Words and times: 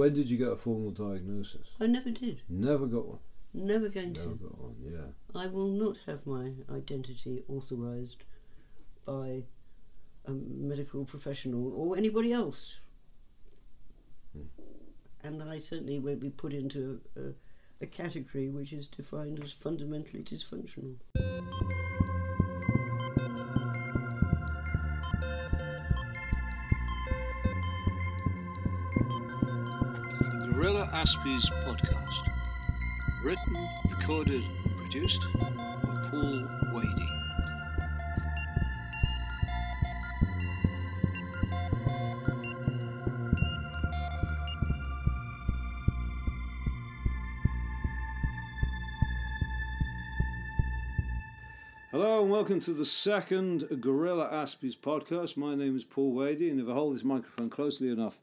when 0.00 0.14
did 0.14 0.30
you 0.30 0.38
get 0.38 0.48
a 0.48 0.56
formal 0.56 0.90
diagnosis? 0.92 1.72
I 1.78 1.86
never 1.86 2.10
did. 2.10 2.40
Never 2.48 2.86
got 2.86 3.06
one. 3.06 3.18
Never 3.52 3.90
going 3.90 4.14
Never 4.14 4.30
to. 4.30 4.36
got 4.36 4.58
one. 4.58 4.76
Yeah. 4.82 5.38
I 5.38 5.46
will 5.46 5.68
not 5.68 5.98
have 6.06 6.26
my 6.26 6.52
identity 6.74 7.44
authorised 7.48 8.24
by 9.04 9.44
a 10.24 10.32
medical 10.32 11.04
professional 11.04 11.74
or 11.74 11.98
anybody 11.98 12.32
else. 12.32 12.80
Hmm. 14.32 14.46
And 15.22 15.42
I 15.42 15.58
certainly 15.58 15.98
won't 15.98 16.20
be 16.20 16.30
put 16.30 16.54
into 16.54 17.02
a, 17.14 17.20
a, 17.20 17.32
a 17.82 17.86
category 17.86 18.48
which 18.48 18.72
is 18.72 18.86
defined 18.86 19.38
as 19.44 19.52
fundamentally 19.52 20.22
dysfunctional. 20.22 20.94
Aspies 31.00 31.48
podcast. 31.64 32.28
Written, 33.24 33.56
recorded, 33.88 34.44
and 34.44 34.76
produced 34.76 35.22
by 35.32 35.48
Paul 36.10 36.46
Wady. 36.74 37.08
Hello 51.90 52.20
and 52.20 52.30
welcome 52.30 52.60
to 52.60 52.74
the 52.74 52.84
second 52.84 53.64
Guerrilla 53.80 54.28
Aspies 54.30 54.76
podcast. 54.76 55.38
My 55.38 55.54
name 55.54 55.74
is 55.76 55.84
Paul 55.84 56.12
Wady, 56.12 56.50
and 56.50 56.60
if 56.60 56.68
I 56.68 56.74
hold 56.74 56.94
this 56.94 57.04
microphone 57.04 57.48
closely 57.48 57.88
enough, 57.88 58.20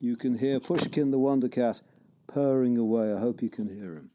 you 0.00 0.16
can 0.16 0.38
hear 0.38 0.60
Pushkin 0.60 1.10
the 1.10 1.18
Wonder 1.18 1.48
Cat 1.48 1.82
purring 2.26 2.76
away. 2.76 3.12
I 3.12 3.18
hope 3.18 3.42
you 3.42 3.50
can 3.50 3.68
hear 3.68 3.94
him. 3.94 4.10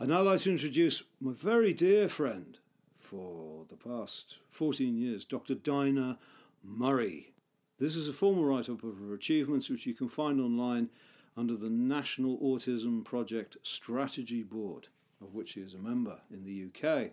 I'd 0.00 0.08
now 0.08 0.22
like 0.22 0.40
to 0.40 0.50
introduce 0.50 1.04
my 1.20 1.32
very 1.32 1.72
dear 1.72 2.08
friend 2.08 2.58
for 2.98 3.64
the 3.68 3.76
past 3.76 4.40
14 4.48 4.96
years, 4.96 5.24
Dr. 5.24 5.54
Dinah 5.54 6.18
Murray. 6.62 7.32
This 7.78 7.96
is 7.96 8.08
a 8.08 8.12
formal 8.12 8.44
write 8.44 8.68
up 8.68 8.82
of 8.82 8.98
her 8.98 9.14
achievements, 9.14 9.68
which 9.68 9.86
you 9.86 9.94
can 9.94 10.08
find 10.08 10.40
online 10.40 10.90
under 11.36 11.56
the 11.56 11.70
National 11.70 12.38
Autism 12.38 13.04
Project 13.04 13.56
Strategy 13.62 14.42
Board, 14.42 14.88
of 15.20 15.34
which 15.34 15.50
she 15.50 15.60
is 15.60 15.74
a 15.74 15.78
member 15.78 16.18
in 16.30 16.44
the 16.44 16.66
UK. 16.66 17.10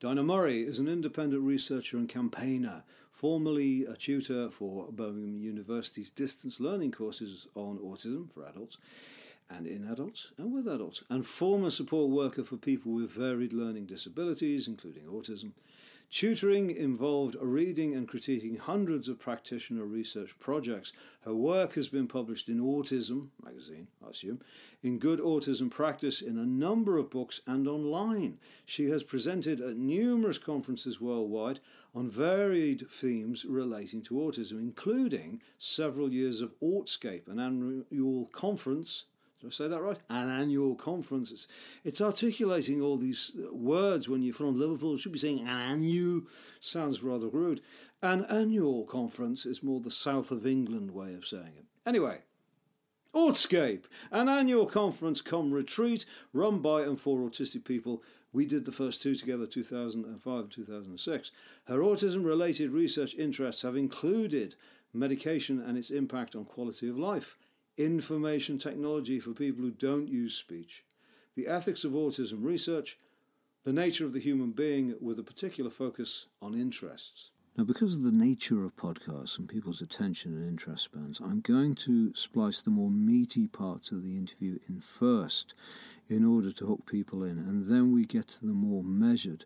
Dinah 0.00 0.22
Murray 0.22 0.62
is 0.62 0.78
an 0.78 0.88
independent 0.88 1.42
researcher 1.42 1.96
and 1.96 2.08
campaigner, 2.08 2.84
formerly 3.18 3.84
a 3.84 3.96
tutor 3.96 4.48
for 4.48 4.86
Birmingham 4.92 5.42
University's 5.42 6.08
distance 6.08 6.60
learning 6.60 6.92
courses 6.92 7.48
on 7.56 7.76
autism 7.78 8.32
for 8.32 8.46
adults 8.46 8.78
and 9.50 9.66
in 9.66 9.88
adults 9.90 10.30
and 10.38 10.54
with 10.54 10.68
adults, 10.68 11.02
and 11.10 11.26
former 11.26 11.70
support 11.70 12.10
worker 12.10 12.44
for 12.44 12.56
people 12.56 12.92
with 12.92 13.10
varied 13.10 13.52
learning 13.52 13.86
disabilities, 13.86 14.68
including 14.68 15.02
autism. 15.04 15.50
Tutoring 16.10 16.70
involved 16.70 17.36
reading 17.38 17.94
and 17.94 18.08
critiquing 18.08 18.58
hundreds 18.58 19.08
of 19.08 19.18
practitioner 19.18 19.84
research 19.84 20.38
projects. 20.38 20.94
Her 21.20 21.34
work 21.34 21.74
has 21.74 21.88
been 21.88 22.08
published 22.08 22.48
in 22.48 22.60
Autism 22.60 23.28
magazine, 23.44 23.88
I 24.04 24.10
assume, 24.10 24.40
in 24.82 24.98
Good 24.98 25.20
Autism 25.20 25.70
Practice 25.70 26.22
in 26.22 26.38
a 26.38 26.46
number 26.46 26.96
of 26.96 27.10
books 27.10 27.42
and 27.46 27.68
online. 27.68 28.38
She 28.64 28.88
has 28.88 29.02
presented 29.02 29.60
at 29.60 29.76
numerous 29.76 30.38
conferences 30.38 30.98
worldwide 30.98 31.60
on 31.94 32.10
varied 32.10 32.88
themes 32.90 33.44
relating 33.44 34.00
to 34.04 34.14
autism, 34.14 34.52
including 34.52 35.42
several 35.58 36.10
years 36.10 36.40
of 36.40 36.58
Autscape, 36.60 37.28
an 37.28 37.38
annual 37.38 38.26
conference 38.32 39.04
did 39.40 39.48
I 39.48 39.50
say 39.50 39.68
that 39.68 39.80
right? 39.80 39.98
An 40.10 40.28
annual 40.28 40.74
conference. 40.74 41.30
It's, 41.30 41.46
it's 41.84 42.00
articulating 42.00 42.80
all 42.80 42.96
these 42.96 43.32
uh, 43.38 43.54
words 43.54 44.08
when 44.08 44.22
you're 44.22 44.34
from 44.34 44.58
Liverpool. 44.58 44.92
You 44.92 44.98
should 44.98 45.12
be 45.12 45.18
saying 45.18 45.40
an 45.40 45.48
annual. 45.48 46.22
Sounds 46.60 47.02
rather 47.02 47.28
rude. 47.28 47.60
An 48.02 48.24
annual 48.24 48.84
conference 48.84 49.46
is 49.46 49.62
more 49.62 49.80
the 49.80 49.90
south 49.90 50.30
of 50.30 50.46
England 50.46 50.90
way 50.90 51.14
of 51.14 51.26
saying 51.26 51.52
it. 51.56 51.66
Anyway, 51.86 52.18
Autscape, 53.14 53.84
an 54.10 54.28
annual 54.28 54.66
conference 54.66 55.20
come 55.20 55.52
retreat 55.52 56.04
run 56.32 56.58
by 56.58 56.82
and 56.82 57.00
for 57.00 57.18
autistic 57.20 57.64
people. 57.64 58.02
We 58.32 58.44
did 58.44 58.64
the 58.64 58.72
first 58.72 59.02
two 59.02 59.14
together, 59.14 59.46
2005 59.46 60.40
and 60.40 60.50
2006. 60.50 61.30
Her 61.64 61.78
autism 61.78 62.24
related 62.24 62.70
research 62.70 63.14
interests 63.14 63.62
have 63.62 63.76
included 63.76 64.56
medication 64.92 65.60
and 65.60 65.78
its 65.78 65.90
impact 65.90 66.34
on 66.34 66.44
quality 66.44 66.88
of 66.88 66.98
life 66.98 67.36
information 67.78 68.58
technology 68.58 69.20
for 69.20 69.30
people 69.30 69.62
who 69.62 69.70
don't 69.70 70.08
use 70.08 70.34
speech, 70.34 70.84
the 71.34 71.46
ethics 71.46 71.84
of 71.84 71.92
autism 71.92 72.44
research, 72.44 72.98
the 73.64 73.72
nature 73.72 74.04
of 74.04 74.12
the 74.12 74.20
human 74.20 74.50
being 74.50 74.94
with 75.00 75.18
a 75.18 75.22
particular 75.22 75.70
focus 75.70 76.26
on 76.42 76.54
interests. 76.54 77.30
Now, 77.56 77.64
because 77.64 77.96
of 77.96 78.02
the 78.04 78.16
nature 78.16 78.64
of 78.64 78.76
podcasts 78.76 79.38
and 79.38 79.48
people's 79.48 79.80
attention 79.80 80.32
and 80.32 80.46
interest 80.46 80.84
spans, 80.84 81.20
I'm 81.20 81.40
going 81.40 81.74
to 81.76 82.14
splice 82.14 82.62
the 82.62 82.70
more 82.70 82.90
meaty 82.90 83.48
parts 83.48 83.90
of 83.90 84.04
the 84.04 84.16
interview 84.16 84.58
in 84.68 84.80
first 84.80 85.54
in 86.08 86.24
order 86.24 86.52
to 86.52 86.66
hook 86.66 86.86
people 86.86 87.24
in, 87.24 87.38
and 87.38 87.66
then 87.66 87.92
we 87.92 88.04
get 88.04 88.28
to 88.28 88.46
the 88.46 88.52
more 88.52 88.84
measured 88.84 89.44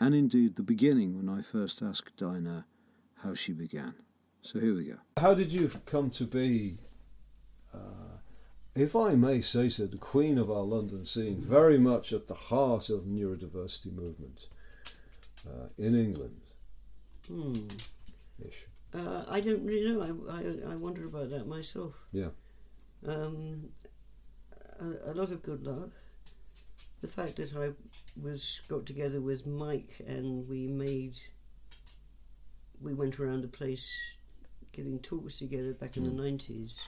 and 0.00 0.14
indeed 0.14 0.56
the 0.56 0.62
beginning 0.62 1.16
when 1.16 1.28
I 1.28 1.42
first 1.42 1.82
asked 1.82 2.16
Dinah 2.16 2.66
how 3.22 3.34
she 3.34 3.52
began. 3.52 3.94
So 4.42 4.60
here 4.60 4.74
we 4.74 4.84
go. 4.84 4.96
How 5.16 5.34
did 5.34 5.52
you 5.52 5.70
come 5.86 6.10
to 6.10 6.24
be 6.24 6.74
uh, 7.74 8.18
if 8.74 8.96
I 8.96 9.14
may 9.14 9.40
say 9.40 9.68
so, 9.68 9.86
the 9.86 9.98
queen 9.98 10.38
of 10.38 10.50
our 10.50 10.62
London 10.62 11.04
scene, 11.04 11.36
very 11.36 11.78
much 11.78 12.12
at 12.12 12.26
the 12.26 12.34
heart 12.34 12.88
of 12.90 13.04
neurodiversity 13.04 13.92
movement 13.92 14.48
uh, 15.46 15.68
in 15.78 15.94
England. 15.94 16.40
Hmm. 17.28 17.54
Ish. 18.46 18.66
Uh, 18.92 19.24
I 19.28 19.40
don't 19.40 19.64
really 19.64 19.92
know. 19.92 20.26
I, 20.30 20.70
I, 20.70 20.72
I 20.72 20.76
wonder 20.76 21.04
about 21.06 21.30
that 21.30 21.46
myself. 21.46 21.94
Yeah. 22.12 22.28
Um, 23.06 23.70
a, 24.80 25.10
a 25.10 25.14
lot 25.14 25.32
of 25.32 25.42
good 25.42 25.64
luck. 25.66 25.90
The 27.00 27.08
fact 27.08 27.36
that 27.36 27.54
I 27.54 27.72
was 28.20 28.62
got 28.68 28.86
together 28.86 29.20
with 29.20 29.46
Mike 29.46 30.00
and 30.06 30.48
we 30.48 30.66
made, 30.66 31.16
we 32.80 32.94
went 32.94 33.20
around 33.20 33.42
the 33.42 33.48
place 33.48 34.16
giving 34.72 34.98
talks 34.98 35.38
together 35.38 35.72
back 35.72 35.96
in 35.96 36.04
the 36.04 36.10
nineties. 36.10 36.80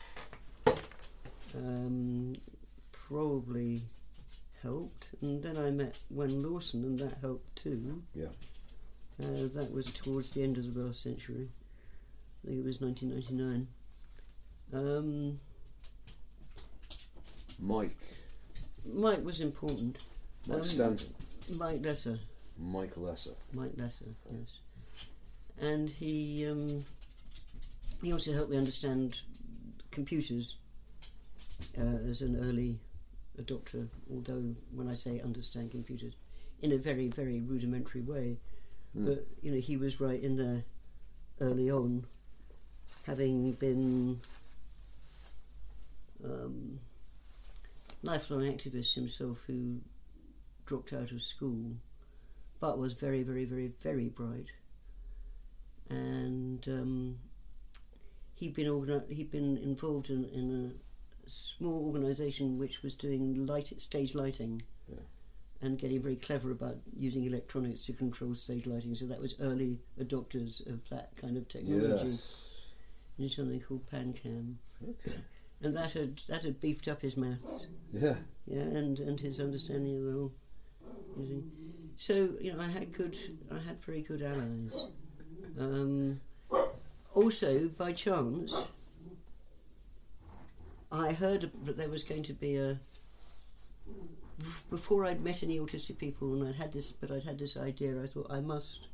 Um, 1.54 2.36
probably 2.92 3.82
helped, 4.62 5.10
and 5.22 5.42
then 5.42 5.56
I 5.56 5.70
met 5.70 5.98
Wen 6.10 6.42
Lawson, 6.42 6.84
and 6.84 6.98
that 6.98 7.18
helped 7.20 7.56
too. 7.56 8.02
Yeah. 8.14 8.26
Uh, 9.22 9.48
that 9.54 9.70
was 9.72 9.92
towards 9.92 10.30
the 10.30 10.42
end 10.42 10.58
of 10.58 10.74
the 10.74 10.80
last 10.82 11.02
century. 11.02 11.48
I 12.44 12.48
think 12.48 12.60
it 12.60 12.64
was 12.66 12.80
1999. 12.80 13.68
Um, 14.74 15.40
Mike. 17.60 17.96
Mike 18.92 19.24
was 19.24 19.40
important. 19.40 19.98
Mike 20.46 20.58
Um, 20.58 20.64
Stanton. 20.64 21.08
Mike 21.56 21.84
Lesser. 21.84 22.18
Mike 22.58 22.96
Lesser. 22.96 23.34
Mike 23.52 23.72
Lesser, 23.76 24.06
yes. 24.30 24.58
And 25.60 25.88
he 25.88 26.46
um, 26.46 26.84
he 28.02 28.12
also 28.12 28.32
helped 28.32 28.50
me 28.50 28.58
understand 28.58 29.20
computers 29.90 30.56
uh, 31.78 32.08
as 32.08 32.22
an 32.22 32.36
early 32.36 32.78
adopter. 33.40 33.88
Although 34.10 34.54
when 34.72 34.88
I 34.88 34.94
say 34.94 35.20
understand 35.20 35.70
computers, 35.70 36.14
in 36.62 36.72
a 36.72 36.78
very 36.78 37.08
very 37.08 37.40
rudimentary 37.40 38.02
way, 38.02 38.38
Mm. 38.96 39.04
but 39.04 39.26
you 39.42 39.50
know 39.52 39.60
he 39.60 39.76
was 39.76 40.00
right 40.00 40.22
in 40.22 40.36
there 40.36 40.64
early 41.40 41.70
on, 41.70 42.06
having 43.04 43.52
been 43.52 44.20
um, 46.24 46.78
lifelong 48.02 48.42
activist 48.42 48.94
himself 48.94 49.44
who 49.46 49.80
dropped 50.64 50.92
out 50.92 51.12
of 51.12 51.22
school 51.22 51.72
but 52.58 52.78
was 52.78 52.94
very, 52.94 53.22
very, 53.22 53.44
very, 53.44 53.70
very 53.82 54.08
bright. 54.08 54.46
And 55.90 56.66
um, 56.68 57.18
he'd 58.34 58.54
been 58.54 58.66
organi- 58.66 59.12
he'd 59.12 59.30
been 59.30 59.58
involved 59.58 60.08
in, 60.08 60.24
in 60.24 60.72
a 60.72 60.85
small 61.26 61.86
organisation 61.86 62.58
which 62.58 62.82
was 62.82 62.94
doing 62.94 63.46
light 63.46 63.72
stage 63.80 64.14
lighting, 64.14 64.62
Yeah. 64.88 65.00
and 65.60 65.78
getting 65.78 66.00
very 66.02 66.16
clever 66.16 66.50
about 66.50 66.78
using 66.96 67.24
electronics 67.24 67.84
to 67.86 67.92
control 67.92 68.34
stage 68.34 68.66
lighting. 68.66 68.94
So 68.94 69.06
that 69.06 69.20
was 69.20 69.34
early 69.40 69.80
adopters 69.98 70.64
of 70.66 70.88
that 70.90 71.16
kind 71.16 71.36
of 71.36 71.48
technology 71.48 72.08
Yes. 72.08 72.62
in 73.18 73.28
something 73.28 73.60
called 73.60 73.86
PanCam, 73.86 74.56
Okay. 74.86 75.18
and 75.62 75.74
that 75.76 75.92
had 75.92 76.18
that 76.28 76.42
had 76.44 76.60
beefed 76.60 76.88
up 76.88 77.02
his 77.02 77.16
maths. 77.16 77.66
Yeah. 77.92 78.16
yeah, 78.46 78.60
and 78.62 78.98
and 79.00 79.18
his 79.20 79.40
understanding 79.40 79.96
of 79.98 80.04
the 80.04 80.12
whole. 80.12 80.32
see. 81.16 81.42
So 81.96 82.34
you 82.40 82.52
know, 82.52 82.60
I 82.60 82.66
had 82.68 82.92
good, 82.92 83.16
I 83.50 83.58
had 83.58 83.82
very 83.82 84.02
good 84.02 84.20
allies. 84.22 84.86
Um, 85.58 86.20
also, 87.14 87.68
by 87.68 87.92
chance, 87.92 88.68
I 90.96 91.12
heard 91.12 91.50
that 91.64 91.76
there 91.76 91.88
was 91.88 92.02
going 92.02 92.22
to 92.24 92.32
be 92.32 92.56
a. 92.56 92.78
Before 94.68 95.04
I'd 95.06 95.20
met 95.22 95.42
any 95.42 95.58
autistic 95.58 95.98
people, 95.98 96.34
and 96.34 96.48
I'd 96.48 96.56
had 96.56 96.72
this, 96.72 96.90
but 96.92 97.10
I'd 97.10 97.24
had 97.24 97.38
this 97.38 97.56
idea. 97.56 98.02
I 98.02 98.06
thought 98.06 98.26
I 98.30 98.40
must 98.40 98.88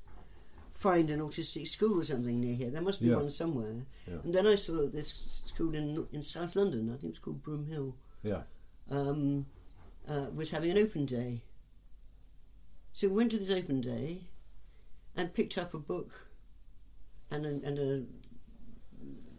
find 0.70 1.10
an 1.10 1.20
autistic 1.20 1.66
school 1.68 2.00
or 2.00 2.04
something 2.04 2.40
near 2.40 2.54
here. 2.54 2.70
There 2.70 2.82
must 2.82 3.00
be 3.00 3.08
Yeah. 3.08 3.16
one 3.16 3.30
somewhere. 3.30 3.84
Yeah. 4.08 4.18
And 4.24 4.34
then 4.34 4.46
I 4.46 4.54
saw 4.54 4.86
this 4.86 5.42
school 5.46 5.74
in 5.74 6.06
in 6.12 6.22
South 6.22 6.54
London. 6.56 6.92
I 6.92 6.96
think 6.96 7.10
it's 7.14 7.18
called 7.18 7.42
Broom 7.42 7.66
Hill. 7.66 7.96
Yeah. 8.22 8.42
Um, 8.90 9.46
uh, 10.08 10.26
was 10.34 10.50
having 10.50 10.70
an 10.70 10.78
open 10.78 11.06
day. 11.06 11.42
So 12.92 13.08
we 13.08 13.14
went 13.14 13.30
to 13.32 13.38
this 13.38 13.50
open 13.50 13.80
day, 13.80 14.28
and 15.16 15.34
picked 15.34 15.56
up 15.58 15.74
a 15.74 15.78
book, 15.78 16.28
and 17.30 17.46
a, 17.46 17.48
and 17.66 17.78
a 17.78 18.04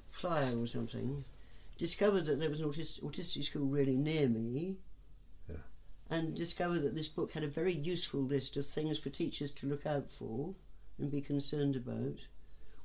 flyer 0.10 0.57
or 0.60 0.65
something. 0.65 1.24
Discovered 1.78 2.25
that 2.25 2.40
there 2.40 2.50
was 2.50 2.62
an 2.62 2.70
autistic, 2.70 3.04
autistic 3.04 3.44
school 3.44 3.66
really 3.66 3.96
near 3.96 4.28
me. 4.28 4.78
Yeah. 5.50 5.56
And 6.10 6.36
discovered 6.36 6.80
that 6.80 6.96
this 6.96 7.08
book 7.08 7.31
had 7.31 7.44
a 7.44 7.48
very 7.48 7.74
useful 7.74 8.22
list 8.22 8.58
of 8.58 8.66
things 8.66 9.00
for 9.00 9.10
teachers 9.10 9.52
to 9.52 9.68
look 9.68 9.86
out 9.86 10.10
for 10.10 10.56
and 11.00 11.12
be 11.12 11.22
concerned 11.22 11.75
about, 11.75 12.28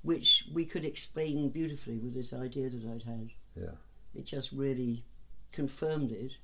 which 0.02 0.44
we 0.52 0.64
could 0.64 0.84
explain 0.84 1.50
beautifully 1.50 1.98
with 1.98 2.14
this 2.14 2.32
idea 2.32 2.70
that 2.70 2.84
I'd 2.84 3.02
had. 3.02 3.30
Yeah. 3.54 3.76
It 4.14 4.24
just 4.24 4.52
really 4.52 5.04
confirmed 5.52 6.10
it. 6.10 6.38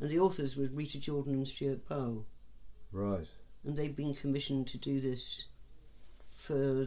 And 0.00 0.08
the 0.08 0.18
authors 0.18 0.56
were 0.56 0.68
Rita 0.72 0.98
Jordan 0.98 1.34
and 1.34 1.48
Stuart 1.48 1.86
Powell. 1.86 2.26
Right. 2.90 3.26
And 3.64 3.76
they've 3.76 3.94
been 3.94 4.14
commissioned 4.14 4.66
to 4.68 4.78
do 4.78 5.00
this 5.00 5.44
for 6.34 6.86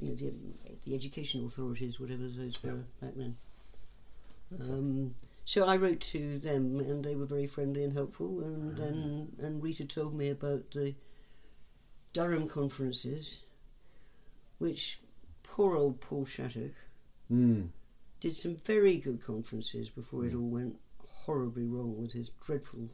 you 0.00 0.08
know, 0.08 0.14
the, 0.14 0.32
the 0.86 0.94
education 0.94 1.44
authorities, 1.44 2.00
whatever 2.00 2.22
those 2.22 2.62
were 2.62 2.84
back 3.00 3.12
then. 3.14 3.36
Um, 4.60 5.14
so 5.44 5.66
I 5.66 5.76
wrote 5.76 6.00
to 6.00 6.38
them, 6.38 6.80
and 6.80 7.04
they 7.04 7.16
were 7.16 7.26
very 7.26 7.46
friendly 7.46 7.84
and 7.84 7.92
helpful. 7.92 8.40
And 8.42 8.76
then 8.76 9.28
and 9.38 9.62
Rita 9.62 9.84
told 9.84 10.14
me 10.14 10.28
about 10.30 10.70
the 10.70 10.94
Durham 12.12 12.48
conferences, 12.48 13.42
which 14.58 15.00
poor 15.42 15.76
old 15.76 16.00
Paul 16.00 16.24
Shattock 16.24 16.72
Mm. 17.32 17.70
did 18.20 18.34
some 18.36 18.56
very 18.56 18.98
good 18.98 19.20
conferences 19.20 19.88
before 19.88 20.26
it 20.26 20.34
all 20.34 20.48
went 20.48 20.76
horribly 21.24 21.64
wrong 21.64 22.00
with 22.00 22.12
his 22.12 22.28
dreadful, 22.28 22.90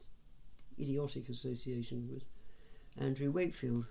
idiotic 0.78 1.28
association 1.28 2.08
with 2.08 2.22
Andrew 2.96 3.30
Wakefield. 3.32 3.86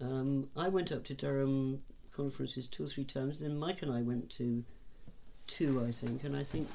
Um, 0.00 0.50
I 0.54 0.68
went 0.68 0.92
up 0.92 1.04
to 1.04 1.14
Durham 1.14 1.82
conferences 2.14 2.66
two 2.66 2.84
or 2.84 2.88
three 2.88 3.04
times. 3.06 3.40
Then 3.40 3.56
Mike 3.58 3.82
and 3.82 3.92
I 3.92 4.02
went 4.02 4.28
to 4.32 4.64
two, 5.50 5.84
I 5.84 5.90
think, 5.90 6.24
and 6.24 6.36
I 6.36 6.42
think 6.44 6.68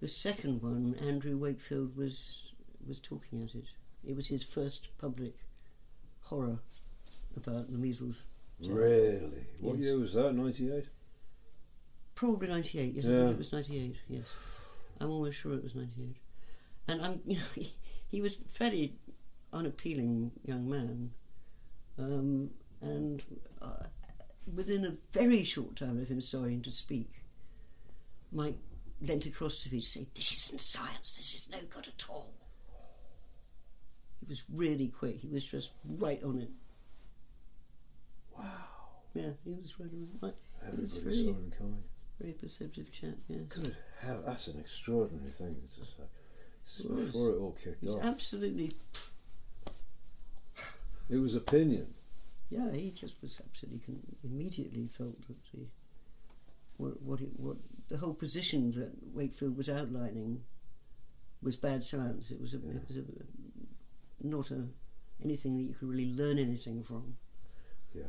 the 0.00 0.08
second 0.08 0.62
one, 0.62 0.94
Andrew 1.06 1.36
Wakefield 1.36 1.96
was 1.96 2.52
was 2.86 2.98
talking 3.00 3.42
at 3.42 3.54
it. 3.54 3.66
It 4.06 4.16
was 4.16 4.28
his 4.28 4.42
first 4.42 4.88
public 4.98 5.34
horror 6.22 6.58
about 7.36 7.70
the 7.70 7.78
measles. 7.78 8.24
Really? 8.66 9.44
What 9.60 9.76
Yes. 9.76 9.84
year 9.84 9.98
was 9.98 10.14
that? 10.14 10.32
98? 10.32 10.86
Probably 12.14 12.48
98, 12.48 12.94
yes, 12.94 13.04
I 13.04 13.08
Yeah. 13.08 13.18
think 13.24 13.32
it 13.32 13.38
was 13.38 13.52
98, 13.52 13.96
yes. 14.08 14.78
I'm 15.00 15.10
almost 15.10 15.38
sure 15.38 15.54
it 15.54 15.62
was 15.62 15.74
98. 15.74 16.16
And 16.88 17.02
I'm, 17.02 17.20
you 17.26 17.36
know, 17.36 17.44
he, 17.54 17.72
he 18.08 18.20
was 18.20 18.36
a 18.36 18.48
fairly 18.48 18.96
unappealing 19.52 20.32
young 20.44 20.68
man. 20.68 21.12
Um, 21.98 22.50
and 22.80 23.22
uh, 23.60 23.84
within 24.54 24.84
a 24.84 24.96
very 25.12 25.44
short 25.44 25.76
time 25.76 26.00
of 26.00 26.08
him 26.08 26.20
starting 26.20 26.62
to 26.62 26.72
speak, 26.72 27.17
Mike 28.32 28.56
leant 29.00 29.26
across 29.26 29.62
to 29.64 29.72
me 29.72 29.80
to 29.80 29.86
say, 29.86 30.06
This 30.14 30.32
isn't 30.46 30.60
science, 30.60 31.16
this 31.16 31.34
is 31.34 31.48
no 31.50 31.58
good 31.70 31.86
at 31.88 32.04
all. 32.08 32.32
He 34.20 34.26
was 34.28 34.44
really 34.52 34.88
quick, 34.88 35.16
he 35.20 35.28
was 35.28 35.46
just 35.46 35.72
right 35.84 36.22
on 36.22 36.40
it. 36.40 36.50
Wow. 38.36 38.44
Yeah, 39.14 39.30
he 39.44 39.52
was 39.62 39.78
right 39.80 39.90
on 39.92 40.02
it. 40.14 40.24
Right. 40.26 40.34
He 40.60 40.66
Everybody 40.66 40.88
saw 40.88 41.00
very, 41.00 41.16
him 41.28 41.52
coming. 41.56 41.82
very 42.20 42.32
perceptive 42.32 42.90
chap, 42.92 43.14
yes. 43.28 43.40
Good 43.48 43.76
hell, 44.02 44.22
that's 44.26 44.48
an 44.48 44.58
extraordinary 44.60 45.30
thing 45.30 45.56
to 45.78 45.84
say. 45.84 45.92
This 46.64 46.80
is 46.80 46.84
It 46.84 46.96
before 47.06 47.30
it 47.30 47.38
all 47.38 47.52
kicked 47.52 47.82
He 47.84 47.88
off. 47.90 48.04
absolutely 48.04 48.72
It 51.08 51.16
was 51.16 51.34
opinion. 51.34 51.86
Yeah, 52.50 52.70
he 52.72 52.90
just 52.90 53.20
was 53.22 53.40
absolutely 53.44 53.80
con- 53.80 54.16
immediately 54.24 54.86
felt 54.88 55.20
that 55.26 55.36
the 55.52 55.66
what 56.78 57.02
what 57.02 57.20
it, 57.20 57.28
what 57.36 57.56
the 57.88 57.98
whole 57.98 58.14
position 58.14 58.70
that 58.72 58.92
Wakefield 59.14 59.56
was 59.56 59.68
outlining 59.68 60.42
was 61.42 61.56
bad 61.56 61.82
science. 61.82 62.30
It 62.30 62.40
was 62.40 62.54
a, 62.54 62.56
it 62.56 62.82
was 62.88 62.96
a, 62.96 63.04
not 64.22 64.50
a 64.50 64.64
anything 65.22 65.56
that 65.58 65.64
you 65.64 65.74
could 65.74 65.88
really 65.88 66.12
learn 66.14 66.38
anything 66.38 66.82
from. 66.82 67.16
Yeah. 67.94 68.02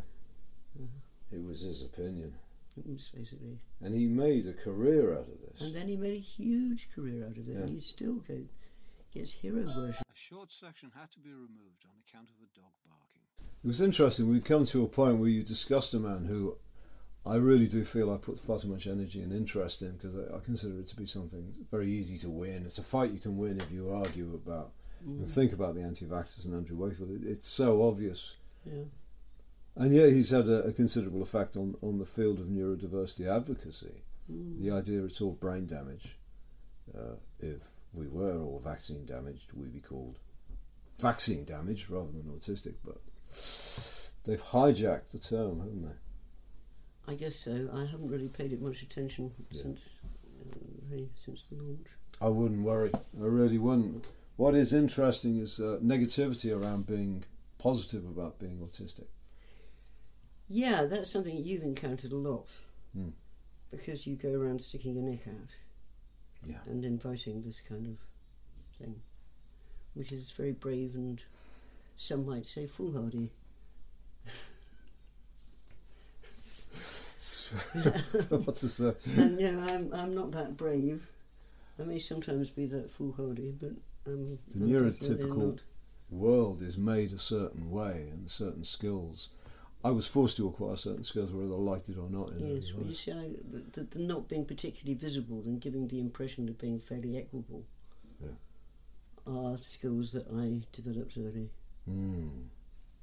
Uh-huh. 0.78 1.36
It 1.36 1.44
was 1.44 1.62
his 1.62 1.84
opinion. 1.84 2.34
It 2.78 2.86
was 2.88 3.12
basically, 3.14 3.60
And 3.82 3.94
he 3.94 4.06
made 4.06 4.48
a 4.48 4.54
career 4.54 5.14
out 5.14 5.28
of 5.28 5.42
this. 5.42 5.62
and 5.62 5.76
then 5.76 5.88
he 5.88 5.98
made 5.98 6.16
a 6.16 6.20
huge 6.20 6.88
career 6.94 7.26
out 7.26 7.38
of 7.38 7.50
it, 7.50 7.56
and 7.58 7.70
he 7.70 7.80
still 7.80 8.16
go, 8.16 8.46
gets 9.14 9.34
hero 9.34 9.64
worship. 9.76 10.02
A 10.02 10.18
short 10.18 10.52
section 10.52 10.92
had 10.98 11.12
to 11.12 11.20
be 11.20 11.30
removed 11.32 11.84
on 11.86 11.92
account 12.08 12.30
of 12.30 12.36
a 12.42 12.48
dog 12.56 12.72
barking. 12.86 13.22
It 13.64 13.68
was 13.68 13.82
interesting. 13.82 14.30
We 14.30 14.40
come 14.40 14.66
to 14.66 14.84
a 14.84 14.88
point 14.88 15.18
where 15.18 15.30
you 15.30 15.44
discussed 15.44 15.94
a 15.94 16.00
man 16.00 16.26
who 16.26 16.58
I 17.26 17.36
really 17.36 17.68
do 17.68 17.84
feel 17.84 18.12
I 18.12 18.18
put 18.18 18.40
far 18.40 18.60
too 18.60 18.70
much 18.70 18.88
energy 18.88 19.22
and 19.22 19.34
interest 19.34 19.82
in 19.82 19.92
because 19.92 20.16
I, 20.16 20.36
I 20.36 20.40
consider 20.40 20.80
it 20.80 20.88
to 20.88 20.96
be 20.96 21.06
something 21.06 21.54
very 21.70 21.92
easy 21.92 22.18
to 22.20 22.30
win. 22.30 22.64
It's 22.66 22.78
a 22.78 22.84
fight 22.84 23.12
you 23.12 23.20
can 23.20 23.38
win 23.38 23.58
if 23.58 23.72
you 23.72 23.92
argue 23.92 24.34
about 24.34 24.72
and 25.06 25.28
think 25.28 25.54
about 25.54 25.76
the 25.76 25.82
anti-vaxxers 25.82 26.46
and 26.46 26.56
Andrew 26.56 26.78
Wakefield. 26.78 27.12
It, 27.12 27.22
it's 27.26 27.48
so 27.48 27.88
obvious, 27.88 28.36
Yeah, 28.66 28.84
and 29.76 29.94
yet 29.94 30.10
he's 30.10 30.30
had 30.32 30.48
a, 30.48 30.64
a 30.64 30.74
considerable 30.74 31.22
effect 31.22 31.56
on, 31.56 31.76
on 31.82 32.00
the 32.00 32.06
field 32.06 32.40
of 32.40 32.48
neurodiversity 32.48 33.28
advocacy. 33.28 34.04
Mm. 34.32 34.62
The 34.62 34.72
idea 34.72 35.04
it's 35.04 35.22
all 35.22 35.34
brain 35.34 35.66
damage. 35.66 36.18
Uh, 36.94 37.16
if 37.40 37.64
we 37.94 38.08
were 38.08 38.42
all 38.42 38.60
vaccine 38.64 39.06
damaged, 39.06 39.54
we'd 39.54 39.74
be 39.74 39.80
called 39.80 40.20
vaccine 41.00 41.46
damaged 41.46 41.90
rather 41.90 42.12
than 42.12 42.24
autistic. 42.24 42.76
But 42.84 42.98
they've 44.26 44.42
hijacked 44.42 45.12
the 45.12 45.20
term, 45.20 45.60
haven't 45.60 45.84
they? 45.84 45.96
I 47.10 47.16
guess 47.16 47.36
so. 47.36 47.70
I 47.74 47.86
haven't 47.86 48.10
really 48.10 48.30
paid 48.30 48.52
it 48.54 48.62
much 48.62 48.84
attention 48.84 49.32
Yeah. 49.50 49.62
since 49.64 49.90
uh, 50.06 50.56
the, 50.92 51.08
since 51.16 51.44
the 51.50 51.56
launch. 51.56 51.88
I 52.22 52.28
wouldn't 52.28 52.62
worry. 52.64 52.92
I 53.20 53.26
really 53.26 53.58
wouldn't. 53.58 54.08
What 54.36 54.54
is 54.56 54.74
interesting 54.74 55.38
is 55.38 55.60
uh, 55.60 55.80
negativity 55.84 56.50
around 56.56 56.86
being 56.86 57.24
positive 57.58 58.06
about 58.06 58.38
being 58.40 58.60
autistic. 58.60 59.08
Yeah, 60.48 60.84
that's 60.86 61.12
something 61.12 61.36
you've 61.38 61.64
encountered 61.64 62.12
a 62.12 62.16
lot. 62.18 62.48
Hmm. 62.94 63.10
Because 63.72 64.06
you 64.08 64.16
go 64.16 64.34
around 64.40 64.62
sticking 64.62 64.96
your 64.96 65.04
neck 65.04 65.28
out 65.28 65.56
Yeah. 66.48 66.58
and 66.68 66.86
inviting 66.86 67.42
this 67.44 67.60
kind 67.60 67.88
of 67.88 67.98
thing, 68.78 69.02
which 69.96 70.12
is 70.12 70.30
very 70.32 70.52
brave 70.54 70.94
and 70.96 71.22
some 71.96 72.26
might 72.26 72.46
say 72.46 72.66
foolhardy. 72.68 73.32
what 78.30 78.56
to 78.56 78.68
say? 78.68 78.94
and 79.18 79.40
you 79.40 79.52
know, 79.52 79.62
I'm, 79.74 79.94
I'm 79.94 80.16
not 80.16 80.32
that 80.32 80.58
brave. 80.58 81.08
I 81.80 81.84
may 81.84 82.00
sometimes 82.00 82.50
be 82.50 82.66
that 82.68 82.92
foolhardy, 82.92 83.54
but 83.60 83.72
The 84.04 84.12
I'm 84.12 84.24
definitely 84.24 84.74
neurotypical 84.74 85.60
world 86.10 86.62
is 86.62 86.78
made 86.78 87.14
a 87.14 87.18
certain 87.20 87.70
way 87.70 88.08
and 88.12 88.30
certain 88.30 88.64
skills. 88.64 89.30
I 89.84 89.92
was 89.92 90.08
forced 90.08 90.36
to 90.38 90.48
acquire 90.48 90.76
certain 90.76 91.06
skills 91.06 91.32
whether 91.32 91.54
I 91.54 91.58
liked 91.58 91.88
it 91.88 91.98
or 91.98 92.10
not. 92.10 92.32
In 92.32 92.56
Yes, 92.56 92.74
well, 92.74 92.86
you 92.86 92.94
see, 92.96 93.12
I, 93.14 93.30
the, 93.72 93.84
the 93.84 94.00
not 94.00 94.28
being 94.28 94.44
particularly 94.46 94.94
visible 94.96 95.42
and 95.46 95.62
giving 95.62 95.88
the 95.88 96.00
impression 96.02 96.50
of 96.50 96.58
being 96.58 96.80
fairly 96.80 97.16
equable 97.18 97.64
Yeah. 98.22 98.32
are 99.26 99.56
skills 99.56 100.12
that 100.12 100.28
I 100.28 100.66
developed 100.74 101.18
early. 101.18 101.52
Mm. 101.90 102.48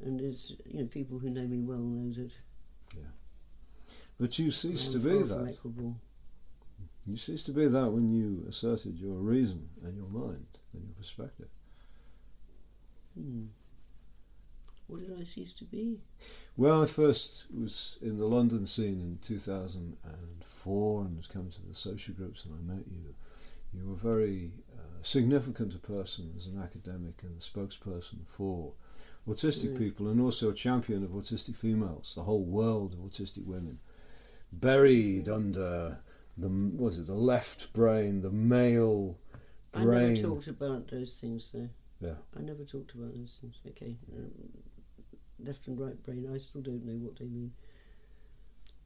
And 0.04 0.20
it's 0.20 0.52
you 0.66 0.80
know 0.80 0.86
people 0.86 1.18
who 1.18 1.30
know 1.30 1.46
me 1.46 1.60
well 1.62 1.78
know 1.78 2.12
that 2.12 2.32
But 4.18 4.38
you 4.38 4.50
ceased 4.50 4.92
to 4.92 4.98
be 4.98 5.22
that. 5.22 5.56
You 7.06 7.16
ceased 7.16 7.46
to 7.46 7.52
be 7.52 7.66
that 7.68 7.90
when 7.90 8.10
you 8.10 8.44
asserted 8.48 8.98
your 8.98 9.18
reason 9.18 9.68
and 9.84 9.96
your 9.96 10.08
mind 10.08 10.46
and 10.72 10.84
your 10.84 10.94
perspective. 10.94 11.48
Hmm. 13.14 13.44
What 14.86 15.00
did 15.00 15.18
I 15.20 15.24
cease 15.24 15.52
to 15.54 15.64
be? 15.64 15.98
Well, 16.56 16.82
I 16.82 16.86
first 16.86 17.46
was 17.52 17.98
in 18.00 18.18
the 18.18 18.26
London 18.26 18.66
scene 18.66 19.00
in 19.00 19.18
2004 19.20 21.00
and 21.04 21.16
was 21.16 21.26
coming 21.26 21.50
to 21.50 21.66
the 21.66 21.74
social 21.74 22.14
groups 22.14 22.44
and 22.44 22.54
I 22.54 22.74
met 22.74 22.84
you. 22.86 23.14
You 23.74 23.88
were 23.88 23.96
very 23.96 24.52
uh, 24.72 25.02
significant 25.02 25.74
a 25.74 25.78
person 25.78 26.32
as 26.36 26.46
an 26.46 26.60
academic 26.62 27.22
and 27.22 27.36
a 27.36 27.40
spokesperson 27.40 28.26
for 28.26 28.72
autistic 29.28 29.70
Mm. 29.74 29.78
people 29.78 30.08
and 30.08 30.20
also 30.20 30.50
a 30.50 30.54
champion 30.54 31.02
of 31.02 31.10
autistic 31.10 31.56
females, 31.56 32.14
the 32.14 32.22
whole 32.22 32.44
world 32.44 32.92
of 32.92 33.00
autistic 33.00 33.44
women, 33.44 33.80
buried 34.52 35.28
under 35.28 35.98
the 36.36 36.48
was 36.48 36.98
it 36.98 37.06
the 37.06 37.14
left 37.14 37.72
brain, 37.72 38.22
the 38.22 38.30
male 38.30 39.18
brain. 39.72 39.86
I 39.88 40.20
never 40.20 40.28
talked 40.28 40.48
about 40.48 40.88
those 40.88 41.18
things 41.20 41.50
though. 41.52 41.68
Yeah. 42.00 42.14
I 42.36 42.42
never 42.42 42.64
talked 42.64 42.92
about 42.94 43.14
those 43.14 43.38
things. 43.40 43.60
Okay. 43.68 43.96
Um, 44.14 44.30
left 45.38 45.66
and 45.66 45.78
right 45.78 46.00
brain, 46.02 46.30
I 46.32 46.38
still 46.38 46.62
don't 46.62 46.84
know 46.84 46.96
what 47.06 47.18
they 47.18 47.26
mean. 47.26 47.52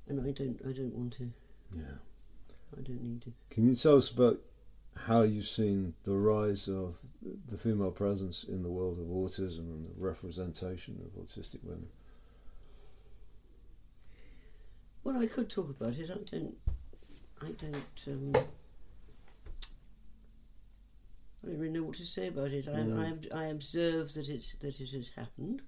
And 0.08 0.20
I 0.20 0.32
don't 0.32 0.60
I 0.66 0.72
don't 0.72 0.94
want 0.94 1.12
to. 1.14 1.32
Yeah. 1.76 1.98
I 2.76 2.82
don't 2.82 3.02
need 3.02 3.22
to. 3.22 3.32
Can 3.50 3.66
you 3.68 3.74
tell 3.74 3.96
us 3.96 4.10
about 4.10 4.38
how 5.06 5.22
you've 5.22 5.44
seen 5.44 5.94
the 6.04 6.12
rise 6.12 6.68
of 6.68 6.98
the 7.48 7.56
female 7.56 7.90
presence 7.90 8.44
in 8.44 8.62
the 8.62 8.70
world 8.70 8.98
of 8.98 9.06
autism 9.06 9.60
and 9.60 9.86
the 9.86 9.92
representation 9.96 11.00
of 11.04 11.22
autistic 11.22 11.62
women? 11.62 11.88
Well, 15.10 15.22
I 15.22 15.26
could 15.26 15.50
talk 15.50 15.68
about 15.70 15.94
it. 15.98 16.08
I 16.08 16.14
don't. 16.30 16.54
I 17.42 17.50
don't. 17.50 18.04
Um, 18.06 18.32
I 21.42 21.46
don't 21.46 21.58
really 21.58 21.72
know 21.72 21.82
what 21.82 21.96
to 21.96 22.06
say 22.06 22.28
about 22.28 22.52
it. 22.52 22.68
I, 22.68 22.72
Mm. 22.72 23.32
I, 23.34 23.40
I 23.42 23.44
observe 23.46 24.14
that 24.14 24.28
it's 24.28 24.54
that 24.54 24.80
it 24.80 24.90
has 24.92 25.08
happened, 25.16 25.62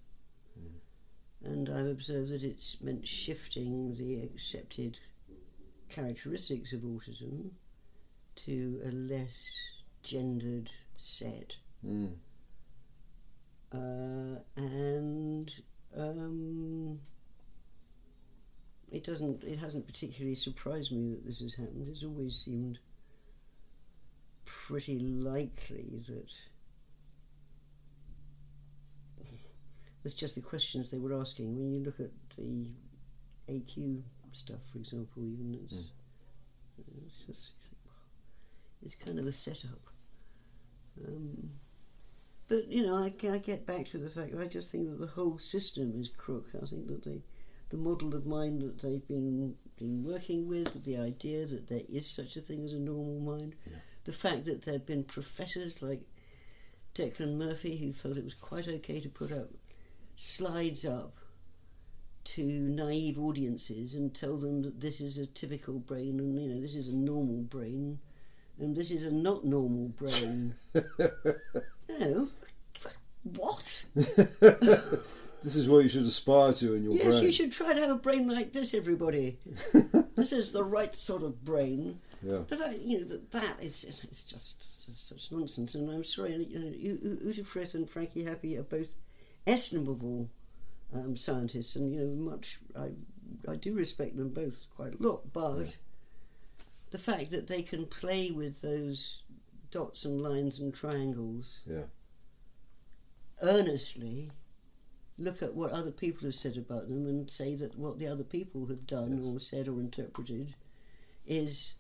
and 1.43 1.69
I 1.69 1.81
observe 1.81 2.29
that 2.29 2.45
it's 2.45 2.81
meant 2.81 3.09
shifting 3.09 3.95
the 3.95 4.21
accepted 4.23 5.01
characteristics 5.89 6.73
of 6.73 6.83
autism 6.83 7.51
to 8.37 8.81
a 8.85 8.93
less 8.93 9.51
gendered 10.05 10.71
set, 10.97 11.57
Mm. 11.85 12.13
uh, 13.73 14.39
and 14.55 15.63
um, 15.97 17.01
it 18.93 19.05
doesn't. 19.05 19.43
It 19.43 19.59
hasn't 19.59 19.87
particularly 19.87 20.35
surprised 20.35 20.93
me 20.93 21.11
that 21.11 21.25
this 21.25 21.41
has 21.41 21.55
happened. 21.55 21.89
It's 21.89 22.05
always 22.05 22.37
seemed 22.37 22.79
pretty 24.45 24.99
likely 24.99 25.99
that 26.07 26.33
it's 30.05 30.15
just 30.15 30.35
the 30.35 30.43
questions 30.43 30.91
they 30.91 30.99
were 30.99 31.15
asking. 31.15 31.57
When 31.57 31.73
you 31.73 31.81
look 31.81 32.01
at 32.01 32.11
the 32.37 32.71
AQ 33.49 34.03
stuff, 34.33 34.61
for 34.71 34.79
example, 34.79 35.23
even 35.25 35.59
it's 35.65 35.93
it's, 37.07 37.25
just, 37.25 37.53
it's 38.85 38.95
kind 38.95 39.19
of 39.19 39.27
a 39.27 39.33
setup. 39.33 39.81
Um, 41.07 41.51
but 42.49 42.69
you 42.69 42.85
know, 42.85 42.97
I, 42.97 43.13
I 43.29 43.39
get 43.39 43.67
back 43.67 43.87
to 43.87 43.99
the 43.99 44.11
fact 44.11 44.33
that 44.33 44.41
I 44.41 44.47
just 44.47 44.71
think 44.71 44.89
that 44.91 45.01
the 45.01 45.07
whole 45.07 45.39
system 45.39 45.95
is 45.99 46.09
crook. 46.09 46.47
I 46.55 46.67
think 46.67 46.89
that 46.89 47.05
they, 47.05 47.23
the 47.73 47.79
model 47.79 48.15
of 48.15 48.27
mind 48.27 48.61
that 48.61 48.79
they've 48.83 49.07
been 49.09 49.57
been 49.79 50.05
working 50.05 50.47
with, 50.47 50.85
the 50.85 50.97
idea 50.99 51.47
that 51.47 51.67
there 51.69 51.81
is 51.89 52.07
such 52.09 52.37
a 52.37 52.41
thing 52.41 52.63
as 52.65 52.75
a 52.75 52.79
normal 52.79 53.19
mind, 53.19 53.57
Yeah. 53.69 53.79
the 54.05 54.13
fact 54.13 54.45
that 54.45 54.63
there 54.63 54.75
have 54.75 54.87
been 54.87 55.05
professors 55.05 55.83
like 55.83 56.03
Declan 56.95 57.37
Murphy 57.39 57.79
who 57.79 57.93
felt 57.95 58.19
it 58.19 58.25
was 58.25 58.35
quite 58.35 58.69
okay 58.69 59.01
to 59.01 59.09
put 59.09 59.33
up 59.33 59.49
slides 60.17 60.85
up 60.85 61.17
to 62.25 62.45
naive 62.45 63.19
audiences 63.19 63.95
and 63.95 64.15
tell 64.15 64.37
them 64.37 64.61
that 64.63 64.81
this 64.81 65.01
is 65.01 65.17
a 65.19 65.27
typical 65.27 65.79
brain 65.79 66.21
and 66.21 66.39
you 66.41 66.49
know 66.49 66.61
this 66.61 66.77
is 66.77 66.93
a 66.93 66.97
normal 66.97 67.41
brain 67.41 67.99
and 68.59 68.77
this 68.77 68.91
is 68.91 69.05
a 69.05 69.11
not 69.11 69.45
normal 69.47 69.89
brain. 69.89 70.55
know, 71.99 72.29
what? 73.25 73.87
This 75.43 75.57
is 75.57 75.69
what 75.69 75.83
you 75.83 75.89
should 75.89 76.03
aspire 76.05 76.53
to 76.55 76.75
in 76.75 76.85
your 76.85 76.93
Yes, 76.95 77.03
brain. 77.03 77.13
Yes, 77.15 77.23
you 77.23 77.33
should 77.33 77.53
try 77.53 77.73
to 77.75 77.81
have 77.81 77.91
a 77.91 77.97
brain 77.97 78.29
like 78.29 78.53
this, 78.53 78.75
everybody. 78.75 79.39
this 80.17 80.33
is 80.33 80.53
the 80.53 80.63
right 80.65 80.95
sort 80.95 81.23
of 81.23 81.43
brain. 81.45 81.99
Yeah. 82.23 82.45
Fact, 82.45 82.79
you 82.85 82.99
know, 83.01 83.05
that, 83.07 83.31
that 83.33 83.57
is 83.61 83.83
it's 83.85 84.23
just, 84.25 84.87
just 84.87 85.09
such 85.09 85.33
nonsense. 85.33 85.75
And 85.75 85.91
I'm 85.91 86.05
sorry, 86.05 86.35
you 86.49 86.59
know, 86.59 87.19
Uta 87.27 87.43
Frith 87.45 87.75
and 87.75 87.91
Frankie 87.91 88.25
Happé 88.25 88.59
are 88.59 88.63
both 88.63 88.95
estimable 89.47 90.29
um, 90.95 91.17
scientists, 91.17 91.75
and 91.75 91.93
you 91.93 92.01
know, 92.01 92.31
much 92.31 92.59
I 92.79 92.91
I 93.51 93.57
do 93.57 93.75
respect 93.75 94.17
them 94.17 94.29
both 94.29 94.69
quite 94.77 95.01
a 95.01 95.03
lot. 95.03 95.33
But 95.33 95.79
the 96.91 96.99
fact 96.99 97.31
that 97.31 97.49
they 97.49 97.63
can 97.63 97.87
play 97.87 98.31
with 98.31 98.61
those 98.63 99.23
dots 99.73 100.05
and 100.05 100.21
lines 100.21 100.61
and 100.61 100.73
triangles 100.75 101.61
Yeah. 101.67 101.85
earnestly 103.43 104.31
look 105.19 105.43
at 105.43 105.55
what 105.55 105.71
other 105.73 105.91
people 105.91 106.25
have 106.27 106.35
said 106.35 106.57
about 106.57 106.89
them 106.89 107.07
and 107.07 107.31
say 107.31 107.55
that 107.55 107.77
what 107.79 107.99
the 107.99 108.07
other 108.07 108.25
people 108.25 108.67
have 108.67 108.87
done 108.87 109.13
Yes. 109.19 109.27
or 109.27 109.39
said 109.41 109.69
or 109.69 109.81
interpreted 109.81 110.55
is 111.27 111.75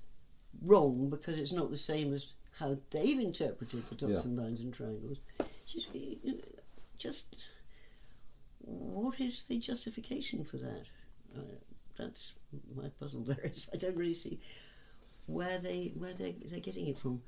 wrong 0.62 1.08
because 1.10 1.38
it's 1.38 1.52
not 1.52 1.70
the 1.70 1.78
same 1.78 2.12
as 2.12 2.34
how 2.58 2.76
they've 2.90 3.18
interpreted 3.18 3.82
the 3.84 3.94
dots 3.94 4.12
Yeah. 4.12 4.20
and 4.30 4.38
lines 4.38 4.60
and 4.60 4.72
triangles. 4.74 5.18
Just, 5.66 5.88
just 6.98 7.48
what 8.60 9.18
is 9.20 9.44
the 9.44 9.58
justification 9.58 10.44
for 10.44 10.58
that? 10.58 10.84
Uh, 11.36 11.40
that's 11.98 12.34
my 12.76 12.88
puzzle. 13.00 13.22
There 13.22 13.40
is. 13.42 13.68
I 13.72 13.76
don't 13.78 13.96
really 13.96 14.14
see 14.14 14.38
where 15.26 15.58
they 15.58 15.92
where 15.96 16.12
they 16.12 16.32
they're 16.44 16.60
getting 16.60 16.86
it 16.88 16.98
from. 16.98 17.22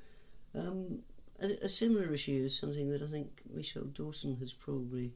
Um, 0.53 0.99
a, 1.41 1.47
a 1.65 1.69
similar 1.69 2.13
issue 2.13 2.43
is 2.45 2.57
something 2.57 2.89
that 2.91 3.01
I 3.01 3.07
think 3.07 3.41
Michelle 3.53 3.83
Dawson 3.85 4.37
has 4.37 4.53
probably 4.53 5.13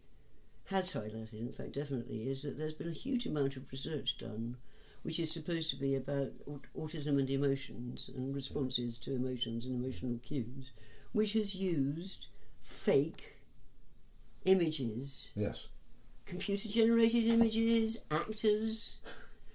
has 0.69 0.91
highlighted. 0.93 1.33
In 1.39 1.51
fact, 1.51 1.73
definitely 1.73 2.29
is 2.29 2.41
that 2.43 2.57
there's 2.57 2.73
been 2.73 2.87
a 2.89 2.91
huge 2.91 3.25
amount 3.25 3.55
of 3.55 3.71
research 3.71 4.17
done, 4.17 4.57
which 5.03 5.19
is 5.19 5.31
supposed 5.31 5.69
to 5.71 5.75
be 5.75 5.95
about 5.95 6.31
autism 6.77 7.19
and 7.19 7.29
emotions 7.29 8.09
and 8.15 8.35
responses 8.35 8.97
to 8.99 9.15
emotions 9.15 9.65
and 9.65 9.75
emotional 9.83 10.19
cues, 10.19 10.71
which 11.11 11.33
has 11.33 11.55
used 11.55 12.27
fake 12.61 13.37
images 14.45 15.29
Yes. 15.35 15.67
computer 16.25 16.69
generated 16.69 17.25
images, 17.25 17.97
actors. 18.11 18.97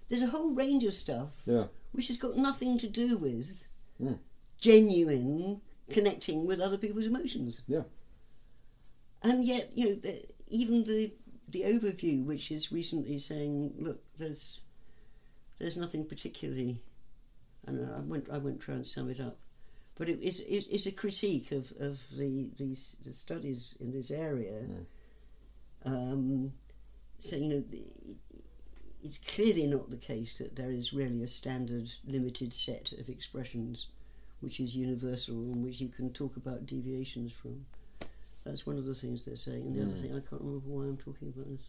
There's 0.08 0.22
a 0.22 0.26
whole 0.28 0.52
range 0.52 0.84
of 0.84 0.94
stuff 0.94 1.42
Yeah. 1.46 1.68
which 1.92 2.08
has 2.08 2.16
got 2.16 2.36
nothing 2.36 2.76
to 2.78 2.88
do 2.88 3.16
with 3.16 3.66
Mm. 4.00 4.18
genuine 4.58 5.60
connecting 5.90 6.44
with 6.46 6.60
other 6.60 6.76
people's 6.78 7.06
emotions. 7.06 7.60
Yeah. 7.68 7.84
And 9.22 9.44
yet, 9.44 9.76
you 9.76 9.96
know, 10.02 10.12
even 10.54 10.84
the 10.84 11.12
the 11.48 11.62
overview, 11.62 12.24
which 12.24 12.50
is 12.50 12.72
recently 12.72 13.18
saying, 13.18 13.74
look, 13.78 14.00
there's 14.16 14.60
there's 15.58 15.76
nothing 15.76 16.06
particularly. 16.06 16.80
And 17.66 17.90
I 17.94 18.00
won't 18.00 18.28
I 18.30 18.38
won't 18.38 18.60
try 18.60 18.74
and 18.74 18.86
sum 18.86 19.10
it 19.10 19.20
up, 19.20 19.38
but 19.96 20.08
it, 20.08 20.18
it's 20.22 20.40
it, 20.40 20.66
it's 20.70 20.86
a 20.86 20.92
critique 20.92 21.50
of 21.50 21.72
of 21.80 22.00
the 22.16 22.50
these 22.56 22.96
the 23.04 23.12
studies 23.12 23.74
in 23.80 23.90
this 23.90 24.10
area. 24.10 24.62
Um, 25.84 26.52
so 27.20 27.36
you 27.36 27.48
know, 27.48 27.60
the, 27.60 27.82
it's 29.02 29.18
clearly 29.18 29.66
not 29.66 29.90
the 29.90 29.96
case 29.96 30.38
that 30.38 30.56
there 30.56 30.70
is 30.70 30.92
really 30.92 31.22
a 31.22 31.26
standard 31.26 31.90
limited 32.06 32.52
set 32.52 32.92
of 32.92 33.08
expressions 33.08 33.88
which 34.40 34.60
is 34.60 34.76
universal 34.76 35.36
and 35.36 35.64
which 35.64 35.80
you 35.80 35.88
can 35.88 36.12
talk 36.12 36.36
about 36.36 36.66
deviations 36.66 37.32
from. 37.32 37.64
That's 38.44 38.66
one 38.66 38.76
of 38.76 38.84
the 38.84 38.94
things 38.94 39.24
they're 39.24 39.36
saying. 39.36 39.62
And 39.66 39.74
the 39.74 39.82
other 39.82 39.92
Mm. 39.92 40.00
thing, 40.00 40.10
I 40.10 40.20
can't 40.20 40.42
remember 40.42 40.68
why 40.68 40.84
I'm 40.84 40.96
talking 40.98 41.28
about 41.28 41.48
this. 41.50 41.62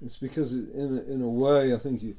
It's 0.00 0.16
because, 0.18 0.54
in 0.54 0.98
a, 0.98 1.02
in 1.12 1.22
a 1.22 1.28
way, 1.28 1.74
I 1.74 1.78
think 1.78 2.02
you, 2.02 2.16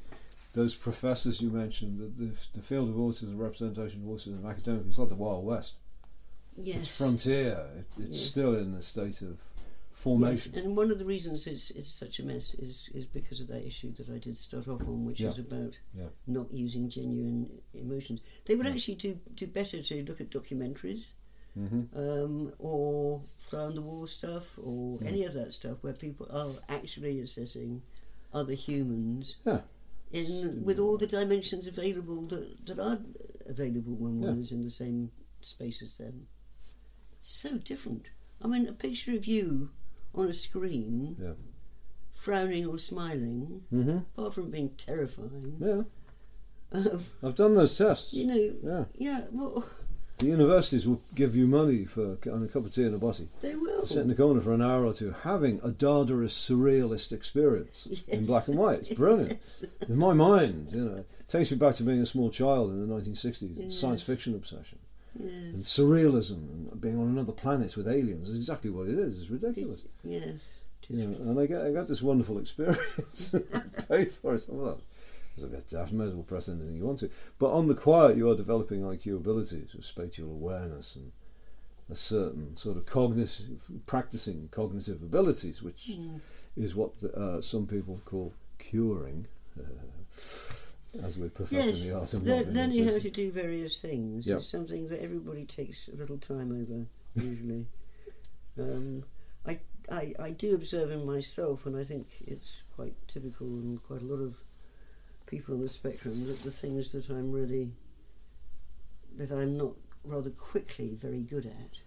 those 0.53 0.75
professors 0.75 1.41
you 1.41 1.49
mentioned, 1.49 1.99
the, 1.99 2.05
the, 2.25 2.47
the 2.53 2.61
field 2.61 2.89
of 2.89 2.95
autism, 2.95 3.37
representation 3.37 4.03
of 4.03 4.07
autism, 4.09 4.47
academic, 4.47 4.83
it's 4.87 4.97
like 4.99 5.09
the 5.09 5.15
Wild 5.15 5.43
West. 5.45 5.73
Yes. 6.55 6.77
It's 6.83 6.97
frontier. 6.97 7.67
It, 7.79 7.87
it's 7.97 8.09
Yes. 8.09 8.19
still 8.21 8.55
in 8.55 8.73
a 8.75 8.81
state 8.81 9.21
of 9.23 9.39
Yes, 9.39 9.99
formation. 10.01 10.55
and 10.55 10.77
one 10.77 10.91
of 10.91 10.99
the 10.99 11.05
reasons 11.05 11.45
it's, 11.47 11.71
it's 11.71 11.87
such 11.87 12.19
a 12.19 12.23
mess 12.23 12.53
is, 12.55 12.89
is 12.93 13.05
because 13.05 13.39
of 13.41 13.47
that 13.47 13.65
issue 13.65 13.91
that 13.93 14.09
I 14.09 14.17
did 14.19 14.37
start 14.37 14.67
off 14.67 14.81
on, 14.87 15.05
which 15.05 15.19
Yeah. 15.21 15.29
is 15.29 15.39
about 15.39 15.77
Yeah. 15.97 16.07
not 16.27 16.53
using 16.53 16.89
genuine 16.89 17.49
emotions. 17.73 18.19
They 18.45 18.55
would 18.55 18.65
Yeah. 18.67 18.73
actually 18.73 18.95
do, 18.95 19.19
do 19.35 19.47
better 19.47 19.81
to 19.81 20.03
look 20.03 20.21
at 20.21 20.29
documentaries 20.29 21.11
hmm 21.55 21.83
um, 21.95 22.51
or 22.59 23.21
fly 23.37 23.59
on 23.65 23.75
the 23.75 23.81
wall 23.81 24.07
stuff 24.07 24.57
or 24.57 24.97
Mm. 24.97 25.05
any 25.05 25.23
of 25.25 25.33
that 25.33 25.53
stuff 25.53 25.77
where 25.83 25.93
people 25.93 26.27
are 26.31 26.49
actually 26.67 27.19
assessing 27.21 27.81
other 28.33 28.53
humans 28.53 29.37
Yeah. 29.45 29.61
in 30.11 30.63
with 30.65 30.79
all 30.79 30.97
the 30.97 31.05
dimensions 31.07 31.67
available 31.67 32.21
that, 32.27 32.65
that 32.65 32.79
are 32.79 32.99
available 33.45 33.95
when 33.95 34.19
one 34.19 34.35
Yeah. 34.35 34.41
is 34.41 34.51
in 34.51 34.63
the 34.63 34.69
same 34.71 35.11
space 35.41 35.81
as 35.83 35.97
them. 35.97 36.27
So 37.19 37.57
different. 37.57 38.09
I 38.41 38.47
mean, 38.47 38.67
a 38.67 38.73
picture 38.73 39.15
of 39.15 39.25
you 39.27 39.69
on 40.15 40.27
a 40.27 40.33
screen, 40.33 41.17
Yeah. 41.21 41.33
frowning 42.11 42.65
or 42.65 42.77
smiling, 42.79 43.63
hmm 43.69 43.97
apart 44.17 44.33
from 44.33 44.49
being 44.51 44.69
terrifying, 44.75 45.57
Yeah. 45.59 45.83
um, 46.71 47.03
I've 47.21 47.35
done 47.35 47.53
those 47.53 47.75
tests. 47.77 48.13
you 48.13 48.25
know, 48.25 48.55
Yeah. 48.63 48.85
yeah, 48.97 49.27
well, 49.31 49.63
The 50.23 50.29
universities 50.29 50.87
will 50.87 51.01
give 51.15 51.35
you 51.35 51.47
money 51.47 51.83
for 51.83 52.17
on 52.31 52.43
a 52.43 52.47
cup 52.47 52.65
of 52.65 52.73
tea 52.73 52.83
and 52.85 52.95
a 52.95 52.97
butty 52.97 53.27
They 53.41 53.55
will. 53.55 53.85
sit 53.85 54.03
in 54.03 54.07
the 54.07 54.15
corner 54.15 54.39
for 54.39 54.53
an 54.53 54.61
hour 54.61 54.85
or 54.85 54.93
two, 54.93 55.11
having 55.23 55.59
a 55.59 55.67
Dadaist 55.67 56.37
surrealist 56.47 57.11
experience 57.11 57.89
in 58.07 58.25
black 58.25 58.47
and 58.47 58.57
white. 58.57 58.79
It's 58.79 58.93
brilliant. 59.03 59.41
In 59.89 59.97
my 59.97 60.13
mind, 60.13 60.71
you 60.71 60.85
know, 60.85 60.95
it 60.95 61.27
takes 61.27 61.51
me 61.51 61.57
back 61.57 61.73
to 61.75 61.83
being 61.83 61.99
a 61.99 62.05
small 62.05 62.29
child 62.29 62.71
in 62.71 62.87
the 62.87 62.95
1960s. 62.95 63.51
Yeah. 63.57 63.69
Science 63.69 64.01
fiction 64.01 64.33
obsession 64.33 64.79
Yeah. 65.19 65.27
and 65.29 65.55
surrealism 65.63 66.71
and 66.71 66.79
being 66.79 66.97
on 66.97 67.07
another 67.09 67.33
planet 67.33 67.75
with 67.75 67.89
aliens 67.89 68.29
is 68.29 68.37
exactly 68.37 68.69
what 68.69 68.87
it 68.87 68.97
is. 68.97 69.19
It's 69.19 69.29
ridiculous. 69.29 69.81
Yes. 70.05 70.61
You 70.89 71.05
know, 71.07 71.17
and 71.31 71.37
I 71.39 71.47
got, 71.47 71.65
I 71.65 71.71
got 71.73 71.89
this 71.89 72.01
wonderful 72.01 72.37
experience. 72.43 73.35
paid 73.89 74.09
for 74.09 74.35
it. 74.35 74.45
Well, 74.47 74.79
it's 75.35 75.43
a 75.43 75.47
bit 75.47 75.67
daft. 75.67 75.91
May 75.93 76.05
as 76.05 76.13
well 76.13 76.23
press 76.23 76.47
anything 76.49 76.75
you 76.75 76.85
want 76.85 76.99
to. 76.99 77.09
But 77.39 77.51
on 77.51 77.67
the 77.67 77.75
quiet, 77.75 78.17
you 78.17 78.29
are 78.29 78.35
developing 78.35 78.81
IQ 78.81 79.17
abilities 79.17 79.75
spatial 79.81 80.29
awareness 80.31 80.95
and 80.95 81.11
a 81.89 81.95
certain 81.95 82.55
sort 82.55 82.77
of 82.77 82.85
cognitive, 82.85 83.61
practicing 83.85 84.47
cognitive 84.51 85.01
abilities, 85.03 85.61
which 85.61 85.97
Mm. 85.97 86.19
is 86.55 86.73
what 86.75 86.95
the, 86.97 87.13
uh, 87.13 87.41
some 87.41 87.67
people 87.67 87.99
call 88.05 88.33
curing, 88.57 89.27
uh, 89.59 89.63
as 91.03 91.17
we 91.17 91.27
perfect 91.29 91.51
Yes, 91.51 91.83
the 91.85 91.93
art 91.97 92.13
of 92.13 92.23
Le- 92.25 92.43
learning 92.51 92.85
how 92.85 92.99
to 92.99 93.09
do 93.09 93.31
various 93.31 93.81
things 93.81 94.27
Yep. 94.27 94.37
is 94.39 94.47
something 94.47 94.87
that 94.89 95.01
everybody 95.01 95.45
takes 95.45 95.87
a 95.89 95.95
little 95.95 96.17
time 96.19 96.51
over, 96.51 96.85
usually. 97.15 97.67
um, 98.59 99.03
I, 99.45 99.59
I, 99.91 100.13
I 100.19 100.29
do 100.31 100.55
observe 100.55 100.91
in 100.91 101.05
myself, 101.05 101.65
and 101.65 101.75
I 101.75 101.83
think 101.83 102.07
it's 102.21 102.63
quite 102.75 102.95
typical 103.07 103.47
in 103.47 103.79
quite 103.79 104.01
a 104.01 104.05
lot 104.05 104.21
of 104.21 104.43
people 105.33 105.55
on 105.55 105.61
the 105.61 105.69
spectrum, 105.69 106.27
that 106.27 106.39
the 106.43 106.51
things 106.51 106.91
that 106.91 107.09
I'm 107.09 107.31
really, 107.31 107.71
that 109.17 109.31
I'm 109.31 109.57
not 109.57 109.71
rather 110.03 110.29
quickly 110.29 110.93
very 110.93 111.21
good 111.21 111.45
at, 111.47 111.81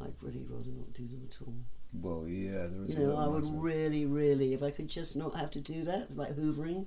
I'd 0.00 0.14
really 0.20 0.44
rather 0.48 0.70
not 0.70 0.92
do 0.92 1.06
them 1.06 1.28
at 1.30 1.36
all. 1.46 1.54
Well, 1.94 2.26
yeah, 2.26 2.66
there 2.66 2.84
is 2.84 2.96
You 2.96 3.04
know, 3.04 3.16
I 3.16 3.28
would 3.28 3.44
of- 3.44 3.52
really, 3.54 4.06
really, 4.06 4.54
if 4.54 4.62
I 4.62 4.70
could 4.70 4.88
just 4.88 5.14
not 5.14 5.36
have 5.36 5.52
to 5.52 5.60
do 5.60 5.84
that, 5.84 6.00
it's 6.02 6.16
like 6.16 6.34
hoovering. 6.36 6.86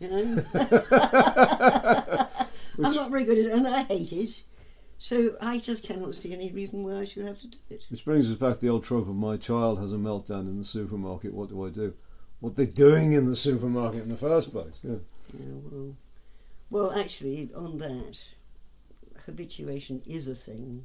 You 0.00 0.08
know, 0.08 0.42
I'm 2.82 2.94
not 2.94 3.10
very 3.10 3.24
good 3.24 3.38
at 3.38 3.44
it, 3.46 3.52
and 3.52 3.68
I 3.68 3.82
hate 3.82 4.12
it. 4.12 4.44
So 4.96 5.36
I 5.40 5.58
just 5.58 5.84
cannot 5.84 6.14
see 6.14 6.32
any 6.32 6.50
reason 6.50 6.82
why 6.82 6.96
I 6.96 7.04
should 7.04 7.26
have 7.26 7.38
to 7.40 7.48
do 7.48 7.58
it. 7.70 7.86
Which 7.90 8.04
brings 8.04 8.30
us 8.30 8.36
back 8.36 8.54
to 8.54 8.60
the 8.60 8.70
old 8.70 8.82
trope 8.82 9.08
of 9.08 9.14
my 9.14 9.36
child 9.36 9.78
has 9.78 9.92
a 9.92 9.96
meltdown 9.96 10.48
in 10.48 10.58
the 10.58 10.64
supermarket. 10.64 11.32
What 11.32 11.50
do 11.50 11.64
I 11.64 11.68
do? 11.70 11.94
What 12.40 12.56
they're 12.56 12.66
doing 12.66 13.12
in 13.12 13.26
the 13.26 13.36
supermarket 13.36 14.02
in 14.02 14.08
the 14.08 14.16
first 14.16 14.50
place? 14.52 14.80
Yeah. 14.82 14.96
Yeah, 15.34 15.52
well, 15.70 15.96
well, 16.70 16.92
actually, 16.92 17.50
on 17.54 17.78
that, 17.78 18.18
habituation 19.26 20.02
is 20.06 20.26
a 20.26 20.34
thing, 20.34 20.84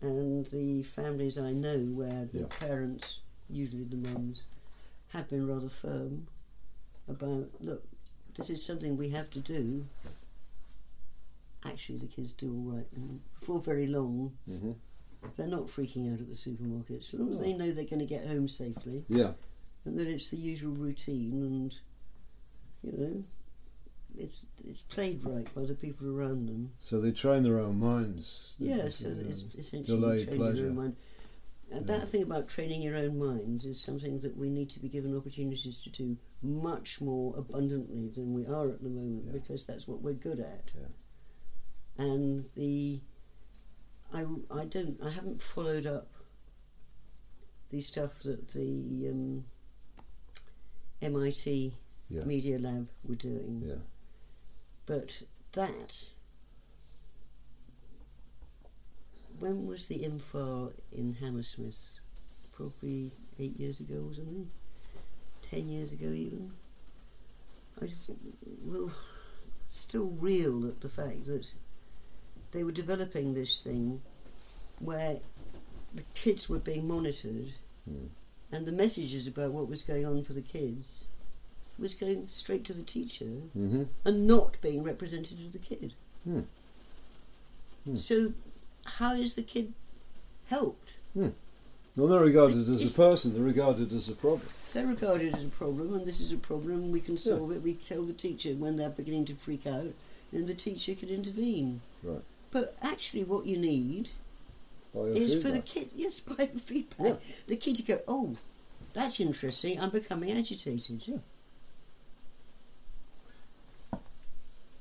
and 0.00 0.46
the 0.46 0.82
families 0.82 1.38
I 1.38 1.52
know 1.52 1.78
where 1.78 2.26
the 2.26 2.40
Yeah. 2.40 2.46
parents, 2.46 3.20
usually 3.48 3.84
the 3.84 3.96
mums, 3.96 4.42
have 5.08 5.28
been 5.28 5.46
rather 5.48 5.68
firm 5.68 6.28
about 7.08 7.50
look, 7.60 7.82
this 8.34 8.50
is 8.50 8.64
something 8.64 8.96
we 8.96 9.08
have 9.08 9.30
to 9.30 9.40
do. 9.40 9.86
Actually, 11.64 11.98
the 11.98 12.06
kids 12.06 12.32
do 12.32 12.52
all 12.54 12.72
right, 12.76 12.86
and 12.94 13.20
before 13.34 13.60
very 13.60 13.86
long, 13.86 14.36
hmm 14.46 14.72
they're 15.36 15.46
not 15.48 15.66
freaking 15.66 16.12
out 16.12 16.18
at 16.20 16.28
the 16.28 16.34
supermarket. 16.34 17.02
So 17.04 17.18
long 17.18 17.30
as 17.30 17.40
they 17.40 17.52
know 17.52 17.70
they're 17.72 17.84
going 17.84 17.98
to 18.00 18.06
get 18.06 18.26
home 18.26 18.48
safely, 18.48 19.04
Yeah. 19.08 19.32
And 19.84 19.98
then 19.98 20.06
it's 20.06 20.30
the 20.30 20.36
usual 20.36 20.74
routine 20.74 21.32
and 21.42 21.78
you 22.82 22.92
know 22.98 23.24
it's 24.18 24.44
it's 24.66 24.82
played 24.82 25.24
right 25.24 25.52
by 25.54 25.64
the 25.64 25.74
people 25.74 26.06
around 26.08 26.48
them 26.48 26.72
So 26.78 27.00
they 27.00 27.12
train 27.12 27.42
their 27.44 27.58
own 27.60 27.78
minds. 27.78 28.52
Yeah 28.58 28.88
so 28.88 29.08
it's 29.28 29.54
essentially 29.54 30.24
training 30.24 30.56
your 30.56 30.66
own 30.68 30.76
mind 30.76 30.96
and 31.72 31.88
Yeah. 31.88 31.98
that 31.98 32.08
thing 32.08 32.22
about 32.24 32.48
training 32.48 32.82
your 32.82 32.96
own 32.96 33.16
minds 33.18 33.64
is 33.64 33.80
something 33.80 34.18
that 34.20 34.36
we 34.36 34.50
need 34.50 34.68
to 34.70 34.80
be 34.80 34.88
given 34.88 35.16
opportunities 35.16 35.80
to 35.82 35.90
do 35.90 36.16
much 36.42 37.00
more 37.00 37.34
abundantly 37.38 38.08
than 38.08 38.34
we 38.34 38.44
are 38.46 38.68
at 38.68 38.82
the 38.82 38.88
moment 38.90 39.26
Yeah. 39.26 39.32
because 39.34 39.66
that's 39.66 39.86
what 39.86 40.02
we're 40.02 40.14
good 40.14 40.40
at 40.40 40.72
Yeah. 40.74 42.04
and 42.04 42.44
the 42.56 43.00
I, 44.12 44.24
I 44.50 44.64
don't 44.64 44.98
I 45.00 45.10
haven't 45.10 45.40
followed 45.40 45.86
up 45.86 46.08
the 47.68 47.80
stuff 47.80 48.18
that 48.24 48.48
the 48.48 49.08
um, 49.10 49.44
MIT 51.02 51.74
yeah. 52.08 52.24
Media 52.24 52.58
Lab 52.58 52.88
were 53.04 53.14
doing. 53.14 53.62
Yeah. 53.64 53.74
But 54.86 55.22
that. 55.52 56.04
When 59.38 59.66
was 59.66 59.86
the 59.86 60.00
IMFAR 60.00 60.72
in 60.92 61.14
Hammersmith? 61.14 62.00
Probably 62.52 63.12
eight 63.38 63.58
years 63.58 63.80
ago 63.80 64.06
or 64.10 64.14
something? 64.14 64.50
Ten 65.42 65.68
years 65.68 65.92
ago, 65.92 66.10
even? 66.10 66.52
I 67.80 67.86
just 67.86 68.10
will 68.62 68.90
still 69.68 70.08
reel 70.08 70.66
at 70.66 70.80
the 70.80 70.88
fact 70.88 71.24
that 71.26 71.46
they 72.50 72.64
were 72.64 72.72
developing 72.72 73.32
this 73.32 73.62
thing 73.62 74.02
where 74.80 75.20
the 75.94 76.04
kids 76.14 76.48
were 76.48 76.58
being 76.58 76.86
monitored 76.86 77.52
Hmm. 77.88 78.06
And 78.52 78.66
the 78.66 78.72
messages 78.72 79.26
about 79.26 79.52
what 79.52 79.68
was 79.68 79.82
going 79.82 80.04
on 80.06 80.22
for 80.24 80.32
the 80.32 80.40
kids 80.40 81.04
was 81.78 81.94
going 81.94 82.26
straight 82.28 82.64
to 82.64 82.72
the 82.72 82.82
teacher 82.82 83.24
Mm-hmm. 83.56 83.84
and 84.04 84.26
not 84.26 84.60
being 84.60 84.82
represented 84.82 85.38
to 85.38 85.50
the 85.52 85.58
kid. 85.58 85.94
Hmm. 86.24 86.40
Hmm. 87.84 87.96
So, 87.96 88.32
how 88.84 89.14
is 89.14 89.34
the 89.34 89.42
kid 89.42 89.72
helped? 90.46 90.98
Well, 91.14 91.32
they're 92.08 92.20
regarded 92.20 92.58
as 92.58 92.68
It's- 92.68 92.92
a 92.92 92.96
person. 92.96 93.32
They're 93.34 93.42
regarded 93.42 93.92
as 93.92 94.08
a 94.08 94.14
problem. 94.14 94.48
They're 94.72 94.86
regarded 94.86 95.34
as 95.34 95.44
a 95.44 95.48
problem, 95.48 95.94
and 95.94 96.06
this 96.06 96.20
is 96.20 96.32
a 96.32 96.36
problem. 96.36 96.92
We 96.92 97.00
can 97.00 97.18
solve 97.18 97.50
it. 97.52 97.62
We 97.62 97.74
tell 97.74 98.02
the 98.04 98.12
teacher 98.12 98.50
when 98.54 98.76
they're 98.76 98.90
beginning 98.90 99.24
to 99.26 99.34
freak 99.34 99.66
out, 99.66 99.92
and 100.32 100.46
the 100.46 100.54
teacher 100.54 100.94
can 100.94 101.08
intervene. 101.08 101.80
Right. 102.02 102.22
But 102.52 102.76
actually, 102.82 103.24
what 103.24 103.46
you 103.46 103.56
need 103.56 104.10
Is 104.94 105.40
for 105.42 105.50
the 105.50 105.60
kid, 105.62 105.90
yes, 105.94 106.20
by 106.20 106.46
the 106.46 106.58
feedback, 106.58 107.06
Yeah. 107.06 107.16
the 107.46 107.56
kid 107.56 107.76
to 107.76 107.82
go, 107.82 108.00
oh, 108.08 108.36
that's 108.92 109.20
interesting. 109.20 109.80
I'm 109.80 109.90
becoming 109.90 110.36
agitated. 110.36 111.06
Yeah. 111.06 111.18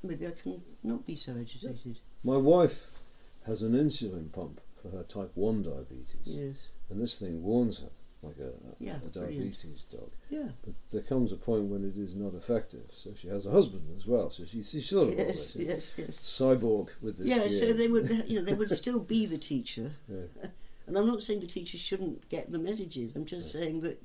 Maybe 0.01 0.27
I 0.27 0.31
can 0.31 0.61
not 0.83 1.05
be 1.05 1.15
so 1.15 1.33
agitated. 1.33 1.99
My 2.23 2.37
wife 2.37 3.01
has 3.45 3.61
an 3.61 3.73
insulin 3.73 4.31
pump 4.31 4.61
for 4.81 4.89
her 4.89 5.03
type 5.03 5.31
1 5.35 5.63
diabetes. 5.63 6.15
Yes. 6.23 6.55
And 6.89 6.99
this 6.99 7.19
thing 7.19 7.43
warns 7.43 7.81
her, 7.81 7.89
like 8.21 8.37
a, 8.39 8.51
Yeah, 8.79 8.95
a 9.05 9.09
diabetes 9.09 9.85
dog. 9.91 10.11
Yeah. 10.29 10.49
But 10.65 10.73
there 10.91 11.01
comes 11.01 11.31
a 11.31 11.37
point 11.37 11.65
when 11.65 11.83
it 11.83 11.97
is 11.97 12.15
not 12.15 12.33
effective. 12.33 12.83
So 12.91 13.13
she 13.15 13.27
has 13.29 13.45
a 13.45 13.51
husband 13.51 13.83
as 13.97 14.05
well. 14.05 14.29
So 14.29 14.43
she, 14.43 14.61
she's 14.61 14.89
sort 14.89 15.09
of 15.09 15.17
Yes. 15.17 15.55
Yes. 15.55 15.95
Yes. 15.97 16.17
cyborg 16.17 16.89
with 17.01 17.17
this. 17.17 17.27
Yeah, 17.27 17.47
so 17.47 17.71
they 17.73 17.87
would, 17.87 18.09
you 18.27 18.39
know, 18.39 18.45
they 18.45 18.53
would 18.55 18.69
still 18.71 18.99
be 18.99 19.25
the 19.25 19.37
teacher. 19.37 19.91
Yeah. 20.07 20.47
And 20.87 20.97
I'm 20.97 21.05
not 21.05 21.21
saying 21.21 21.41
the 21.41 21.45
teacher 21.45 21.77
shouldn't 21.77 22.27
get 22.29 22.51
the 22.51 22.57
messages. 22.57 23.15
I'm 23.15 23.25
just 23.25 23.51
saying 23.51 23.81
that 23.81 24.01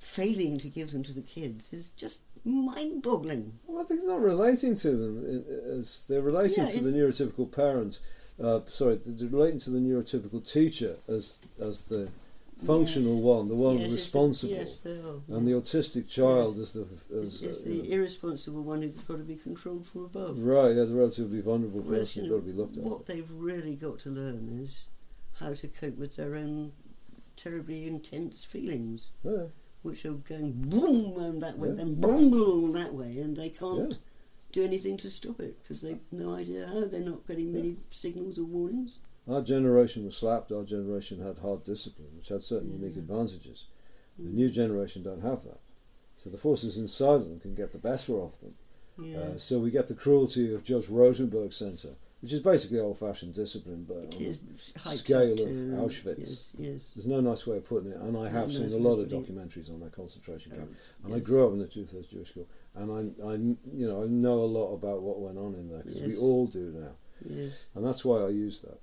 failing 0.00 0.58
to 0.58 0.68
give 0.68 0.90
them 0.90 1.04
to 1.04 1.12
the 1.12 1.20
kids 1.20 1.72
is 1.72 1.90
just 1.90 2.22
mind-boggling. 2.44 3.52
Well, 3.66 3.80
I 3.80 3.84
think 3.84 4.00
they're 4.00 4.10
not 4.10 4.20
relating 4.20 4.74
to 4.74 4.90
them 4.90 5.44
i- 5.46 5.68
as 5.78 6.04
they're 6.08 6.20
relating 6.20 6.64
Yeah, 6.64 6.70
to 6.70 6.80
the 6.82 6.90
neurotypical 6.90 7.52
parent. 7.52 8.00
Uh, 8.42 8.60
sorry, 8.66 8.96
they're 8.96 9.28
relating 9.28 9.60
to 9.60 9.70
the 9.70 9.78
neurotypical 9.78 10.42
teacher 10.50 10.96
as 11.06 11.40
as 11.60 11.84
the 11.84 12.10
functional 12.60 13.20
one, 13.20 13.48
the 13.48 13.54
one 13.54 13.78
yes, 13.78 13.92
responsible, 13.92 14.54
yes, 14.54 14.78
they 14.78 14.92
are. 14.92 15.20
and 15.36 15.46
the 15.46 15.52
autistic 15.52 16.08
child 16.10 16.58
is 16.58 16.72
the 16.74 16.82
it's 17.20 17.42
uh, 17.42 17.54
the 17.64 17.70
you 17.74 17.82
know, 17.82 17.88
irresponsible 17.96 18.62
one 18.62 18.82
who's 18.82 19.02
got 19.02 19.16
to 19.18 19.22
be 19.24 19.36
controlled 19.36 19.86
from 19.86 20.04
above. 20.04 20.38
right. 20.42 20.74
Yeah, 20.76 20.84
the 20.84 20.94
relatively 20.94 21.40
vulnerable 21.40 21.82
person 21.82 22.24
you 22.24 22.30
got 22.30 22.36
to 22.36 22.42
be 22.42 22.52
looked 22.52 22.76
at. 22.76 22.82
what 22.82 23.06
they've 23.06 23.30
really 23.30 23.74
got 23.76 23.98
to 24.00 24.10
learn 24.10 24.48
is 24.62 24.88
how 25.40 25.54
to 25.54 25.68
cope 25.68 25.96
with 25.98 26.16
their 26.16 26.34
own 26.36 26.72
terribly 27.36 27.86
intense 27.86 28.44
feelings, 28.44 29.10
Yeah, 29.24 29.44
which 29.82 30.04
are 30.04 30.12
going 30.12 30.52
boom 30.68 31.18
and 31.18 31.42
that 31.42 31.58
way, 31.58 31.68
Yeah. 31.68 31.74
then 31.74 31.94
boom, 31.94 32.30
boom 32.30 32.72
that 32.72 32.94
way, 32.94 33.18
and 33.18 33.36
they 33.36 33.48
can't 33.48 33.98
do 34.52 34.64
anything 34.64 34.96
to 34.98 35.08
stop 35.08 35.40
it 35.40 35.62
because 35.62 35.80
they've 35.80 36.00
no 36.12 36.34
idea 36.34 36.66
how. 36.66 36.84
They're 36.84 37.00
not 37.00 37.26
getting 37.26 37.52
many 37.52 37.76
signals 37.90 38.38
or 38.38 38.44
warnings. 38.44 38.98
Our 39.30 39.42
generation 39.42 40.04
was 40.04 40.16
slapped. 40.16 40.50
Our 40.52 40.64
generation 40.64 41.20
had 41.20 41.38
hard 41.38 41.64
discipline, 41.64 42.08
which 42.16 42.28
had 42.28 42.42
certain 42.42 42.70
unique 42.72 42.96
Yeah. 42.96 43.02
advantages. 43.02 43.66
The 44.18 44.24
Mm. 44.28 44.34
new 44.34 44.48
generation 44.48 45.02
don't 45.02 45.20
have 45.22 45.44
that. 45.44 45.60
So 46.16 46.28
the 46.30 46.38
forces 46.38 46.76
inside 46.78 47.16
of 47.22 47.28
them 47.28 47.38
can 47.40 47.54
get 47.54 47.72
the 47.72 47.78
better 47.78 48.20
of 48.20 48.38
them. 48.40 48.54
Yeah. 49.00 49.20
Uh, 49.20 49.38
so 49.38 49.58
we 49.60 49.70
get 49.70 49.86
the 49.86 49.94
cruelty 49.94 50.52
of 50.52 50.62
Judge 50.62 50.88
Rotenberg 50.88 51.52
Center, 51.54 51.96
which 52.20 52.32
is 52.34 52.40
basically 52.40 52.78
old-fashioned 52.80 53.32
discipline, 53.32 53.84
but 53.88 53.96
It 53.98 54.16
on 54.16 54.22
is 54.22 54.40
the 54.40 54.90
scale 54.90 55.32
up 55.34 55.38
of 55.40 55.46
to- 55.46 55.52
Auschwitz. 55.76 56.18
Yes, 56.18 56.52
yes. 56.58 56.90
There's 56.94 57.06
no 57.06 57.20
nice 57.22 57.46
way 57.46 57.56
of 57.58 57.64
putting 57.64 57.92
it, 57.92 57.96
and 57.98 58.14
I 58.18 58.28
have 58.28 58.48
No 58.48 58.52
seen 58.54 58.62
nice 58.64 58.72
a 58.74 58.78
lot 58.78 58.94
of 58.98 58.98
of 59.00 59.08
putting 59.10 59.36
it. 59.38 59.48
documentaries 59.48 59.70
on 59.70 59.80
that 59.80 59.92
concentration 59.92 60.52
camp. 60.52 60.70
Um, 60.70 60.76
And 61.04 61.14
I 61.14 61.20
grew 61.20 61.46
up 61.46 61.52
in 61.54 61.58
the 61.60 61.66
Two 61.66 61.86
Thirds 61.86 62.08
Jewish 62.08 62.28
School, 62.30 62.46
and 62.74 62.90
I, 62.90 63.24
I, 63.26 63.34
you 63.36 63.86
know, 63.88 64.02
I 64.02 64.06
know 64.06 64.42
a 64.42 64.44
lot 64.44 64.74
about 64.74 65.00
what 65.02 65.20
went 65.20 65.38
on 65.38 65.54
in 65.54 65.68
there 65.70 65.82
because 65.82 66.02
we 66.02 66.16
all 66.18 66.46
do 66.46 66.70
now. 66.72 66.96
Yes. 67.26 67.52
And 67.74 67.84
that's 67.86 68.04
why 68.04 68.18
I 68.22 68.28
use 68.28 68.60
that, 68.60 68.78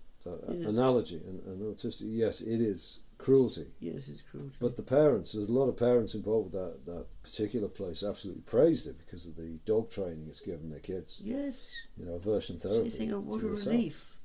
Yes. 0.50 0.68
analogy. 0.68 1.22
And, 1.28 1.40
and 1.46 1.62
autistic, 1.76 2.04
yes, 2.08 2.42
it 2.42 2.62
is 2.62 3.00
cruelty. 3.18 3.66
Yes, 3.80 4.08
it's 4.08 4.22
cruelty. 4.22 4.56
But 4.60 4.76
the 4.76 4.84
parents, 4.84 5.34
there's 5.34 5.50
a 5.50 5.52
lot 5.54 5.68
of 5.70 5.78
parents 5.78 6.14
involved 6.16 6.54
with 6.54 6.62
that, 6.62 6.86
that 6.86 7.06
particular 7.24 7.68
place 7.68 8.04
absolutely 8.04 8.44
praised 8.44 8.88
it 8.88 8.98
because 9.00 9.26
of 9.26 9.36
the 9.36 9.60
dog 9.66 9.90
training 9.90 10.26
it's 10.28 10.42
given 10.42 10.70
their 10.70 10.80
kids. 10.80 11.22
yes. 11.24 11.76
You 11.98 12.06
know, 12.06 12.14
aversion 12.14 12.60
So 12.60 12.70
therapy. 12.70 12.86
you 12.86 12.92
think, 12.92 13.14
oh, 13.14 13.20
what 13.20 13.42
a 13.44 13.48
yourself. 13.48 13.68
relief. 13.74 14.18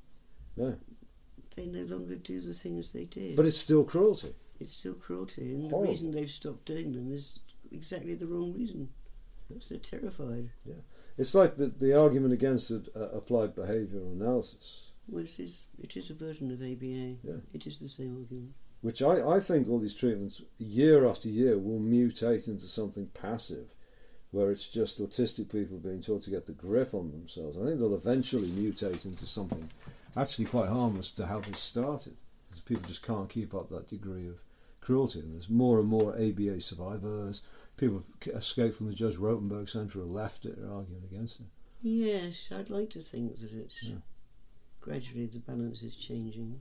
Yeah. 0.56 0.72
They 1.56 1.66
no 1.66 1.82
longer 1.82 2.16
do 2.16 2.40
the 2.40 2.54
things 2.54 2.92
they 2.92 3.04
did. 3.04 3.36
But 3.36 3.46
it's 3.46 3.56
still 3.58 3.84
cruelty. 3.84 4.28
it's 4.60 4.74
still 4.76 4.94
cruelty, 4.94 5.52
and 5.52 5.70
Horrible. 5.70 5.82
the 5.82 5.88
reason 5.90 6.10
they've 6.12 6.30
stopped 6.30 6.64
doing 6.66 6.92
them 6.92 7.12
is 7.12 7.40
exactly 7.70 8.14
the 8.14 8.26
wrong 8.26 8.52
reason. 8.54 8.88
Because 9.48 9.68
they're 9.68 9.78
terrified. 9.78 10.48
Yeah. 10.64 10.76
It's 11.18 11.34
like 11.34 11.56
the, 11.56 11.66
the 11.66 11.98
argument 11.98 12.32
against 12.32 12.70
uh, 12.70 12.78
applied 13.12 13.54
behavioural 13.54 14.12
analysis, 14.12 14.91
Which 15.06 15.38
is 15.40 15.64
it 15.78 15.96
is 15.96 16.10
a 16.10 16.14
version 16.14 16.50
of 16.50 16.60
ABA. 16.62 17.18
Yeah. 17.22 17.40
It 17.52 17.66
is 17.66 17.78
the 17.78 17.88
same 17.88 18.16
argument. 18.16 18.52
which 18.82 19.02
I, 19.02 19.22
I 19.36 19.40
think 19.40 19.68
all 19.68 19.78
these 19.78 19.94
treatments, 19.94 20.42
year 20.58 21.06
after 21.06 21.28
year, 21.28 21.58
will 21.58 21.80
mutate 21.80 22.48
into 22.48 22.66
something 22.66 23.06
passive, 23.14 23.74
where 24.30 24.50
it's 24.50 24.68
just 24.68 25.00
autistic 25.00 25.52
people 25.52 25.78
being 25.78 26.00
taught 26.00 26.22
to 26.22 26.30
get 26.30 26.46
the 26.46 26.52
grip 26.52 26.94
on 26.94 27.10
themselves. 27.10 27.56
I 27.56 27.64
think 27.66 27.78
they'll 27.78 27.94
eventually 27.94 28.48
mutate 28.48 29.04
into 29.04 29.26
something 29.26 29.68
actually 30.16 30.46
quite 30.46 30.68
harmless 30.68 31.10
to 31.12 31.26
how 31.26 31.40
they 31.40 31.52
started, 31.52 32.16
because 32.48 32.60
people 32.60 32.82
just 32.86 33.06
can't 33.06 33.28
keep 33.28 33.54
up 33.54 33.68
that 33.70 33.88
degree 33.88 34.26
of 34.28 34.42
cruelty. 34.80 35.20
And 35.20 35.32
there's 35.34 35.48
more 35.50 35.78
and 35.78 35.88
more 35.88 36.14
ABA 36.14 36.60
survivors. 36.60 37.42
People 37.76 38.02
escaped 38.26 38.76
from 38.76 38.86
the 38.88 38.94
Judge 38.94 39.16
Rotenberg 39.16 39.68
Centre 39.68 40.00
or 40.00 40.04
left 40.04 40.44
it, 40.44 40.58
are 40.58 40.72
arguing 40.72 41.04
against 41.04 41.40
it. 41.40 41.46
Yes, 41.82 42.50
I'd 42.54 42.70
like 42.70 42.90
to 42.90 43.00
think 43.00 43.38
that 43.38 43.52
it's 43.52 43.82
Yeah. 43.82 43.96
Gradually 44.82 45.26
the 45.26 45.38
balance 45.38 45.82
is 45.82 45.96
changing. 45.96 46.60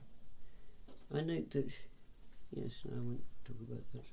I 1.14 1.20
note 1.20 1.50
that. 1.50 1.70
Yes, 2.54 2.82
no, 2.84 2.96
I 2.96 3.00
won't 3.00 3.22
talk 3.44 3.56
about 3.60 3.82
that. 3.92 4.04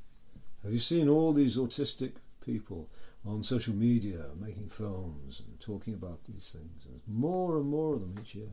Have 0.64 0.74
you 0.74 0.80
seen 0.80 1.08
all 1.08 1.32
these 1.32 1.58
autistic 1.58 2.14
people 2.46 2.90
on 3.26 3.44
social 3.44 3.74
media 3.74 4.26
making 4.40 4.68
films 4.70 5.42
and 5.46 5.60
talking 5.60 5.94
about 5.94 6.24
these 6.26 6.52
things? 6.52 6.86
There's 6.86 7.02
more 7.08 7.58
and 7.58 7.70
more 7.70 7.94
of 7.96 8.02
them 8.02 8.16
each 8.22 8.36
year. 8.36 8.50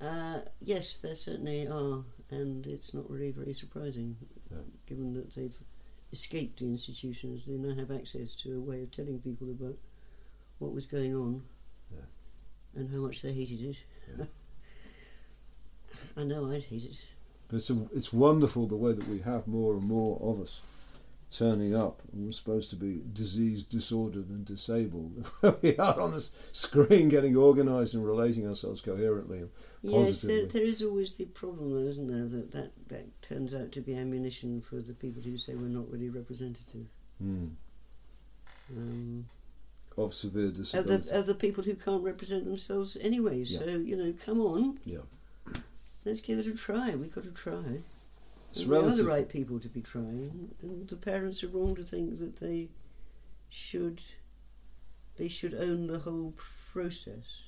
Uh, 0.00 0.40
yes, 0.60 0.96
there 0.98 1.14
certainly 1.14 1.66
are, 1.66 2.04
and 2.30 2.66
it's 2.66 2.92
not 2.92 3.08
really 3.10 3.30
very 3.30 3.52
surprising, 3.54 4.16
Yeah. 4.50 4.58
given 4.86 5.14
that 5.14 5.34
they've 5.34 5.58
escaped 6.12 6.58
the 6.60 6.66
institutions. 6.66 7.46
They 7.46 7.56
now 7.56 7.74
have 7.74 7.90
access 7.90 8.34
to 8.36 8.56
a 8.56 8.60
way 8.60 8.82
of 8.82 8.90
telling 8.90 9.20
people 9.20 9.50
about 9.50 9.78
what 10.58 10.72
was 10.72 10.86
going 10.86 11.14
on. 11.14 11.44
And 12.76 12.90
how 12.90 12.98
much 12.98 13.22
they 13.22 13.32
hated 13.32 13.60
it. 13.62 13.84
I 16.16 16.24
know 16.24 16.50
I'd 16.50 16.64
hate 16.64 16.84
it. 16.84 17.06
But 17.48 17.56
it's, 17.56 17.70
a, 17.70 17.86
it's 17.94 18.12
wonderful 18.12 18.66
the 18.66 18.76
way 18.76 18.92
that 18.92 19.08
we 19.08 19.20
have 19.20 19.46
more 19.46 19.74
and 19.74 19.84
more 19.84 20.20
of 20.20 20.40
us 20.40 20.60
turning 21.30 21.74
up. 21.74 22.02
And 22.12 22.24
we're 22.24 22.32
supposed 22.32 22.70
to 22.70 22.76
be 22.76 23.02
diseased, 23.12 23.68
disordered, 23.68 24.28
and 24.28 24.44
disabled. 24.44 25.30
we 25.62 25.76
are 25.76 26.00
on 26.00 26.12
this 26.12 26.30
screen 26.52 27.08
getting 27.08 27.36
organised 27.36 27.94
and 27.94 28.04
relating 28.04 28.46
ourselves 28.48 28.80
coherently. 28.80 29.44
Yes, 29.82 30.22
there, 30.22 30.46
there 30.46 30.62
is 30.62 30.82
always 30.82 31.16
the 31.16 31.26
problem, 31.26 31.70
though, 31.70 31.88
isn't 31.88 32.08
there? 32.08 32.26
That, 32.26 32.52
that 32.52 32.72
that 32.88 33.22
turns 33.22 33.54
out 33.54 33.72
to 33.72 33.80
be 33.80 33.94
ammunition 33.94 34.60
for 34.60 34.76
the 34.76 34.94
people 34.94 35.22
who 35.22 35.36
say 35.36 35.54
we're 35.54 35.68
not 35.68 35.90
really 35.90 36.08
representative. 36.08 36.86
Mm. 37.22 37.50
Um, 38.76 39.26
Of 39.96 40.12
severe 40.12 40.46
of 40.46 40.54
disability. 40.56 41.08
the 41.08 41.18
of 41.18 41.26
the 41.26 41.34
people 41.34 41.64
who 41.64 41.74
can't 41.74 42.02
represent 42.02 42.44
themselves 42.44 42.96
anyway. 43.00 43.38
Yeah. 43.38 43.58
So 43.58 43.64
you 43.64 43.96
know, 43.96 44.12
come 44.22 44.40
on, 44.40 44.78
yeah. 44.84 44.98
let's 46.04 46.20
give 46.20 46.38
it 46.38 46.46
a 46.46 46.54
try. 46.54 46.94
We've 46.94 47.14
got 47.14 47.24
to 47.24 47.30
try. 47.30 47.80
It's 48.50 48.60
And 48.62 48.70
we 48.70 48.76
are 48.76 48.90
the 48.90 49.04
right 49.04 49.28
people 49.28 49.58
to 49.60 49.68
be 49.68 49.80
trying, 49.80 50.54
and 50.62 50.86
the 50.88 50.96
parents 50.96 51.42
are 51.42 51.48
wrong 51.48 51.74
to 51.76 51.82
think 51.82 52.18
that 52.18 52.36
they 52.36 52.68
should 53.48 54.02
they 55.16 55.28
should 55.28 55.54
own 55.54 55.86
the 55.86 56.00
whole 56.00 56.34
process. 56.72 57.44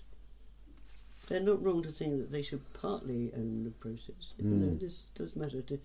They're 1.28 1.40
not 1.40 1.62
wrong 1.62 1.82
to 1.82 1.90
think 1.90 2.16
that 2.18 2.30
they 2.32 2.40
should 2.40 2.62
partly 2.72 3.30
own 3.36 3.64
the 3.64 3.70
process. 3.70 4.32
You 4.38 4.44
know, 4.48 4.66
Mm. 4.68 4.80
this 4.80 5.08
does 5.14 5.36
matter 5.36 5.60
to 5.60 5.78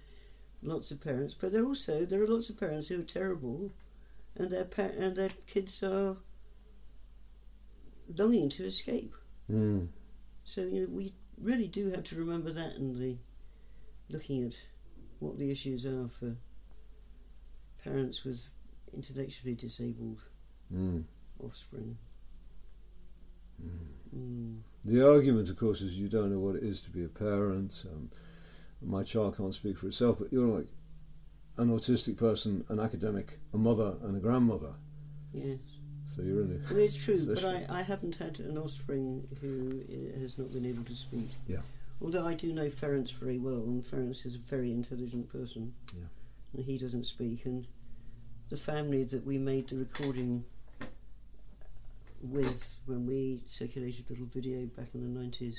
lots 0.62 0.92
of 0.92 1.02
parents, 1.02 1.34
but 1.34 1.52
there 1.52 1.66
also 1.66 2.06
there 2.06 2.22
are 2.24 2.28
lots 2.28 2.50
of 2.50 2.58
parents 2.58 2.88
who 2.88 3.02
are 3.02 3.04
terrible, 3.04 3.72
and 4.38 4.50
their 4.50 4.64
pa- 4.64 4.96
and 4.98 5.18
their 5.18 5.32
kids 5.46 5.84
are 5.84 6.16
longing 8.16 8.50
to 8.50 8.66
escape. 8.66 9.14
Mm. 9.52 9.88
So 10.44 10.62
you 10.62 10.82
know, 10.82 10.88
we 10.90 11.14
really 11.42 11.68
do 11.68 11.90
have 11.92 12.04
to 12.06 12.16
remember 12.16 12.52
that 12.52 12.74
and 12.76 12.96
the 12.96 13.18
looking 14.10 14.44
at 14.46 14.54
what 15.20 15.38
the 15.40 15.50
issues 15.50 15.86
are 15.86 16.08
for 16.08 16.36
parents 17.84 18.24
with 18.24 18.50
intellectually 18.94 19.56
disabled 19.56 20.20
Mm. 20.74 21.04
offspring. 21.40 21.98
Mm. 24.16 24.62
The 24.86 25.08
argument, 25.08 25.50
of 25.50 25.58
course, 25.58 25.82
is 25.82 26.00
you 26.00 26.08
don't 26.08 26.32
know 26.32 26.40
what 26.40 26.56
it 26.56 26.64
is 26.64 26.82
to 26.82 26.90
be 26.90 27.04
a 27.04 27.10
parent. 27.10 27.86
Um, 27.92 28.10
my 28.82 29.04
child 29.04 29.38
can't 29.38 29.54
speak 29.54 29.78
for 29.78 29.88
itself, 29.88 30.20
but 30.20 30.32
you're 30.32 30.48
like 30.48 30.68
an 31.58 31.70
autistic 31.70 32.18
person, 32.18 32.66
an 32.70 32.80
academic, 32.80 33.40
a 33.54 33.58
mother, 33.58 33.96
and 34.02 34.16
a 34.16 34.20
grandmother. 34.20 34.74
Yes, 35.32 35.60
So 36.06 36.22
you're 36.22 36.42
in 36.42 36.64
well, 36.70 36.80
it's 36.80 37.04
true, 37.04 37.18
but 37.34 37.44
I, 37.44 37.66
I 37.70 37.82
haven't 37.82 38.16
had 38.16 38.40
an 38.40 38.58
offspring 38.58 39.28
who 39.42 39.84
has 40.20 40.38
not 40.38 40.52
been 40.54 40.66
able 40.66 40.84
to 40.84 40.96
speak. 40.96 41.30
Yeah. 41.48 41.60
Although 42.02 42.26
I 42.28 42.34
do 42.34 42.52
know 42.54 42.68
Ferenc 42.68 43.12
very 43.14 43.38
well, 43.40 43.64
and 43.64 43.84
Ferenc 43.84 44.26
is 44.26 44.36
a 44.36 44.40
very 44.40 44.72
intelligent 44.72 45.32
person. 45.32 45.74
Yeah. 45.96 46.04
And 46.56 46.66
he 46.66 46.78
doesn't 46.78 47.06
speak, 47.06 47.46
and 47.46 47.66
the 48.50 48.58
family 48.58 49.04
that 49.06 49.26
we 49.26 49.38
made 49.38 49.70
the 49.70 49.78
recording 49.78 50.44
with 52.22 52.76
when 52.86 53.06
we 53.06 53.42
circulated 53.46 54.06
a 54.10 54.14
little 54.14 54.26
video 54.28 54.66
back 54.68 54.88
in 54.94 55.14
the 55.14 55.20
90s, 55.20 55.56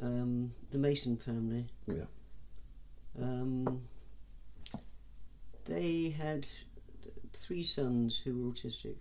um, 0.00 0.52
the 0.70 0.78
Mason 0.78 1.16
family, 1.16 1.66
Yeah. 1.86 2.04
um, 3.20 3.82
they 5.64 6.10
had 6.10 6.46
th- 7.02 7.14
three 7.32 7.62
sons 7.62 8.20
who 8.20 8.38
were 8.46 8.52
autistic, 8.52 8.96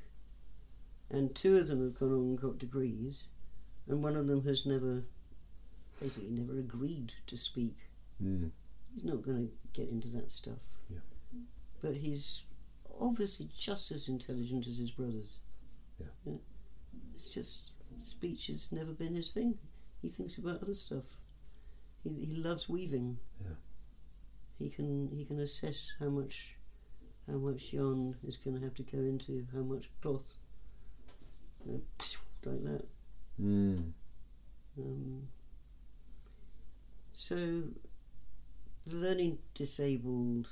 and 1.11 1.35
two 1.35 1.57
of 1.57 1.67
them 1.67 1.83
have 1.83 1.99
gone 1.99 2.13
on 2.13 2.19
and 2.19 2.41
got 2.41 2.57
degrees, 2.57 3.27
and 3.87 4.03
one 4.03 4.15
of 4.15 4.27
them 4.27 4.43
has 4.45 4.65
never, 4.65 5.03
basically, 6.01 6.29
never 6.29 6.57
agreed 6.57 7.13
to 7.27 7.37
speak. 7.37 7.89
Mm. 8.23 8.51
He's 8.93 9.03
not 9.03 9.21
going 9.21 9.47
to 9.47 9.79
get 9.79 9.89
into 9.89 10.07
that 10.09 10.31
stuff. 10.31 10.63
Yeah. 10.89 10.99
But 11.81 11.95
he's 11.95 12.43
obviously 12.99 13.49
just 13.57 13.91
as 13.91 14.07
intelligent 14.07 14.67
as 14.67 14.79
his 14.79 14.91
brothers. 14.91 15.37
Yeah. 15.99 16.33
It's 17.13 17.29
just 17.29 17.71
speech 17.99 18.47
has 18.47 18.71
never 18.71 18.93
been 18.93 19.15
his 19.15 19.31
thing. 19.31 19.57
He 20.01 20.07
thinks 20.07 20.37
about 20.37 20.61
other 20.61 20.73
stuff. 20.73 21.17
He, 22.03 22.09
he 22.25 22.35
loves 22.35 22.67
weaving. 22.67 23.17
Yeah. 23.39 23.55
He 24.57 24.69
can 24.69 25.09
he 25.11 25.25
can 25.25 25.39
assess 25.39 25.93
how 25.99 26.09
much 26.09 26.55
how 27.27 27.37
much 27.37 27.73
yarn 27.73 28.15
is 28.23 28.37
going 28.37 28.57
to 28.57 28.63
have 28.63 28.75
to 28.75 28.83
go 28.83 28.99
into 28.99 29.45
how 29.53 29.61
much 29.61 29.89
cloth. 30.01 30.37
Like 31.65 32.63
that. 32.63 32.85
Mm. 33.41 33.91
Um, 34.77 35.27
so, 37.13 37.35
the 38.85 38.95
learning 38.95 39.37
disabled 39.53 40.47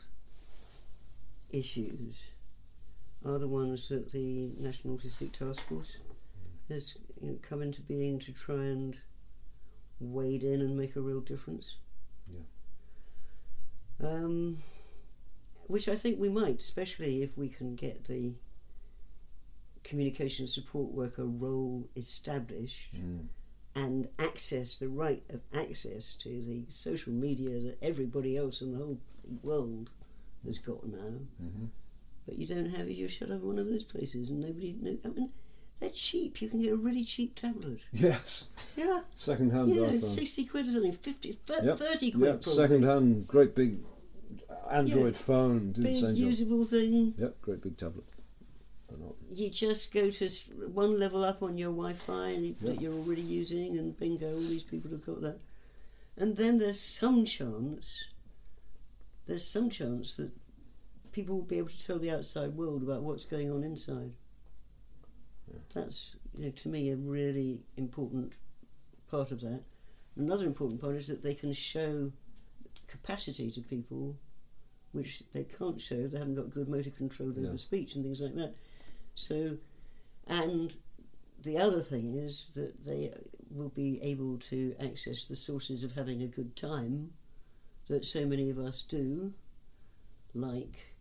issues 1.52 2.30
are 3.26 3.40
the 3.40 3.48
ones 3.48 3.90
that 3.90 4.12
the 4.12 4.52
National 4.60 4.98
Autistic 4.98 5.32
Task 5.32 5.62
Force 5.62 5.98
has 6.70 6.98
you 7.22 7.30
know, 7.30 7.38
come 7.42 7.62
into 7.62 7.82
being 7.82 8.20
to 8.20 8.32
try 8.32 8.56
and 8.56 8.98
wade 10.00 10.44
in 10.44 10.62
and 10.62 10.78
make 10.78 10.96
a 10.96 11.02
real 11.02 11.22
difference. 11.22 11.78
Yeah. 12.32 14.08
Um, 14.08 14.58
which 15.68 15.90
I 15.90 15.96
think 15.96 16.20
we 16.20 16.30
might, 16.30 16.60
especially 16.60 17.22
if 17.22 17.38
we 17.38 17.50
can 17.50 17.76
get 17.76 18.06
the 18.06 18.36
communication 19.90 20.46
support 20.48 20.92
worker 20.92 21.26
role 21.26 21.88
established 21.96 22.96
Mm. 22.96 23.26
and 23.76 24.08
access 24.20 24.78
the 24.80 24.90
right 24.90 25.24
of 25.30 25.42
access 25.54 26.16
to 26.16 26.30
the 26.50 26.66
social 26.70 27.14
media 27.14 27.60
that 27.60 27.78
everybody 27.82 28.38
else 28.38 28.62
in 28.62 28.72
the 28.72 28.78
whole 28.78 29.00
world 29.44 29.90
has 30.46 30.60
got 30.60 30.88
now. 30.88 31.14
hmm 31.40 31.66
But 32.26 32.38
you 32.38 32.46
don't 32.46 32.70
have 32.78 32.88
it. 32.88 32.94
You're 32.94 33.10
shut 33.10 33.32
up 33.32 33.42
in 33.42 33.48
one 33.48 33.60
of 33.60 33.68
those 33.68 33.84
places, 33.84 34.30
and 34.30 34.40
nobody. 34.42 34.76
No, 34.80 34.98
I 35.04 35.08
mean, 35.10 35.30
they're 35.80 35.90
cheap. 35.90 36.42
You 36.42 36.50
can 36.50 36.62
get 36.62 36.74
a 36.74 36.76
really 36.88 37.04
cheap 37.04 37.34
tablet. 37.36 37.82
Yes. 37.92 38.46
Yeah, 38.78 39.02
Second 39.16 39.52
hand 39.52 39.70
yeah, 39.70 39.88
iPhone. 39.88 40.02
sixty 40.04 40.46
quid 40.46 40.68
or 40.68 40.72
something. 40.72 40.92
50, 40.92 41.32
thir- 41.32 41.66
Yep. 41.66 41.80
thirty 41.80 42.12
quid. 42.12 42.34
Yeah, 42.36 42.40
second 42.54 42.84
hand, 42.84 43.28
great 43.28 43.56
big 43.56 43.80
Android 44.72 45.16
Yeah. 45.16 45.22
phone. 45.30 45.72
Do 45.72 45.82
the 45.82 45.88
big 45.88 45.96
same 46.02 46.16
job. 46.16 46.28
usable 46.32 46.66
thing. 46.66 47.16
Yep, 47.18 47.42
great 47.42 47.62
big 47.62 47.78
tablet. 47.78 48.06
You 49.40 49.50
just 49.50 49.94
go 49.94 50.10
to 50.12 50.28
one 50.74 51.00
level 51.00 51.24
up 51.24 51.42
on 51.42 51.58
your 51.58 51.70
Wi-Fi 51.72 52.28
and 52.32 52.46
you, 52.46 52.54
that 52.56 52.82
you're 52.82 52.94
already 52.94 53.22
using, 53.22 53.78
and 53.78 53.98
bingo, 53.98 54.34
all 54.34 54.40
these 54.42 54.64
people 54.64 54.92
have 54.92 55.06
got 55.06 55.22
that. 55.22 55.40
And 56.18 56.36
then 56.36 56.58
there's 56.60 56.80
some 56.80 57.24
chance. 57.24 58.10
There's 59.28 59.46
some 59.48 59.70
chance 59.70 60.18
that 60.18 60.32
people 61.14 61.36
will 61.38 61.44
be 61.46 61.58
able 61.58 61.70
to 61.70 61.88
tell 61.88 62.00
the 62.00 62.12
outside 62.12 62.56
world 62.56 62.84
about 62.84 63.04
what's 63.04 63.24
going 63.24 63.50
on 63.50 63.64
inside. 63.64 64.12
That's 65.74 66.18
you 66.38 66.46
know, 66.46 66.52
to 66.52 66.68
me 66.70 66.90
a 66.90 66.98
really 66.98 67.62
important 67.78 68.34
part 69.10 69.32
of 69.32 69.40
that. 69.42 69.62
Another 70.18 70.46
important 70.46 70.82
part 70.82 70.96
is 70.96 71.08
that 71.08 71.24
they 71.24 71.34
can 71.34 71.54
show 71.54 72.12
capacity 72.88 73.50
to 73.52 73.62
people 73.62 74.18
which 74.92 75.24
they 75.32 75.44
can't 75.46 75.80
show. 75.80 76.08
They 76.08 76.18
haven't 76.18 76.36
got 76.36 76.50
good 76.50 76.68
motor 76.68 76.90
control 76.90 77.30
over 77.30 77.40
Yeah. 77.40 77.56
speech 77.56 77.96
and 77.96 78.04
things 78.04 78.20
like 78.22 78.36
that. 78.36 78.56
So, 79.16 79.58
and 80.28 80.76
the 81.42 81.58
other 81.58 81.80
thing 81.80 82.14
is 82.14 82.52
that 82.56 82.86
they 82.86 83.14
will 83.50 83.70
be 83.70 84.00
able 84.02 84.38
to 84.38 84.76
access 84.80 85.26
the 85.26 85.36
sources 85.36 85.84
of 85.84 85.94
having 85.94 86.22
a 86.22 86.28
good 86.28 86.56
time 86.56 87.12
that 87.88 88.06
so 88.06 88.26
many 88.26 88.50
of 88.50 88.60
us 88.60 88.84
do, 88.84 89.34
like 90.34 90.96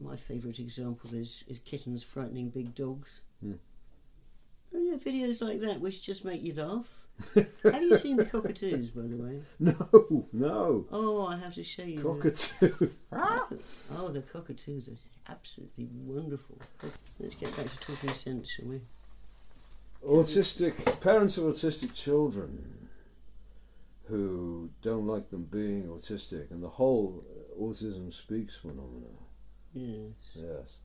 my 0.00 0.16
favourite 0.16 0.58
example 0.58 1.14
is, 1.14 1.44
is 1.48 1.58
kittens 1.58 2.02
frightening 2.02 2.50
big 2.50 2.74
dogs. 2.74 3.22
Hmm. 3.40 3.54
Oh, 4.74 4.80
yeah, 4.80 4.96
videos 4.96 5.42
like 5.42 5.60
that 5.60 5.80
which 5.80 6.02
just 6.02 6.24
make 6.24 6.42
you 6.42 6.54
laugh. 6.54 7.05
Have 7.34 7.82
you 7.82 7.96
seen 7.96 8.16
the 8.16 8.24
cockatoos, 8.24 8.90
by 8.90 9.02
the 9.02 9.16
way? 9.16 9.40
No, 9.58 10.26
no. 10.32 10.86
Oh, 10.92 11.26
I 11.26 11.36
have 11.36 11.54
to 11.54 11.62
show 11.62 11.82
you. 11.82 12.02
Cockatoo. 12.02 12.90
Oh, 13.98 14.08
the 14.08 14.20
cockatoos 14.20 14.88
are 14.88 15.32
absolutely 15.32 15.88
wonderful. 15.92 16.58
Let's 17.18 17.34
get 17.34 17.56
back 17.56 17.66
to 17.66 17.78
talking 17.80 18.10
sense, 18.10 18.50
shall 18.50 18.66
we? 18.66 18.80
autistic 20.06 21.00
parents 21.00 21.36
of 21.38 21.44
autistic 21.44 21.94
children 21.94 22.88
who 24.08 24.70
don't 24.82 25.06
like 25.06 25.30
them 25.30 25.44
being 25.44 25.84
autistic 25.84 26.50
and 26.50 26.62
the 26.62 26.68
whole 26.68 27.24
autism 27.60 28.12
speaks 28.12 28.56
phenomena. 28.56 29.06
Yes. 29.72 30.12
Yes. 30.34 30.78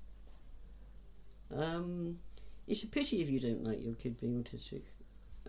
Um, 1.56 2.20
it's 2.68 2.84
a 2.84 2.88
pity 2.88 3.22
if 3.22 3.30
you 3.30 3.40
don't 3.40 3.64
like 3.64 3.84
your 3.84 3.94
kid 3.96 4.20
being 4.20 4.44
autistic. 4.44 4.84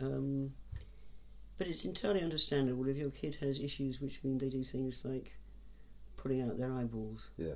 Um, 0.00 0.52
but 1.58 1.66
it's 1.68 1.84
entirely 1.84 2.22
understandable 2.22 2.88
if 2.88 2.96
your 2.96 3.10
kid 3.10 3.36
has 3.40 3.58
issues 3.60 4.00
which 4.00 4.22
mean 4.24 4.38
they 4.38 4.48
do 4.48 4.64
things 4.64 5.02
like 5.04 5.36
pulling 6.16 6.42
out 6.42 6.58
their 6.58 6.72
eyeballs. 6.72 7.30
Yeah. 7.36 7.54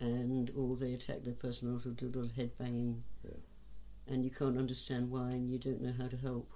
and 0.00 0.50
or 0.56 0.76
they 0.76 0.92
attack 0.94 1.22
their 1.22 1.34
person 1.34 1.72
or 1.74 1.78
do 1.90 2.06
a 2.12 2.16
lot 2.18 2.26
of 2.26 2.32
head 2.36 2.50
banging 2.58 3.04
Yeah. 3.24 3.36
and 4.08 4.24
you 4.24 4.30
can't 4.30 4.58
understand 4.58 5.10
why 5.10 5.30
and 5.30 5.48
you 5.50 5.58
don't 5.58 5.80
know 5.80 5.92
how 5.96 6.08
to 6.08 6.16
help. 6.16 6.50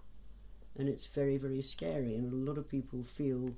And 0.78 0.88
it's 0.88 1.06
very 1.06 1.37
very 1.37 1.62
scary 1.62 2.14
and 2.16 2.32
a 2.32 2.37
lot 2.50 2.59
of 2.59 2.68
people 2.68 3.02
feel 3.02 3.54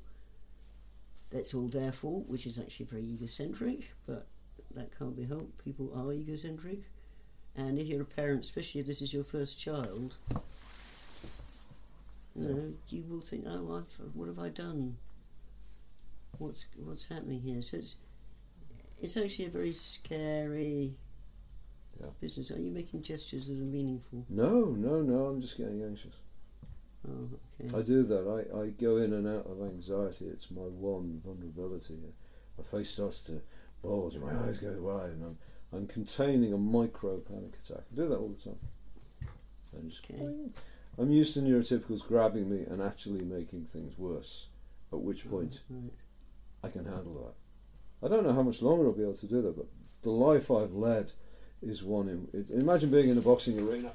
that's 1.31 1.55
all 1.55 1.69
their 1.69 1.93
fault 1.93 2.27
which 2.29 2.47
is 2.47 2.59
actually 2.59 2.87
very 2.87 3.05
egocentric 3.05 3.95
but 4.07 4.27
that 4.75 4.97
can't 4.99 5.17
be 5.17 5.25
helped. 5.25 5.65
People 5.65 5.91
are 5.95 6.13
egocentric. 6.13 6.81
And 7.57 7.79
if 7.79 7.87
you're 7.89 8.03
a 8.03 8.05
parent 8.05 8.41
especially 8.45 8.81
if 8.83 8.87
this 8.87 9.01
is 9.03 9.13
your 9.15 9.25
first 9.25 9.59
child 9.59 10.17
you 12.39 12.49
know 12.49 12.73
you 12.89 13.05
will 13.09 13.21
think 13.21 13.45
oh 13.47 13.77
I've, 13.77 14.15
what 14.15 14.29
have 14.29 14.39
I 14.39 14.49
done 14.49 14.97
what's 16.39 16.67
what's 16.77 17.07
happening 17.09 17.41
here 17.41 17.63
so 17.63 17.79
it's 17.79 17.97
it's 19.01 19.17
actually 19.17 19.47
a 19.47 19.51
very 19.51 19.73
scary 19.73 20.95
Yeah. 22.01 22.07
business. 22.21 22.51
Are 22.51 22.61
you 22.61 22.71
making 22.73 23.03
gestures 23.03 23.47
that 23.47 23.55
are 23.55 23.73
meaningful? 23.79 24.25
No, 24.29 24.67
no, 24.67 25.03
no. 25.03 25.27
I'm 25.27 25.41
just 25.41 25.57
getting 25.57 25.83
anxious. 25.83 26.17
Oh, 27.09 27.29
okay. 27.61 27.77
I 27.79 27.83
do 27.83 28.03
that. 28.03 28.27
I, 28.27 28.61
I 28.61 28.69
go 28.71 28.97
in 28.97 29.13
and 29.13 29.27
out 29.27 29.47
of 29.47 29.63
anxiety. 29.63 30.27
It's 30.27 30.51
my 30.51 30.63
one 30.63 31.21
vulnerability. 31.25 31.95
My 32.57 32.65
face 32.65 32.91
starts 32.91 33.21
to 33.23 33.41
bulge 33.83 34.17
and 34.17 34.25
my 34.25 34.35
eyes 34.47 34.59
go 34.59 34.81
wide, 34.81 35.11
and 35.11 35.25
I'm 35.25 35.39
I'm 35.73 35.87
containing 35.87 36.53
a 36.53 36.59
micro 36.59 37.19
panic 37.19 37.55
attack. 37.57 37.85
I 37.93 37.95
do 37.95 38.09
that 38.09 38.19
all 38.19 38.29
the 38.31 38.43
time. 38.51 38.59
And 39.77 39.89
just 39.91 40.05
Okay. 40.11 40.51
I'm 40.99 41.11
used 41.13 41.35
to 41.35 41.41
neurotypicals 41.41 42.07
grabbing 42.07 42.51
me 42.51 42.65
and 42.65 42.83
actually 42.83 43.25
making 43.25 43.67
things 43.67 43.97
worse. 43.99 44.49
At 44.93 45.01
which 45.01 45.29
point 45.29 45.61
Right. 45.69 45.93
I 46.65 46.69
can 46.71 46.85
handle 46.87 47.15
that. 47.25 48.07
I 48.07 48.09
don't 48.09 48.25
know 48.25 48.33
how 48.33 48.43
much 48.43 48.63
longer 48.63 48.87
I'll 48.87 48.93
be 48.93 49.03
able 49.03 49.15
to 49.15 49.27
do 49.27 49.43
that, 49.43 49.57
but 49.57 49.67
the 50.03 50.11
life 50.11 50.51
I've 50.51 50.73
led 50.73 51.13
is 51.63 51.83
one. 51.83 52.09
In, 52.09 52.29
it, 52.33 52.51
imagine 52.51 52.91
being 52.91 53.11
in 53.11 53.19
a 53.19 53.21
boxing 53.21 53.59
arena. 53.59 53.91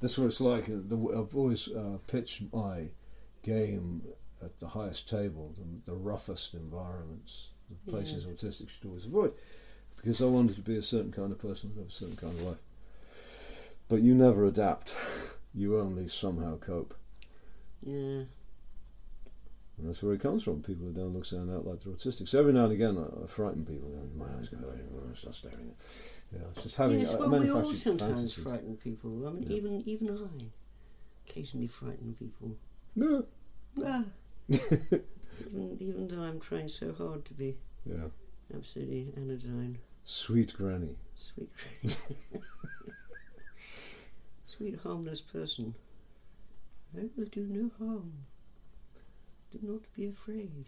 That's 0.00 0.18
what 0.18 0.26
it's 0.26 0.40
like. 0.40 0.64
uh, 0.64 0.80
The, 0.86 0.96
I've 1.18 1.36
always 1.36 1.68
uh, 1.68 1.98
pitched 2.06 2.42
my 2.52 2.88
game 3.42 4.02
at 4.42 4.58
the 4.58 4.68
highest 4.68 5.08
table, 5.08 5.54
the, 5.54 5.90
the 5.92 5.96
roughest 5.96 6.54
environments, 6.54 7.50
the 7.68 7.90
places 7.90 8.24
autistic 8.24 8.70
should 8.70 8.86
always 8.86 9.04
avoid, 9.06 9.34
because 9.96 10.20
I 10.22 10.24
wanted 10.24 10.56
to 10.56 10.62
be 10.62 10.76
a 10.76 10.82
certain 10.82 11.12
kind 11.12 11.30
of 11.30 11.38
person 11.38 11.72
with 11.76 11.86
a 11.86 11.90
certain 11.90 12.16
kind 12.16 12.32
of 12.32 12.42
life. 12.42 12.60
But 13.88 14.00
you 14.00 14.14
never 14.14 14.44
adapt. 14.46 14.94
You 15.54 15.78
only 15.78 16.06
somehow 16.08 16.58
cope. 16.58 16.94
Yeah. 17.82 18.22
And 19.78 19.88
that's 19.88 20.02
where 20.02 20.12
it 20.12 20.20
comes 20.20 20.44
from. 20.44 20.62
People 20.62 20.86
who 20.86 20.92
don't 20.92 21.14
look 21.14 21.24
sound 21.24 21.50
out 21.50 21.66
like 21.66 21.80
they're 21.80 21.92
autistic. 21.92 22.28
So 22.28 22.38
every 22.38 22.52
now 22.52 22.64
and 22.64 22.72
again, 22.72 22.98
I, 22.98 23.24
I 23.24 23.26
frighten 23.26 23.64
people. 23.64 23.88
Know, 23.88 24.08
my 24.26 24.30
eyes 24.38 24.48
go 24.50 24.58
and 24.58 25.10
I 25.10 25.14
start 25.14 25.34
staring. 25.34 25.70
At 25.70 26.32
Yeah, 26.32 26.46
it's 26.50 26.62
just 26.62 26.76
having 26.76 27.00
yes, 27.00 27.14
a, 27.14 27.18
well, 27.18 27.30
we 27.40 27.50
all 27.50 27.64
sometimes 27.64 28.12
fantasies. 28.12 28.34
frighten 28.44 28.76
people. 28.76 29.26
I 29.26 29.30
mean, 29.32 29.44
Yeah. 29.50 29.56
even 29.56 29.82
even 29.86 30.10
I 30.10 31.28
occasionally 31.28 31.66
frighten 31.68 32.14
people. 32.18 32.56
No. 32.94 33.24
Ah. 33.82 34.04
even, 34.50 35.76
even 35.80 36.08
though 36.08 36.20
I'm 36.22 36.40
trying 36.40 36.68
so 36.68 36.92
hard 36.92 37.24
to 37.24 37.34
be 37.34 37.56
Yeah. 37.86 38.08
absolutely 38.54 39.12
anodyne, 39.16 39.78
Sweet 40.04 40.52
granny. 40.54 40.96
sweet, 41.14 41.50
sweet 44.60 44.78
harmless 44.82 45.22
person. 45.22 45.74
I 46.94 47.04
will 47.16 47.24
do 47.24 47.46
no 47.48 47.70
harm. 47.78 48.12
Do 49.50 49.58
not 49.62 49.80
be 49.96 50.06
afraid. 50.06 50.66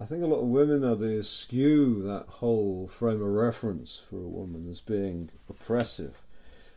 I 0.00 0.04
think 0.04 0.24
a 0.24 0.26
lot 0.26 0.40
of 0.40 0.48
women 0.48 0.82
are 0.82 0.96
they 0.96 1.22
skew 1.22 2.02
that 2.02 2.24
whole 2.26 2.88
frame 2.88 3.22
of 3.22 3.28
reference 3.28 3.96
for 4.00 4.16
a 4.16 4.26
woman 4.28 4.68
as 4.68 4.80
being 4.80 5.30
oppressive 5.48 6.22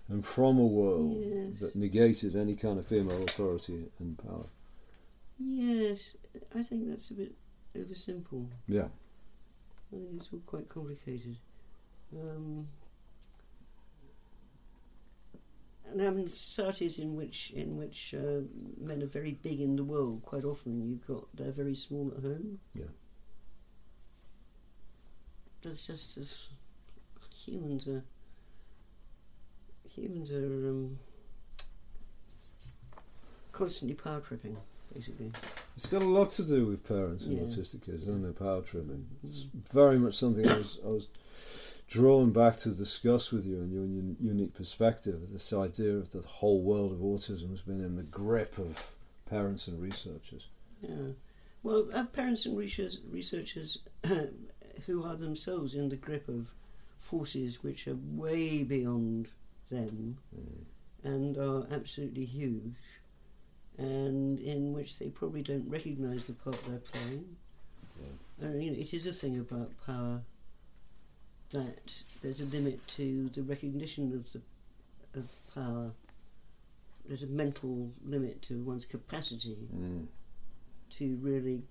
and 0.08 0.24
from 0.24 0.60
a 0.60 0.66
world 0.68 1.18
Yes. 1.26 1.60
that 1.62 1.76
negated 1.76 2.36
any 2.36 2.56
kind 2.56 2.78
of 2.78 2.86
female 2.86 3.24
authority 3.24 3.88
and 3.98 4.16
power. 4.20 4.46
Yes, 5.40 6.16
I 6.54 6.62
think 6.62 6.88
that's 6.88 7.10
a 7.10 7.16
bit 7.16 7.34
oversimple. 7.76 8.46
Yeah. 8.68 8.90
I 9.92 9.96
think 9.96 10.10
it's 10.18 10.30
all 10.32 10.40
quite 10.46 10.70
complicated. 10.70 11.38
Um, 12.16 12.68
and 15.77 15.77
um, 16.00 16.28
societies 16.28 17.00
in 17.00 17.16
which 17.16 17.52
in 17.52 17.78
which 17.78 18.14
uh, 18.18 18.42
men 18.80 19.02
are 19.02 19.08
very 19.08 19.32
big 19.32 19.60
in 19.62 19.76
the 19.76 19.84
world, 19.84 20.24
quite 20.24 20.44
often 20.44 20.82
you've 20.88 21.06
got 21.08 21.26
they're 21.34 21.52
very 21.52 21.76
small 21.76 22.12
at 22.16 22.24
home. 22.24 22.60
Yeah. 22.74 22.86
That's 25.62 25.86
just 25.88 26.18
as 26.18 26.50
humans 27.36 27.88
are. 27.88 28.04
Humans 29.96 30.32
are 30.32 30.70
um, 30.70 31.00
constantly 33.52 33.96
power 33.96 34.20
tripping, 34.20 34.56
basically. 34.94 35.32
It's 35.76 35.88
got 35.88 36.04
a 36.04 36.06
lot 36.06 36.30
to 36.32 36.44
do 36.44 36.68
with 36.68 36.88
parents 36.88 37.26
and 37.26 37.38
Yeah. 37.38 37.44
autistic 37.44 37.84
kids, 37.84 38.06
doesn't 38.06 38.24
it? 38.26 38.38
Power 38.38 38.62
tripping. 38.62 39.08
It's 39.24 39.48
very 39.74 39.98
much 39.98 40.14
something 40.16 40.48
I 40.48 40.58
was, 40.58 40.80
I 40.86 40.88
was 40.88 41.08
drawn 41.88 42.32
back 42.32 42.58
to 42.58 42.70
discuss 42.70 43.32
with 43.32 43.46
you 43.46 43.58
and 43.60 43.72
your 43.72 43.86
unique 44.20 44.54
perspective. 44.54 45.30
This 45.32 45.54
idea 45.54 45.96
of 45.96 46.12
the 46.12 46.22
whole 46.22 46.62
world 46.62 46.92
of 46.92 47.00
autism 47.00 47.50
has 47.50 47.62
been 47.62 47.82
in 47.82 47.96
the 47.96 48.04
grip 48.04 48.58
of 48.58 48.94
parents 49.26 49.68
and 49.68 49.82
researchers. 49.82 50.48
Yeah. 50.82 51.14
Well, 51.64 51.88
uh, 51.94 52.04
parents 52.06 52.46
and 52.46 52.58
researchers, 52.58 53.00
researchers 53.10 53.80
who 54.86 55.04
are 55.04 55.16
themselves 55.16 55.74
in 55.74 55.90
the 55.90 55.96
grip 55.96 56.28
of 56.28 56.54
forces 56.98 57.64
which 57.64 57.88
are 57.88 57.98
way 58.12 58.64
beyond 58.64 59.30
them 59.70 60.18
and 61.04 61.38
are 61.38 61.68
absolutely 61.72 62.26
huge, 62.26 63.02
and 63.78 64.40
in 64.40 64.74
which 64.74 65.00
they 65.00 65.10
probably 65.10 65.42
don't 65.42 65.70
recognise 65.70 66.28
the 66.28 66.34
part 66.34 66.62
they're 66.64 66.80
playing. 66.80 67.38
I 68.42 68.46
mean, 68.48 68.76
it 68.76 68.94
is 68.94 69.08
a 69.08 69.12
thing 69.12 69.40
about 69.40 69.72
power 69.86 70.22
that 71.52 72.04
there's 72.22 72.42
a 72.42 72.46
limit 72.46 72.86
to 72.88 73.30
the 73.30 73.42
recognition 73.44 74.14
of 74.14 74.32
the 74.34 74.42
of 75.20 75.32
power. 75.54 75.92
There's 77.06 77.24
a 77.24 77.28
mental 77.28 77.92
limit 78.04 78.42
to 78.44 78.62
one's 78.62 78.86
capacity 78.86 79.70
Mm. 79.74 80.08
to 80.92 81.16
really 81.18 81.64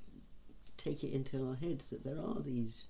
take 0.77 1.05
it 1.05 1.13
into 1.13 1.47
our 1.47 1.57
heads 1.57 1.91
that 1.91 2.03
there 2.03 2.19
are 2.21 2.41
these 2.41 2.87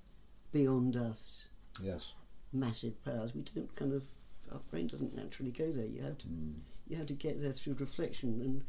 beyond 0.53 0.97
us, 0.97 1.49
Yes. 1.83 2.15
massive 2.53 3.03
powers. 3.05 3.35
We 3.35 3.43
don't 3.43 3.75
kind 3.75 3.93
of 3.93 4.05
our 4.53 4.61
brain 4.71 4.87
doesn't 4.87 5.15
naturally 5.15 5.51
go 5.51 5.73
there. 5.73 5.87
You 5.87 6.03
have 6.03 6.19
to 6.19 6.27
Mm. 6.29 6.61
you 6.89 6.97
have 6.97 7.07
to 7.09 7.15
get 7.15 7.41
there 7.41 7.53
through 7.53 7.75
reflection 7.75 8.41
and 8.41 8.65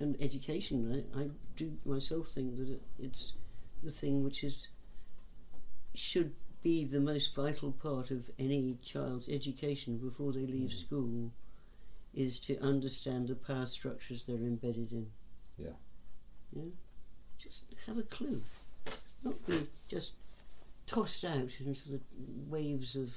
and 0.00 0.20
education. 0.20 1.06
I, 1.14 1.22
I 1.22 1.30
do 1.56 1.78
myself 1.84 2.28
think 2.28 2.56
that 2.56 2.68
it, 2.68 2.82
it's 2.98 3.34
the 3.82 3.90
thing 3.90 4.24
which 4.24 4.42
is 4.44 4.68
should 5.94 6.34
be 6.62 6.84
the 6.84 7.00
most 7.00 7.34
vital 7.34 7.72
part 7.72 8.10
of 8.10 8.30
any 8.38 8.78
child's 8.82 9.28
education 9.28 9.98
before 9.98 10.32
they 10.32 10.46
leave 10.46 10.70
Mm. 10.70 10.80
school 10.80 11.32
is 12.14 12.38
to 12.40 12.58
understand 12.60 13.28
the 13.28 13.34
power 13.34 13.66
structures 13.66 14.26
they're 14.26 14.36
embedded 14.36 14.92
in. 14.92 15.10
Yeah. 15.58 15.76
Yeah. 16.54 16.70
Just 17.38 17.64
have 17.86 17.98
a 17.98 18.02
clue. 18.02 18.40
Not 19.24 19.46
be 19.46 19.66
just 19.88 20.14
tossed 20.86 21.24
out 21.24 21.60
into 21.60 21.88
the 21.88 22.00
waves 22.48 22.96
of 22.96 23.14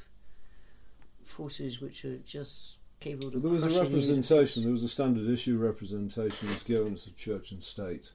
forces 1.24 1.82
which 1.82 2.06
are 2.06 2.18
just 2.20 2.78
capable 3.00 3.36
of 3.36 3.42
There 3.42 3.52
was 3.52 3.66
a 3.66 3.82
representation, 3.84 4.64
there 4.64 4.72
was 4.72 4.84
a 4.84 4.88
standard 4.88 5.28
issue 5.28 5.58
representation 5.58 6.48
was 6.50 6.64
given 6.64 6.94
as 6.94 7.08
a 7.08 7.12
church 7.12 7.52
and 7.52 7.64
state 7.64 8.12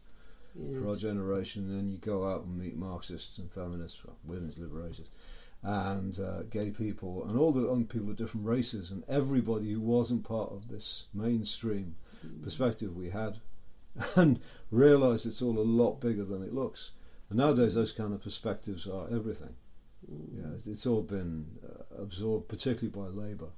Yeah. 0.55 0.79
for 0.81 0.89
our 0.91 0.97
generation, 0.97 1.65
and 1.69 1.79
then 1.79 1.91
you 1.91 1.99
go 1.99 2.29
out 2.31 2.45
and 2.45 2.59
meet 2.59 2.77
Marxists 2.77 3.39
and 3.39 3.51
feminists, 3.51 4.05
well, 4.05 4.17
women's 4.27 4.59
liberators, 4.59 5.09
and 5.63 6.19
uh, 6.19 6.43
gay 6.45 6.71
people, 6.71 7.25
and 7.29 7.39
all 7.39 7.53
the 7.53 7.69
other 7.69 7.83
people 7.85 8.11
of 8.11 8.17
different 8.17 8.47
races, 8.47 8.91
and 8.91 9.05
everybody 9.09 9.71
who 9.73 9.81
wasn't 9.81 10.25
part 10.25 10.51
of 10.53 10.69
this 10.69 11.07
mainstream 11.15 11.95
Mm. 12.27 12.43
perspective 12.43 12.95
we 12.95 13.09
had, 13.11 13.39
and 14.17 14.41
realise 14.71 15.25
it's 15.25 15.41
all 15.41 15.59
a 15.59 15.63
lot 15.63 16.01
bigger 16.01 16.23
than 16.25 16.43
it 16.43 16.53
looks. 16.53 16.93
And 17.31 17.39
nowadays, 17.39 17.75
those 17.75 17.93
kind 17.93 18.13
of 18.13 18.21
perspectives 18.23 18.87
are 18.87 19.07
everything. 19.11 19.55
Mm. 20.11 20.29
Yeah, 20.37 20.71
it's 20.73 20.87
all 20.87 21.03
been 21.03 21.47
uh, 21.65 22.03
absorbed, 22.03 22.49
particularly 22.49 22.89
by 22.91 23.07
Labour, 23.23 23.51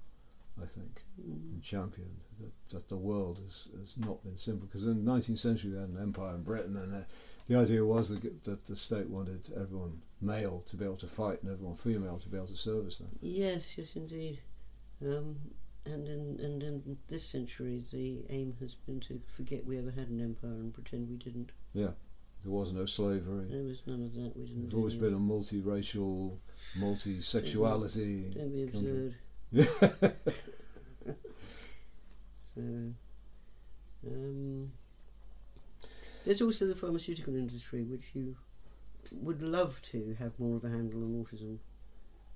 I 0.62 0.66
think, 0.66 1.02
Mm. 1.20 1.54
and 1.54 1.62
championed. 1.62 2.21
That, 2.42 2.76
that 2.76 2.88
the 2.88 2.96
world 2.96 3.38
has, 3.42 3.68
has 3.78 3.94
not 3.96 4.22
been 4.22 4.36
simple. 4.36 4.66
Because 4.66 4.86
in 4.86 5.04
the 5.04 5.10
19th 5.10 5.38
century, 5.38 5.70
we 5.70 5.78
had 5.78 5.88
an 5.88 5.98
empire 6.00 6.34
in 6.34 6.42
Britain, 6.42 6.76
and 6.76 6.94
uh, 6.94 7.04
the 7.48 7.56
idea 7.56 7.84
was 7.84 8.08
that, 8.10 8.44
that 8.44 8.66
the 8.66 8.76
state 8.76 9.08
wanted 9.08 9.50
everyone 9.56 10.00
male 10.20 10.62
to 10.66 10.76
be 10.76 10.84
able 10.84 10.96
to 10.96 11.06
fight 11.06 11.42
and 11.42 11.52
everyone 11.52 11.76
female 11.76 12.18
to 12.18 12.28
be 12.28 12.36
able 12.36 12.46
to 12.46 12.56
service 12.56 12.98
them. 12.98 13.08
Yes, 13.20 13.76
yes, 13.76 13.96
indeed. 13.96 14.38
Um, 15.04 15.36
and 15.84 16.08
in 16.08 16.38
and 16.40 16.62
in 16.62 16.96
this 17.08 17.24
century, 17.24 17.82
the 17.92 18.24
aim 18.30 18.54
has 18.60 18.74
been 18.74 19.00
to 19.00 19.20
forget 19.26 19.66
we 19.66 19.78
ever 19.78 19.90
had 19.90 20.08
an 20.08 20.20
empire 20.20 20.50
and 20.50 20.72
pretend 20.72 21.08
we 21.08 21.16
didn't. 21.16 21.50
Yeah, 21.72 21.90
there 22.44 22.52
was 22.52 22.72
no 22.72 22.84
slavery. 22.84 23.46
There 23.50 23.64
was 23.64 23.82
none 23.86 24.04
of 24.04 24.14
that. 24.14 24.36
We 24.36 24.46
didn't. 24.46 24.62
There's 24.62 24.74
always 24.74 24.94
been 24.94 25.14
a 25.14 25.18
multiracial, 25.18 26.38
multi-sexuality. 26.78 28.32
Don't 28.34 28.52
be 28.52 28.62
absurd. 28.62 29.16
So, 32.54 32.60
um, 34.06 34.72
there's 36.24 36.42
also 36.42 36.66
the 36.66 36.74
pharmaceutical 36.74 37.34
industry, 37.34 37.82
which 37.82 38.10
you 38.14 38.36
would 39.12 39.42
love 39.42 39.80
to 39.82 40.16
have 40.18 40.38
more 40.38 40.56
of 40.56 40.64
a 40.64 40.68
handle 40.68 41.02
on 41.02 41.24
autism, 41.24 41.58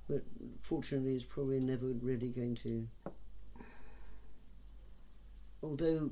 but 0.09 0.23
fortunately, 0.61 1.15
is 1.15 1.25
probably 1.25 1.61
never 1.61 1.87
really 1.87 2.31
going 2.31 2.55
to. 2.57 2.89
Although 5.63 6.11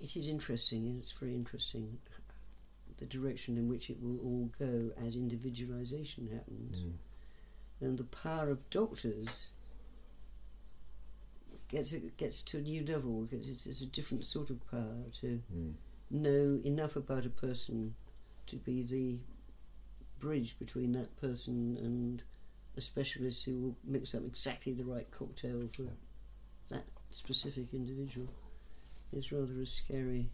it 0.00 0.16
is 0.16 0.28
interesting, 0.28 0.96
it's 1.00 1.12
very 1.12 1.34
interesting 1.34 1.98
the 2.98 3.06
direction 3.06 3.56
in 3.56 3.68
which 3.68 3.90
it 3.90 4.02
will 4.02 4.18
all 4.18 4.50
go 4.58 4.90
as 4.96 5.14
individualization 5.14 6.28
happens 6.32 6.78
Mm. 6.78 6.92
and 7.80 7.98
the 7.98 8.04
power 8.04 8.50
of 8.50 8.68
doctors 8.70 9.50
gets 11.68 11.94
gets 12.16 12.42
to 12.42 12.58
a 12.58 12.62
new 12.62 12.84
level. 12.84 13.24
It's, 13.30 13.48
it's, 13.48 13.66
it's 13.66 13.82
a 13.82 13.86
different 13.86 14.24
sort 14.24 14.50
of 14.50 14.58
power 14.70 15.04
to 15.20 15.42
Mm. 15.54 15.74
know 16.10 16.60
enough 16.64 16.96
about 16.96 17.26
a 17.26 17.30
person 17.30 17.94
to 18.46 18.56
be 18.56 18.82
the 18.82 19.18
bridge 20.18 20.58
between 20.58 20.92
that 20.92 21.16
person 21.20 21.76
and 21.76 22.22
a 22.76 22.80
specialist 22.80 23.44
who 23.44 23.58
will 23.60 23.76
mix 23.84 24.14
up 24.14 24.24
exactly 24.24 24.72
the 24.72 24.84
right 24.84 25.10
cocktail 25.10 25.68
for 25.76 25.82
Yeah. 25.82 25.90
that 26.70 26.84
specific 27.10 27.72
individual. 27.74 28.28
It's 29.12 29.30
rather 29.32 29.60
a 29.60 29.66
scary, 29.66 30.30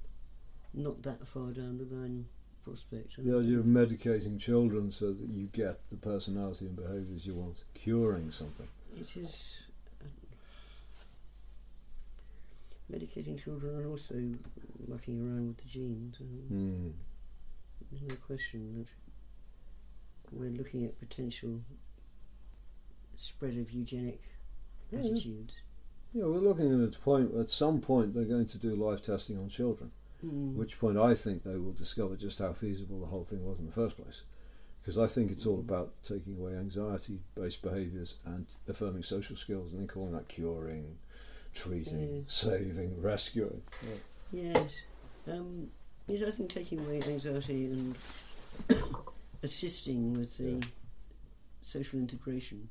not 0.73 1.03
that 1.03 1.27
far 1.27 1.53
down 1.53 1.79
the 1.79 1.85
line 1.85 2.27
prospect. 2.63 3.17
The 3.17 3.37
idea 3.39 3.59
of 3.59 3.67
medicating 3.67 4.39
children 4.41 4.91
so 4.91 5.13
that 5.13 5.29
you 5.29 5.47
get 5.53 5.81
the 5.91 5.97
personality 5.97 6.67
and 6.67 6.77
behaviours 6.77 7.27
you 7.27 7.35
want, 7.35 7.63
curing 7.75 8.31
something. 8.31 8.69
It 8.99 9.17
is 9.17 9.59
uh, 10.01 10.07
medicating 12.93 13.43
children 13.43 13.77
and 13.77 13.87
also 13.87 14.15
mucking 14.87 15.21
around 15.21 15.49
with 15.49 15.57
the 15.59 15.65
genes. 15.65 16.17
Mm. 16.53 16.93
There's 17.91 18.03
no 18.03 18.15
question 18.17 18.75
that 18.79 18.89
we're 20.31 20.51
looking 20.51 20.85
at 20.85 20.99
potential 20.99 21.61
spread 23.17 23.57
of 23.57 23.71
eugenic 23.71 24.21
Yeah, 24.91 25.01
yeah. 25.01 25.11
attitudes. 25.13 25.55
Yeah, 26.13 26.25
we're 26.25 26.39
looking 26.39 26.83
at 26.85 26.95
a 26.95 26.99
point. 26.99 27.35
At 27.37 27.51
some 27.51 27.81
point, 27.81 28.13
they're 28.15 28.25
going 28.25 28.47
to 28.47 28.59
do 28.59 28.75
live 28.75 29.03
testing 29.03 29.39
on 29.39 29.49
children. 29.49 29.91
Mm. 30.25 30.55
which 30.55 30.79
point 30.79 30.97
I 30.97 31.13
think 31.15 31.43
they 31.43 31.57
will 31.59 31.73
discover 31.73 32.17
just 32.17 32.39
how 32.39 32.53
feasible 32.55 32.99
the 32.99 33.07
whole 33.09 33.25
thing 33.25 33.45
was 33.45 33.59
in 33.59 33.67
the 33.67 33.73
first 33.73 33.97
place. 33.97 34.23
Because 34.81 34.97
I 34.97 35.07
think 35.07 35.31
it's 35.31 35.45
all 35.45 35.59
about 35.59 36.03
taking 36.03 36.39
away 36.39 36.55
anxiety 36.57 37.19
based 37.35 37.63
behaviours 37.63 38.15
and 38.25 38.47
affirming 38.67 39.03
social 39.03 39.37
skills 39.37 39.73
and 39.73 39.81
then 39.81 39.87
calling 39.87 40.13
that 40.13 40.29
curing, 40.29 40.97
treating, 41.55 42.17
Yeah. 42.17 42.23
saving, 42.27 43.01
rescuing. 43.01 43.63
Yes. 44.33 44.83
Um, 45.27 45.71
yes, 46.07 46.23
I 46.27 46.31
think 46.31 46.51
taking 46.51 46.81
away 46.81 47.01
anxiety 47.03 47.67
and 47.67 47.97
assisting 49.43 50.15
with 50.19 50.37
the 50.37 50.45
Yeah. 50.51 50.61
social 51.63 51.99
integration, 52.01 52.69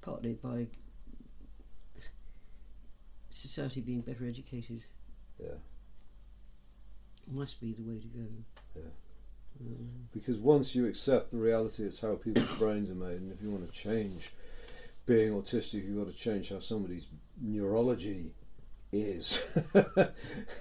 partly 0.00 0.34
by 0.34 0.66
society 3.30 3.80
being 3.80 4.00
better 4.00 4.26
educated, 4.26 4.84
Yeah. 5.38 5.58
must 7.26 7.60
be 7.60 7.72
the 7.72 7.82
way 7.82 7.98
to 8.00 8.06
go. 8.08 8.26
Yeah. 8.74 8.82
Um, 9.60 10.08
Because 10.12 10.38
once 10.38 10.74
you 10.74 10.86
accept 10.86 11.30
the 11.30 11.36
reality, 11.38 11.84
it's 11.84 12.00
how 12.00 12.16
people's 12.16 12.56
brains 12.58 12.90
are 12.90 12.94
made, 12.94 13.20
and 13.20 13.30
if 13.30 13.42
you 13.42 13.50
want 13.50 13.66
to 13.70 13.72
change 13.72 14.32
being 15.10 15.32
autistic, 15.32 15.84
you've 15.84 15.98
got 15.98 16.08
to 16.08 16.16
change 16.16 16.50
how 16.50 16.60
somebody's 16.60 17.08
neurology 17.42 18.30
is. 18.92 19.52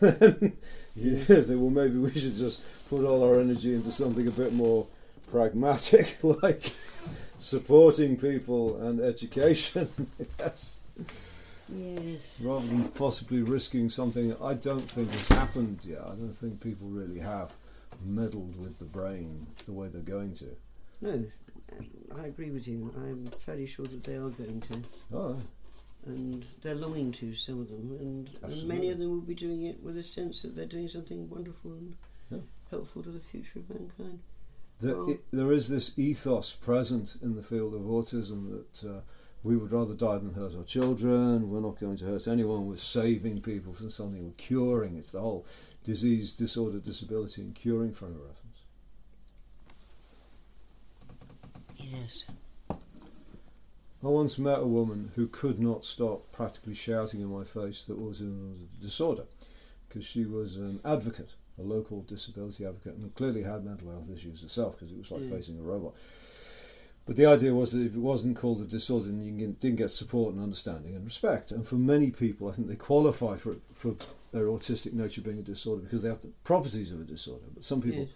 then 0.01 0.53
you 0.95 1.15
say, 1.15 1.55
well, 1.55 1.69
maybe 1.69 1.99
we 1.99 2.09
should 2.12 2.33
just 2.33 2.59
put 2.89 3.05
all 3.05 3.23
our 3.23 3.39
energy 3.39 3.75
into 3.75 3.91
something 3.91 4.27
a 4.27 4.31
bit 4.31 4.51
more 4.51 4.88
pragmatic, 5.29 6.17
like 6.23 6.71
supporting 7.38 8.17
people 8.17 8.81
and 8.81 8.99
education. 8.99 9.88
yes. 10.39 10.77
yes. 11.71 12.41
Rather 12.43 12.65
than 12.65 12.85
possibly 12.85 13.43
risking 13.43 13.88
something 13.88 14.35
I 14.41 14.55
don't 14.55 14.89
think 14.89 15.12
has 15.12 15.27
happened 15.27 15.81
yet. 15.83 16.01
I 16.01 16.15
don't 16.15 16.33
think 16.33 16.59
people 16.59 16.88
really 16.88 17.19
have 17.19 17.53
meddled 18.03 18.59
with 18.59 18.79
the 18.79 18.85
brain 18.85 19.45
the 19.67 19.73
way 19.73 19.89
they're 19.89 20.01
going 20.01 20.33
to. 20.38 20.47
No, 21.01 21.23
I 22.19 22.25
agree 22.25 22.51
with 22.51 22.67
you. 22.67 22.93
I'm 22.97 23.25
fairly 23.39 23.65
sure 23.65 23.86
that 23.86 24.03
they 24.03 24.15
are 24.15 24.29
going 24.29 24.62
to. 24.62 24.84
Oh, 25.13 25.41
and 26.05 26.45
they're 26.62 26.75
longing 26.75 27.12
to 27.12 27.34
some 27.36 27.60
of 27.60 27.69
them 27.69 27.97
and, 27.99 28.29
and 28.41 28.67
many 28.67 28.89
of 28.89 28.99
them 28.99 29.10
will 29.10 29.21
be 29.21 29.36
doing 29.36 29.63
it 29.63 29.84
with 29.84 29.97
a 29.97 30.03
sense 30.03 30.41
that 30.43 30.55
they're 30.55 30.65
doing 30.65 30.88
something 30.88 31.29
wonderful 31.29 31.73
and 31.73 31.95
Yeah. 32.32 32.38
helpful 32.69 33.03
to 33.03 33.10
the 33.10 33.19
future 33.19 33.60
of 33.60 33.69
mankind 33.69 34.19
there, 34.79 34.95
Well- 34.95 35.10
it, 35.10 35.21
there 35.32 35.51
is 35.51 35.67
this 35.69 35.99
ethos 35.99 36.53
present 36.53 37.17
in 37.21 37.36
the 37.36 37.41
field 37.43 37.73
of 37.73 37.82
autism 37.82 38.49
that 38.49 38.89
uh, 38.89 39.01
we 39.43 39.58
would 39.58 39.71
rather 39.71 39.93
die 39.93 40.17
than 40.17 40.34
hurt 40.34 40.55
our 40.55 40.63
children. 40.63 41.49
We're 41.49 41.62
not 41.62 41.79
going 41.79 41.97
to 41.97 42.05
hurt 42.05 42.27
anyone. 42.27 42.65
We're 42.67 42.75
saving 42.77 43.41
people 43.41 43.73
from 43.73 43.89
something. 43.89 44.23
We're 44.23 44.32
curing. 44.34 44.97
It's 44.97 45.13
the 45.13 45.21
whole 45.21 45.45
disease, 45.84 46.33
disorder, 46.33 46.79
disability, 46.79 47.41
and 47.41 47.56
curing 47.56 47.93
frame 47.93 48.12
of 48.15 48.21
reference. 48.21 48.46
Yes 51.92 52.25
I 54.02 54.08
once 54.08 54.40
met 54.40 54.60
a 54.60 54.65
woman 54.65 55.12
who 55.15 55.27
could 55.27 55.60
not 55.60 55.83
stop 55.83 56.31
practically 56.31 56.73
shouting 56.73 57.19
in 57.19 57.27
my 57.27 57.44
face 57.44 57.83
that 57.83 58.00
autism 58.00 58.54
was 58.54 58.62
a 58.62 58.81
disorder 58.81 59.23
because 59.87 60.06
she 60.06 60.23
was 60.23 60.56
an 60.56 60.79
advocate, 60.85 61.33
a 61.58 61.63
local 61.63 62.04
disability 62.04 62.65
advocate, 62.65 62.96
and 62.96 63.13
clearly 63.15 63.44
had 63.44 63.65
mental 63.65 63.92
health 63.92 64.10
issues 64.10 64.42
herself 64.42 64.77
because 64.77 64.94
it 64.94 64.98
was 64.98 65.12
like 65.12 65.29
facing 65.29 65.60
a 65.60 65.62
robot. 65.62 65.96
But 67.06 67.17
the 67.17 67.25
idea 67.25 67.54
was 67.54 67.71
that 67.71 67.85
if 67.85 67.96
it 67.96 68.00
wasn't 68.00 68.37
called 68.37 68.62
a 68.62 68.65
disorder, 68.65 69.08
then 69.08 69.21
you 69.21 69.48
didn't 69.48 69.77
get 69.77 69.90
support 69.90 70.33
and 70.33 70.42
understanding 70.42 70.96
and 70.96 71.04
respect. 71.04 71.52
And 71.52 71.67
for 71.67 71.75
many 71.75 72.12
people, 72.12 72.48
I 72.48 72.52
think 72.52 72.67
they 72.67 72.75
qualify 72.75 73.35
for 73.35 73.58
for 73.73 73.96
their 74.31 74.46
autistic 74.46 74.94
nature 74.94 75.21
being 75.21 75.40
a 75.40 75.42
disorder 75.42 75.81
because 75.81 76.04
they 76.04 76.10
have 76.10 76.21
the 76.21 76.31
properties 76.44 76.92
of 76.92 77.02
a 77.02 77.04
disorder. 77.04 77.46
But 77.54 77.63
some 77.65 77.81
people 77.81 78.08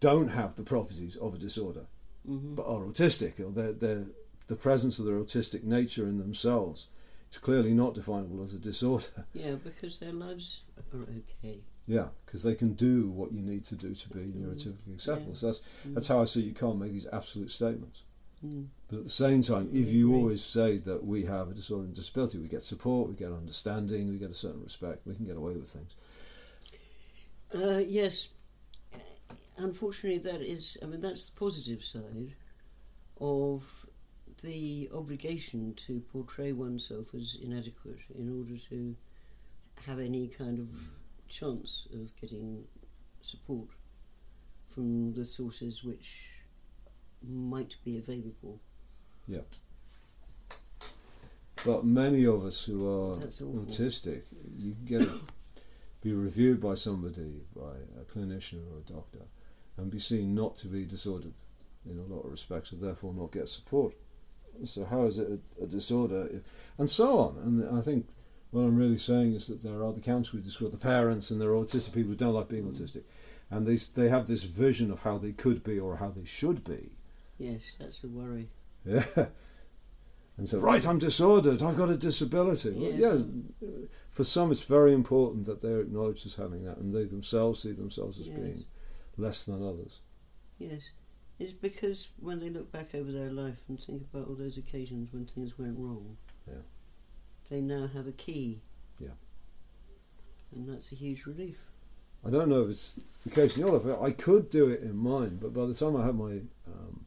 don't 0.00 0.28
have 0.28 0.54
the 0.54 0.62
properties 0.62 1.16
of 1.16 1.34
a 1.34 1.38
disorder. 1.38 1.86
Hmm 2.26 2.54
but 2.54 2.66
are 2.66 2.84
autistic, 2.84 3.38
or 3.40 3.50
they're, 3.50 3.72
they're, 3.72 4.06
the 4.48 4.56
presence 4.56 4.98
of 4.98 5.04
their 5.06 5.16
autistic 5.18 5.62
nature 5.64 6.06
in 6.08 6.18
themselves 6.18 6.86
is 7.30 7.38
clearly 7.38 7.72
not 7.74 7.94
definable 7.94 8.42
as 8.42 8.52
a 8.54 8.58
disorder. 8.58 9.06
Yeah, 9.34 9.56
because 9.62 9.98
their 9.98 10.12
lives 10.12 10.62
are 10.94 11.02
okay. 11.02 11.60
Yeah, 11.86 12.08
because 12.26 12.42
they 12.42 12.54
can 12.54 12.74
do 12.74 13.08
what 13.08 13.32
you 13.32 13.40
need 13.40 13.64
to 13.66 13.74
do 13.74 13.94
to 13.94 14.08
be 14.10 14.20
Mm. 14.20 14.42
neurotypically 14.44 14.94
acceptable. 14.94 15.32
Yeah. 15.32 15.38
So 15.38 15.46
that's 15.46 15.60
Mm. 15.86 15.94
that's 15.94 16.06
how 16.08 16.20
I 16.20 16.24
see 16.26 16.42
you 16.42 16.52
can't 16.54 16.78
make 16.78 16.92
these 16.92 17.06
absolute 17.12 17.50
statements. 17.50 18.02
Mm. 18.44 18.66
But 18.88 18.98
at 18.98 19.04
the 19.04 19.10
same 19.10 19.42
time, 19.42 19.68
if 19.72 19.88
you 19.90 20.14
always 20.14 20.42
say 20.44 20.78
that 20.78 21.04
we 21.04 21.24
have 21.24 21.50
a 21.50 21.54
disorder 21.54 21.84
and 21.86 21.94
disability, 21.94 22.38
we 22.38 22.48
get 22.48 22.62
support, 22.62 23.08
we 23.08 23.14
get 23.16 23.32
understanding, 23.32 24.08
we 24.10 24.18
get 24.18 24.30
a 24.30 24.34
certain 24.34 24.62
respect, 24.62 25.06
we 25.06 25.14
can 25.14 25.24
get 25.26 25.36
away 25.36 25.54
with 25.54 25.68
things. 25.70 25.94
Uh, 27.54 27.78
yes, 27.78 28.28
unfortunately, 29.58 30.18
that 30.30 30.40
is. 30.40 30.78
I 30.82 30.86
mean, 30.86 31.00
that's 31.00 31.24
the 31.28 31.38
positive 31.38 31.82
side 31.84 32.34
of 33.20 33.86
the 34.42 34.88
obligation 34.94 35.74
to 35.74 36.00
portray 36.12 36.52
oneself 36.52 37.14
as 37.14 37.36
inadequate 37.42 37.98
in 38.16 38.38
order 38.38 38.56
to 38.56 38.94
have 39.86 39.98
any 39.98 40.28
kind 40.28 40.58
of 40.58 40.90
chance 41.28 41.88
of 41.92 42.14
getting 42.20 42.64
support 43.20 43.68
from 44.66 45.12
the 45.14 45.24
sources 45.24 45.82
which 45.82 46.42
might 47.26 47.76
be 47.84 47.98
available. 47.98 48.60
Yeah. 49.26 49.40
But 51.64 51.84
many 51.84 52.24
of 52.24 52.44
us 52.44 52.64
who 52.64 52.86
are 52.86 53.16
autistic, 53.16 54.22
you 54.56 54.74
can 54.74 54.84
get 54.84 55.08
be 56.00 56.12
reviewed 56.12 56.60
by 56.60 56.74
somebody, 56.74 57.42
by 57.56 57.72
a 58.00 58.04
clinician 58.04 58.62
or 58.72 58.78
a 58.78 58.92
doctor, 58.92 59.24
and 59.78 59.90
be 59.90 59.98
seen 59.98 60.34
not 60.34 60.56
to 60.56 60.66
be 60.68 60.84
disordered 60.84 61.32
in 61.88 61.98
a 61.98 62.14
lot 62.14 62.24
of 62.24 62.30
respects, 62.30 62.72
and 62.72 62.80
therefore 62.80 63.14
not 63.14 63.32
get 63.32 63.48
support. 63.48 63.94
So 64.64 64.84
how 64.84 65.04
is 65.04 65.18
it 65.18 65.40
a, 65.60 65.64
a 65.64 65.66
disorder, 65.66 66.28
and 66.76 66.90
so 66.90 67.18
on? 67.18 67.38
And 67.38 67.78
I 67.78 67.80
think 67.80 68.08
what 68.50 68.62
I'm 68.62 68.76
really 68.76 68.96
saying 68.96 69.34
is 69.34 69.46
that 69.46 69.62
there 69.62 69.82
are 69.82 69.92
the 69.92 70.00
counts 70.00 70.32
we 70.32 70.40
describe, 70.40 70.72
the 70.72 70.78
parents, 70.78 71.30
and 71.30 71.40
there 71.40 71.50
are 71.50 71.64
autistic 71.64 71.94
people 71.94 72.10
who 72.10 72.16
don't 72.16 72.34
like 72.34 72.48
being 72.48 72.64
mm. 72.64 72.76
autistic, 72.76 73.04
and 73.50 73.66
they 73.66 73.76
they 73.94 74.08
have 74.08 74.26
this 74.26 74.44
vision 74.44 74.90
of 74.90 75.00
how 75.00 75.16
they 75.16 75.32
could 75.32 75.62
be 75.62 75.78
or 75.78 75.96
how 75.96 76.10
they 76.10 76.24
should 76.24 76.64
be. 76.64 76.96
Yes, 77.38 77.76
that's 77.78 78.02
the 78.02 78.08
worry. 78.08 78.48
Yeah. 78.84 79.04
And 80.38 80.48
so, 80.48 80.60
right, 80.60 80.86
I'm 80.86 80.98
disordered. 80.98 81.62
I've 81.62 81.76
got 81.76 81.90
a 81.90 81.96
disability. 81.96 82.70
Well, 82.70 82.92
Yes. 82.92 83.24
yeah, 83.60 83.68
for 84.08 84.22
some, 84.22 84.52
it's 84.52 84.62
very 84.62 84.92
important 84.92 85.46
that 85.46 85.60
they're 85.60 85.80
acknowledged 85.80 86.26
as 86.26 86.36
having 86.36 86.62
that, 86.64 86.78
and 86.78 86.92
they 86.92 87.04
themselves 87.04 87.60
see 87.60 87.72
themselves 87.72 88.20
as 88.20 88.28
Yes. 88.28 88.38
being 88.38 88.64
less 89.18 89.44
than 89.44 89.62
others. 89.62 90.00
Yes, 90.58 90.90
it's 91.38 91.52
because 91.52 92.10
when 92.18 92.40
they 92.40 92.48
look 92.50 92.72
back 92.72 92.94
over 92.94 93.12
their 93.12 93.30
life 93.30 93.60
and 93.68 93.80
think 93.80 94.02
about 94.12 94.28
all 94.28 94.34
those 94.34 94.56
occasions 94.56 95.12
when 95.12 95.26
things 95.26 95.58
went 95.58 95.78
wrong, 95.78 96.16
Yeah. 96.46 96.62
they 97.50 97.60
now 97.60 97.86
have 97.88 98.06
a 98.06 98.12
key. 98.12 98.60
Yeah. 98.98 99.16
And 100.54 100.68
that's 100.68 100.90
a 100.92 100.94
huge 100.94 101.26
relief. 101.26 101.60
I 102.24 102.30
don't 102.30 102.48
know 102.48 102.62
if 102.62 102.70
it's 102.70 102.94
the 103.24 103.30
case 103.30 103.56
in 103.56 103.66
your 103.66 103.78
life. 103.78 103.98
I 104.00 104.10
could 104.10 104.50
do 104.50 104.68
it 104.68 104.82
in 104.82 104.96
mine, 104.96 105.38
but 105.40 105.52
by 105.52 105.66
the 105.66 105.74
time 105.74 105.94
I 105.96 106.04
had 106.06 106.16
my 106.16 106.40
um, 106.66 107.06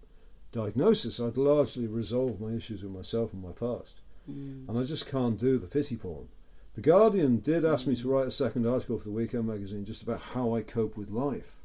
diagnosis, 0.54 1.20
I'd 1.20 1.36
largely 1.38 1.88
resolved 1.88 2.40
my 2.40 2.52
issues 2.52 2.84
with 2.84 2.94
myself 2.94 3.34
and 3.34 3.42
my 3.42 3.52
past. 3.52 4.00
Mm. 4.30 4.70
and 4.70 4.78
I 4.78 4.84
just 4.84 5.10
can't 5.10 5.38
do 5.40 5.58
the 5.58 5.66
pity 5.66 5.98
porn. 5.98 6.28
The 6.76 6.82
Guardian 6.82 7.40
did 7.40 7.66
ask 7.66 7.88
me 7.88 7.96
to 7.96 8.08
write 8.08 8.28
a 8.28 8.32
second 8.32 8.68
article 8.68 9.00
for 9.00 9.06
the 9.06 9.12
Weekend 9.12 9.48
magazine 9.48 9.84
just 9.84 10.04
about 10.04 10.22
how 10.22 10.56
I 10.56 10.62
cope 10.62 10.96
with 10.96 11.10
life, 11.10 11.61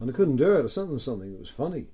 and 0.00 0.10
I 0.10 0.12
couldn't 0.12 0.36
do 0.36 0.54
it. 0.56 0.64
I 0.64 0.66
sent 0.68 0.88
them 0.88 0.98
something 0.98 1.32
that 1.32 1.40
was 1.40 1.50
funny, 1.50 1.86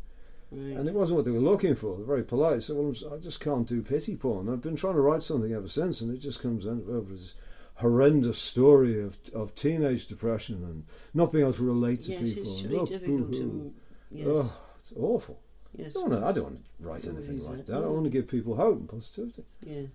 Right. 0.50 0.76
and 0.76 0.88
it 0.88 0.94
wasn't 0.94 1.16
what 1.16 1.24
they 1.24 1.30
were 1.30 1.38
looking 1.38 1.74
for. 1.74 1.96
They're 1.96 2.07
very 2.07 2.22
polite. 2.22 2.62
So 2.62 2.74
well, 2.80 3.14
I 3.14 3.18
just 3.18 3.40
can't 3.40 3.66
do 3.66 3.82
pity 3.82 4.16
porn. 4.16 4.48
I've 4.48 4.62
been 4.62 4.76
trying 4.76 4.94
to 4.94 5.00
write 5.00 5.22
something 5.22 5.52
ever 5.52 5.68
since, 5.68 6.00
and 6.00 6.14
it 6.14 6.18
just 6.18 6.42
comes 6.42 6.66
over 6.66 7.12
as 7.12 7.20
this 7.20 7.34
horrendous 7.76 8.38
story 8.38 9.00
of 9.02 9.16
of 9.34 9.55
teenage 9.55 10.07
depression 10.07 10.62
and 10.64 10.84
not 11.12 11.32
being 11.32 11.42
able 11.42 11.52
to 11.52 11.64
relate 11.64 12.00
to 12.02 12.12
yes, 12.12 12.34
people. 12.34 12.52
it's 12.52 12.62
really 12.62 12.78
oh, 12.78 12.86
difficult 12.86 13.32
to. 13.32 13.74
Yes. 14.11 14.26
Oh, 14.28 14.57
it's 14.78 14.92
awful. 14.96 15.40
yes. 15.76 15.90
I 15.96 16.00
don't, 16.00 16.11
want 16.11 16.22
to, 16.22 16.28
I 16.28 16.32
don't 16.32 16.44
want 16.44 16.64
to 16.64 16.86
write 16.86 17.07
anything 17.07 17.42
like 17.42 17.57
that. 17.57 17.66
that. 17.66 17.82
I 17.82 17.86
want 17.86 18.05
to 18.05 18.11
give 18.11 18.28
people 18.28 18.55
hope 18.55 18.78
and 18.78 18.88
positivity. 18.88 19.44
Yes. 19.62 19.88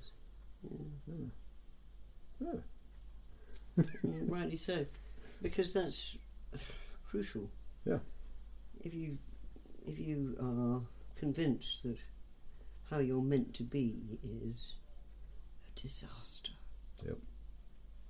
Yeah. 2.41 2.51
Mm, 3.77 4.29
rightly 4.29 4.57
so, 4.57 4.85
because 5.41 5.73
that's 5.73 6.17
crucial. 7.05 7.49
Yeah. 7.89 7.99
If 8.81 8.93
you 8.93 9.17
if 9.85 9.99
you 9.99 10.35
are 10.41 10.81
convinced 11.17 11.83
that 11.83 11.97
how 12.89 12.99
you're 12.99 13.21
meant 13.21 13.53
to 13.55 13.63
be 13.63 14.19
is 14.23 14.75
a 15.67 15.79
disaster. 15.79 16.51
Yep. 17.05 17.17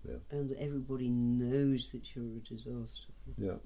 Yeah. 0.07 0.15
And 0.31 0.49
that 0.49 0.59
everybody 0.59 1.09
knows 1.09 1.91
that 1.91 2.15
you're 2.15 2.37
a 2.37 2.39
disaster, 2.39 3.11
Yeah. 3.37 3.57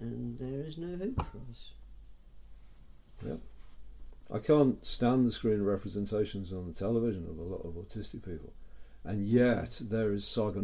and 0.00 0.38
there 0.38 0.62
is 0.62 0.78
no 0.78 0.96
hope 0.96 1.24
for 1.26 1.38
us. 1.50 1.72
Yeah. 3.24 3.36
I 4.34 4.38
can't 4.38 4.84
stand 4.84 5.24
the 5.26 5.30
screen 5.30 5.62
representations 5.62 6.52
on 6.52 6.66
the 6.66 6.74
television 6.74 7.26
of 7.28 7.38
a 7.38 7.42
lot 7.42 7.64
of 7.66 7.74
autistic 7.74 8.24
people. 8.24 8.52
And 9.04 9.24
yet, 9.24 9.80
there 9.84 10.12
is 10.12 10.26
Saga 10.26 10.60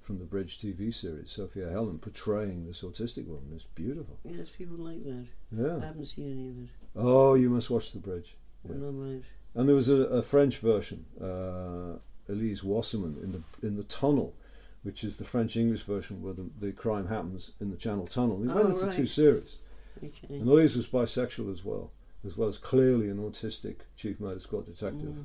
from 0.00 0.18
the 0.18 0.24
Bridge 0.24 0.58
TV 0.58 0.92
series, 0.92 1.30
Sofia 1.30 1.70
Helin, 1.70 2.00
portraying 2.00 2.66
this 2.66 2.82
autistic 2.82 3.26
woman. 3.26 3.52
It's 3.54 3.64
beautiful. 3.64 4.18
Yes, 4.24 4.50
people 4.50 4.76
like 4.76 5.02
that. 5.04 5.26
Yeah. 5.50 5.76
I 5.82 5.86
haven't 5.86 6.04
seen 6.04 6.32
any 6.32 6.48
of 6.48 6.58
it. 6.64 6.68
Oh, 6.96 7.34
you 7.34 7.48
must 7.48 7.70
watch 7.70 7.92
The 7.92 7.98
Bridge. 7.98 8.36
Yeah. 8.68 8.76
Well, 8.76 8.88
I 8.88 8.92
might. 8.92 9.22
And 9.54 9.68
there 9.68 9.76
was 9.76 9.88
a, 9.88 9.94
a 9.94 10.22
French 10.22 10.58
version, 10.58 11.06
uh, 11.20 11.98
Elise 12.28 12.62
Wasserman, 12.62 13.16
in 13.22 13.32
the 13.32 13.42
in 13.66 13.76
the 13.76 13.84
Tunnel, 13.84 14.34
which 14.82 15.02
is 15.02 15.18
the 15.18 15.24
French 15.24 15.56
English 15.56 15.82
version 15.82 16.22
where 16.22 16.34
the, 16.34 16.48
the 16.58 16.72
crime 16.72 17.08
happens 17.08 17.52
in 17.60 17.70
the 17.70 17.76
Channel 17.76 18.06
Tunnel. 18.06 18.44
Oh, 18.48 18.54
went 18.54 18.70
into 18.70 18.92
two 18.92 19.06
series. 19.06 19.58
Okay. 19.98 20.34
And 20.34 20.48
Elise 20.48 20.76
was 20.76 20.88
bisexual 20.88 21.52
as 21.52 21.64
well, 21.64 21.92
as 22.24 22.36
well 22.36 22.48
as 22.48 22.58
clearly 22.58 23.08
an 23.08 23.18
autistic 23.18 23.80
chief 23.96 24.20
murder 24.20 24.40
squad 24.40 24.66
detective. 24.66 25.16
Mm. 25.16 25.24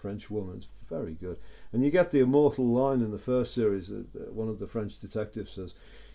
French 0.00 0.30
woman. 0.30 0.56
It's 0.56 0.66
very 0.88 1.14
good. 1.14 1.38
And 1.72 1.84
you 1.84 1.90
get 1.90 2.10
the 2.10 2.20
immortal 2.20 2.66
line 2.66 3.02
in 3.02 3.10
the 3.10 3.18
first 3.18 3.54
series 3.54 3.88
that 3.88 4.32
one 4.32 4.48
of 4.48 4.58
the 4.58 4.66
French 4.66 4.98
detectives 5.00 5.52
says, 5.52 5.74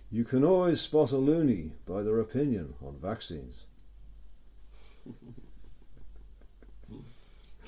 You 0.09 0.23
can 0.23 0.43
always 0.43 0.81
spot 0.81 1.11
a 1.11 1.17
loony 1.17 1.73
by 1.85 2.01
their 2.01 2.19
opinion 2.19 2.73
on 2.81 2.97
vaccines. 2.99 3.65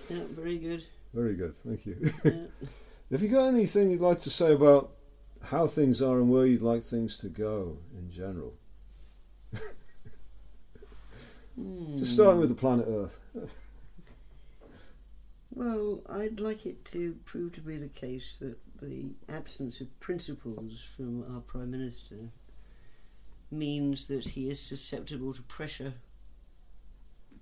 Yeah, 0.09 0.23
very 0.29 0.57
good. 0.57 0.85
Very 1.13 1.35
good, 1.35 1.55
thank 1.55 1.85
you. 1.85 1.97
Yeah. 2.23 2.31
Have 3.11 3.21
you 3.21 3.29
got 3.29 3.47
anything 3.47 3.89
you'd 3.89 3.99
like 3.99 4.19
to 4.19 4.29
say 4.29 4.53
about 4.53 4.91
how 5.45 5.67
things 5.67 6.01
are 6.01 6.19
and 6.19 6.29
where 6.29 6.45
you'd 6.45 6.61
like 6.61 6.81
things 6.83 7.17
to 7.19 7.27
go 7.29 7.79
in 7.97 8.09
general? 8.09 8.53
Just 11.97 12.13
starting 12.13 12.39
with 12.39 12.49
the 12.49 12.55
hmm. 12.55 12.59
planet 12.59 12.85
Earth. 12.87 13.19
Well, 15.57 16.03
I'd 16.07 16.39
like 16.39 16.67
it 16.67 16.85
to 16.85 17.15
prove 17.25 17.53
to 17.53 17.61
be 17.61 17.77
the 17.77 17.87
case 17.87 18.37
that 18.39 18.57
the 18.79 19.15
absence 19.27 19.81
of 19.81 19.99
principles 19.99 20.79
from 20.95 21.25
our 21.33 21.41
Prime 21.41 21.71
Minister 21.71 22.29
means 23.49 24.05
that 24.05 24.29
he 24.29 24.51
is 24.51 24.59
susceptible 24.59 25.33
to 25.33 25.41
pressure 25.41 25.93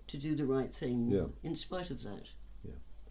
to 0.07 0.18
do 0.18 0.34
the 0.34 0.45
right 0.45 0.74
thing 0.74 1.09
Yeah. 1.09 1.26
in 1.43 1.57
spite 1.57 1.91
of 1.91 2.03
that. 2.03 2.28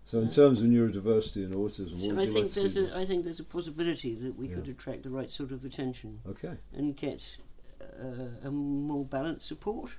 So, 0.06 0.20
in 0.20 0.28
terms 0.28 0.60
of 0.60 0.68
neurodiversity 0.68 1.44
and 1.46 1.54
autism, 1.54 1.98
So 1.98 2.12
I 2.18 2.26
think 2.26 2.44
like 2.44 2.52
there's 2.52 2.76
a 2.76 2.94
I 2.94 3.06
think 3.06 3.24
there's 3.24 3.40
a 3.40 3.44
possibility 3.44 4.14
that 4.16 4.36
we 4.36 4.48
could 4.48 4.68
attract 4.68 5.02
the 5.02 5.08
right 5.10 5.30
sort 5.30 5.50
of 5.50 5.64
attention 5.64 6.20
Okay, 6.26 6.56
and 6.74 6.94
get 6.94 7.38
uh, 7.80 8.46
a 8.48 8.50
more 8.50 9.06
balanced 9.06 9.46
support, 9.48 9.96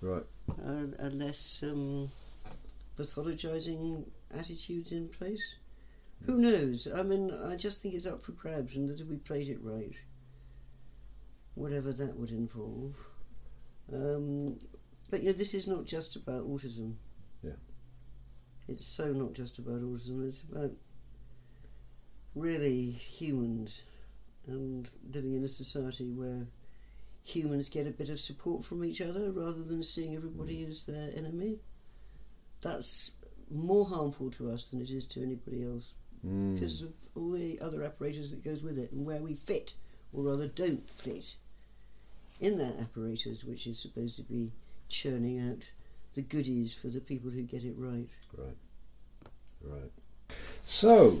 right. 0.00 0.24
a, 0.62 0.88
a 0.98 1.10
less 1.10 1.62
um, 1.62 2.08
pathologizing 2.96 4.06
attitudes 4.34 4.92
in 4.92 5.08
place. 5.08 5.56
Who 6.26 6.38
knows? 6.38 6.88
I 6.92 7.02
mean, 7.02 7.30
I 7.30 7.56
just 7.56 7.82
think 7.82 7.94
it's 7.94 8.06
up 8.06 8.22
for 8.22 8.32
grabs, 8.32 8.76
and 8.76 8.88
that 8.88 9.00
if 9.00 9.06
we 9.06 9.16
played 9.16 9.48
it 9.48 9.58
right, 9.62 9.96
whatever 11.54 11.92
that 11.92 12.16
would 12.16 12.30
involve. 12.30 13.06
Um, 13.92 14.58
but 15.10 15.22
you 15.22 15.26
know, 15.26 15.32
this 15.32 15.54
is 15.54 15.68
not 15.68 15.84
just 15.84 16.16
about 16.16 16.48
autism. 16.48 16.94
Yeah. 17.42 17.52
It's 18.68 18.86
so 18.86 19.12
not 19.12 19.34
just 19.34 19.58
about 19.58 19.82
autism. 19.82 20.26
It's 20.26 20.42
about 20.42 20.72
really 22.34 22.90
humans 22.90 23.82
and 24.46 24.88
living 25.12 25.34
in 25.34 25.44
a 25.44 25.48
society 25.48 26.10
where 26.10 26.46
humans 27.22 27.68
get 27.68 27.86
a 27.86 27.90
bit 27.90 28.10
of 28.10 28.20
support 28.20 28.64
from 28.64 28.84
each 28.84 29.00
other 29.00 29.30
rather 29.30 29.62
than 29.62 29.82
seeing 29.82 30.14
everybody 30.14 30.64
as 30.64 30.84
their 30.84 31.10
enemy. 31.16 31.60
That's 32.60 33.12
more 33.54 33.86
harmful 33.86 34.30
to 34.32 34.50
us 34.50 34.64
than 34.66 34.80
it 34.82 34.90
is 34.90 35.06
to 35.06 35.22
anybody 35.22 35.62
else 35.64 35.92
Mm. 36.26 36.54
because 36.54 36.80
of 36.80 36.92
all 37.14 37.32
the 37.32 37.60
other 37.60 37.82
apparatus 37.82 38.30
that 38.30 38.42
goes 38.42 38.62
with 38.62 38.78
it 38.78 38.90
and 38.92 39.04
where 39.04 39.20
we 39.20 39.34
fit 39.34 39.74
or 40.10 40.22
rather 40.24 40.46
don't 40.48 40.88
fit 40.88 41.36
in 42.40 42.56
that 42.56 42.78
apparatus 42.80 43.44
which 43.44 43.66
is 43.66 43.78
supposed 43.78 44.16
to 44.16 44.22
be 44.22 44.50
churning 44.88 45.38
out 45.50 45.70
the 46.14 46.22
goodies 46.22 46.72
for 46.74 46.88
the 46.88 47.00
people 47.00 47.30
who 47.30 47.42
get 47.42 47.62
it 47.62 47.74
right. 47.76 48.08
Right. 48.38 48.56
Right. 49.62 49.90
So, 50.62 51.12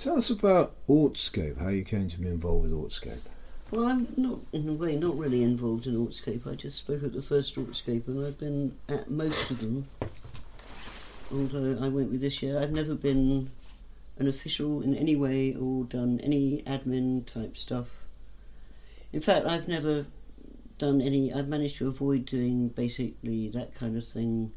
tell 0.00 0.16
us 0.16 0.30
about 0.30 0.74
Autscape, 0.88 1.58
how 1.58 1.68
you 1.68 1.84
came 1.84 2.08
to 2.08 2.18
be 2.18 2.28
involved 2.28 2.70
with 2.70 2.72
Autscape. 2.72 3.28
Well, 3.70 3.84
I'm 3.84 4.08
not, 4.16 4.38
in 4.54 4.66
a 4.68 4.72
way, 4.72 4.96
not 4.98 5.18
really 5.18 5.42
involved 5.42 5.86
in 5.86 5.94
Autscape. 5.94 6.46
I 6.50 6.54
just 6.54 6.78
spoke 6.78 7.02
at 7.02 7.12
the 7.12 7.20
first 7.20 7.56
Autscape 7.56 8.08
and 8.08 8.24
I've 8.24 8.38
been 8.38 8.76
at 8.88 9.10
most 9.10 9.50
of 9.50 9.60
them. 9.60 9.86
Although 11.32 11.78
I 11.80 11.88
went 11.88 12.10
with 12.10 12.20
this 12.20 12.42
year. 12.42 12.58
I've 12.58 12.72
never 12.72 12.94
been 12.94 13.50
an 14.18 14.28
official 14.28 14.82
in 14.82 14.94
any 14.94 15.14
way 15.14 15.54
or 15.54 15.84
done 15.84 16.20
any 16.22 16.62
admin 16.66 17.26
type 17.26 17.56
stuff. 17.56 17.88
In 19.12 19.20
fact, 19.20 19.46
I've 19.46 19.68
never 19.68 20.06
done 20.78 21.00
any, 21.00 21.32
I've 21.32 21.48
managed 21.48 21.76
to 21.78 21.88
avoid 21.88 22.24
doing 22.24 22.68
basically 22.68 23.48
that 23.50 23.74
kind 23.74 23.96
of 23.96 24.06
thing 24.06 24.52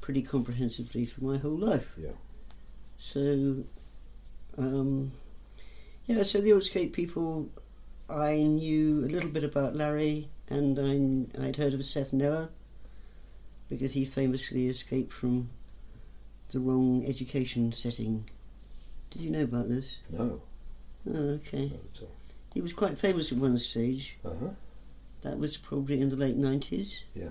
pretty 0.00 0.22
comprehensively 0.22 1.06
for 1.06 1.24
my 1.24 1.38
whole 1.38 1.56
life. 1.56 1.94
Yeah. 1.96 2.10
So, 2.98 3.64
um, 4.58 5.12
yeah, 6.06 6.22
so 6.22 6.40
the 6.40 6.50
Autscape 6.50 6.92
people, 6.92 7.48
I 8.08 8.38
knew 8.38 9.04
a 9.04 9.08
little 9.08 9.30
bit 9.30 9.44
about 9.44 9.76
Larry 9.76 10.28
and 10.48 11.28
I, 11.38 11.46
I'd 11.46 11.56
heard 11.56 11.74
of 11.74 11.84
Seth 11.84 12.12
Noah 12.12 12.50
because 13.68 13.92
he 13.92 14.04
famously 14.04 14.66
escaped 14.66 15.12
from 15.12 15.48
the 16.52 16.60
wrong 16.60 17.04
education 17.06 17.72
setting. 17.72 18.28
Did 19.10 19.22
you 19.22 19.30
know 19.30 19.42
about 19.44 19.68
this? 19.68 20.00
No, 20.10 20.42
Oh, 21.08 21.12
okay. 21.12 21.68
not 21.70 21.80
at 21.94 22.02
all. 22.02 22.10
He 22.54 22.60
was 22.60 22.72
quite 22.72 22.98
famous 22.98 23.32
at 23.32 23.38
one 23.38 23.58
stage. 23.58 24.18
Uh 24.24 24.30
huh. 24.40 24.50
That 25.22 25.38
was 25.38 25.56
probably 25.56 26.00
in 26.00 26.08
the 26.10 26.16
late 26.16 26.38
90s. 26.38 27.04
Yeah. 27.14 27.30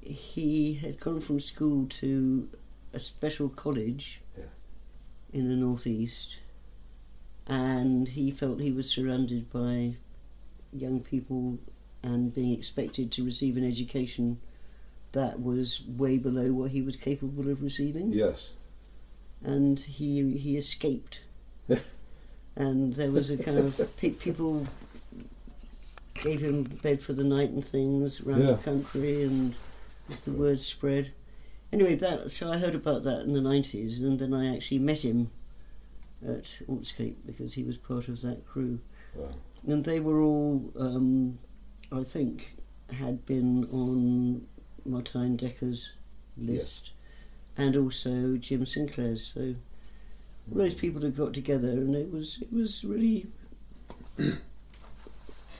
He 0.00 0.74
had 0.74 1.00
gone 1.00 1.20
from 1.20 1.40
school 1.40 1.86
to 1.86 2.48
a 2.92 2.98
special 2.98 3.48
college 3.48 4.20
Yeah. 4.36 4.44
in 5.32 5.48
the 5.48 5.56
northeast, 5.56 6.36
and 7.46 8.08
he 8.08 8.30
felt 8.30 8.60
he 8.60 8.72
was 8.72 8.88
surrounded 8.90 9.50
by 9.52 9.96
young 10.72 11.00
people 11.00 11.58
and 12.02 12.34
being 12.34 12.52
expected 12.52 13.10
to 13.12 13.24
receive 13.24 13.56
an 13.56 13.64
education 13.66 14.40
that 15.12 15.40
was 15.40 15.82
way 15.86 16.18
below 16.18 16.52
what 16.52 16.70
he 16.70 16.82
was 16.82 16.96
capable 16.96 17.48
of 17.50 17.62
receiving. 17.62 18.12
Yes. 18.12 18.52
and 19.42 19.78
he 19.80 20.36
he 20.38 20.56
escaped. 20.56 21.24
and 22.56 22.94
there 22.94 23.10
was 23.10 23.30
a 23.30 23.42
kind 23.42 23.58
of 23.58 23.80
people 24.00 24.66
gave 26.22 26.40
him 26.40 26.64
bed 26.82 27.00
for 27.00 27.12
the 27.12 27.24
night 27.24 27.50
and 27.50 27.64
things 27.64 28.20
around 28.26 28.40
Yeah. 28.42 28.52
the 28.52 28.62
country, 28.62 29.22
and 29.22 29.54
the 30.24 30.32
word 30.32 30.60
spread. 30.60 31.12
Anyway, 31.72 31.94
that 31.96 32.30
so 32.30 32.50
I 32.50 32.58
heard 32.58 32.74
about 32.74 33.04
that 33.04 33.20
in 33.22 33.32
the 33.34 33.40
nineties, 33.40 34.00
and 34.00 34.18
then 34.18 34.34
I 34.34 34.54
actually 34.54 34.78
met 34.80 35.04
him 35.04 35.30
at 36.26 36.44
Autscape 36.68 37.14
because 37.24 37.54
he 37.54 37.62
was 37.62 37.76
part 37.76 38.08
of 38.08 38.22
that 38.22 38.44
crew, 38.44 38.80
Wow. 39.14 39.28
and 39.66 39.84
they 39.84 40.00
were 40.00 40.20
all, 40.20 40.72
um, 40.76 41.38
I 41.92 42.02
think, 42.02 42.56
had 42.90 43.24
been 43.26 43.66
on 43.70 44.46
Martijn 44.88 45.36
Dekker's 45.36 45.92
list 46.36 46.90
and 47.56 47.76
also 47.76 48.36
Jim 48.36 48.64
Sinclair's. 48.64 49.24
So 49.24 49.54
all 50.50 50.58
those 50.58 50.74
people 50.74 51.02
had 51.02 51.16
got 51.16 51.34
together, 51.34 51.68
and 51.68 51.94
it 51.94 52.10
was 52.12 52.40
it 52.40 52.52
was 52.52 52.84
really 52.84 53.26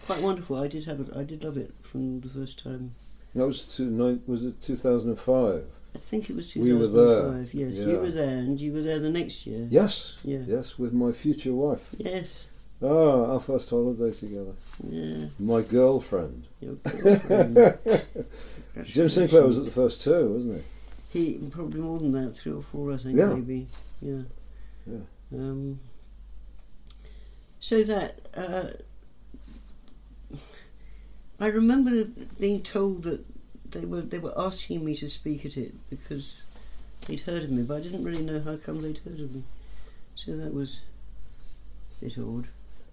quite 0.07 0.23
wonderful. 0.23 0.57
I 0.57 0.69
did 0.69 0.85
have 0.85 1.01
it. 1.01 1.09
I 1.15 1.25
did 1.25 1.45
love 1.45 1.57
it 1.57 1.75
from 1.83 2.21
the 2.21 2.29
first 2.29 2.63
time. 2.63 2.93
That 3.35 3.47
was 3.47 3.77
two 3.77 3.91
nine. 3.91 4.23
Was 4.27 4.45
it 4.45 4.63
two 4.63 4.77
thousand 4.77 5.11
and 5.11 5.19
five? 5.19 5.65
I 5.95 5.99
think 5.99 6.31
it 6.31 6.37
was 6.37 6.53
two 6.53 6.61
thousand 6.61 6.77
and 6.77 6.91
five. 6.91 6.93
We 6.93 6.99
were 6.99 7.07
there, 7.07 7.23
2005. 7.23 7.55
Yes, 7.55 7.73
yeah. 7.75 7.87
you 7.87 7.99
were 8.01 8.11
there, 8.11 8.39
and 8.39 8.61
you 8.61 8.73
were 8.73 8.83
there 8.83 8.99
the 8.99 9.11
next 9.11 9.47
year. 9.47 9.67
Yes. 9.71 10.19
Yeah. 10.25 10.41
Yes, 10.47 10.79
with 10.79 10.93
my 10.93 11.13
future 11.13 11.53
wife. 11.53 11.95
Yes. 11.99 12.48
Ah, 12.81 13.33
our 13.33 13.41
first 13.41 13.71
holiday 13.71 14.13
together. 14.13 14.53
Yeah. 14.85 15.27
My 15.41 15.63
girlfriend. 15.63 16.47
Your 16.61 16.75
girlfriend. 16.75 17.57
Jim 18.85 19.09
Sinclair 19.09 19.45
was 19.45 19.59
at 19.59 19.65
the 19.65 19.71
first 19.71 20.03
two, 20.03 20.29
wasn't 20.35 20.63
he? 21.13 21.39
He 21.39 21.49
probably 21.51 21.81
more 21.81 21.99
than 21.99 22.13
that, 22.13 22.33
three 22.35 22.53
or 22.53 22.63
four, 22.63 22.93
I 22.93 22.99
think, 22.99 23.17
Yeah. 23.19 23.27
maybe. 23.35 23.67
Yeah. 24.01 24.23
Yeah. 24.87 24.99
Um, 25.33 25.81
so 27.59 27.83
that 27.83 28.21
uh, 28.35 28.69
I 31.41 31.47
remember 31.49 32.05
being 32.39 32.63
told 32.63 33.03
that 33.03 33.25
they 33.71 33.85
were 33.85 34.01
they 34.03 34.19
were 34.19 34.33
asking 34.37 34.85
me 34.85 34.95
to 34.97 35.09
speak 35.09 35.45
at 35.45 35.57
it 35.57 35.75
because 35.91 36.43
they'd 37.07 37.21
heard 37.21 37.43
of 37.45 37.51
me, 37.51 37.63
but 37.65 37.79
I 37.79 37.81
didn't 37.81 38.05
really 38.05 38.23
know 38.25 38.41
how 38.41 38.57
come 38.57 38.81
they'd 38.83 38.99
heard 38.99 39.21
of 39.21 39.35
me. 39.35 39.43
So 40.15 40.37
that 40.37 40.55
was 40.55 40.83
a 42.01 42.05
bit 42.05 42.19
odd. 42.19 42.49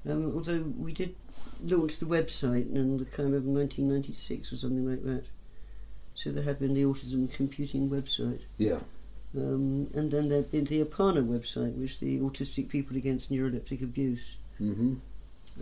Um, 0.07 0.33
although 0.35 0.61
we 0.77 0.93
did 0.93 1.15
launch 1.63 1.97
the 1.99 2.05
website 2.05 2.73
in 2.73 2.97
the 2.97 3.05
kind 3.05 3.33
of 3.33 3.45
1996 3.45 4.53
or 4.53 4.57
something 4.57 4.89
like 4.89 5.03
that. 5.03 5.25
So 6.13 6.29
there 6.29 6.43
had 6.43 6.59
been 6.59 6.73
the 6.73 6.83
autism 6.83 7.33
computing 7.33 7.89
website. 7.89 8.41
Yeah. 8.57 8.79
Um, 9.35 9.89
and 9.93 10.11
then 10.11 10.29
there'd 10.29 10.51
been 10.51 10.65
the 10.65 10.83
APANA 10.83 11.27
website, 11.27 11.75
which 11.75 11.99
the 11.99 12.19
Autistic 12.19 12.69
People 12.69 12.95
Against 12.95 13.31
Neuroleptic 13.31 13.83
Abuse. 13.83 14.37
Mm-hmm. 14.61 14.95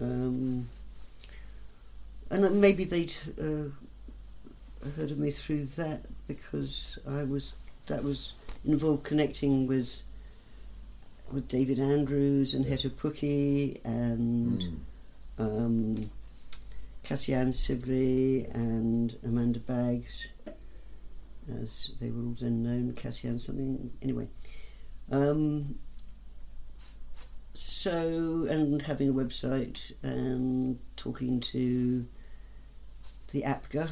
Um, 0.01 0.67
and 2.29 2.45
uh, 2.45 2.49
maybe 2.49 2.83
they'd 2.83 3.15
uh, 3.39 3.69
heard 4.95 5.11
of 5.11 5.17
me 5.17 5.31
through 5.31 5.65
that 5.65 6.05
because 6.27 6.99
I 7.07 7.23
was 7.23 7.55
that 7.87 8.03
was 8.03 8.33
involved 8.65 9.03
connecting 9.03 9.67
with 9.67 10.03
with 11.33 11.47
David 11.47 11.79
Andrews 11.79 12.53
and 12.53 12.65
Heta 12.65 12.89
Pukki 12.91 13.79
and 13.83 14.61
Mm. 14.61 14.77
um, 15.39 15.95
Kassiane 17.03 17.53
Sibley 17.53 18.45
and 18.45 19.17
Amanda 19.23 19.59
Baggs, 19.59 20.27
as 21.49 21.89
they 21.99 22.11
were 22.11 22.21
all 22.23 22.37
then 22.39 22.61
known. 22.63 22.93
Kassiane 22.93 23.39
something 23.39 23.91
anyway. 24.01 24.29
Um, 25.11 25.79
so 27.53 28.47
and 28.49 28.81
having 28.83 29.09
a 29.09 29.13
website 29.13 29.91
and 30.01 30.79
talking 30.95 31.39
to 31.39 32.07
the 33.31 33.41
APGA, 33.41 33.89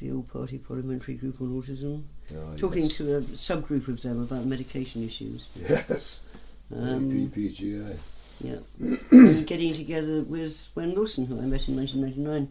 the 0.00 0.12
All 0.12 0.22
Party 0.22 0.58
Parliamentary 0.58 1.14
Group 1.16 1.40
on 1.40 1.48
Autism, 1.48 2.04
Ah, 2.34 2.56
talking 2.56 2.84
yes. 2.84 2.96
to 2.96 3.16
a 3.16 3.20
subgroup 3.20 3.88
of 3.88 4.02
them 4.02 4.22
about 4.22 4.44
medication 4.44 5.02
issues. 5.04 5.48
Yes. 5.68 6.22
Um, 6.74 7.10
PPGA. 7.10 7.96
yeah, 8.40 8.56
and 9.12 9.46
getting 9.46 9.72
together 9.74 10.22
with 10.22 10.68
Wen 10.74 10.94
Lawson, 10.94 11.26
who 11.26 11.38
I 11.38 11.42
met 11.42 11.68
in 11.68 11.76
1999, 11.76 12.48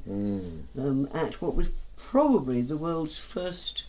Mm. 0.78 0.82
um, 0.88 1.10
at 1.14 1.42
what 1.42 1.56
was 1.56 1.70
probably 1.98 2.62
the 2.62 2.78
world's 2.78 3.18
first 3.18 3.84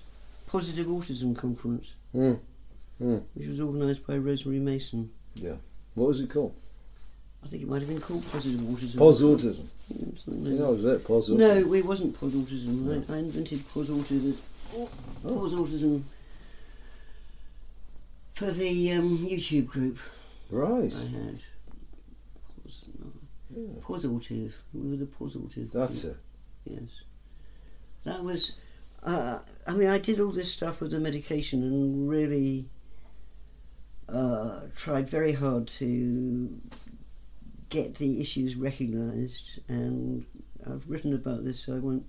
positive 0.47 0.87
autism 0.87 1.37
conference, 1.37 1.95
Mm. 2.15 2.39
Mm. 3.01 3.23
which 3.35 3.47
was 3.47 3.61
organised 3.61 4.07
by 4.07 4.17
Rosemary 4.19 4.59
Mason. 4.61 5.11
Yeah. 5.37 5.57
What 5.95 6.09
was 6.09 6.21
it 6.21 6.29
called? 6.31 6.55
I 7.45 7.49
think 7.49 7.63
it 7.63 7.69
might 7.69 7.81
have 7.83 7.89
been 7.89 8.01
called 8.01 8.25
Positive 8.33 8.61
Autism. 8.63 8.97
Pos 8.99 9.23
autism. 9.23 9.67
I 9.91 9.95
like 10.03 10.25
that. 10.25 10.57
that 10.59 10.69
was 10.69 10.85
it. 10.85 11.05
Pos 11.05 11.29
autism. 11.31 11.37
No, 11.39 11.55
it 11.77 11.87
wasn't 11.87 12.19
Pos 12.19 12.33
Autism. 12.33 12.81
No. 12.83 12.93
I, 12.93 13.17
I 13.17 13.19
invented 13.21 13.63
Pos 13.69 13.87
Autism. 13.87 14.35
Oh. 14.75 14.89
Pos 15.23 15.53
Autism 15.55 16.03
for 18.33 18.51
the 18.51 18.93
um, 18.93 19.19
YouTube 19.19 19.67
group 19.67 19.99
Right. 20.51 20.93
I 20.95 21.07
had. 21.09 21.41
Yeah. 23.57 23.81
Positive. 23.81 24.63
We 24.75 24.91
were 24.91 24.97
the 24.97 25.07
Positive. 25.07 25.71
That's 25.73 26.05
group. 26.05 26.19
it. 26.67 26.73
Yes. 26.83 27.03
That 28.05 28.23
was. 28.23 28.53
Uh, 29.03 29.39
I 29.67 29.73
mean, 29.73 29.89
I 29.89 29.99
did 29.99 30.21
all 30.21 30.31
this 30.33 30.53
stuff 30.53 30.81
with 30.81 30.91
the 30.91 31.01
medication 31.01 31.63
and 31.63 32.09
really 32.09 32.69
uh, 34.09 34.63
tried 34.75 35.09
very 35.09 35.33
hard 35.33 35.69
to 35.69 36.61
get 37.71 37.95
the 37.97 38.21
issues 38.21 38.57
recognised. 38.57 39.61
And 39.69 40.27
I've 40.67 40.89
written 40.89 41.15
about 41.15 41.45
this, 41.45 41.61
so 41.61 41.75
I 41.77 41.79
won't. 41.79 42.05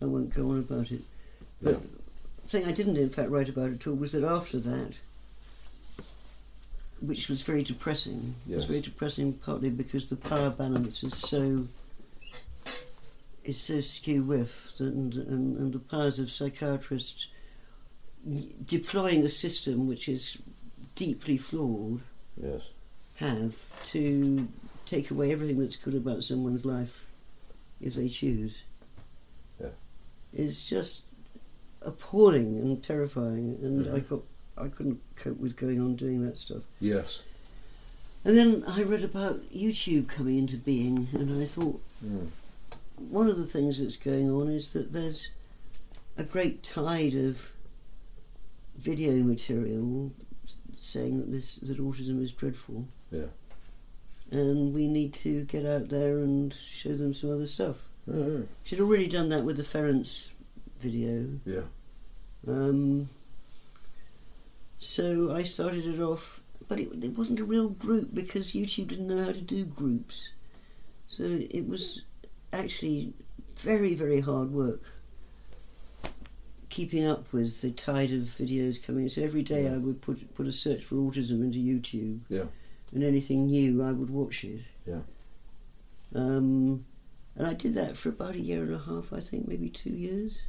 I 0.00 0.04
won't 0.06 0.34
go 0.34 0.50
on 0.50 0.58
about 0.60 0.90
it. 0.92 1.00
But 1.62 1.74
Yeah. 1.74 1.80
the 2.42 2.48
thing 2.48 2.64
I 2.66 2.72
didn't, 2.72 2.96
in 2.96 3.10
fact, 3.10 3.30
write 3.30 3.48
about 3.48 3.70
at 3.72 3.86
all 3.86 3.94
was 3.94 4.12
that 4.12 4.24
after 4.24 4.58
that, 4.60 4.98
which 7.00 7.28
was 7.28 7.42
very 7.42 7.62
depressing. 7.62 8.34
It 8.48 8.56
was 8.56 8.64
very 8.66 8.80
depressing 8.80 9.34
partly 9.34 9.70
because 9.70 10.08
the 10.08 10.16
power 10.16 10.50
balance 10.50 11.02
is 11.04 11.16
so 11.16 11.66
is 13.44 13.60
so 13.60 13.80
skew 13.80 14.24
whiffed 14.24 14.80
and, 14.80 15.14
and, 15.14 15.56
and 15.56 15.72
the 15.72 15.78
powers 15.78 16.18
of 16.18 16.28
psychiatrists 16.28 17.28
deploying 18.66 19.22
a 19.24 19.28
system 19.28 19.86
which 19.86 20.08
is 20.08 20.36
deeply 20.96 21.36
flawed 21.36 22.00
Yes. 22.42 22.70
have 23.16 23.54
to 23.92 24.48
take 24.84 25.12
away 25.12 25.30
everything 25.30 25.60
that's 25.60 25.76
good 25.76 25.94
about 25.94 26.24
someone's 26.24 26.66
life 26.66 27.06
if 27.80 27.94
they 27.94 28.08
choose. 28.08 28.64
Yeah. 29.60 29.68
is 30.32 30.68
just 30.68 31.04
appalling 31.86 32.58
and 32.58 32.82
terrifying, 32.82 33.58
and 33.62 33.86
I 33.88 34.00
Mhm. 34.00 34.08
got 34.08 34.22
I 34.58 34.68
couldn't 34.68 35.00
cope 35.16 35.38
with 35.38 35.54
going 35.56 35.78
on 35.80 35.96
doing 35.96 36.24
that 36.24 36.38
stuff. 36.38 36.62
Yes. 36.80 37.20
And 38.24 38.36
then 38.38 38.64
I 38.66 38.82
read 38.84 39.04
about 39.04 39.52
YouTube 39.52 40.08
coming 40.08 40.38
into 40.38 40.56
being, 40.56 41.08
and 41.12 41.42
I 41.42 41.44
thought 41.44 41.80
Mm. 42.02 42.28
one 43.10 43.28
of 43.28 43.36
the 43.36 43.44
things 43.44 43.78
that's 43.80 43.98
going 43.98 44.30
on 44.30 44.48
is 44.48 44.72
that 44.72 44.92
there's 44.92 45.28
a 46.16 46.24
great 46.24 46.62
tide 46.62 47.14
of 47.14 47.52
video 48.78 49.22
material 49.22 50.10
saying 50.80 51.18
that 51.18 51.30
this 51.30 51.56
that 51.56 51.76
autism 51.78 52.22
is 52.22 52.32
dreadful. 52.32 52.88
Yeah. 53.10 53.26
And 54.30 54.72
we 54.74 54.88
need 54.88 55.12
to 55.14 55.44
get 55.44 55.66
out 55.66 55.90
there 55.90 56.18
and 56.18 56.52
show 56.54 56.96
them 56.96 57.12
some 57.12 57.30
other 57.30 57.46
stuff. 57.46 57.88
She'd 58.64 58.80
already 58.80 59.06
done 59.06 59.28
that 59.28 59.44
with 59.44 59.56
the 59.58 59.62
Ference 59.64 60.30
video. 60.78 61.40
Yeah. 61.44 61.64
Um, 62.46 63.08
so 64.78 65.32
I 65.32 65.42
started 65.42 65.86
it 65.86 66.00
off, 66.00 66.40
but 66.68 66.78
it, 66.78 66.88
it 67.02 67.16
wasn't 67.18 67.40
a 67.40 67.44
real 67.44 67.68
group 67.68 68.14
because 68.14 68.52
YouTube 68.52 68.88
didn't 68.88 69.08
know 69.08 69.24
how 69.24 69.32
to 69.32 69.40
do 69.40 69.64
groups. 69.64 70.30
So 71.08 71.24
it 71.24 71.66
was 71.68 72.02
actually 72.52 73.12
very, 73.56 73.94
very 73.94 74.20
hard 74.20 74.50
work 74.50 74.82
keeping 76.76 77.06
up 77.06 77.32
with 77.32 77.62
the 77.62 77.70
tide 77.70 78.12
of 78.12 78.24
videos 78.24 78.86
coming. 78.86 79.08
So 79.08 79.22
every 79.22 79.40
day 79.42 79.66
I 79.66 79.78
would 79.78 80.02
put 80.02 80.34
put 80.34 80.46
a 80.46 80.52
search 80.52 80.84
for 80.84 80.96
autism 80.96 81.40
into 81.40 81.58
YouTube. 81.58 82.20
Yeah. 82.28 82.44
And 82.92 83.02
anything 83.02 83.46
new, 83.46 83.82
I 83.82 83.92
would 83.92 84.10
watch 84.10 84.44
it. 84.44 84.60
Yeah. 84.86 85.00
Um, 86.14 86.84
and 87.34 87.46
I 87.46 87.54
did 87.54 87.72
that 87.74 87.96
for 87.96 88.10
about 88.10 88.34
a 88.34 88.40
year 88.40 88.62
and 88.62 88.74
a 88.74 88.78
half, 88.78 89.12
I 89.14 89.20
think, 89.20 89.48
maybe 89.48 89.70
two 89.70 89.90
years. 89.90 90.42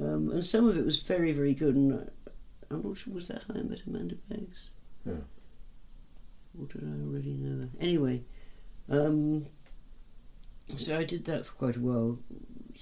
Um, 0.00 0.30
and 0.30 0.44
some 0.44 0.68
of 0.68 0.76
it 0.78 0.84
was 0.84 0.98
very, 1.00 1.32
very 1.32 1.54
good. 1.54 1.74
And 1.74 1.94
I, 1.94 2.30
I'm 2.74 2.82
not 2.82 2.96
sure, 2.96 3.14
was 3.14 3.28
that 3.28 3.44
how 3.48 3.54
I 3.54 3.62
met 3.62 3.82
Amanda 3.86 4.16
Baggs? 4.28 4.70
Yeah. 5.04 5.14
Or 6.58 6.66
did 6.66 6.82
I 6.84 7.02
already 7.04 7.34
know 7.34 7.62
her? 7.62 7.68
Anyway, 7.80 8.22
um, 8.88 9.46
so 10.76 10.98
I 10.98 11.04
did 11.04 11.24
that 11.26 11.46
for 11.46 11.52
quite 11.54 11.76
a 11.76 11.80
while. 11.80 12.18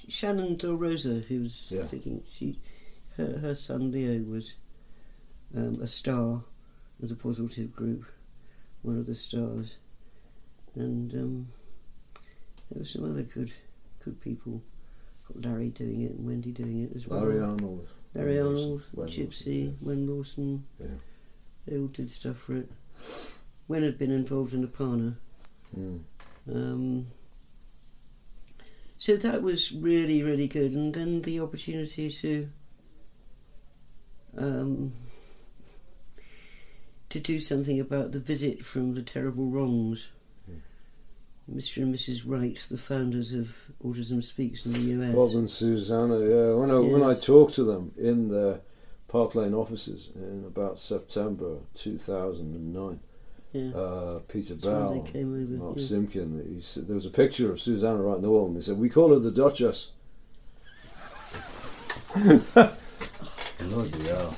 Shannon 0.08 0.56
Del 0.56 0.74
Rosa, 0.74 1.20
who 1.20 1.42
was 1.42 1.68
Yeah. 1.70 1.84
thinking, 1.84 2.22
she, 2.30 2.58
her, 3.16 3.38
her 3.38 3.54
son 3.54 3.92
Leo 3.92 4.22
was 4.22 4.54
um, 5.54 5.80
a 5.80 5.86
star 5.86 6.42
of 7.02 7.08
the 7.08 7.14
positive 7.16 7.72
group, 7.74 8.04
one 8.82 8.98
of 8.98 9.06
the 9.06 9.14
stars. 9.14 9.78
And 10.74 11.14
um, 11.14 11.48
there 12.70 12.80
were 12.80 12.84
some 12.84 13.04
other 13.10 13.22
good 13.22 13.52
good 14.00 14.20
people. 14.20 14.62
Larry 15.34 15.70
doing 15.70 16.02
it 16.02 16.12
and 16.12 16.26
Wendy 16.26 16.52
doing 16.52 16.84
it 16.84 16.96
as 16.96 17.06
well. 17.06 17.20
Larry 17.20 17.40
Arnold. 17.40 17.88
Larry 18.14 18.38
Arnold, 18.38 18.82
Gypsy, 18.96 19.74
Wen 19.82 20.06
Lawson. 20.06 20.64
Yeah. 20.80 20.86
They 21.66 21.78
all 21.78 21.88
did 21.88 22.10
stuff 22.10 22.38
for 22.38 22.56
it. 22.56 22.70
Wen 23.68 23.82
had 23.82 23.98
been 23.98 24.12
involved 24.12 24.54
in 24.54 24.66
Apana. 24.66 25.16
Mm. 25.76 26.00
Um, 26.48 27.06
so 28.96 29.16
that 29.16 29.42
was 29.42 29.72
really, 29.72 30.22
really 30.22 30.48
good. 30.48 30.72
And 30.72 30.94
then 30.94 31.22
the 31.22 31.40
opportunity 31.40 32.08
to 32.08 32.48
um, 34.38 34.92
to 37.08 37.20
do 37.20 37.40
something 37.40 37.80
about 37.80 38.12
the 38.12 38.20
visit 38.20 38.64
from 38.64 38.94
the 38.94 39.02
terrible 39.02 39.46
wrongs. 39.46 40.10
Mr. 41.52 41.82
and 41.82 41.94
Mrs. 41.94 42.24
Wright, 42.26 42.56
the 42.70 42.76
founders 42.76 43.32
of 43.32 43.70
Autism 43.84 44.22
Speaks 44.22 44.66
in 44.66 44.72
the 44.72 44.80
US. 44.80 45.14
Bob 45.14 45.30
and 45.36 45.48
Susanna, 45.48 46.18
yeah. 46.18 46.54
When 46.54 46.70
I 46.70 46.78
when 46.78 47.02
I 47.02 47.14
talked 47.14 47.54
to 47.54 47.62
them 47.62 47.92
in 47.96 48.28
their 48.28 48.60
Park 49.06 49.36
Lane 49.36 49.54
offices 49.54 50.10
in 50.16 50.44
about 50.44 50.78
September 50.78 51.58
two 51.74 51.98
thousand 51.98 52.54
and 52.54 52.74
nine, 52.74 53.00
yeah. 53.52 53.70
uh, 53.76 54.18
Peter 54.28 54.54
That's 54.54 54.66
Bell, 54.66 55.00
they 55.00 55.10
came 55.12 55.32
over. 55.32 55.64
Mark 55.64 55.76
yeah. 55.76 55.84
Simkin, 55.84 56.54
he 56.54 56.60
said 56.60 56.88
there 56.88 56.96
was 56.96 57.06
a 57.06 57.10
picture 57.10 57.52
of 57.52 57.60
Susanna 57.60 58.02
Wright 58.02 58.16
in 58.16 58.22
the 58.22 58.30
wall, 58.30 58.46
and 58.46 58.56
he 58.56 58.62
said 58.62 58.78
we 58.78 58.88
call 58.88 59.10
her 59.10 59.20
the 59.20 59.30
Duchess. 59.30 59.92
Bloody 63.58 64.04
hell. 64.08 64.36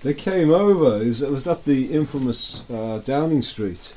They 0.00 0.14
came 0.14 0.50
over. 0.50 1.02
It 1.02 1.06
was, 1.06 1.22
it 1.22 1.30
was 1.30 1.46
at 1.46 1.64
the 1.64 1.92
infamous 1.92 2.68
uh, 2.70 3.02
Downing 3.04 3.42
Street. 3.42 3.92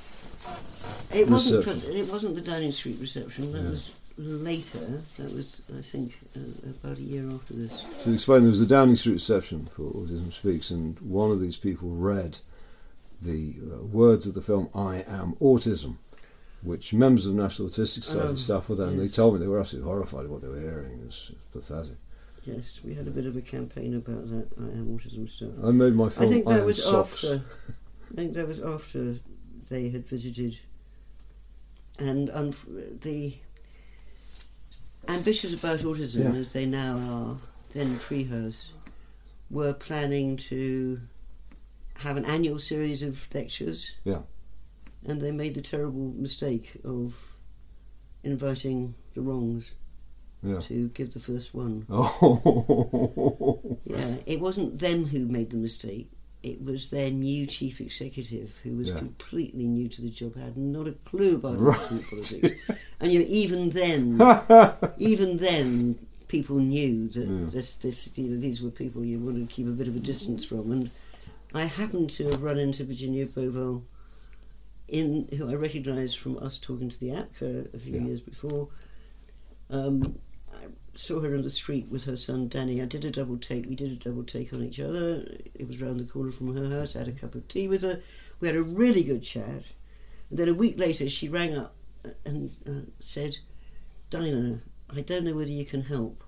It 1.15 1.29
wasn't. 1.29 1.65
reception. 1.65 1.91
It 1.93 2.11
wasn't 2.11 2.35
the 2.35 2.41
Downing 2.41 2.71
Street 2.71 2.97
reception. 2.99 3.51
That 3.51 3.63
Yeah. 3.63 3.69
was 3.69 3.91
later. 4.17 5.01
That 5.17 5.33
was, 5.33 5.61
I 5.77 5.81
think, 5.81 6.19
uh, 6.35 6.69
about 6.69 6.97
a 6.97 7.01
year 7.01 7.29
after 7.31 7.53
this. 7.53 7.81
To 8.03 8.13
explain, 8.13 8.41
there 8.41 8.49
was 8.49 8.59
the 8.59 8.65
Downing 8.65 8.95
Street 8.95 9.13
reception 9.13 9.65
for 9.65 9.83
Autism 9.91 10.31
Speaks, 10.31 10.69
and 10.71 10.99
one 10.99 11.31
of 11.31 11.39
these 11.41 11.57
people 11.57 11.89
read 11.89 12.39
the 13.21 13.55
uh, 13.71 13.77
words 13.85 14.27
of 14.27 14.33
the 14.33 14.41
film 14.41 14.69
"I 14.75 15.03
Am 15.07 15.33
Autism," 15.41 15.97
which 16.61 16.93
members 16.93 17.25
of 17.25 17.35
the 17.35 17.41
National 17.41 17.69
Autistic 17.69 18.03
Society 18.03 18.33
Oh, 18.33 18.35
staff 18.35 18.69
were 18.69 18.75
there, 18.75 18.87
and 18.87 18.99
they 18.99 19.07
told 19.07 19.33
me 19.33 19.39
they 19.39 19.47
were 19.47 19.59
absolutely 19.59 19.89
horrified 19.89 20.25
at 20.25 20.29
what 20.31 20.41
they 20.41 20.47
were 20.49 20.59
hearing. 20.59 20.99
It 20.99 21.05
was, 21.05 21.31
it 21.31 21.37
was 21.55 21.65
pathetic. 21.67 21.97
Yes, 22.45 22.81
we 22.83 22.93
had 22.95 23.07
a 23.07 23.11
bit 23.11 23.25
of 23.25 23.37
a 23.37 23.41
campaign 23.41 23.95
about 23.95 24.29
that. 24.29 24.47
I 24.59 24.63
am 24.77 24.97
autism 24.97 25.29
stuff. 25.29 25.51
I 25.63 25.71
made 25.71 25.95
my 25.95 26.09
film. 26.09 26.27
I 26.27 26.29
think 26.31 26.45
that 26.45 26.65
was 26.65 26.83
Socks. 26.83 27.23
after. 27.23 27.43
I 28.11 28.15
think 28.15 28.33
that 28.33 28.47
was 28.47 28.59
after 28.61 29.19
they 29.69 29.89
had 29.89 30.05
visited, 30.05 30.57
and 31.99 32.27
the 33.01 33.35
ambitious 35.07 35.53
about 35.53 35.79
autism, 35.79 36.23
Yeah. 36.33 36.39
as 36.39 36.53
they 36.53 36.65
now 36.65 36.97
are, 36.97 37.39
then 37.73 37.97
Treehouse, 37.97 38.69
were 39.49 39.73
planning 39.73 40.37
to 40.37 40.99
have 41.97 42.17
an 42.17 42.25
annual 42.25 42.59
series 42.59 43.03
of 43.03 43.27
lectures. 43.33 43.91
Yeah. 44.03 44.21
And 45.05 45.21
they 45.21 45.31
made 45.31 45.53
the 45.55 45.61
terrible 45.61 46.13
mistake 46.15 46.77
of 46.83 47.35
inviting 48.23 48.95
the 49.13 49.21
wrongs 49.21 49.75
Yeah. 50.41 50.59
to 50.61 50.89
give 50.89 51.13
the 51.13 51.19
first 51.19 51.53
one. 51.53 51.85
Oh. 51.89 53.59
Yeah, 53.85 54.15
it 54.25 54.39
wasn't 54.39 54.79
them 54.79 55.05
who 55.05 55.25
made 55.27 55.49
the 55.51 55.57
mistake. 55.57 56.09
It 56.43 56.61
was 56.61 56.89
their 56.89 57.09
new 57.09 57.45
chief 57.47 57.79
executive 57.79 58.59
who 58.63 58.75
was 58.75 58.89
Yeah. 58.89 58.97
completely 58.97 59.65
new 59.65 59.87
to 59.87 60.01
the 60.01 60.09
job, 60.09 60.35
had 60.35 60.57
not 60.57 60.87
a 60.87 60.91
clue 60.91 61.35
about 61.35 61.57
Right. 61.59 61.77
politics. 61.79 62.59
And 62.99 63.11
you 63.13 63.19
know, 63.19 63.25
even 63.29 63.69
then, 63.69 64.19
even 64.97 65.37
then, 65.37 65.97
people 66.27 66.57
knew 66.57 67.07
that 67.09 67.27
Yeah. 67.27 67.45
this, 67.45 67.75
this, 67.75 68.09
you 68.17 68.27
know, 68.29 68.37
these 68.39 68.61
were 68.61 68.71
people 68.71 69.05
you 69.05 69.19
wanted 69.19 69.47
to 69.47 69.53
keep 69.55 69.67
a 69.67 69.71
bit 69.71 69.87
of 69.87 69.95
a 69.95 69.99
distance 69.99 70.43
from. 70.43 70.71
And 70.71 70.89
I 71.53 71.63
happened 71.65 72.09
to 72.11 72.25
have 72.29 72.43
run 72.43 72.59
into 72.59 72.83
Virginia 72.83 73.25
Bovell, 73.25 73.83
in 74.89 75.29
who 75.37 75.49
I 75.49 75.53
recognised 75.55 76.17
from 76.17 76.37
us 76.39 76.59
talking 76.59 76.89
to 76.89 76.99
the 76.99 77.11
APCA 77.11 77.73
a 77.73 77.77
few 77.79 77.93
Yeah. 77.93 78.05
years 78.07 78.19
before. 78.19 78.67
Um, 79.69 80.19
saw 80.93 81.21
her 81.21 81.33
on 81.33 81.41
the 81.41 81.49
street 81.49 81.87
with 81.89 82.05
her 82.05 82.15
son 82.15 82.47
Danny. 82.47 82.81
I 82.81 82.85
did 82.85 83.05
a 83.05 83.11
double 83.11 83.37
take. 83.37 83.65
We 83.67 83.75
did 83.75 83.91
a 83.91 83.95
double 83.95 84.23
take 84.23 84.53
on 84.53 84.63
each 84.63 84.79
other. 84.79 85.25
It 85.53 85.67
was 85.67 85.81
round 85.81 85.99
the 85.99 86.05
corner 86.05 86.31
from 86.31 86.55
her 86.55 86.79
house. 86.79 86.95
I 86.95 86.99
had 86.99 87.07
a 87.07 87.13
cup 87.13 87.35
of 87.35 87.47
tea 87.47 87.67
with 87.67 87.81
her. 87.81 88.01
We 88.39 88.47
had 88.47 88.57
a 88.57 88.63
really 88.63 89.03
good 89.03 89.23
chat. 89.23 89.73
And 90.29 90.39
then 90.39 90.49
a 90.49 90.53
week 90.53 90.79
later, 90.79 91.09
she 91.09 91.29
rang 91.29 91.57
up 91.57 91.75
and 92.25 92.51
uh, 92.67 92.89
said, 92.99 93.37
Dinah, 94.09 94.59
I 94.95 95.01
don't 95.01 95.25
know 95.25 95.35
whether 95.35 95.51
you 95.51 95.65
can 95.65 95.83
help, 95.83 96.23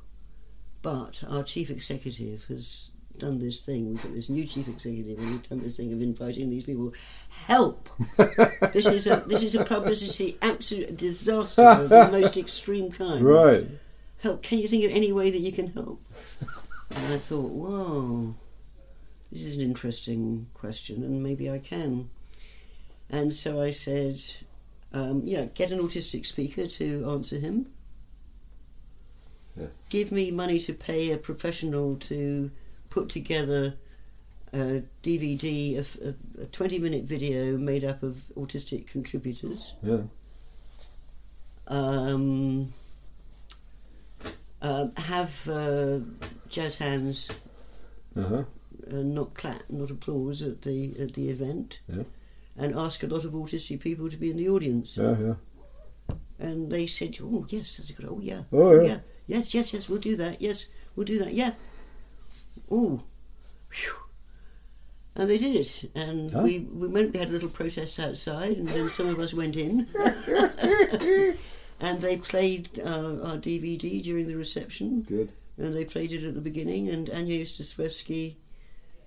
but 0.81 1.23
our 1.29 1.43
chief 1.43 1.69
executive 1.69 2.45
has 2.45 2.89
done 3.17 3.39
this 3.39 3.65
thing. 3.65 3.87
We've 3.87 4.01
got 4.01 4.13
this 4.13 4.29
new 4.29 4.45
chief 4.45 4.67
executive, 4.67 5.17
and 5.17 5.27
he's 5.27 5.47
done 5.47 5.59
this 5.59 5.77
thing 5.77 5.93
of 5.93 6.01
inviting 6.01 6.49
these 6.49 6.63
people. 6.63 6.93
Help! 7.47 7.89
this 8.73 8.87
is 8.87 9.07
a 9.07 9.17
this 9.27 9.43
is 9.43 9.55
a 9.55 9.63
publicity 9.63 10.37
absolute 10.41 10.97
disaster 10.97 11.61
of 11.61 11.89
the 11.89 12.09
most 12.11 12.37
extreme 12.37 12.91
kind. 12.91 13.23
right. 13.23 13.67
Help! 14.19 14.43
Can 14.43 14.59
you 14.59 14.67
think 14.67 14.83
of 14.85 14.91
any 14.91 15.11
way 15.11 15.29
that 15.29 15.39
you 15.39 15.51
can 15.51 15.73
help? 15.73 16.01
And 16.95 17.13
I 17.13 17.17
thought, 17.17 17.51
whoa, 17.51 18.35
this 19.31 19.43
is 19.43 19.57
an 19.57 19.63
interesting 19.63 20.47
question, 20.53 21.03
and 21.03 21.21
maybe 21.21 21.49
I 21.49 21.57
can. 21.57 22.09
And 23.09 23.33
so 23.33 23.61
I 23.61 23.71
said, 23.71 24.21
um, 24.93 25.23
yeah, 25.25 25.45
get 25.53 25.71
an 25.71 25.79
autistic 25.79 26.25
speaker 26.25 26.67
to 26.67 27.09
answer 27.09 27.39
him. 27.39 27.67
Yeah. 29.55 29.67
Give 29.89 30.11
me 30.11 30.31
money 30.31 30.59
to 30.59 30.73
pay 30.73 31.11
a 31.11 31.17
professional 31.17 31.95
to 31.97 32.51
put 32.89 33.09
together 33.09 33.75
a 34.53 34.83
DVD, 35.03 35.77
a 36.39 36.45
20 36.45 36.79
minute 36.79 37.03
video 37.03 37.57
made 37.57 37.83
up 37.83 38.03
of 38.03 38.31
autistic 38.37 38.87
contributors. 38.87 39.73
Yeah. 39.83 40.03
Um, 41.67 42.73
uh, 44.67 44.87
have 45.13 45.33
uh, 45.49 45.99
jazz 46.49 46.77
hands 46.79 47.29
Uh 48.15 48.27
huh. 48.31 48.43
uh, 48.91 49.03
not 49.03 49.33
clap, 49.33 49.63
not 49.69 49.91
applause 49.91 50.41
at 50.51 50.61
the 50.61 50.77
at 51.03 51.13
the 51.13 51.29
event, 51.29 51.79
Yeah. 51.87 52.03
and 52.57 52.75
ask 52.85 53.03
a 53.03 53.07
lot 53.07 53.25
of 53.25 53.33
autistic 53.33 53.79
people 53.79 54.09
to 54.09 54.17
be 54.17 54.29
in 54.31 54.37
the 54.37 54.49
audience. 54.49 54.97
Yeah. 55.03 55.17
Yeah. 55.27 55.35
and 56.39 56.71
they 56.71 56.87
said, 56.87 57.17
"Oh 57.21 57.45
yes, 57.49 57.77
that's 57.77 57.89
a 57.91 57.93
good. 57.93 58.09
Oh 58.09 58.19
yeah, 58.21 58.43
Oh, 58.51 58.81
yeah. 58.85 58.99
yes, 59.27 59.53
yes, 59.53 59.73
yes. 59.73 59.89
We'll 59.89 60.01
do 60.09 60.15
that. 60.17 60.41
Yes, 60.41 60.67
we'll 60.95 61.07
do 61.13 61.19
that. 61.19 61.33
Yeah. 61.33 61.53
Oh, 62.71 62.99
and 65.17 65.29
they 65.29 65.37
did 65.37 65.55
it, 65.55 65.91
and 65.95 66.31
Huh? 66.31 66.41
we 66.43 66.59
we 66.59 66.87
went. 66.87 67.13
We 67.13 67.19
had 67.19 67.29
a 67.29 67.31
little 67.31 67.49
protest 67.49 67.99
outside, 67.99 68.57
and 68.57 68.67
then 68.67 68.89
some 68.89 69.07
of 69.09 69.19
us 69.19 69.33
went 69.33 69.55
in, 69.55 69.87
and 71.79 72.01
they 72.01 72.17
played 72.17 72.79
uh, 72.79 73.19
our 73.23 73.37
DVD 73.37 74.01
during 74.01 74.27
the 74.27 74.35
reception, 74.35 75.01
Good. 75.01 75.31
and 75.57 75.75
they 75.75 75.85
played 75.85 76.11
it 76.11 76.23
at 76.23 76.35
the 76.35 76.41
beginning, 76.41 76.87
and 76.89 77.09
Anya 77.09 77.41
Ustaszewski 77.43 78.35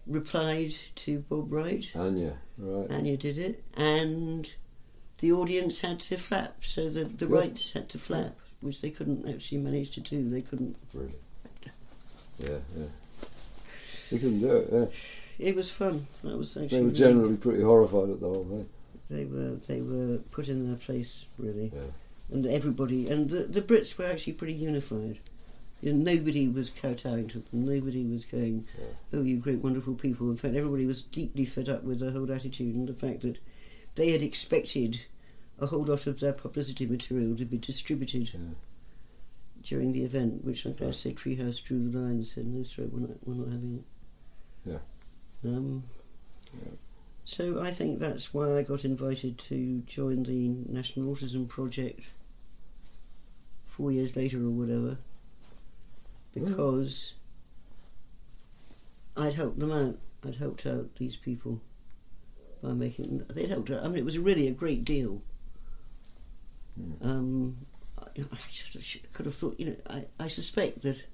replied 0.07 0.73
to 0.97 1.21
Bob 1.21 1.53
Wright. 1.53 1.85
Anya, 1.97 2.39
right. 2.57 2.91
Anya 2.91 3.17
did 3.17 3.39
it, 3.39 3.63
and 3.77 4.55
the 5.21 5.33
audience 5.33 5.81
had 5.81 6.01
to 6.01 6.17
flap. 6.17 6.65
So 6.65 6.89
the 6.89 7.05
the. 7.05 7.27
Wrights 7.27 7.73
had 7.73 7.89
to 7.91 7.99
flap, 7.99 8.37
which 8.61 8.81
they 8.81 8.91
couldn't 8.91 9.29
actually 9.29 9.59
manage 9.59 9.91
to 9.91 10.01
do. 10.01 10.29
They 10.29 10.43
couldn't. 10.43 10.77
Really. 10.95 11.15
Yeah, 12.39 12.59
yeah. 12.77 12.87
They 14.11 14.19
couldn't 14.19 14.41
do 14.41 14.57
it, 14.57 14.69
yeah. 14.73 15.49
It 15.49 15.57
was 15.57 15.71
fun. 15.71 16.07
That 16.23 16.37
was 16.39 16.57
actually. 16.57 16.69
They 16.69 16.77
were 16.81 16.85
really- 16.89 16.95
generally 16.99 17.37
pretty 17.37 17.63
horrified 17.63 18.11
at 18.11 18.21
the 18.21 18.29
whole 18.29 18.45
thing. 18.45 18.69
They 19.11 19.25
were 19.25 19.57
they 19.67 19.81
were 19.81 20.19
put 20.31 20.49
in 20.49 20.67
their 20.69 20.77
place 20.77 21.25
really, 21.39 21.73
Yeah. 21.75 21.81
And 22.31 22.47
everybody 22.47 23.09
and 23.09 23.31
the 23.31 23.41
the 23.45 23.63
Brits 23.63 23.97
were 23.99 24.07
actually 24.07 24.35
pretty 24.35 24.55
unified. 24.55 25.19
You 25.81 25.93
know, 25.93 26.13
nobody 26.13 26.49
was 26.49 26.71
kowtowing 26.71 27.29
to 27.29 27.39
them. 27.39 27.47
Nobody 27.53 28.05
was 28.05 28.25
going, 28.25 28.67
"Oh, 29.13 29.23
you 29.23 29.37
great, 29.39 29.61
wonderful 29.61 29.95
people." 29.95 30.29
In 30.31 30.37
fact, 30.37 30.55
everybody 30.57 30.87
was 30.87 31.03
deeply 31.03 31.45
fed 31.45 31.69
up 31.69 31.85
with 31.85 32.01
the 32.01 32.11
whole 32.11 32.31
attitude 32.33 32.75
and 32.75 32.89
the 32.89 32.95
fact 32.95 33.21
that 33.23 33.39
they 33.95 34.11
had 34.11 34.23
expected 34.23 35.07
a 35.61 35.67
whole 35.67 35.85
lot 35.85 36.07
of 36.07 36.21
their 36.21 36.33
publicity 36.33 36.87
material 36.87 37.35
to 37.37 37.45
be 37.45 37.59
distributed 37.59 38.31
Yeah. 38.35 38.41
during 39.63 39.93
the 39.93 40.03
event, 40.05 40.45
which 40.45 40.65
I'm 40.65 40.73
glad 40.73 40.93
to 40.93 40.99
say 40.99 41.13
Treehouse 41.13 41.63
drew 41.63 41.89
the 41.89 41.99
line 41.99 42.11
and 42.13 42.27
said, 42.27 42.47
"No, 42.47 42.63
sorry, 42.65 42.89
we're 42.89 43.01
not, 43.01 43.17
we're 43.27 43.35
not 43.35 43.53
having 43.53 43.75
it." 44.65 44.71
Yeah. 44.71 45.51
Um, 45.51 45.85
Yeah. 46.55 46.71
So 47.25 47.61
I 47.61 47.71
think 47.71 47.99
that's 47.99 48.33
why 48.33 48.57
I 48.59 48.63
got 48.63 48.85
invited 48.85 49.37
to 49.39 49.83
join 49.87 50.23
the 50.23 50.49
National 50.73 51.15
Autism 51.15 51.47
Project 51.47 52.01
four 53.79 53.93
years 53.93 54.17
later 54.17 54.39
or 54.45 54.51
whatever, 54.51 54.99
because 56.35 57.15
I'd 59.17 59.35
helped 59.35 59.59
them 59.59 59.73
out. 59.73 59.97
I'd 60.27 60.37
helped 60.37 60.67
out 60.67 60.97
these 60.97 61.17
people 61.17 61.61
by 62.63 62.73
making. 62.73 63.25
They'd 63.31 63.49
helped 63.49 63.71
out. 63.71 63.85
I 63.85 63.89
mean, 63.89 63.99
it 63.99 64.05
was 64.05 64.19
really 64.19 64.49
a 64.49 64.53
great 64.53 64.85
deal. 64.85 65.23
Hmm. 66.77 67.09
Um, 67.09 67.57
I, 67.99 68.03
I 68.21 68.37
just, 68.51 69.13
could 69.15 69.27
have 69.27 69.35
thought. 69.35 69.59
You 69.59 69.67
know, 69.67 69.77
I, 69.89 70.05
I 70.19 70.27
suspect 70.27 70.83
that 70.83 71.07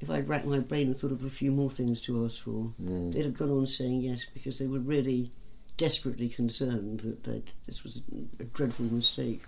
if 0.00 0.08
I'd 0.08 0.28
racked 0.28 0.46
my 0.46 0.60
brain 0.60 0.86
and 0.86 0.96
thought 0.96 1.10
of 1.12 1.24
a 1.24 1.28
few 1.30 1.50
more 1.50 1.70
things 1.70 2.00
to 2.02 2.24
ask 2.24 2.40
for, 2.40 2.72
Mm. 2.82 3.12
they'd 3.12 3.24
have 3.24 3.34
gone 3.34 3.50
on 3.50 3.66
saying 3.66 4.02
yes 4.02 4.24
because 4.24 4.58
they 4.58 4.66
were 4.68 4.78
really 4.78 5.32
desperately 5.76 6.28
concerned 6.28 7.00
that 7.24 7.42
this 7.66 7.82
was 7.82 8.02
a, 8.40 8.42
a 8.42 8.44
dreadful 8.46 8.86
mistake. 8.86 9.42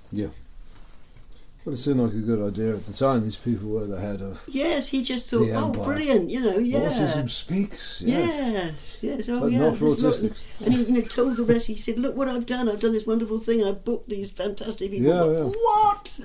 But 1.64 1.72
it 1.72 1.76
seemed 1.78 2.00
like 2.00 2.12
a 2.12 2.18
good 2.20 2.40
idea 2.40 2.74
at 2.74 2.84
the 2.86 2.92
time. 2.92 3.22
These 3.24 3.36
people 3.36 3.68
were 3.70 3.84
the 3.84 4.00
head 4.00 4.22
of 4.22 4.42
Yes, 4.48 4.88
he 4.88 5.02
just 5.02 5.28
thought, 5.28 5.48
oh, 5.52 5.70
brilliant, 5.72 6.30
you 6.30 6.40
know, 6.40 6.56
yeah. 6.56 6.78
Autism 6.88 7.28
Speaks. 7.28 8.00
Yes. 8.00 9.02
Yes, 9.02 9.04
yes, 9.04 9.28
oh 9.28 9.40
But 9.40 9.52
yeah. 9.52 9.58
not 9.58 9.76
for 9.76 9.84
this 9.86 10.02
is 10.02 10.22
what- 10.22 10.32
autistics. 10.32 10.64
and 10.64 10.74
he 10.74 10.82
you 10.84 10.92
know, 10.92 11.00
told 11.02 11.36
the 11.36 11.42
rest, 11.42 11.66
he 11.66 11.76
said, 11.76 11.98
look 11.98 12.16
what 12.16 12.28
I've 12.28 12.46
done, 12.46 12.68
I've 12.68 12.80
done 12.80 12.92
this 12.92 13.06
wonderful 13.06 13.40
thing, 13.40 13.62
I've 13.64 13.84
booked 13.84 14.08
these 14.08 14.30
fantastic 14.30 14.90
people. 14.92 15.08
Yeah, 15.08 15.24
yeah. 15.24 15.44
What? 15.44 16.20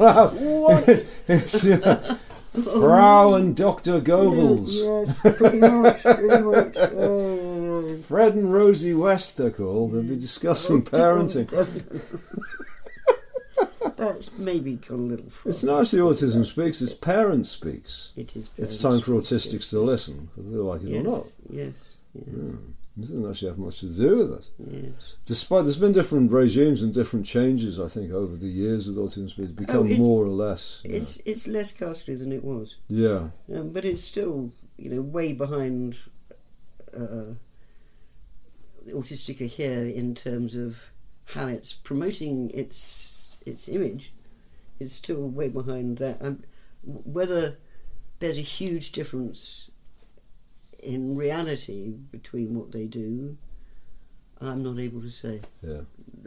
wow. 0.00 0.28
What? 0.34 0.88
it's, 1.28 1.66
uh, 1.66 2.16
Frau 2.52 3.34
and 3.34 3.54
Dr. 3.54 4.00
Goebbels. 4.00 4.80
Yes, 4.82 5.20
pretty 5.38 5.58
much, 5.60 6.02
pretty 6.02 6.42
much. 6.42 6.76
Oh. 6.76 7.96
Fred 7.98 8.34
and 8.34 8.52
Rosie 8.52 8.94
West, 8.94 9.36
they're 9.36 9.50
called. 9.50 9.92
They'll 9.92 10.02
be 10.02 10.16
discussing 10.16 10.82
parenting. 10.84 11.50
That's 13.96 14.38
maybe 14.38 14.74
gone 14.76 14.98
a 14.98 15.02
little 15.02 15.30
far. 15.30 15.50
It's 15.50 15.62
not 15.62 15.80
actually 15.82 16.00
Autism 16.00 16.44
Speaks, 16.44 16.80
it's 16.82 16.94
Parent 16.94 17.46
Speaks. 17.46 18.12
It 18.16 18.34
is. 18.36 18.50
It's 18.56 18.80
time 18.80 19.00
for 19.00 19.12
autistics 19.12 19.70
to 19.70 19.80
listen, 19.80 20.28
whether 20.34 20.50
they 20.50 20.56
like 20.56 20.82
it 20.82 20.88
Yes, 20.88 21.00
or 21.06 21.08
not. 21.10 21.26
yes, 21.50 21.92
yes, 22.14 22.26
It 22.96 23.00
doesn't 23.00 23.28
actually 23.28 23.48
have 23.48 23.58
much 23.58 23.80
to 23.80 23.86
do 23.86 24.16
with 24.16 24.32
it. 24.32 24.50
yes. 24.58 25.14
Despite 25.26 25.64
there's 25.64 25.76
been 25.76 25.92
different 25.92 26.30
regimes 26.30 26.82
and 26.82 26.94
different 26.94 27.26
changes, 27.26 27.80
I 27.80 27.88
think, 27.88 28.12
over 28.12 28.36
the 28.36 28.46
years 28.46 28.86
with 28.88 28.96
Autism 28.96 29.28
Speaks. 29.30 29.48
It's 29.50 29.52
become 29.52 29.90
it- 29.90 29.98
more 29.98 30.24
or 30.24 30.28
less. 30.28 30.80
you 30.84 30.90
know. 30.90 30.96
It's 30.98 31.16
it's 31.26 31.48
less 31.48 31.72
costly 31.72 32.14
than 32.14 32.32
it 32.32 32.44
was, 32.44 32.76
yeah. 32.88 33.28
um, 33.54 33.70
but 33.70 33.84
it's 33.84 34.02
still 34.02 34.52
you 34.76 34.90
know 34.90 35.02
way 35.02 35.32
behind 35.32 35.96
uh, 36.96 37.34
Autistica 38.92 39.46
here 39.46 39.84
in 39.86 40.14
terms 40.14 40.54
of 40.56 40.90
how 41.26 41.46
it's 41.46 41.72
promoting 41.72 42.50
its 42.52 42.76
its 43.46 43.68
image. 43.68 44.12
is 44.80 44.92
still 44.92 45.28
way 45.28 45.48
behind 45.48 45.98
that. 45.98 46.20
Um, 46.20 46.42
whether 46.82 47.58
there's 48.18 48.38
a 48.38 48.42
huge 48.58 48.90
difference 48.92 49.70
in 50.82 51.14
reality 51.16 51.90
between 52.10 52.54
what 52.58 52.72
they 52.72 52.86
do, 52.86 53.36
I'm 54.40 54.62
not 54.64 54.78
able 54.80 55.00
to 55.00 55.10
say. 55.10 55.40
Yeah. 55.62 55.82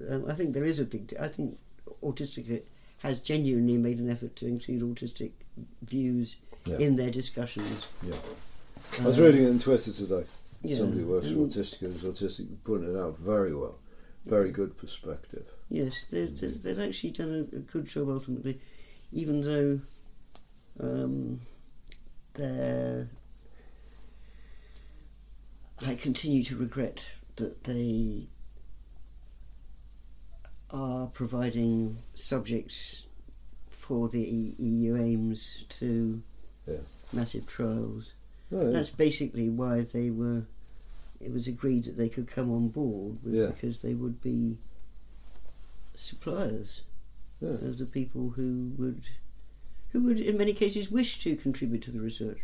Um, 0.09 0.25
I 0.29 0.33
think 0.33 0.53
there 0.53 0.63
is 0.63 0.79
a 0.79 0.85
big. 0.85 1.13
I 1.19 1.27
think 1.27 1.57
Autistica 2.01 2.61
has 2.99 3.19
genuinely 3.19 3.77
made 3.77 3.99
an 3.99 4.09
effort 4.09 4.35
to 4.37 4.47
include 4.47 4.81
autistic 4.81 5.31
views 5.81 6.37
Yeah. 6.65 6.77
in 6.77 6.95
their 6.95 7.11
discussions. 7.11 7.87
Yeah. 8.07 8.15
I 9.03 9.07
was 9.07 9.19
Um, 9.19 9.25
reading 9.25 9.43
it 9.43 9.49
on 9.49 9.59
Twitter 9.59 9.91
today. 9.91 10.23
yeah, 10.63 10.77
Somebody 10.77 11.01
who 11.01 11.07
works 11.09 11.27
for 11.27 11.33
and- 11.33 11.47
Autistica 11.51 11.79
who's 11.91 12.03
autistic 12.03 12.47
putting 12.63 12.95
it 12.95 12.97
out 12.97 13.17
very 13.17 13.53
well. 13.53 13.77
Very 14.27 14.51
good 14.51 14.77
perspective. 14.77 15.51
Yes, 15.69 16.03
they- 16.11 16.25
they- 16.25 16.47
they've 16.47 16.79
actually 16.79 17.11
done 17.11 17.49
a, 17.53 17.55
a 17.55 17.59
good 17.61 17.85
job 17.87 18.09
ultimately, 18.09 18.59
even 19.11 19.41
though 19.41 19.79
um, 20.79 21.41
they're. 22.33 23.09
I 25.85 25.95
continue 25.95 26.43
to 26.43 26.55
regret 26.57 27.03
that 27.37 27.63
they 27.65 28.27
are 30.71 31.07
providing 31.07 31.97
subjects 32.15 33.05
for 33.69 34.09
the 34.09 34.19
EU-AIMS 34.21 35.65
to 35.69 36.21
Yeah. 36.67 36.77
massive 37.13 37.45
trials. 37.47 38.13
Oh, 38.51 38.65
yeah. 38.65 38.71
That's 38.71 38.89
basically 38.89 39.49
why 39.49 39.81
they 39.81 40.09
were. 40.09 40.45
It 41.19 41.31
was 41.33 41.47
agreed 41.47 41.85
that 41.85 41.97
they 41.97 42.09
could 42.09 42.27
come 42.27 42.51
on 42.51 42.67
board 42.69 43.17
was 43.23 43.35
Yeah. 43.35 43.47
because 43.47 43.81
they 43.81 43.93
would 43.95 44.21
be 44.21 44.57
suppliers 45.95 46.83
Yeah. 47.41 47.49
of 47.49 47.77
the 47.77 47.85
people 47.85 48.31
who 48.31 48.71
would, 48.77 49.09
who 49.89 50.01
would 50.03 50.19
in 50.19 50.37
many 50.37 50.53
cases 50.53 50.91
wish 50.91 51.19
to 51.23 51.35
contribute 51.35 51.81
to 51.83 51.91
the 51.91 51.99
research. 52.01 52.39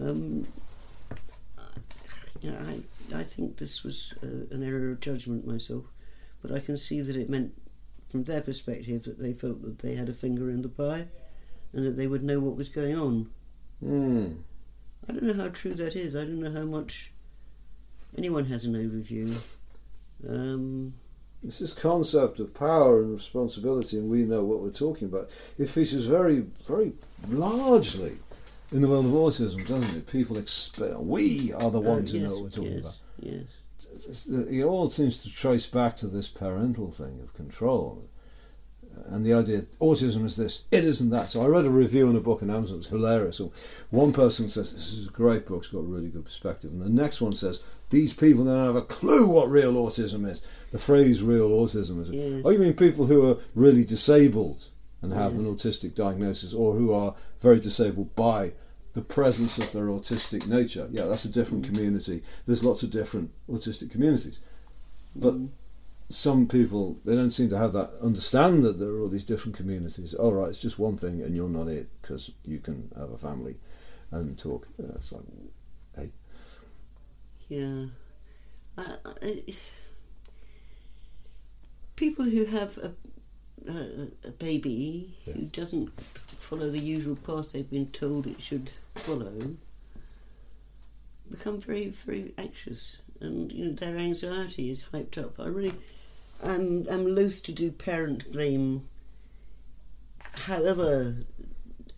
Um, 0.00 0.46
you 2.40 2.50
know, 2.50 2.58
I 2.58 2.82
I 3.20 3.22
think 3.24 3.56
this 3.56 3.82
was 3.82 4.14
uh, 4.22 4.54
an 4.54 4.62
error 4.62 4.90
of 4.92 5.00
judgment 5.00 5.46
myself, 5.46 5.84
but 6.42 6.50
I 6.52 6.60
can 6.60 6.76
see 6.76 7.00
that 7.00 7.16
it 7.16 7.30
meant, 7.30 7.52
from 8.08 8.24
their 8.24 8.40
perspective, 8.40 9.04
that 9.04 9.18
they 9.18 9.32
felt 9.32 9.62
that 9.62 9.78
they 9.80 9.94
had 9.94 10.08
a 10.08 10.12
finger 10.12 10.50
in 10.50 10.62
the 10.62 10.68
pie, 10.68 11.08
and 11.72 11.84
that 11.86 11.96
they 11.96 12.06
would 12.06 12.22
know 12.22 12.38
what 12.40 12.56
was 12.56 12.68
going 12.68 12.96
on. 12.96 13.30
Mm. 13.82 14.36
I 15.08 15.12
don't 15.12 15.22
know 15.24 15.32
how 15.34 15.48
true 15.48 15.74
that 15.74 15.96
is. 15.96 16.14
I 16.14 16.24
don't 16.24 16.40
know 16.40 16.52
how 16.52 16.64
much 16.66 17.12
anyone 18.16 18.46
has 18.46 18.64
an 18.64 18.74
overview. 18.74 19.56
Um, 20.28 20.94
It's 21.42 21.60
this 21.60 21.72
concept 21.72 22.40
of 22.40 22.52
power 22.52 23.00
and 23.00 23.12
responsibility, 23.12 23.96
and 23.98 24.10
we 24.10 24.24
know 24.24 24.42
what 24.42 24.60
we're 24.60 24.70
talking 24.70 25.06
about. 25.06 25.30
It 25.56 25.68
features 25.68 26.06
very, 26.06 26.46
very 26.66 26.94
largely 27.28 28.14
in 28.72 28.82
the 28.82 28.88
world 28.88 29.06
of 29.06 29.12
autism, 29.12 29.66
doesn't 29.66 29.98
it? 29.98 30.10
People 30.10 30.36
expect 30.36 30.98
we 30.98 31.52
are 31.52 31.70
the 31.70 31.78
uh, 31.78 31.94
ones 31.94 32.10
who 32.10 32.18
yes, 32.18 32.28
know 32.28 32.34
what 32.34 32.42
we're 32.42 32.50
talking 32.50 32.72
yes, 32.72 32.80
about. 32.80 32.96
Yes. 33.20 34.26
It 34.50 34.64
all 34.64 34.90
seems 34.90 35.22
to 35.22 35.30
trace 35.30 35.66
back 35.66 35.96
to 35.98 36.08
this 36.08 36.28
parental 36.28 36.90
thing 36.90 37.20
of 37.22 37.32
control. 37.34 38.08
And 39.06 39.24
the 39.24 39.32
idea 39.32 39.62
autism 39.80 40.24
is 40.26 40.36
this, 40.36 40.64
it 40.70 40.84
isn't 40.84 41.08
that. 41.10 41.30
So 41.30 41.40
I 41.42 41.46
read 41.46 41.64
a 41.64 41.70
review 41.70 42.10
in 42.10 42.16
a 42.16 42.20
book 42.20 42.42
on 42.42 42.50
Amazon, 42.50 42.74
it 42.76 42.78
was 42.78 42.88
hilarious. 42.88 43.36
So 43.36 43.52
one 43.90 44.12
person 44.12 44.48
says, 44.48 44.72
This 44.72 44.92
is 44.92 45.08
a 45.08 45.10
great 45.10 45.46
book, 45.46 45.58
it's 45.58 45.68
got 45.68 45.78
a 45.78 45.82
really 45.82 46.08
good 46.08 46.24
perspective. 46.26 46.70
And 46.72 46.82
the 46.82 46.88
next 46.90 47.20
one 47.22 47.32
says, 47.32 47.64
These 47.90 48.12
people 48.12 48.44
don't 48.44 48.66
have 48.66 48.76
a 48.76 48.82
clue 48.82 49.28
what 49.28 49.50
real 49.50 49.72
autism 49.74 50.28
is. 50.28 50.46
The 50.70 50.78
phrase 50.78 51.22
real 51.22 51.48
autism 51.50 52.00
is. 52.00 52.10
Yes. 52.10 52.42
Oh, 52.44 52.50
you 52.50 52.58
mean 52.58 52.74
people 52.74 53.06
who 53.06 53.30
are 53.30 53.38
really 53.54 53.84
disabled 53.84 54.66
and 55.00 55.12
have 55.12 55.32
Yes. 55.32 55.40
an 55.40 55.54
autistic 55.54 55.94
diagnosis 55.94 56.52
or 56.52 56.74
who 56.74 56.92
are 56.92 57.14
very 57.40 57.60
disabled 57.60 58.14
by 58.14 58.52
the 58.92 59.00
presence 59.02 59.56
of 59.58 59.72
their 59.72 59.86
autistic 59.86 60.48
nature. 60.48 60.88
Yeah, 60.90 61.04
that's 61.06 61.24
a 61.24 61.30
different 61.30 61.64
Mm. 61.64 61.68
community. 61.74 62.22
There's 62.46 62.64
lots 62.64 62.82
of 62.82 62.90
different 62.90 63.30
autistic 63.48 63.90
communities. 63.90 64.40
But 65.16 65.34
Mm. 65.34 65.48
Some 66.08 66.46
people 66.46 66.96
they 67.04 67.14
don't 67.14 67.30
seem 67.30 67.48
to 67.50 67.58
have 67.58 67.72
that 67.74 67.90
understand 68.02 68.62
that 68.62 68.78
there 68.78 68.88
are 68.88 69.00
all 69.00 69.08
these 69.08 69.24
different 69.24 69.56
communities. 69.56 70.14
All 70.14 70.32
right, 70.32 70.48
it's 70.48 70.60
just 70.60 70.78
one 70.78 70.96
thing, 70.96 71.22
and 71.22 71.36
you're 71.36 71.48
not 71.48 71.68
it 71.68 71.88
because 72.00 72.30
you 72.44 72.58
can 72.58 72.90
have 72.96 73.10
a 73.10 73.18
family 73.18 73.56
and 74.10 74.38
talk. 74.38 74.68
Yeah, 74.78 74.92
it's 74.94 75.12
like, 75.12 75.22
hey, 75.96 76.12
Yeah. 77.48 77.86
I, 78.76 78.94
I, 79.22 79.42
people 81.96 82.24
who 82.24 82.44
have 82.44 82.78
a, 82.78 82.94
a, 83.68 84.28
a 84.28 84.30
baby 84.30 85.16
who 85.24 85.42
doesn't 85.46 86.00
follow 86.00 86.70
the 86.70 86.78
usual 86.78 87.16
path 87.16 87.52
they've 87.52 87.68
been 87.68 87.88
told 87.88 88.26
it 88.26 88.40
should 88.40 88.70
follow 88.94 89.56
become 91.30 91.60
very, 91.60 91.88
very 91.88 92.32
anxious. 92.38 92.98
And 93.20 93.50
you 93.52 93.66
know 93.66 93.72
their 93.72 93.96
anxiety 93.96 94.70
is 94.70 94.84
hyped 94.92 95.18
up. 95.18 95.40
I 95.40 95.48
really, 95.48 95.72
I'm, 96.42 96.86
I'm 96.90 97.14
loath 97.14 97.42
to 97.44 97.52
do 97.52 97.70
parent 97.70 98.32
blame, 98.32 98.88
however 100.32 101.16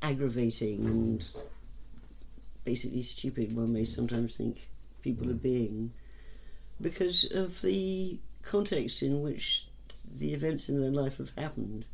aggravating 0.03 0.87
and 0.87 1.29
basically 2.65 3.03
stupid 3.03 3.55
one 3.55 3.73
may 3.73 3.85
sometimes 3.85 4.37
think 4.37 4.69
people 5.03 5.31
are 5.31 5.35
being 5.35 5.93
because 6.81 7.31
of 7.33 7.61
the 7.61 8.19
context 8.43 9.03
in 9.03 9.21
which 9.21 9.67
the 10.11 10.33
events 10.33 10.69
in 10.69 10.81
their 10.81 10.91
life 10.91 11.19
have 11.19 11.33
happened 11.37 11.85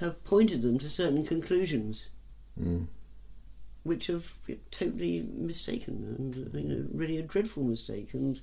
have 0.00 0.22
pointed 0.24 0.60
them 0.62 0.78
to 0.78 0.90
certain 0.90 1.24
conclusions 1.24 2.08
mm, 2.60 2.86
which 3.82 4.08
have 4.08 4.36
totally 4.70 5.28
mistaken 5.34 6.14
and 6.18 6.54
you 6.54 6.68
know 6.68 6.86
really 6.92 7.16
a 7.16 7.22
dreadful 7.22 7.62
mistake. 7.62 8.12
And 8.14 8.40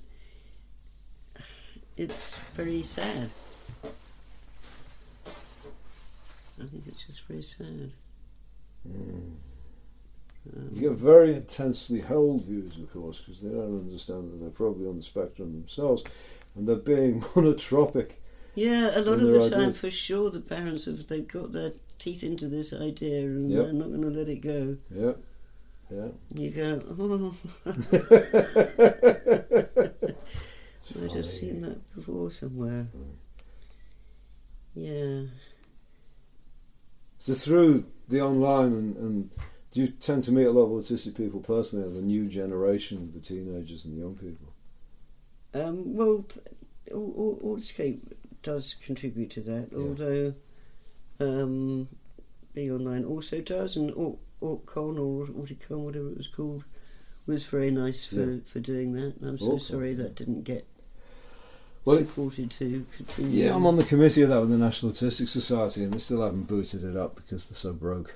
it's 1.98 2.36
very 2.54 2.82
sad 2.82 3.30
I 6.60 6.66
think 6.66 6.86
it's 6.86 7.06
just 7.06 7.26
very 7.26 7.42
sad 7.42 7.92
mm. 8.88 9.34
um, 10.56 10.68
you 10.72 10.80
get 10.88 10.92
very 10.92 11.34
intensely 11.34 12.00
held 12.00 12.44
views, 12.44 12.78
of 12.78 12.90
course, 12.92 13.20
because 13.20 13.42
they 13.42 13.50
don't 13.50 13.76
understand 13.76 14.32
that 14.32 14.40
they're 14.40 14.50
probably 14.50 14.86
on 14.88 14.96
the 14.96 15.02
spectrum 15.02 15.52
themselves, 15.52 16.04
and 16.54 16.66
they're 16.66 16.76
being 16.76 17.20
monotropic. 17.34 18.12
Yeah, 18.54 18.98
a 18.98 19.02
lot 19.02 19.20
of 19.20 19.30
the 19.30 19.50
time, 19.50 19.72
for 19.72 19.90
sure, 19.90 20.30
the 20.30 20.40
parents 20.40 20.86
have 20.86 21.06
they've 21.06 21.28
got 21.28 21.52
their 21.52 21.72
teeth 21.98 22.22
into 22.22 22.48
this 22.48 22.72
idea 22.72 23.20
and 23.20 23.50
Yep. 23.50 23.64
they're 23.64 23.72
not 23.72 23.88
going 23.88 24.02
to 24.02 24.08
let 24.08 24.28
it 24.28 24.40
go. 24.40 24.76
Yeah, 24.90 25.12
yeah. 25.90 26.08
You 26.34 26.50
go, 26.50 26.82
oh, 26.98 27.34
I've 31.02 31.12
just 31.12 31.38
seen 31.40 31.60
that 31.62 31.94
before 31.94 32.30
somewhere. 32.30 32.86
Yeah, 34.74 35.22
So 37.18 37.34
through 37.34 37.86
the 38.08 38.20
online 38.20 38.72
and, 38.72 38.96
and 38.96 39.30
do 39.72 39.80
you 39.82 39.88
tend 39.88 40.22
to 40.24 40.32
meet 40.32 40.44
a 40.44 40.50
lot 40.52 40.62
of 40.64 40.70
autistic 40.70 41.16
people 41.16 41.40
personally, 41.40 41.92
the 41.92 42.00
new 42.00 42.28
generation, 42.28 43.10
the 43.12 43.18
teenagers 43.20 43.84
and 43.84 43.96
the 43.96 44.00
young 44.00 44.14
people? 44.14 44.52
um, 45.54 45.94
well, 45.96 46.22
th- 46.28 46.46
Au- 46.92 47.38
Au- 47.42 47.58
does 48.42 48.74
contribute 48.74 49.30
to 49.30 49.40
that, 49.40 49.68
Yeah. 49.72 49.78
although 49.78 50.34
um, 51.20 51.88
Be 52.54 52.70
Online 52.70 53.04
also 53.04 53.40
does, 53.40 53.76
and 53.76 53.90
Au- 53.92 54.18
AutCon 54.40 54.98
or 54.98 55.26
Auticon, 55.26 55.80
whatever 55.80 56.08
it 56.10 56.16
was 56.16 56.28
called, 56.28 56.64
was 57.28 57.46
very 57.46 57.70
nice 57.70 58.04
for, 58.06 58.16
Yeah. 58.16 58.36
for 58.44 58.60
doing 58.60 58.92
that. 58.94 59.16
And 59.20 59.24
I'm 59.30 59.38
so 59.38 59.52
AuTCon, 59.52 59.60
sorry 59.60 59.94
that 59.94 60.14
didn't 60.16 60.42
get 60.42 60.66
Well, 61.84 61.98
supported 61.98 62.50
to 62.52 62.84
continue. 62.96 63.44
Yeah, 63.44 63.54
I'm 63.54 63.66
on 63.66 63.76
the 63.76 63.84
committee 63.84 64.22
of 64.22 64.30
that 64.30 64.40
with 64.40 64.50
the 64.50 64.58
National 64.58 64.92
Autistic 64.92 65.28
Society, 65.28 65.84
and 65.84 65.92
they 65.92 65.98
still 65.98 66.22
haven't 66.22 66.48
booted 66.48 66.84
it 66.84 66.96
up 66.96 67.16
because 67.16 67.48
they're 67.48 67.56
so 67.56 67.72
broke. 67.72 68.14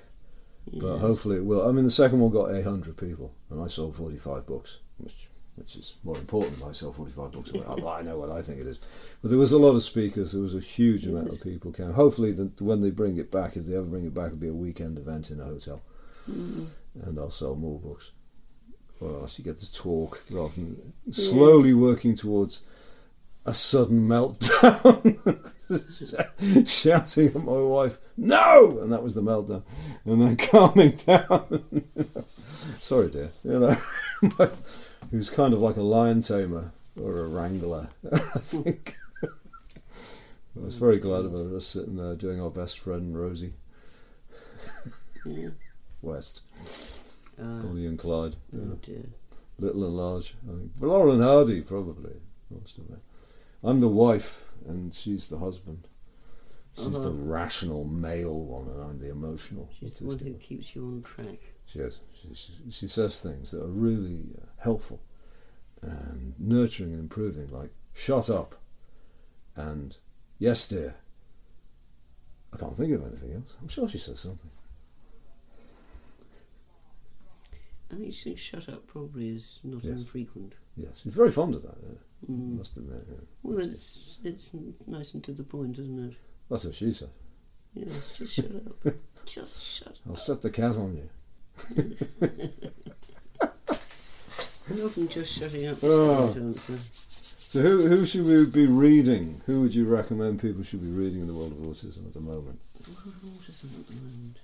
But 0.73 0.99
hopefully 0.99 1.37
it 1.39 1.45
will. 1.45 1.67
I 1.69 1.73
mean, 1.73 1.85
the 1.85 1.91
second 1.91 2.21
one 2.21 2.31
got 2.31 2.55
800 2.55 2.97
people, 2.97 3.33
and 3.51 3.61
I 3.61 3.67
sold 3.67 3.97
45 3.97 4.47
books, 4.47 4.79
which 4.99 5.29
which 5.57 5.77
is 5.77 5.97
more 6.03 6.17
important 6.17 6.63
I 6.65 6.73
sell 6.73 6.93
45 6.93 7.31
books. 7.33 7.53
I 7.55 8.01
know 8.01 8.19
what 8.19 8.31
I 8.31 8.41
think 8.41 8.59
it 8.61 8.67
is. 8.67 8.79
But 9.21 9.29
there 9.29 9.39
was 9.39 9.53
a 9.53 9.59
lot 9.59 9.75
of 9.75 9.83
speakers. 9.83 10.33
There 10.33 10.41
was 10.41 10.55
a 10.55 10.61
huge 10.61 11.07
amount 11.07 11.29
of 11.29 11.43
people 11.43 11.73
came. 11.73 11.93
Hopefully, 11.93 12.33
the, 12.33 12.51
when 12.65 12.81
they 12.81 12.91
bring 12.91 13.19
it 13.19 13.31
back, 13.31 13.57
if 13.57 13.67
they 13.67 13.77
ever 13.77 13.85
bring 13.87 14.07
it 14.07 14.15
back, 14.15 14.29
it'll 14.29 14.39
be 14.39 14.49
a 14.49 14.55
weekend 14.55 14.97
event 14.97 15.31
in 15.31 15.41
a 15.41 15.45
hotel, 15.45 15.83
Mm. 16.31 16.69
and 17.03 17.19
I'll 17.19 17.29
sell 17.31 17.55
more 17.55 17.79
books. 17.79 18.13
Or 19.03 19.21
else 19.23 19.39
you 19.39 19.45
get 19.45 19.59
to 19.59 19.73
talk 19.75 20.23
rather 20.31 20.55
than 20.55 20.93
slowly 21.11 21.75
working 21.75 22.15
towards 22.15 22.65
a 23.45 23.53
sudden 23.53 24.07
meltdown, 24.07 25.03
shouting 26.69 27.27
at 27.27 27.35
my 27.35 27.61
wife, 27.61 27.99
"No!" 28.17 28.79
and 28.81 28.93
that 28.93 29.03
was 29.03 29.17
the 29.17 29.23
meltdown, 29.23 29.63
and 30.05 30.21
then 30.23 30.37
calming 30.51 30.93
down. 30.93 31.65
Sorry, 32.77 33.11
dear. 33.11 33.31
You 33.43 33.59
know, 33.59 33.75
he 35.11 35.17
was 35.17 35.31
kind 35.31 35.53
of 35.53 35.59
like 35.61 35.77
a 35.77 35.83
lion 35.83 36.21
tamer 36.21 36.71
or 37.01 37.19
a 37.19 37.27
wrangler, 37.27 37.89
I 38.13 38.39
think. 38.39 38.95
I 39.25 40.61
was 40.65 40.77
very 40.77 40.99
glad 40.99 41.25
of 41.25 41.35
us 41.35 41.67
sitting 41.67 41.97
there 41.97 42.15
doing 42.15 42.41
our 42.41 42.51
best 42.51 42.79
friend 42.79 43.19
Rosie 43.19 43.55
Yeah. 45.27 45.49
West, 46.03 46.43
Ah, 47.41 47.63
Bonnie 47.63 47.87
and 47.87 47.99
Clyde, 47.99 48.37
oh 48.55 48.59
yeah. 48.59 48.75
dear. 48.83 49.05
little 49.59 49.85
and 49.85 49.97
large. 49.97 50.35
I 50.47 50.53
think. 50.53 50.73
But 50.79 50.87
Laurel 50.89 51.13
and 51.13 51.23
Hardy 51.23 51.61
probably. 51.63 52.15
Most 52.51 52.79
of 52.79 52.91
it. 52.91 52.99
I'm 53.65 53.81
the 53.81 53.89
wife, 53.89 54.53
and 54.67 54.93
she's 54.95 55.29
the 55.29 55.39
husband. 55.39 55.89
She's 56.75 56.85
the 56.91 56.99
Uh-huh. 57.11 57.11
rational 57.11 57.85
male 57.85 58.45
one, 58.45 58.69
and 58.69 58.83
I'm 58.83 58.99
the 58.99 59.11
emotional. 59.11 59.69
She's 59.79 59.95
the 59.99 60.07
one 60.07 60.19
who 60.19 60.35
keeps 60.35 60.75
you 60.75 60.85
on 60.87 61.03
track. 61.03 61.39
She 61.67 61.79
is. 61.79 62.01
She, 62.15 62.35
she, 62.35 62.53
she 62.71 62.89
says 62.89 63.21
things 63.21 63.51
that 63.53 63.63
are 63.63 63.67
really 63.69 64.37
uh, 64.41 64.47
helpful 64.63 65.01
and 65.81 66.35
nurturing 66.39 66.93
and 66.93 67.01
improving, 67.01 67.49
like 67.49 67.71
"shut 67.95 68.29
up" 68.31 68.55
and 69.57 69.97
"yes, 70.39 70.67
dear." 70.69 70.97
I 72.53 72.59
can't 72.59 72.77
think 72.77 72.93
of 72.93 73.07
anything 73.07 73.33
else. 73.35 73.57
I'm 73.63 73.69
sure 73.69 73.89
she 73.89 73.99
says 73.99 74.21
something. 74.21 74.51
I 77.93 77.97
think 77.97 78.13
saying 78.15 78.37
shut 78.37 78.69
up 78.69 78.87
probably 78.87 79.29
is 79.29 79.61
not 79.63 79.85
Yes. 79.85 79.99
infrequent. 80.01 80.55
Yes, 80.77 81.01
she's 81.03 81.13
very 81.15 81.31
fond 81.31 81.55
of 81.55 81.63
that. 81.63 81.77
Yeah. 81.83 82.31
Mm. 82.31 82.57
Must 82.57 82.77
admit. 82.77 83.07
Yeah. 83.11 83.17
Well, 83.43 83.59
it's 83.59 84.19
it's 84.25 84.55
nice 84.87 85.13
and 85.15 85.23
to 85.25 85.33
the 85.33 85.43
point, 85.45 85.79
isn't 85.79 85.99
it? 86.11 86.17
That's 86.49 86.65
what 86.65 86.75
she 86.75 86.93
said. 86.93 87.11
Yeah, 87.75 87.85
just 87.85 88.35
shut 88.35 88.47
up. 88.47 88.95
Just 89.25 89.63
shut 89.63 90.01
I'll 90.09 90.17
set 90.17 90.41
the 90.41 90.51
cat 90.51 90.75
on 90.77 90.97
you. 90.97 91.09
up. 93.41 93.51
Often 94.85 95.09
just 95.09 95.39
shutting 95.39 95.67
up. 95.69 95.77
Oh. 95.83 96.27
the. 96.33 96.53
So 96.53 97.61
who 97.61 97.87
who 97.87 98.05
should 98.07 98.25
we 98.27 98.47
be 98.47 98.67
reading? 98.67 99.37
Who 99.47 99.63
would 99.63 99.75
you 99.75 99.87
recommend 99.87 100.41
people 100.41 100.63
should 100.65 100.81
be 100.83 100.91
reading 100.91 101.21
in 101.21 101.27
the 101.29 101.35
world 101.35 101.53
of 101.53 101.59
autism 101.59 102.07
at 102.07 102.15
the 102.15 102.21
moment? 102.21 102.59
What 102.75 103.49
is 103.49 103.65
at 103.65 103.87
the 103.87 103.95
moment? 103.95 104.39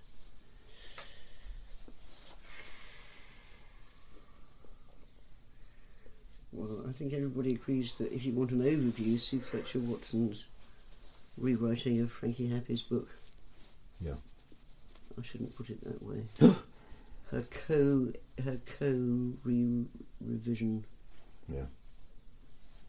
Well, 6.52 6.84
I 6.88 6.92
think 6.92 7.12
everybody 7.12 7.54
agrees 7.54 7.98
that 7.98 8.12
if 8.12 8.24
you 8.24 8.32
want 8.32 8.52
an 8.52 8.62
overview, 8.62 9.18
Sue 9.18 9.40
Fletcher 9.40 9.80
Watson's 9.80 10.46
rewriting 11.36 12.00
of 12.00 12.10
Frankie 12.10 12.48
Happé's 12.48 12.82
book. 12.82 13.08
Yeah. 14.00 14.14
I 15.18 15.22
shouldn't 15.22 15.54
put 15.56 15.70
it 15.70 15.82
that 15.84 16.02
way. 16.02 16.24
her 17.30 17.42
co 17.66 18.12
her 18.44 18.58
co 18.78 19.32
re- 19.44 19.86
revision 20.20 20.84
Yeah. 21.48 21.66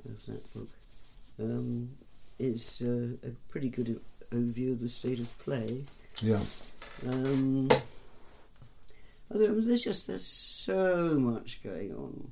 of 0.05 0.26
that 0.28 0.53
book 0.53 0.70
um, 1.39 1.89
is 2.38 2.82
uh, 2.86 3.28
a 3.28 3.32
pretty 3.49 3.70
good 3.70 3.99
overview 4.32 4.72
of 4.74 4.80
the 4.82 4.89
state 4.89 5.20
of 5.20 5.39
play. 5.39 5.84
Yeah. 6.22 6.39
Um, 7.07 7.70
although 9.32 9.60
there's 9.62 9.84
just 9.84 10.07
there's 10.07 10.26
so 10.28 11.18
much 11.20 11.62
going 11.64 11.93
on, 11.95 12.32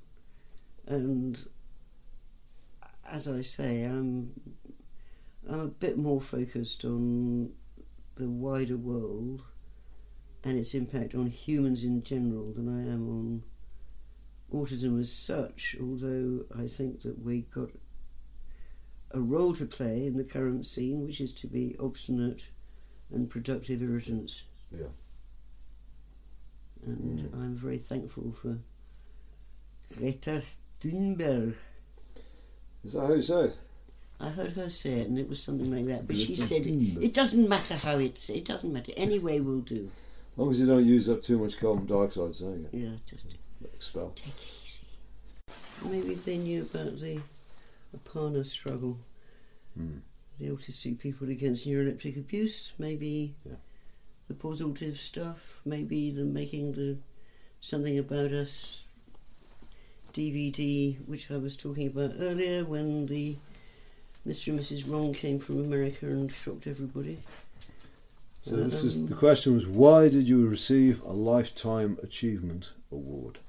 and 0.88 1.38
as 3.10 3.28
I 3.28 3.42
say, 3.42 3.84
I'm 3.84 4.32
I'm 5.50 5.60
a 5.60 5.68
bit 5.68 5.98
more 5.98 6.20
focused 6.22 6.84
on 6.84 7.52
the 8.16 8.30
wider 8.30 8.78
world 8.78 9.44
and 10.44 10.58
its 10.58 10.74
impact 10.74 11.14
on 11.16 11.28
humans 11.28 11.84
in 11.84 12.04
general 12.04 12.52
than 12.54 12.68
I 12.68 12.82
am 12.92 13.10
on 13.10 13.44
autism 14.54 15.00
as 15.00 15.12
such. 15.12 15.76
Although 15.82 16.46
I 16.58 16.68
think 16.68 17.02
that 17.02 17.24
we 17.24 17.42
got 17.42 17.70
a 19.12 19.20
role 19.22 19.54
to 19.54 19.66
play 19.66 20.06
in 20.06 20.18
the 20.18 20.24
current 20.24 20.66
scene, 20.66 21.06
which 21.06 21.22
is 21.22 21.32
to 21.34 21.48
be 21.48 21.76
obstinate 21.80 22.50
and 23.12 23.30
productive 23.30 23.82
irritants. 23.82 24.44
Yeah. 24.72 24.88
And 26.86 27.20
Mm. 27.20 27.34
I'm 27.42 27.56
very 27.56 27.78
thankful 27.78 28.32
for 28.34 28.60
Greta 29.98 30.42
Thunberg. 30.82 31.56
Is 32.84 32.94
that 32.94 33.02
how 33.08 33.14
you 33.14 33.22
say 33.22 33.46
it? 33.46 33.58
I 34.20 34.30
heard 34.30 34.52
her 34.52 34.70
say 34.70 34.94
it, 35.02 35.08
and 35.08 35.20
it 35.20 35.30
was 35.30 35.42
something 35.42 35.72
like 35.72 35.86
that. 35.86 36.08
But 36.08 36.18
she 36.18 36.36
said. 36.36 36.66
"It 36.66 37.14
doesn't 37.14 37.48
matter 37.48 37.76
how 37.76 37.98
it's. 38.00 38.30
It 38.30 38.46
doesn't 38.46 38.72
matter. 38.74 38.92
Any 38.98 39.20
way 39.20 39.40
will 39.42 39.62
do." 39.62 39.92
As 40.34 40.38
long 40.38 40.52
as 40.52 40.60
you 40.60 40.66
don't 40.68 40.86
use 40.86 41.10
up 41.10 41.22
too 41.22 41.38
much 41.40 41.58
carbon 41.58 41.86
dioxide, 41.86 42.36
so 42.36 42.50
you 42.54 42.70
Yeah, 42.72 42.96
just 43.06 43.26
expel. 43.74 44.12
take 44.16 44.28
it 44.34 44.54
easy. 44.64 44.88
Maybe 45.90 46.14
they 46.16 46.38
knew 46.38 46.62
about 46.64 47.00
the 47.00 47.22
Apana 47.96 48.46
struggle, 48.46 49.00
Hmm. 49.76 49.98
the 50.40 50.48
autistic 50.48 51.00
people 51.00 51.30
against 51.30 51.68
neuroleptic 51.68 52.18
abuse. 52.18 52.74
Maybe 52.78 53.36
Yeah. 53.46 53.56
the 54.28 54.34
positive 54.36 54.98
stuff. 55.00 55.62
Maybe 55.66 56.12
the 56.12 56.26
making 56.26 56.74
the 56.74 56.98
something 57.62 57.98
about 57.98 58.32
us 58.32 58.84
DVD, 60.22 60.98
which 61.08 61.30
I 61.32 61.38
was 61.38 61.56
talking 61.56 61.88
about 61.88 62.14
earlier, 62.20 62.66
when 62.66 63.06
the 63.06 63.36
Mr. 64.26 64.48
and 64.50 64.60
Mrs. 64.60 64.90
Wrong 64.92 65.14
came 65.14 65.40
from 65.40 65.60
America 65.60 66.06
and 66.08 66.32
shocked 66.32 66.68
everybody. 66.68 67.18
So 68.42 68.56
this 68.56 68.84
is 68.84 69.00
Um, 69.00 69.08
the 69.08 69.16
question 69.16 69.54
was 69.56 69.68
why 69.68 70.10
did 70.10 70.28
you 70.28 70.48
receive 70.48 71.04
a 71.04 71.12
lifetime 71.12 71.98
achievement 72.02 72.72
award? 72.92 73.40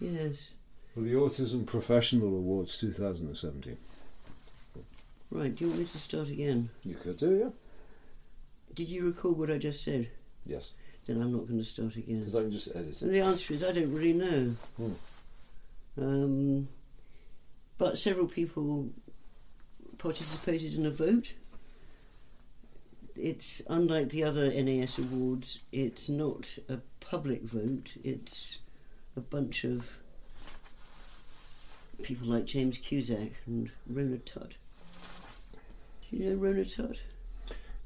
Yes. 0.00 0.50
For 0.94 1.00
the 1.00 1.12
Autism 1.14 1.64
Professional 1.66 2.28
Awards 2.36 2.78
2017. 2.78 3.76
Right. 5.30 5.54
Do 5.54 5.64
you 5.64 5.70
want 5.70 5.80
me 5.80 5.86
to 5.86 5.98
start 5.98 6.28
again? 6.28 6.70
You 6.84 6.94
could 6.96 7.16
do, 7.16 7.36
yeah. 7.36 7.50
Did 8.74 8.88
you 8.88 9.06
recall 9.06 9.32
what 9.32 9.50
I 9.50 9.58
just 9.58 9.82
said? 9.84 10.08
Yes, 10.44 10.72
Then 11.06 11.20
I'm 11.22 11.32
not 11.32 11.46
going 11.46 11.58
to 11.58 11.64
start 11.64 11.94
again. 11.96 12.18
because 12.20 12.34
I 12.34 12.40
can 12.42 12.50
just 12.50 12.68
edit 12.74 13.00
And 13.02 13.10
the 13.12 13.20
answer 13.20 13.54
is 13.54 13.62
I 13.62 13.72
don't 13.72 13.92
really 13.92 14.12
know. 14.14 14.54
Hmm. 14.76 14.92
Um, 15.98 16.68
but 17.78 17.98
several 17.98 18.26
people 18.26 18.90
participated 19.98 20.74
in 20.74 20.86
a 20.86 20.90
vote. 20.90 21.34
It's 23.16 23.62
unlike 23.68 24.08
the 24.08 24.24
other 24.24 24.50
NAS 24.50 24.98
awards, 24.98 25.62
it's 25.72 26.08
not 26.08 26.58
a 26.68 26.78
public 27.00 27.42
vote, 27.42 27.96
it's 28.02 28.60
a 29.16 29.20
bunch 29.20 29.64
of 29.64 29.98
people 32.02 32.28
like 32.28 32.46
James 32.46 32.78
Cusack 32.78 33.32
and 33.46 33.70
Rona 33.86 34.18
Tutt. 34.18 34.56
Do 36.10 36.16
you 36.16 36.30
know 36.30 36.36
Rona 36.36 36.64
Tutt? 36.64 37.02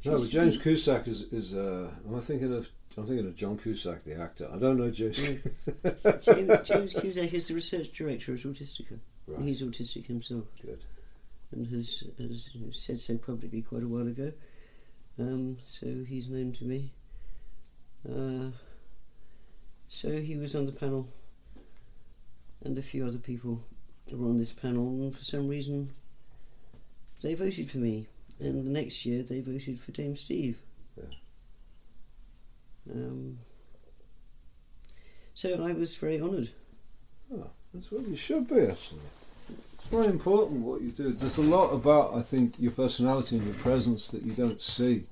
No, 0.04 0.18
but 0.18 0.28
James 0.28 0.58
Cusack 0.58 1.08
is 1.08 1.24
is. 1.32 1.54
Uh, 1.54 1.90
am 2.06 2.14
I 2.14 2.20
thinking 2.20 2.52
of? 2.52 2.68
I'm 2.96 3.06
thinking 3.06 3.26
of 3.26 3.34
John 3.34 3.58
Cusack, 3.58 4.04
the 4.04 4.20
actor. 4.20 4.48
I 4.52 4.56
don't 4.56 4.76
know 4.76 4.90
James. 4.90 5.18
James, 6.24 6.68
James 6.68 6.94
Cusack 6.94 7.34
is 7.34 7.48
the 7.48 7.54
research 7.54 7.90
director 7.92 8.34
at 8.34 8.40
Autistica. 8.40 8.98
Right. 9.26 9.42
He's 9.42 9.62
autistic 9.62 10.06
himself. 10.06 10.44
Good. 10.62 10.84
and 11.50 11.66
has, 11.68 12.04
has 12.18 12.50
said 12.72 13.00
so 13.00 13.16
publicly 13.16 13.62
quite 13.62 13.82
a 13.82 13.88
while 13.88 14.06
ago. 14.06 14.32
Um, 15.18 15.58
so 15.64 15.86
he's 16.06 16.28
known 16.28 16.52
to 16.52 16.64
me. 16.64 16.92
Uh, 18.08 18.50
so 19.88 20.20
he 20.20 20.36
was 20.36 20.54
on 20.54 20.66
the 20.66 20.72
panel, 20.72 21.08
and 22.62 22.76
a 22.76 22.82
few 22.82 23.06
other 23.06 23.18
people 23.18 23.62
were 24.12 24.28
on 24.28 24.38
this 24.38 24.52
panel, 24.52 24.88
and 24.88 25.14
for 25.14 25.22
some 25.22 25.48
reason 25.48 25.90
they 27.22 27.34
voted 27.34 27.70
for 27.70 27.78
me. 27.78 28.06
And 28.40 28.66
the 28.66 28.70
next 28.70 29.06
year 29.06 29.22
they 29.22 29.40
voted 29.40 29.78
for 29.78 29.92
Dame 29.92 30.16
Steve. 30.16 30.58
Yeah. 30.96 31.04
Um, 32.90 33.38
so 35.34 35.64
I 35.64 35.72
was 35.72 35.96
very 35.96 36.20
honoured. 36.20 36.50
Oh, 37.32 37.50
that's 37.72 37.90
what 37.90 38.06
you 38.06 38.16
should 38.16 38.48
be 38.48 38.60
actually. 38.60 39.00
It's 39.74 39.88
very 39.88 40.06
important 40.06 40.60
what 40.60 40.80
you 40.80 40.90
do. 40.90 41.10
There's 41.12 41.38
a 41.38 41.42
lot 41.42 41.70
about 41.70 42.14
I 42.14 42.22
think 42.22 42.54
your 42.58 42.72
personality 42.72 43.36
and 43.36 43.44
your 43.44 43.54
presence 43.56 44.10
that 44.10 44.22
you 44.22 44.32
don't 44.32 44.62
see. 44.62 45.04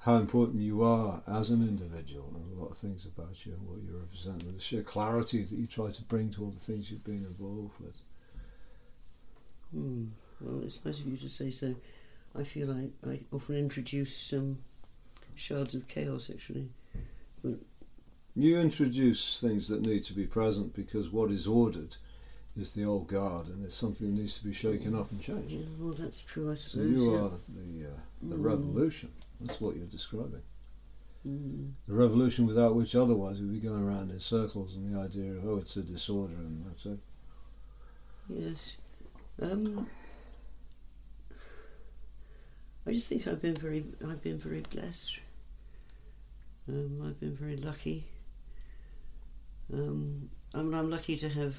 How 0.00 0.16
important 0.16 0.62
you 0.62 0.84
are 0.84 1.20
as 1.26 1.50
an 1.50 1.60
individual, 1.60 2.32
and 2.32 2.56
a 2.56 2.60
lot 2.62 2.70
of 2.70 2.76
things 2.76 3.04
about 3.04 3.44
you 3.44 3.52
and 3.52 3.68
what 3.68 3.82
you 3.82 3.98
represent, 3.98 4.44
and 4.44 4.54
the 4.54 4.60
sheer 4.60 4.82
clarity 4.82 5.42
that 5.42 5.58
you 5.58 5.66
try 5.66 5.90
to 5.90 6.02
bring 6.02 6.30
to 6.30 6.44
all 6.44 6.50
the 6.50 6.58
things 6.58 6.90
you've 6.90 7.04
been 7.04 7.26
involved 7.26 7.80
with. 7.80 7.98
Hmm. 9.72 10.06
Well, 10.40 10.62
it's 10.62 10.84
nice 10.84 11.00
of 11.00 11.08
you 11.08 11.16
to 11.16 11.28
say 11.28 11.50
so. 11.50 11.74
I 12.38 12.44
feel 12.44 12.70
I, 12.70 12.90
I 13.06 13.18
often 13.32 13.56
introduce 13.56 14.16
some 14.16 14.58
shards 15.34 15.74
of 15.74 15.88
chaos, 15.88 16.30
actually. 16.30 16.68
You 18.34 18.58
introduce 18.58 19.40
things 19.40 19.68
that 19.68 19.82
need 19.82 20.04
to 20.04 20.12
be 20.12 20.26
present 20.26 20.74
because 20.74 21.10
what 21.10 21.30
is 21.30 21.46
ordered 21.46 21.96
is 22.56 22.74
the 22.74 22.84
old 22.84 23.08
guard, 23.08 23.48
and 23.48 23.64
it's 23.64 23.74
something 23.74 24.08
that 24.14 24.20
needs 24.20 24.38
to 24.38 24.44
be 24.44 24.52
shaken 24.52 24.94
up 24.94 25.10
and 25.10 25.20
changed. 25.20 25.54
Yeah, 25.54 25.66
well, 25.78 25.92
that's 25.94 26.22
true, 26.22 26.50
I 26.50 26.54
So 26.54 26.68
suppose. 26.78 26.90
you 26.90 27.12
yeah. 27.12 27.18
are 27.18 27.30
the 27.48 27.86
uh, 27.86 28.00
the 28.22 28.34
Mm. 28.36 28.44
revolution. 28.44 29.10
That's 29.40 29.60
what 29.60 29.76
you're 29.76 29.86
describing. 29.86 30.42
Mm. 31.26 31.72
The 31.86 31.94
revolution 31.94 32.46
without 32.46 32.74
which 32.74 32.94
otherwise 32.96 33.40
we'd 33.40 33.52
be 33.52 33.58
going 33.60 33.82
around 33.82 34.10
in 34.10 34.18
circles, 34.20 34.74
and 34.74 34.92
the 34.94 34.98
idea 35.00 35.32
of 35.32 35.44
oh, 35.46 35.56
it's 35.58 35.76
a 35.76 35.82
disorder, 35.82 36.34
and 36.34 36.64
that's 36.66 36.86
it. 36.86 36.98
Yes. 38.28 38.76
Um, 39.40 39.86
I 42.86 42.92
just 42.92 43.08
think 43.08 43.26
I've 43.26 43.42
been 43.42 43.54
very, 43.54 43.84
I've 44.06 44.22
been 44.22 44.38
very 44.38 44.62
blessed. 44.62 45.20
Um, 46.68 47.02
I've 47.06 47.18
been 47.18 47.34
very 47.34 47.56
lucky. 47.56 48.04
Um, 49.72 50.30
I 50.54 50.58
mean, 50.62 50.74
I'm 50.74 50.90
lucky 50.90 51.16
to 51.16 51.28
have 51.28 51.56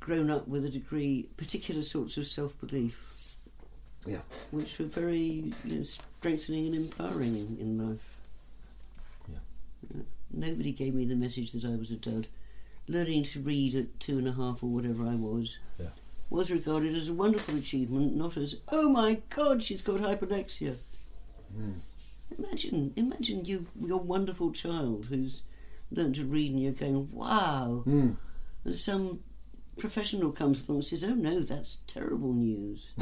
grown 0.00 0.30
up 0.30 0.48
with 0.48 0.64
a 0.64 0.68
degree, 0.68 1.28
particular 1.36 1.82
sorts 1.82 2.16
of 2.16 2.26
self-belief. 2.26 3.36
Yeah. 4.06 4.18
Which 4.50 4.78
were 4.78 4.86
very 4.86 5.52
you 5.64 5.76
know, 5.76 5.82
strengthening 5.84 6.74
and 6.74 6.84
empowering 6.86 7.36
in, 7.36 7.56
in 7.60 7.90
life. 7.90 8.16
Yeah. 9.28 9.38
Uh, 10.00 10.02
nobody 10.32 10.72
gave 10.72 10.94
me 10.94 11.04
the 11.04 11.14
message 11.14 11.52
that 11.52 11.64
I 11.64 11.76
was 11.76 11.90
a 11.92 11.96
dud. 11.96 12.26
Learning 12.88 13.22
to 13.24 13.40
read 13.40 13.76
at 13.76 14.00
two 14.00 14.18
and 14.18 14.26
a 14.26 14.32
half 14.32 14.62
or 14.64 14.66
whatever 14.66 15.04
I 15.06 15.14
was 15.14 15.58
Yeah. 15.78 15.86
was 16.30 16.50
regarded 16.50 16.96
as 16.96 17.08
a 17.08 17.12
wonderful 17.14 17.56
achievement, 17.56 18.16
not 18.16 18.36
as 18.36 18.58
oh 18.72 18.88
my 18.90 19.22
god, 19.34 19.62
she's 19.62 19.82
got 19.82 20.00
hyperlexia. 20.00 20.76
Mm. 21.56 21.74
Imagine, 22.38 22.92
imagine 22.96 23.44
you, 23.44 23.66
your 23.80 23.98
wonderful 24.00 24.52
child 24.52 25.06
who's 25.06 25.42
learned 25.90 26.14
to 26.16 26.24
read, 26.24 26.52
and 26.52 26.62
you're 26.62 26.72
going 26.72 27.10
wow, 27.12 27.82
Mm. 27.86 28.16
and 28.64 28.76
some 28.76 29.20
professional 29.78 30.32
comes 30.32 30.66
along 30.68 30.78
and 30.78 30.84
says, 30.84 31.04
oh 31.04 31.14
no, 31.14 31.40
that's 31.40 31.78
terrible 31.86 32.32
news. 32.32 32.92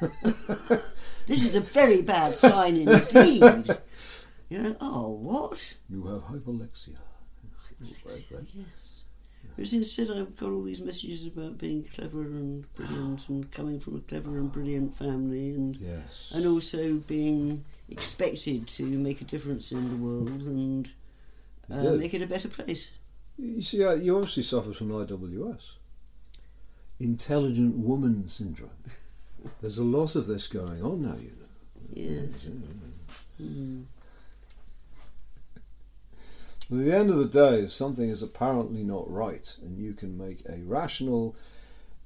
this 1.26 1.44
is 1.44 1.54
a 1.54 1.60
very 1.60 2.02
bad 2.02 2.34
sign 2.34 2.76
indeed. 2.76 3.76
You 4.48 4.58
know, 4.62 4.76
oh 4.80 5.08
what? 5.10 5.76
You 5.88 6.06
have 6.08 6.22
hyperlexia. 6.22 6.96
Right, 7.80 8.24
right. 8.30 8.44
Yes. 8.54 9.02
Whereas 9.56 9.72
instead, 9.72 10.10
I've 10.10 10.36
got 10.38 10.50
all 10.50 10.62
these 10.62 10.80
messages 10.80 11.26
about 11.26 11.58
being 11.58 11.84
clever 11.84 12.22
and 12.22 12.72
brilliant 12.74 13.28
and 13.28 13.50
coming 13.50 13.80
from 13.80 13.96
a 13.96 14.00
clever 14.00 14.38
and 14.38 14.52
brilliant 14.52 14.94
family 14.94 15.50
and 15.54 15.76
Yes. 15.76 16.32
and 16.34 16.46
also 16.46 16.94
being 17.08 17.64
expected 17.92 18.66
to 18.66 18.84
make 18.84 19.20
a 19.20 19.24
difference 19.24 19.70
in 19.70 19.88
the 19.88 19.96
world 19.96 20.28
and 20.28 20.90
uh, 21.70 21.92
make 21.92 22.14
it 22.14 22.22
a 22.22 22.26
better 22.26 22.48
place. 22.48 22.92
You 23.38 23.62
see, 23.62 23.84
uh, 23.84 23.94
you 23.94 24.16
obviously 24.16 24.42
suffer 24.42 24.72
from 24.72 24.90
IWS, 24.90 25.76
intelligent 27.00 27.76
woman 27.76 28.28
syndrome. 28.28 28.70
There's 29.60 29.78
a 29.78 29.84
lot 29.84 30.14
of 30.14 30.26
this 30.26 30.46
going 30.46 30.82
on 30.82 31.02
now, 31.02 31.16
you 31.16 31.30
know. 31.30 31.42
Yes. 31.94 32.48
Mm. 33.40 33.84
At 36.70 36.78
the 36.78 36.94
end 36.94 37.10
of 37.10 37.18
the 37.18 37.26
day, 37.26 37.60
if 37.64 37.72
something 37.72 38.08
is 38.08 38.22
apparently 38.22 38.82
not 38.82 39.10
right, 39.10 39.54
and 39.62 39.76
you 39.76 39.92
can 39.92 40.16
make 40.16 40.42
a 40.48 40.58
rational, 40.64 41.36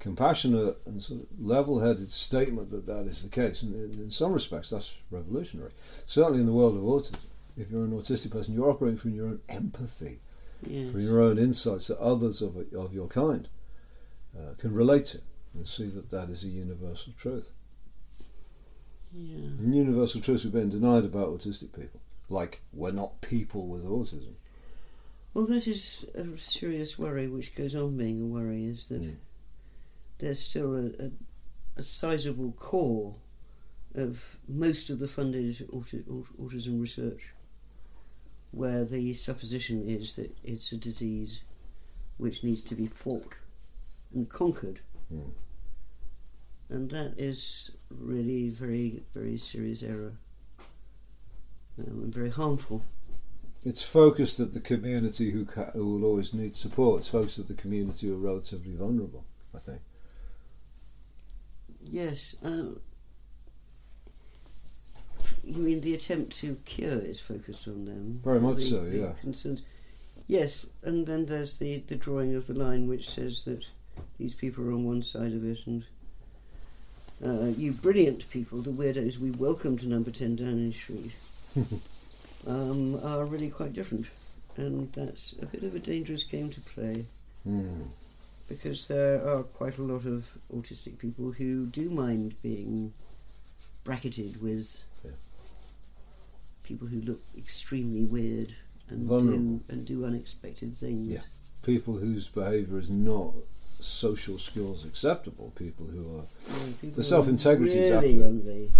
compassionate, 0.07 0.79
and 0.87 1.03
sort 1.03 1.21
of 1.21 1.27
level-headed 1.41 2.09
statement 2.13 2.71
that 2.71 2.87
that 2.87 3.07
is 3.07 3.25
the 3.25 3.29
case, 3.29 3.63
and 3.63 3.75
in, 3.75 4.01
in 4.03 4.11
some 4.11 4.33
respects, 4.33 4.71
that's 4.71 5.03
revolutionary. 5.11 5.73
Certainly 6.05 6.39
in 6.41 6.47
the 6.47 6.53
world 6.53 6.77
of 6.77 6.83
autism, 6.83 7.31
if 7.57 7.71
you're 7.71 7.85
an 7.85 7.91
autistic 7.91 8.31
person, 8.31 8.55
you're 8.55 8.71
operating 8.71 8.99
from 8.99 9.15
your 9.15 9.27
own 9.27 9.41
empathy, 9.49 10.21
Yes. 10.67 10.91
from 10.93 11.01
your 11.01 11.21
own 11.21 11.39
insights 11.39 11.89
that 11.89 11.99
others 11.99 12.41
of, 12.41 12.57
of 12.73 12.95
your 12.95 13.09
kind 13.09 13.49
uh, 14.39 14.55
can 14.59 14.73
relate 14.73 15.07
to, 15.07 15.19
and 15.55 15.67
see 15.67 15.87
that 15.89 16.09
that 16.11 16.31
is 16.31 16.45
a 16.45 16.49
universal 16.49 17.13
truth. 17.17 17.51
Yeah. 19.13 19.37
And 19.59 19.75
universal 19.75 20.21
truths 20.21 20.45
have 20.45 20.53
been 20.53 20.69
denied 20.69 21.05
about 21.05 21.29
autistic 21.31 21.75
people, 21.75 22.01
like 22.29 22.61
we're 22.73 22.93
not 22.93 23.21
people 23.23 23.67
with 23.67 23.85
autism. 23.85 24.35
Well, 25.35 25.47
that 25.47 25.67
is 25.67 26.07
a 26.15 26.37
serious 26.37 26.99
worry, 26.99 27.27
which 27.29 27.57
goes 27.57 27.75
on 27.75 27.97
being 27.97 28.23
a 28.23 28.27
worry, 28.27 28.65
is 28.67 28.89
that 28.89 29.03
Mm. 29.03 29.17
There's 30.19 30.41
still 30.41 30.75
a, 30.75 30.87
a, 31.05 31.11
a 31.77 31.83
sizable 31.83 32.53
core 32.53 33.17
of 33.95 34.39
most 34.49 34.91
of 34.91 34.99
the 34.99 35.09
funded 35.09 35.57
auti- 35.73 36.05
autism 36.41 36.81
research 36.81 37.33
where 38.51 38.85
the 38.85 39.13
supposition 39.15 39.83
is 39.87 40.17
that 40.17 40.35
it's 40.45 40.73
a 40.73 40.77
disease 40.77 41.43
which 42.17 42.45
needs 42.45 42.63
to 42.63 42.75
be 42.75 42.87
fought 42.87 43.41
and 44.15 44.29
conquered. 44.29 44.81
Mm. 45.13 45.31
and 46.69 46.91
that 46.91 47.15
is 47.17 47.71
really 47.91 48.49
very 48.49 49.05
very 49.15 49.37
serious 49.37 49.85
error 49.85 50.15
um, 51.79 52.03
and 52.03 52.13
very 52.15 52.31
harmful. 52.31 52.83
It's 53.65 53.83
focused 53.83 54.41
at 54.41 54.53
the 54.53 54.61
community 54.61 55.31
who, 55.31 55.45
ca- 55.45 55.71
who 55.73 55.87
will 55.87 56.05
always 56.05 56.33
need 56.33 56.55
support. 56.55 57.01
It's 57.01 57.09
focused 57.09 57.39
at 57.39 57.47
the 57.49 57.55
community 57.55 58.07
who 58.09 58.15
are 58.15 58.19
relatively 58.19 58.75
vulnerable, 58.75 59.25
I 59.55 59.59
think. 59.59 59.81
Yes. 61.89 62.37
Um, 62.43 62.81
you 65.45 65.63
mean 65.63 65.81
the 65.81 65.95
attempt 65.95 66.33
to 66.39 66.57
cure 66.65 66.99
is 66.99 67.21
focused 67.21 67.69
on 67.69 67.85
them? 67.85 68.21
Very 68.25 68.41
much 68.41 68.57
The- 68.57 68.63
so, 68.63 68.85
the 68.85 68.99
yeah. 68.99 69.13
Concerns. 69.21 69.63
Yes, 70.29 70.67
and 70.83 71.07
then 71.07 71.27
there's 71.27 71.59
the, 71.59 71.79
the 71.87 71.95
drawing 71.95 72.35
of 72.35 72.49
the 72.49 72.55
line 72.55 72.89
which 72.89 73.09
says 73.09 73.45
that 73.45 73.65
these 74.19 74.35
people 74.35 74.65
are 74.65 74.73
on 74.73 74.85
one 74.85 75.03
side 75.03 75.33
of 75.33 75.45
it, 75.45 75.61
and 75.67 75.85
uh, 77.25 77.53
you 77.57 77.71
brilliant 77.73 78.29
people, 78.29 78.61
the 78.61 78.73
weirdos 78.73 79.19
we 79.19 79.31
welcome 79.31 79.79
to 79.79 79.87
number 79.87 80.11
10 80.11 80.35
Downing 80.37 80.73
Street, 80.73 81.15
um, 82.47 82.99
are 83.05 83.25
really 83.25 83.49
quite 83.51 83.73
different. 83.73 84.07
And 84.57 84.93
that's 84.95 85.35
a 85.41 85.47
bit 85.47 85.63
of 85.63 85.75
a 85.77 85.79
dangerous 85.79 86.25
game 86.25 86.51
to 86.51 86.61
play 86.63 87.05
Hmm. 87.45 87.83
Because 88.49 88.87
there 88.89 89.27
are 89.27 89.43
quite 89.43 89.79
a 89.79 89.83
lot 89.83 90.05
of 90.07 90.39
autistic 90.55 90.99
people 90.99 91.33
who 91.33 91.67
do 91.67 91.91
mind 91.91 92.35
being 92.43 92.93
bracketed 93.85 94.41
with 94.41 94.83
Yeah. 95.05 95.11
people 96.63 96.89
who 96.89 97.01
look 97.01 97.21
extremely 97.37 98.05
weird 98.05 98.55
and 98.89 99.03
Vulnerable. 99.03 99.59
do 99.59 99.61
and 99.69 99.87
do 99.87 100.05
unexpected 100.05 100.77
things. 100.77 101.09
Yeah. 101.09 101.23
People 101.63 101.95
whose 101.95 102.29
behaviour 102.29 102.79
is 102.79 102.91
not 102.91 103.35
social 103.81 104.39
skills 104.39 104.85
acceptable, 104.87 105.53
people 105.57 105.87
who 105.87 106.19
are. 106.19 106.25
Yeah, 106.49 106.73
people 106.81 106.97
The 106.97 107.03
self-integrity 107.03 107.79
is 107.79 107.91
really 107.91 108.69
up 108.71 108.77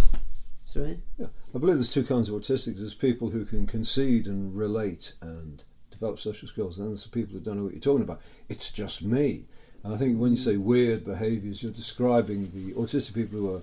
sorry. 0.65 1.01
Yeah, 1.19 1.27
I 1.55 1.59
believe 1.59 1.77
there's 1.77 1.89
two 1.89 2.05
kinds 2.05 2.29
of 2.29 2.35
autistics. 2.35 2.79
There's 2.79 2.95
people 2.95 3.31
who 3.31 3.45
can 3.45 3.67
concede 3.67 4.27
and 4.27 4.55
relate 4.57 5.15
and 5.21 5.65
develop 5.91 6.19
social 6.19 6.47
skills, 6.49 6.79
and 6.79 6.85
then 6.87 6.93
there's 6.93 7.05
the 7.05 7.11
people 7.11 7.35
who 7.35 7.41
don't 7.41 7.57
know 7.57 7.65
what 7.65 7.73
you're 7.73 7.81
talking 7.81 8.03
about. 8.03 8.21
It's 8.49 8.71
just 8.71 9.03
me. 9.03 9.47
And 9.87 9.95
I 9.95 9.99
think 9.99 10.19
when 10.19 10.33
you 10.33 10.37
say 10.37 10.57
weird 10.57 11.05
behaviours, 11.05 11.63
you're 11.63 11.71
describing 11.71 12.51
the 12.51 12.73
autistic 12.73 13.15
people 13.15 13.39
who 13.39 13.55
are 13.55 13.63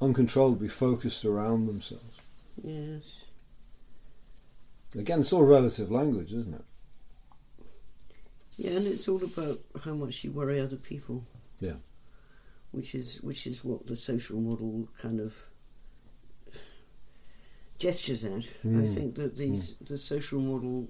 uncontrollably 0.00 0.66
focused 0.66 1.24
around 1.24 1.68
themselves. 1.68 2.20
Yes. 2.60 3.22
Again, 4.98 5.20
it's 5.20 5.32
all 5.32 5.44
relative 5.44 5.88
language, 5.92 6.32
isn't 6.32 6.54
it? 6.54 6.64
Yeah, 8.56 8.72
and 8.72 8.84
it's 8.88 9.06
all 9.06 9.22
about 9.22 9.58
how 9.84 9.94
much 9.94 10.24
you 10.24 10.32
worry 10.32 10.58
other 10.58 10.74
people. 10.74 11.24
Yeah. 11.60 11.76
Which 12.72 12.96
is 12.96 13.22
which 13.22 13.46
is 13.46 13.64
what 13.64 13.86
the 13.86 13.94
social 13.94 14.40
model 14.40 14.88
kind 14.98 15.20
of 15.20 15.34
gestures 17.78 18.24
at. 18.24 18.48
I 18.64 18.66
Mm. 18.66 18.94
think 18.94 19.14
that 19.14 19.36
these 19.36 19.76
the 19.80 19.96
social 19.98 20.42
model, 20.42 20.88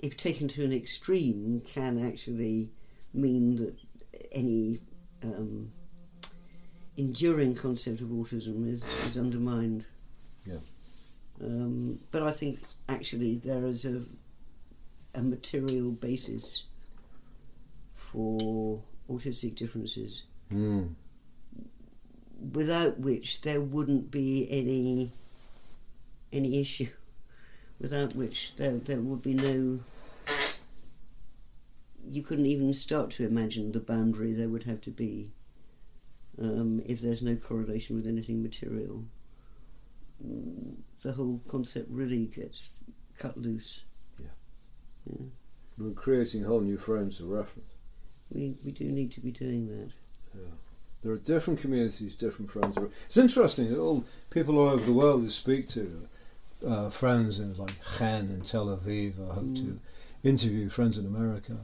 if 0.00 0.16
taken 0.16 0.48
to 0.48 0.64
an 0.64 0.72
extreme, 0.72 1.62
can 1.66 2.04
actually 2.04 2.70
mean 3.12 3.56
that 3.56 3.76
any 4.32 4.80
um, 5.22 5.72
enduring 6.96 7.54
concept 7.54 8.00
of 8.00 8.08
autism 8.08 8.68
is, 8.70 8.82
is 9.06 9.18
undermined. 9.18 9.84
Yeah. 10.46 10.58
Um, 11.42 11.98
but 12.10 12.22
I 12.22 12.30
think 12.30 12.60
actually 12.88 13.36
there 13.36 13.64
is 13.66 13.84
a 13.84 14.02
a 15.16 15.22
material 15.22 15.92
basis 15.92 16.64
for 17.94 18.82
autistic 19.08 19.54
differences 19.54 20.24
Mm. 20.50 20.94
without 22.52 22.98
which 22.98 23.40
there 23.40 23.60
wouldn't 23.60 24.10
be 24.10 24.46
any 24.50 25.10
any 26.32 26.60
issue 26.60 26.88
without 27.80 28.14
which 28.14 28.56
there 28.56 28.78
there 28.78 29.00
would 29.00 29.22
be 29.22 29.34
no 29.34 29.80
you 32.06 32.22
couldn't 32.22 32.46
even 32.46 32.72
start 32.74 33.10
to 33.10 33.26
imagine 33.26 33.72
the 33.72 33.80
boundary 33.80 34.32
there 34.32 34.48
would 34.48 34.64
have 34.64 34.80
to 34.80 34.90
be 34.90 35.30
um, 36.40 36.82
if 36.86 37.00
there's 37.00 37.22
no 37.22 37.36
correlation 37.36 37.96
with 37.96 38.06
anything 38.06 38.42
material 38.42 39.04
the 41.02 41.12
whole 41.12 41.40
concept 41.48 41.88
really 41.90 42.26
gets 42.26 42.82
cut 43.18 43.36
loose 43.36 43.84
Yeah. 44.20 44.26
yeah. 45.10 45.26
We're 45.78 45.90
creating 45.92 46.44
whole 46.44 46.60
new 46.60 46.78
frames 46.78 47.20
of 47.20 47.28
reference. 47.28 47.68
we, 48.30 48.54
we 48.64 48.70
do 48.72 48.84
need 48.84 49.10
to 49.12 49.20
be 49.20 49.30
doing 49.30 49.68
that 49.68 49.92
Yeah. 50.34 50.50
There 51.02 51.12
are 51.12 51.18
different 51.18 51.60
communities, 51.60 52.14
different 52.14 52.50
friends. 52.50 52.78
It's 53.04 53.18
interesting. 53.18 53.68
that 53.68 53.78
All 53.78 54.04
people 54.30 54.56
all 54.58 54.70
over 54.70 54.86
the 54.86 54.92
world 54.94 55.20
who 55.20 55.28
speak 55.28 55.68
to 55.68 56.08
uh, 56.66 56.90
friends 56.90 57.38
in 57.40 57.54
like 57.54 57.74
Chen 57.98 58.26
and 58.30 58.46
Tel 58.46 58.66
Aviv. 58.66 59.12
I 59.30 59.34
hope 59.34 59.54
to 59.56 59.78
interview 60.22 60.68
friends 60.68 60.98
in 60.98 61.06
America. 61.06 61.54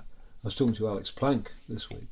I 0.42 0.46
was 0.46 0.54
talking 0.54 0.74
to 0.74 0.88
Alex 0.88 1.10
Plank 1.10 1.50
this 1.68 1.90
week, 1.90 2.08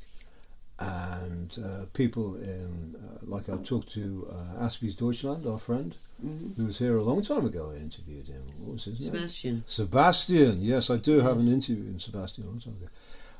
and 0.79 1.57
uh, 1.63 1.85
people 1.93 2.35
in 2.35 2.95
uh, 2.95 3.19
like 3.23 3.49
I 3.49 3.57
talked 3.57 3.89
to 3.93 4.27
uh, 4.31 4.63
Aspies 4.65 4.95
Deutschland, 4.95 5.45
our 5.45 5.57
friend, 5.59 5.95
Mhm. 6.23 6.57
who 6.57 6.65
was 6.65 6.77
here 6.79 6.97
a 6.97 7.03
long 7.03 7.21
time 7.21 7.45
ago. 7.45 7.71
I 7.73 7.77
interviewed 7.77 8.27
him. 8.27 8.41
What 8.59 8.73
was 8.73 8.83
his 8.85 8.99
name? 8.99 9.13
Sebastian 9.13 9.63
Sebastian, 9.65 10.61
yes, 10.61 10.89
I 10.89 10.97
do 10.97 11.19
have 11.21 11.37
an 11.39 11.47
interview 11.47 11.85
in 11.89 11.99
Sebastian 11.99 12.43
a 12.45 12.47
long 12.47 12.59
time 12.59 12.75
ago, 12.75 12.89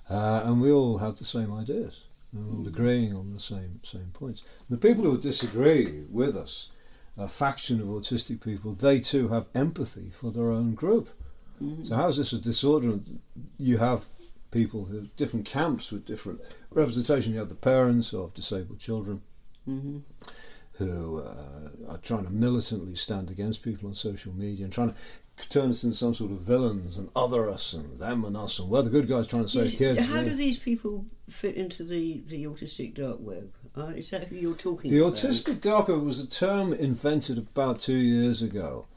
uh, 0.10 0.44
and 0.46 0.62
we 0.62 0.72
all 0.72 0.98
have 1.00 1.18
the 1.18 1.26
same 1.26 1.52
ideas. 1.54 2.02
We're 2.34 2.58
all 2.58 2.68
agreeing 2.68 3.16
on 3.16 3.34
the 3.34 3.40
same 3.40 3.80
same 3.84 4.12
points. 4.14 4.44
The 4.70 4.78
people 4.78 5.04
who 5.06 5.18
disagree 5.18 6.06
with 6.12 6.36
us, 6.36 6.70
a 7.20 7.28
faction 7.28 7.82
of 7.82 7.88
autistic 7.88 8.42
people, 8.42 8.74
they 8.74 9.00
too 9.00 9.28
have 9.28 9.48
empathy 9.54 10.10
for 10.10 10.32
their 10.32 10.50
own 10.52 10.74
group. 10.74 11.10
Mhm. 11.62 11.86
So 11.86 11.96
how 11.96 12.08
is 12.08 12.18
this 12.18 12.32
a 12.34 12.38
disorder? 12.40 13.00
You 13.58 13.78
have 13.78 14.06
people 14.52 14.86
who 14.86 14.96
have 14.96 15.16
different 15.16 15.46
camps 15.46 15.92
with 15.92 16.06
different 16.06 16.40
representation. 16.72 17.34
You 17.34 17.40
have 17.40 17.50
the 17.50 17.56
parents 17.56 18.14
of 18.14 18.34
disabled 18.34 18.80
children 18.80 19.22
Mhm. 19.68 20.02
who 20.74 21.20
uh, 21.20 21.70
are 21.90 21.98
trying 21.98 22.24
to 22.24 22.30
militantly 22.32 22.96
stand 22.96 23.30
against 23.30 23.64
people 23.64 23.88
on 23.90 23.94
social 23.96 24.34
media 24.34 24.64
and 24.64 24.74
trying 24.74 24.90
to 24.94 25.50
turn 25.50 25.70
us 25.70 25.84
into 25.84 25.96
some 25.96 26.14
sort 26.14 26.32
of 26.32 26.40
villains 26.42 26.98
and 26.98 27.10
other 27.16 27.50
us 27.50 27.74
and 27.74 27.98
them 28.00 28.24
and 28.26 28.36
us 28.38 28.60
and 28.60 28.70
we're 28.70 28.82
the 28.82 28.90
good 28.90 29.08
guys 29.08 29.28
trying 29.28 29.44
to 29.44 29.48
save 29.50 29.64
Yes, 29.66 29.76
kids. 29.78 30.02
How 30.10 30.24
do 30.24 30.34
these 30.36 30.60
people 30.60 31.06
fit 31.30 31.56
into 31.56 31.84
the, 31.84 32.22
the 32.28 32.44
autistic 32.46 32.94
dark 32.96 33.18
web? 33.20 33.52
Uh, 33.78 33.94
is 33.96 34.10
that 34.10 34.28
who 34.28 34.36
you're 34.36 34.56
talking 34.56 34.92
The 34.92 35.00
about? 35.00 35.14
autistic 35.14 35.62
dark 35.62 35.88
web 35.88 36.02
was 36.02 36.20
a 36.20 36.28
term 36.28 36.74
invented 36.74 37.38
about 37.38 37.80
two 37.80 37.96
years 37.98 38.42
ago 38.42 38.88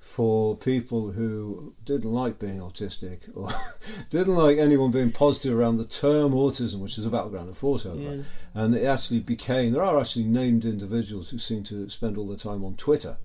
for 0.00 0.56
people 0.56 1.12
who 1.12 1.74
didn't 1.84 2.12
like 2.12 2.38
being 2.38 2.58
autistic 2.58 3.34
or 3.34 3.48
didn't 4.10 4.34
like 4.36 4.58
anyone 4.58 4.90
being 4.90 5.10
positive 5.10 5.58
around 5.58 5.76
the 5.76 5.86
term 5.86 6.32
autism, 6.32 6.80
which 6.80 6.98
is 6.98 7.06
a 7.06 7.10
battleground 7.10 7.48
of 7.48 7.56
force 7.56 7.86
over. 7.86 8.00
Yeah. 8.00 8.22
And 8.54 8.74
it 8.74 8.84
actually 8.84 9.20
became, 9.20 9.72
there 9.72 9.82
are 9.82 9.98
actually 9.98 10.26
named 10.26 10.64
individuals 10.64 11.30
who 11.30 11.38
seem 11.38 11.62
to 11.64 11.88
spend 11.88 12.18
all 12.18 12.26
their 12.26 12.36
time 12.36 12.62
on 12.64 12.76
Twitter. 12.76 13.16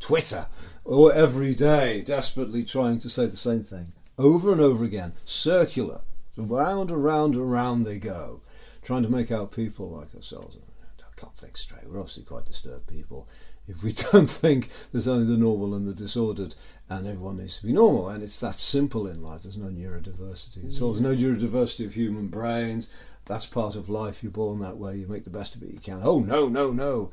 Twitter! 0.00 0.46
Or 0.84 1.12
every 1.12 1.54
day, 1.56 2.02
desperately 2.02 2.62
trying 2.64 2.98
to 3.00 3.10
say 3.10 3.26
the 3.26 3.36
same 3.36 3.64
thing 3.64 3.88
over 4.16 4.50
and 4.52 4.60
over 4.60 4.84
again, 4.84 5.12
circular. 5.24 6.00
So 6.36 6.42
round 6.44 6.90
and 6.90 7.02
round 7.04 7.34
and 7.34 7.50
round 7.50 7.84
they 7.84 7.98
go, 7.98 8.40
trying 8.88 9.02
to 9.02 9.10
make 9.10 9.30
out 9.30 9.52
people 9.52 9.90
like 9.90 10.14
ourselves. 10.14 10.56
I 10.56 11.20
can't 11.20 11.36
think 11.36 11.58
straight. 11.58 11.86
We're 11.86 11.98
obviously 12.00 12.22
quite 12.22 12.46
disturbed 12.46 12.86
people. 12.86 13.28
If 13.68 13.82
we 13.82 13.92
don't 14.12 14.30
think 14.30 14.70
there's 14.92 15.06
only 15.06 15.26
the 15.26 15.36
normal 15.36 15.74
and 15.74 15.86
the 15.86 15.92
disordered, 15.92 16.54
and 16.88 17.06
everyone 17.06 17.36
needs 17.36 17.58
to 17.58 17.66
be 17.66 17.72
normal, 17.74 18.08
and 18.08 18.22
it's 18.22 18.40
that 18.40 18.54
simple 18.54 19.06
in 19.06 19.22
life. 19.22 19.42
There's 19.42 19.58
no 19.58 19.66
neurodiversity 19.66 20.74
at 20.74 20.80
all. 20.80 20.94
There's 20.94 21.02
no 21.02 21.14
neurodiversity 21.14 21.84
of 21.84 21.92
human 21.92 22.28
brains. 22.28 22.90
That's 23.26 23.44
part 23.44 23.76
of 23.76 23.90
life. 23.90 24.22
You're 24.22 24.32
born 24.32 24.60
that 24.60 24.78
way. 24.78 24.96
You 24.96 25.06
make 25.06 25.24
the 25.24 25.28
best 25.38 25.54
of 25.54 25.62
it 25.62 25.68
you 25.68 25.80
can. 25.80 26.00
Oh 26.02 26.20
no, 26.20 26.48
no, 26.48 26.70
no! 26.72 27.10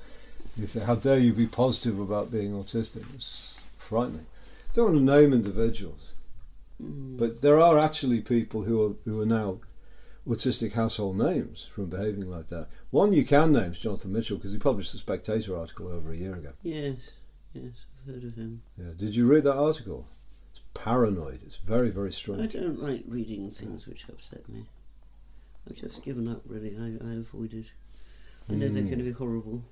You 0.55 0.67
say, 0.67 0.79
how 0.79 0.95
dare 0.95 1.19
you 1.19 1.33
be 1.33 1.45
positive 1.45 1.99
about 1.99 2.31
being 2.31 2.53
autistic? 2.53 3.03
It's 3.13 3.69
frightening. 3.77 4.27
Don't 4.71 4.93
want 4.93 4.97
to 5.05 5.13
name 5.13 5.33
individuals, 5.33 6.13
Mm. 6.81 7.17
but 7.17 7.41
there 7.41 7.59
are 7.59 7.77
actually 7.77 8.21
people 8.21 8.61
who 8.61 8.85
are 8.85 8.93
who 9.03 9.21
are 9.21 9.25
now 9.25 9.59
autistic 10.27 10.73
household 10.73 11.17
names 11.17 11.65
from 11.65 11.85
behaving 11.85 12.29
like 12.29 12.47
that. 12.47 12.67
One 12.91 13.13
you 13.13 13.25
can 13.25 13.51
name 13.51 13.71
is 13.71 13.79
Jonathan 13.79 14.11
Mitchell 14.13 14.37
because 14.37 14.51
he 14.51 14.57
published 14.57 14.91
the 14.91 14.97
Spectator 14.97 15.57
article 15.57 15.87
over 15.87 16.11
a 16.11 16.17
year 16.17 16.35
ago. 16.35 16.51
Yes, 16.63 17.11
yes, 17.53 17.71
I've 18.07 18.13
heard 18.15 18.23
of 18.23 18.35
him. 18.35 18.61
Yeah. 18.77 18.91
Did 18.97 19.15
you 19.15 19.27
read 19.27 19.43
that 19.43 19.55
article? 19.55 20.07
It's 20.51 20.61
paranoid. 20.73 21.41
It's 21.43 21.57
very, 21.57 21.89
very 21.89 22.11
strong. 22.11 22.41
I 22.41 22.47
don't 22.47 22.81
like 22.81 23.03
reading 23.07 23.51
things 23.51 23.85
which 23.87 24.07
upset 24.09 24.47
me. 24.49 24.65
I've 25.69 25.75
just 25.77 26.03
given 26.03 26.27
up, 26.27 26.41
really. 26.45 26.75
I, 26.77 27.05
I 27.07 27.13
avoid 27.15 27.53
it. 27.53 27.71
I 28.49 28.53
know 28.53 28.67
they're 28.67 28.83
Mm. 28.83 28.87
going 28.87 28.99
to 28.99 29.03
be 29.05 29.11
horrible. 29.11 29.63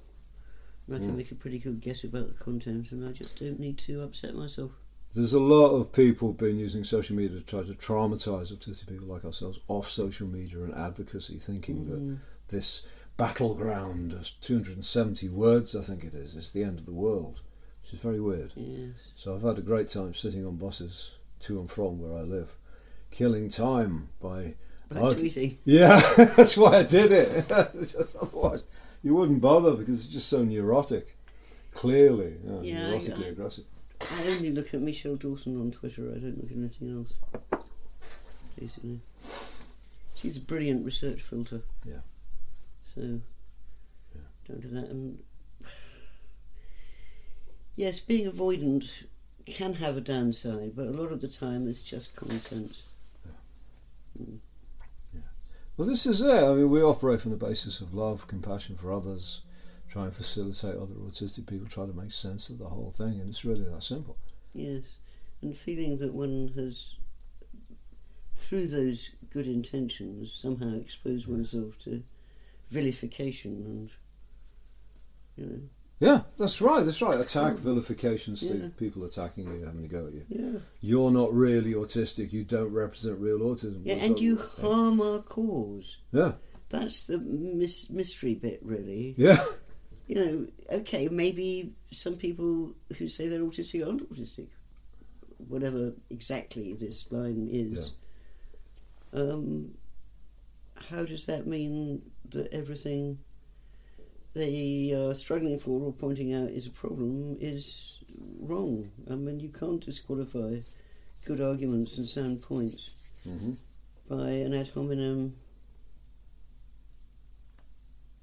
And 0.87 0.95
I 0.95 0.99
can 0.99 1.11
Mm. 1.13 1.17
make 1.17 1.31
a 1.31 1.35
pretty 1.35 1.59
good 1.59 1.79
guess 1.81 2.03
about 2.03 2.27
the 2.35 2.43
content, 2.43 2.91
and 2.91 3.07
I 3.07 3.11
just 3.11 3.39
don't 3.39 3.59
need 3.59 3.77
to 3.79 4.01
upset 4.01 4.35
myself. 4.35 4.71
There's 5.15 5.33
a 5.33 5.39
lot 5.39 5.71
of 5.75 5.91
people 5.93 6.33
been 6.33 6.57
using 6.57 6.83
social 6.83 7.15
media 7.15 7.37
to 7.39 7.45
try 7.45 7.61
to 7.63 7.73
traumatize 7.73 8.51
autistic 8.53 8.87
people 8.87 9.07
like 9.07 9.23
ourselves 9.25 9.59
off 9.67 9.87
social 9.87 10.27
media 10.27 10.63
and 10.63 10.73
advocacy, 10.73 11.37
thinking 11.37 11.85
that 11.89 11.99
Mm. 12.01 12.17
this 12.47 12.87
battleground 13.15 14.13
of 14.13 14.29
270 14.41 15.29
words, 15.29 15.75
I 15.75 15.81
think 15.81 16.03
it 16.03 16.13
is. 16.15 16.35
It's 16.35 16.51
the 16.51 16.63
end 16.63 16.79
of 16.79 16.85
the 16.85 16.93
world, 16.93 17.41
which 17.83 17.93
is 17.93 17.99
very 17.99 18.19
weird. 18.19 18.53
Yes. 18.55 19.09
So 19.15 19.35
I've 19.35 19.43
had 19.43 19.59
a 19.59 19.61
great 19.61 19.87
time 19.87 20.13
sitting 20.15 20.45
on 20.45 20.55
buses 20.57 21.17
to 21.41 21.59
and 21.59 21.69
from 21.69 21.99
where 21.99 22.17
I 22.17 22.21
live, 22.23 22.57
killing 23.11 23.49
time 23.49 24.09
by. 24.19 24.55
By 24.89 25.13
tweeting. 25.13 25.57
Yeah, 25.63 25.99
that's 26.17 26.57
why 26.57 26.77
I 26.77 26.83
did 26.83 27.11
it. 27.11 27.47
Just 27.73 28.15
otherwise, 28.15 28.63
you 29.03 29.13
wouldn't 29.15 29.41
bother 29.41 29.73
because 29.75 30.03
it's 30.05 30.13
just 30.13 30.27
so 30.29 30.43
neurotic. 30.43 31.15
Clearly, 31.73 32.37
yeah, 32.45 32.61
Yeah, 32.61 32.79
neurotically 32.91 33.25
I- 33.25 33.29
aggressive. 33.29 33.65
I 34.11 34.27
only 34.29 34.51
look 34.51 34.73
at 34.73 34.81
Michelle 34.81 35.15
Dawson 35.15 35.59
on 35.59 35.71
Twitter. 35.71 36.11
I 36.15 36.19
don't 36.19 36.41
look 36.41 36.51
at 36.51 36.57
anything 36.57 36.91
else. 36.97 37.13
Basically, 38.59 38.99
she's 40.15 40.37
a 40.37 40.41
brilliant 40.41 40.85
research 40.85 41.21
filter. 41.21 41.61
Yeah. 41.85 42.01
So 42.83 43.01
don't 44.47 44.61
do 44.61 44.67
that. 44.69 44.89
And 44.89 45.19
yes, 47.75 47.99
being 47.99 48.29
avoidant 48.29 49.05
can 49.45 49.73
have 49.75 49.97
a 49.97 50.01
downside, 50.01 50.75
but 50.75 50.87
a 50.87 50.91
lot 50.91 51.11
of 51.11 51.21
the 51.21 51.27
time 51.27 51.67
it's 51.67 51.83
just 51.83 52.15
common 52.15 52.39
sense. 52.39 52.95
Well, 55.75 55.87
this 55.87 56.05
is 56.05 56.21
it. 56.21 56.43
I 56.43 56.53
mean, 56.53 56.69
we 56.69 56.83
operate 56.83 57.21
from 57.21 57.31
the 57.31 57.37
basis 57.37 57.81
of 57.81 57.95
love, 57.95 58.27
compassion 58.27 58.75
for 58.75 58.93
others, 58.93 59.41
try 59.93 60.05
and 60.05 60.13
facilitate 60.15 60.75
other 60.75 60.95
autistic 60.95 61.45
people, 61.45 61.67
try 61.67 61.85
to 61.85 61.93
make 61.93 62.09
sense 62.11 62.49
of 62.49 62.57
the 62.57 62.65
whole 62.65 62.89
thing, 62.89 63.19
and 63.19 63.29
it's 63.29 63.45
really 63.45 63.63
that 63.63 63.83
simple. 63.83 64.17
Yes, 64.55 64.97
and 65.43 65.55
feeling 65.55 65.97
that 65.97 66.13
one 66.15 66.51
has, 66.55 66.95
through 68.33 68.67
those 68.69 69.11
good 69.29 69.45
intentions, 69.45 70.33
somehow 70.33 70.73
exposed 70.75 71.27
oneself 71.27 71.77
to 71.83 72.01
vilification 72.71 73.51
and, 73.67 73.91
you 75.35 75.45
know, 75.45 75.59
Yeah, 75.99 76.21
that's 76.37 76.59
right. 76.59 76.83
That's 76.83 77.01
right. 77.03 77.19
Attack, 77.19 77.53
mm. 77.53 77.59
vilification, 77.59 78.35
Steve. 78.35 78.61
Yeah. 78.63 78.69
People 78.79 79.03
attacking 79.05 79.45
you, 79.45 79.63
having 79.63 79.85
a 79.85 79.87
go 79.87 80.07
at 80.07 80.13
you. 80.13 80.25
yeah, 80.27 80.59
You're 80.81 81.11
not 81.11 81.31
really 81.33 81.73
autistic. 81.73 82.33
You 82.33 82.43
don't 82.43 82.73
represent 82.73 83.19
real 83.19 83.39
autism. 83.39 83.81
yeah, 83.85 83.93
What's 83.95 84.07
and 84.07 84.19
you 84.19 84.39
harm 84.61 84.99
our 85.01 85.19
cause. 85.21 85.97
Yeah, 86.11 86.33
That's 86.69 87.05
the 87.07 87.19
mis- 87.19 87.89
mystery 87.91 88.33
bit, 88.33 88.59
really. 88.63 89.13
yeah, 89.17 89.37
You 90.07 90.15
know, 90.15 90.47
okay, 90.79 91.07
maybe 91.07 91.73
some 91.91 92.15
people 92.15 92.73
who 92.97 93.07
say 93.07 93.27
they're 93.27 93.39
autistic 93.39 93.85
aren't 93.85 94.09
autistic. 94.11 94.47
Whatever 95.47 95.93
exactly 96.09 96.73
this 96.73 97.11
line 97.11 97.47
is. 97.51 97.91
Um, 99.13 99.75
how 100.89 101.05
does 101.05 101.25
that 101.27 101.47
mean 101.47 102.01
that 102.29 102.51
everything 102.51 103.19
they 104.33 104.93
are 104.95 105.13
struggling 105.13 105.59
for 105.59 105.81
or 105.81 105.93
pointing 105.93 106.33
out 106.33 106.49
is 106.49 106.65
a 106.65 106.71
problem 106.71 107.37
is 107.39 108.03
wrong? 108.39 108.91
I 109.09 109.15
mean, 109.15 109.39
you 109.39 109.49
can't 109.49 109.83
disqualify 109.83 110.59
good 111.25 111.39
arguments 111.39 111.97
and 111.97 112.07
sound 112.07 112.41
points 112.41 113.09
hmm 113.27 113.53
by 114.09 114.27
an 114.29 114.53
ad 114.53 114.67
hominem 114.69 115.33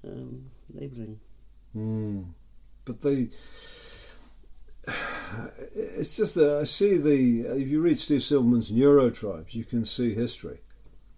um, 0.03 0.49
labelling. 0.73 1.19
Mm. 1.75 2.25
But 2.85 3.01
they. 3.01 3.29
It's 5.73 6.17
just 6.17 6.35
that 6.35 6.57
I 6.59 6.63
see 6.65 6.97
the. 6.97 7.41
If 7.61 7.69
you 7.69 7.81
read 7.81 7.97
Steve 7.97 8.19
Silberman's 8.19 8.71
Neurotribes, 8.71 9.53
you 9.53 9.63
can 9.63 9.85
see 9.85 10.13
history 10.13 10.59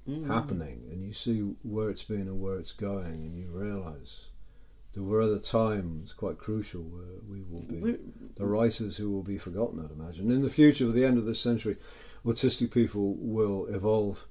Mm. 0.08 0.28
happening 0.28 0.84
and 0.92 1.02
you 1.02 1.14
see 1.14 1.40
where 1.64 1.90
it's 1.90 2.04
been 2.04 2.28
and 2.28 2.42
where 2.42 2.58
it's 2.60 2.74
going, 2.74 3.06
and 3.26 3.38
you 3.38 3.48
realise 3.50 4.28
there 4.94 5.02
were 5.02 5.22
other 5.22 5.40
times 5.40 6.12
quite 6.12 6.38
crucial 6.38 6.82
where 6.82 7.22
we 7.26 7.42
will 7.42 7.62
be 7.62 7.80
We're- 7.80 8.00
the 8.36 8.46
writers 8.46 8.98
who 8.98 9.10
will 9.10 9.24
be 9.24 9.38
forgotten, 9.38 9.80
I'd 9.80 9.92
imagine. 9.92 10.30
In 10.30 10.42
the 10.42 10.50
future, 10.50 10.90
at 10.90 10.94
the 10.94 11.06
end 11.06 11.18
of 11.18 11.24
this 11.24 11.40
century, 11.40 11.78
autistic 12.26 12.72
people 12.72 13.16
will 13.18 13.66
evolve, 13.68 14.28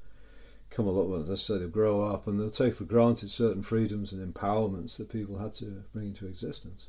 come 0.73 0.87
a 0.87 0.91
lot, 0.91 1.09
well, 1.09 1.21
as 1.21 1.31
I 1.31 1.35
said, 1.35 1.61
they'll 1.61 1.69
grow 1.69 2.05
up 2.05 2.27
and 2.27 2.41
they'll 2.41 2.51
take 2.51 2.75
for 2.75 2.85
granted 2.85 3.31
certain 3.31 3.63
freedoms 3.63 4.13
and 4.13 4.35
empowerments 4.35 4.97
that 4.97 5.11
people 5.13 5.39
had 5.39 5.53
to 5.55 5.85
bring 5.93 6.09
into 6.09 6.27
existence. 6.27 6.89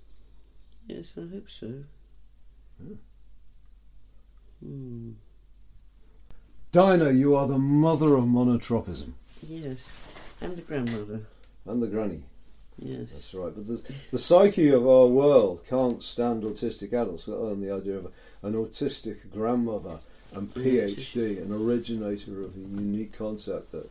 Yes, 0.87 1.13
I 1.17 1.21
hope 1.31 1.49
so. 1.49 1.83
Yeah. 2.83 2.95
Hmm. 4.63 5.11
Dinah, 6.71 7.11
you 7.11 7.35
are 7.35 7.47
the 7.47 7.59
mother 7.59 8.15
of 8.15 8.23
monotropism 8.25 9.11
Yes, 9.47 10.35
and 10.41 10.55
the 10.57 10.61
grandmother. 10.61 11.21
and 11.65 11.83
the 11.83 11.87
granny. 11.87 12.23
Yes. 12.77 13.11
That's 13.11 13.33
right. 13.35 13.53
But 13.53 13.67
the, 13.67 13.93
the 14.09 14.17
psyche 14.17 14.69
of 14.69 14.87
our 14.87 15.05
world 15.05 15.61
can't 15.69 16.01
stand 16.01 16.41
autistic 16.43 16.91
adults, 16.93 17.27
let 17.27 17.37
alone 17.37 17.61
the 17.61 17.71
idea 17.71 17.97
of 17.97 18.11
an 18.41 18.53
autistic 18.53 19.31
grandmother 19.31 19.99
and 20.35 20.53
PhD, 20.53 21.41
an 21.41 21.51
originator 21.53 22.41
of 22.41 22.55
a 22.55 22.59
unique 22.59 23.17
concept 23.17 23.71
that 23.71 23.89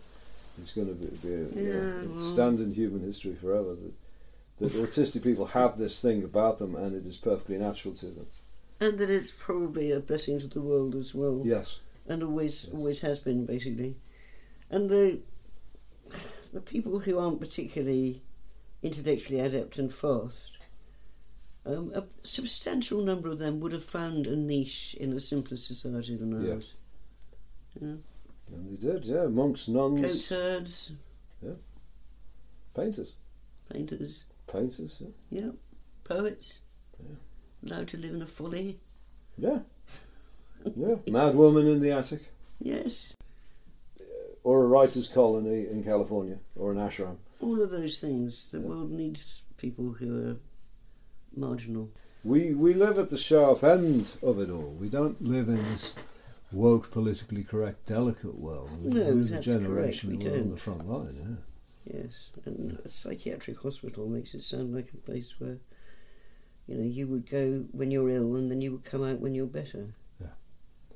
is 0.61 0.71
going 0.73 0.89
to 0.89 0.95
be, 0.95 1.07
be 1.17 1.61
Yeah, 1.63 2.03
well- 2.07 2.19
stand 2.19 2.61
in 2.61 2.73
human 2.73 3.03
history 3.03 3.35
forever. 3.35 3.75
That, 3.75 3.93
that 4.59 4.73
autistic 4.83 5.23
people 5.23 5.47
have 5.47 5.77
this 5.77 6.01
thing 6.01 6.23
about 6.25 6.59
them 6.59 6.75
and 6.75 6.95
it 6.95 7.07
is 7.07 7.17
perfectly 7.17 7.59
natural 7.59 7.95
to 7.95 8.07
them. 8.07 8.27
And 8.81 8.99
that 8.99 9.11
it's 9.11 9.31
probably 9.31 9.93
a 9.93 10.01
blessing 10.01 10.39
to 10.41 10.49
the 10.49 10.61
world 10.61 10.95
as 10.95 11.15
well. 11.15 11.43
Yes. 11.45 11.81
And 12.07 12.23
always 12.23 12.65
Yes. 12.65 12.75
always 12.75 13.01
has 13.01 13.21
been 13.21 13.47
basically. 13.47 13.97
And 14.71 14.91
the 14.91 15.21
the 16.53 16.61
people 16.61 16.99
who 17.01 17.19
aren't 17.19 17.41
particularly 17.41 18.21
intellectually 18.83 19.41
adept 19.41 19.79
and 19.79 19.91
fast, 19.93 20.59
um, 21.65 21.93
a 21.95 22.05
substantial 22.23 23.03
number 23.03 23.29
of 23.29 23.39
them 23.39 23.61
would 23.61 23.73
have 23.73 23.85
found 23.85 24.27
a 24.27 24.37
niche 24.37 24.95
in 25.01 25.13
a 25.13 25.21
simpler 25.21 25.57
society 25.57 26.17
than 26.17 26.35
ours. 26.51 26.75
Yeah. 27.81 27.95
And 28.53 28.69
they 28.69 28.77
did, 28.77 29.05
yeah. 29.07 29.27
Monks, 29.27 29.69
nuns, 29.69 30.03
Goatherds, 30.03 30.93
painters. 32.75 33.15
painters, 33.73 34.25
Painters, 34.47 35.01
yeah. 35.01 35.41
yeah, 35.41 35.51
poets, 36.05 36.61
Yeah. 37.01 37.17
allowed 37.65 37.89
to 37.89 37.97
live 37.97 38.15
in 38.15 38.23
a 38.23 38.27
folly. 38.27 38.81
Yeah. 39.37 39.61
Yeah. 40.77 40.97
Mad 41.11 41.35
woman 41.35 41.67
in 41.67 41.81
the 41.81 41.93
attic. 41.93 42.29
Yes, 42.61 43.17
Or 44.45 44.65
a 44.65 44.67
writer's 44.67 45.07
colony 45.09 45.67
in 45.69 45.83
California. 45.85 46.39
Or 46.57 46.73
an 46.73 46.79
ashram. 46.79 47.17
all 47.41 47.61
of 47.63 47.71
those 47.71 48.01
things. 48.01 48.51
The 48.51 48.59
Yeah. 48.59 48.67
world 48.67 48.91
needs 48.91 49.43
people 49.57 49.93
who 49.95 50.29
are 50.31 50.37
marginal. 51.37 51.91
We 52.25 52.55
we 52.55 52.75
live 52.75 52.99
at 52.99 53.09
the 53.09 53.19
sharp 53.19 53.65
end 53.65 54.17
of 54.23 54.41
it 54.41 54.51
all. 54.51 54.71
We 54.81 54.89
don't 54.89 55.21
live 55.23 55.49
in 55.49 55.63
this 55.65 55.95
woke, 56.53 56.91
politically 56.91 57.43
correct, 57.43 57.87
delicate 57.87 58.39
world. 58.39 58.71
We 58.83 58.91
No, 58.91 59.05
we're 59.07 59.15
the 59.15 59.29
that's 59.31 59.47
generation 59.47 60.11
correct, 60.11 60.25
we 60.25 60.31
are 60.31 60.43
on 60.43 60.51
the 60.51 60.57
front 60.57 60.89
line. 60.89 61.15
Yeah. 61.85 61.95
Yes, 62.03 62.31
and 62.45 62.79
a 62.85 62.89
psychiatric 62.89 63.61
hospital 63.61 64.09
makes 64.09 64.35
it 64.35 64.45
sound 64.45 64.73
like 64.73 64.93
a 64.93 64.99
place 64.99 65.35
where, 65.41 65.59
you 66.69 66.77
know, 66.77 66.85
you 66.85 67.09
would 67.09 67.29
go 67.29 67.65
when 67.73 67.91
you're 67.91 68.09
ill 68.09 68.37
and 68.37 68.51
then 68.51 68.61
you 68.61 68.71
would 68.71 68.85
come 68.85 69.03
out 69.03 69.19
when 69.19 69.35
you're 69.35 69.47
better. 69.47 69.95
Yeah. 70.21 70.29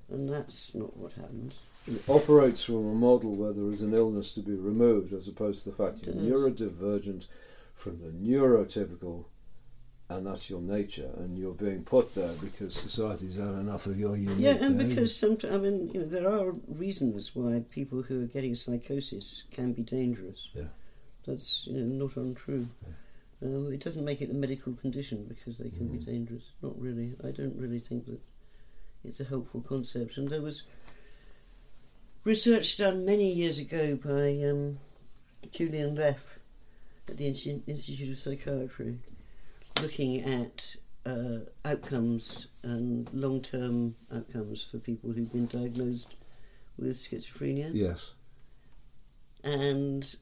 And 0.09 0.33
that's 0.33 0.77
not 0.77 0.97
what 0.97 1.15
happens. 1.15 1.59
It 1.89 2.09
operates 2.09 2.63
from 2.63 2.87
a 2.87 2.95
model 2.95 3.35
where 3.35 3.53
there 3.53 3.69
is 3.69 3.83
an 3.83 3.95
illness 3.95 4.33
to 4.35 4.41
be 4.41 4.55
removed, 4.55 5.13
as 5.13 5.27
opposed 5.27 5.65
to 5.65 5.71
the 5.71 5.77
fact 5.77 6.07
you're 6.07 6.15
neurodivergent 6.15 7.27
from 7.75 7.99
the 7.99 8.11
neurotypical, 8.11 9.25
and 10.09 10.27
that's 10.27 10.49
your 10.49 10.61
nature, 10.61 11.11
and 11.17 11.37
you're 11.37 11.55
being 11.55 11.83
put 11.83 12.15
there 12.15 12.33
because 12.43 12.75
society's 12.75 13.37
had 13.39 13.55
enough 13.55 13.87
of 13.87 13.99
your 13.99 14.17
unique. 14.17 14.39
Yeah, 14.39 14.53
and 14.53 14.77
behaviour. 14.79 14.89
because 14.95 15.17
sometimes, 15.17 15.55
I 15.55 15.59
mean, 15.59 15.91
you 15.93 16.01
know, 16.01 16.07
there 16.07 16.29
are 16.29 16.53
reasons 16.69 17.35
why 17.35 17.65
people 17.71 18.03
who 18.03 18.23
are 18.23 18.27
getting 18.27 18.55
psychosis 18.55 19.45
can 19.51 19.73
be 19.73 19.83
dangerous. 19.83 20.51
Yeah. 20.55 20.65
That's 21.27 21.67
you 21.67 21.81
know, 21.81 22.05
not 22.07 22.17
untrue. 22.17 22.69
Um, 23.43 23.73
it 23.73 23.81
doesn't 23.81 24.05
make 24.05 24.23
it 24.23 24.31
a 24.31 24.35
medical 24.35 24.73
condition 24.75 25.27
because 25.29 25.59
they 25.59 25.69
can 25.71 25.89
be 25.89 25.99
Mm. 25.99 26.07
dangerous. 26.07 26.53
Not 26.63 26.81
really. 26.81 27.15
I 27.25 27.33
don't 27.33 27.57
really 27.57 27.81
think 27.81 28.07
that 28.07 28.21
it's 29.05 29.19
a 29.21 29.25
helpful 29.25 29.61
concept. 29.61 30.17
And 30.17 30.29
there 30.29 30.41
was 30.41 30.63
research 32.25 32.77
done 32.79 33.05
many 33.05 33.33
years 33.33 33.59
ago 33.59 33.97
by 33.97 34.41
um, 34.49 34.79
Julian 35.51 35.95
Leff 35.97 36.39
at 37.09 37.17
the 37.19 37.27
Institute 37.27 38.11
of 38.11 38.19
Psychiatry 38.19 38.99
looking 39.83 40.21
at 40.23 40.77
uh, 41.05 41.39
outcomes 41.65 42.49
and 42.63 43.13
long 43.13 43.41
term 43.43 43.95
outcomes 44.15 44.63
for 44.65 44.79
people 44.79 45.13
who've 45.13 45.33
been 45.33 45.47
diagnosed 45.47 46.17
with 46.79 46.97
schizophrenia. 46.97 47.71
Yes, 47.73 48.13
and 49.45 50.17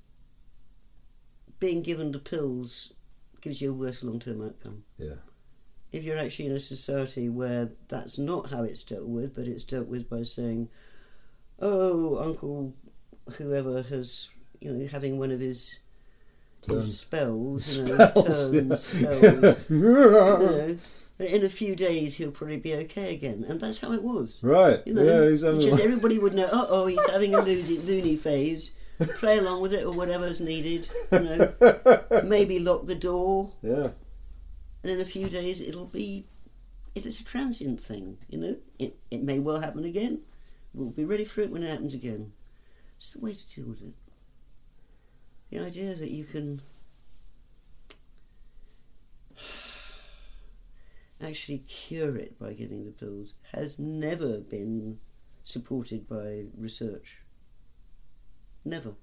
being 1.59 1.83
given 1.83 2.13
the 2.13 2.19
pills 2.19 2.93
gives 3.41 3.61
you 3.61 3.71
a 3.71 3.75
worse 3.75 4.03
long 4.05 4.19
term 4.19 4.45
outcome. 4.45 4.85
yeah, 4.99 5.15
If 5.93 6.05
you're 6.05 6.19
actually 6.19 6.47
in 6.47 6.53
a 6.53 6.61
society 6.61 7.29
where 7.29 7.71
that's 7.89 8.19
not 8.19 8.51
how 8.51 8.63
it's 8.63 8.85
dealt 8.85 9.07
with, 9.07 9.35
but 9.35 9.47
it's 9.47 9.65
dealt 9.65 9.87
with 9.89 10.09
by 10.09 10.23
saying, 10.23 10.69
"Oh, 11.59 12.19
Uncle, 12.19 12.75
whoever 13.39 13.83
has 13.83 14.31
you 14.61 14.73
know 14.73 14.87
having 14.87 15.19
one 15.19 15.31
of 15.31 15.41
his 15.41 15.79
Turn. 16.67 16.77
his 16.77 17.01
spells, 17.01 17.79
you 17.79 17.85
know, 17.85 18.07
Spells, 18.07 18.53
turn 18.53 18.71
yeah. 18.71 18.77
spells. 18.77 19.67
you 19.71 19.81
know, 19.81 20.79
in 21.19 21.45
a 21.45 21.49
few 21.49 21.75
days 21.77 22.17
he'll 22.17 22.31
probably 22.31 22.57
be 22.57 22.75
okay 22.75 23.15
again, 23.15 23.45
and 23.49 23.61
that's 23.61 23.81
how 23.81 23.93
it 23.93 24.03
was. 24.03 24.43
Right. 24.43 24.81
You 24.87 24.95
know, 24.95 25.03
yeah, 25.03 25.31
he's 25.31 25.43
having 25.43 25.61
just 25.61 25.81
everybody 25.89 26.19
would 26.19 26.35
know. 26.35 26.49
Oh, 26.51 26.67
oh, 26.69 26.87
he's 26.87 27.11
having 27.11 27.35
a 27.35 27.41
loony, 27.41 27.79
loony 27.79 28.17
phase. 28.17 28.73
Play 29.19 29.39
along 29.39 29.61
with 29.61 29.73
it 29.73 29.85
or 29.85 29.93
whatever's 29.93 30.41
needed. 30.41 30.89
You 31.13 31.21
know, 31.21 31.53
maybe 32.25 32.59
lock 32.59 32.87
the 32.87 32.95
door, 32.95 33.53
yeah. 33.61 33.91
and 34.83 34.93
in 34.93 35.01
a 35.01 35.05
few 35.05 35.29
days 35.29 35.61
it'll 35.61 35.87
be. 35.87 36.27
It's 36.95 37.21
a 37.21 37.25
transient 37.25 37.81
thing, 37.81 38.19
you 38.29 38.39
know. 38.39 38.57
It 38.79 38.97
it 39.11 39.23
may 39.23 39.41
well 39.41 39.61
happen 39.61 39.85
again. 39.85 40.21
We'll 40.73 40.91
be 40.91 41.05
ready 41.05 41.25
for 41.25 41.41
it 41.41 41.51
when 41.51 41.65
it 41.65 41.71
happens 41.71 41.95
again. 41.95 42.33
It's 42.97 43.13
the 43.13 43.21
way 43.21 43.33
to 43.33 43.55
deal 43.55 43.67
with 43.67 43.83
it. 43.83 43.95
The 45.55 45.61
idea 45.65 45.95
that 45.95 46.11
you 46.11 46.25
can 46.25 46.63
actually 51.23 51.59
cure 51.59 52.17
it 52.17 52.37
by 52.41 52.55
giving 52.55 52.85
the 52.85 52.91
pills 52.91 53.35
has 53.53 53.79
never 53.79 54.39
been 54.39 54.99
supported 55.45 56.09
by 56.09 56.47
research. 56.59 57.23
Never. 58.65 58.95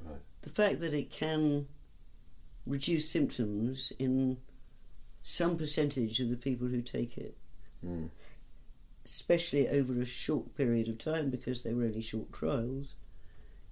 Right. 0.00 0.20
The 0.42 0.50
fact 0.50 0.78
that 0.78 0.94
it 0.94 1.10
can 1.10 1.66
reduce 2.64 3.10
symptoms 3.10 3.92
in 3.98 4.36
some 5.22 5.56
percentage 5.58 6.20
of 6.20 6.30
the 6.30 6.36
people 6.36 6.68
who 6.68 6.82
take 6.82 7.18
it, 7.18 7.36
Mm. 7.84 8.10
especially 9.04 9.68
over 9.68 10.00
a 10.00 10.06
short 10.06 10.54
period 10.54 10.86
of 10.86 10.98
time 10.98 11.30
because 11.30 11.64
they 11.64 11.74
were 11.74 11.82
only 11.86 12.00
short 12.00 12.32
trials, 12.32 12.94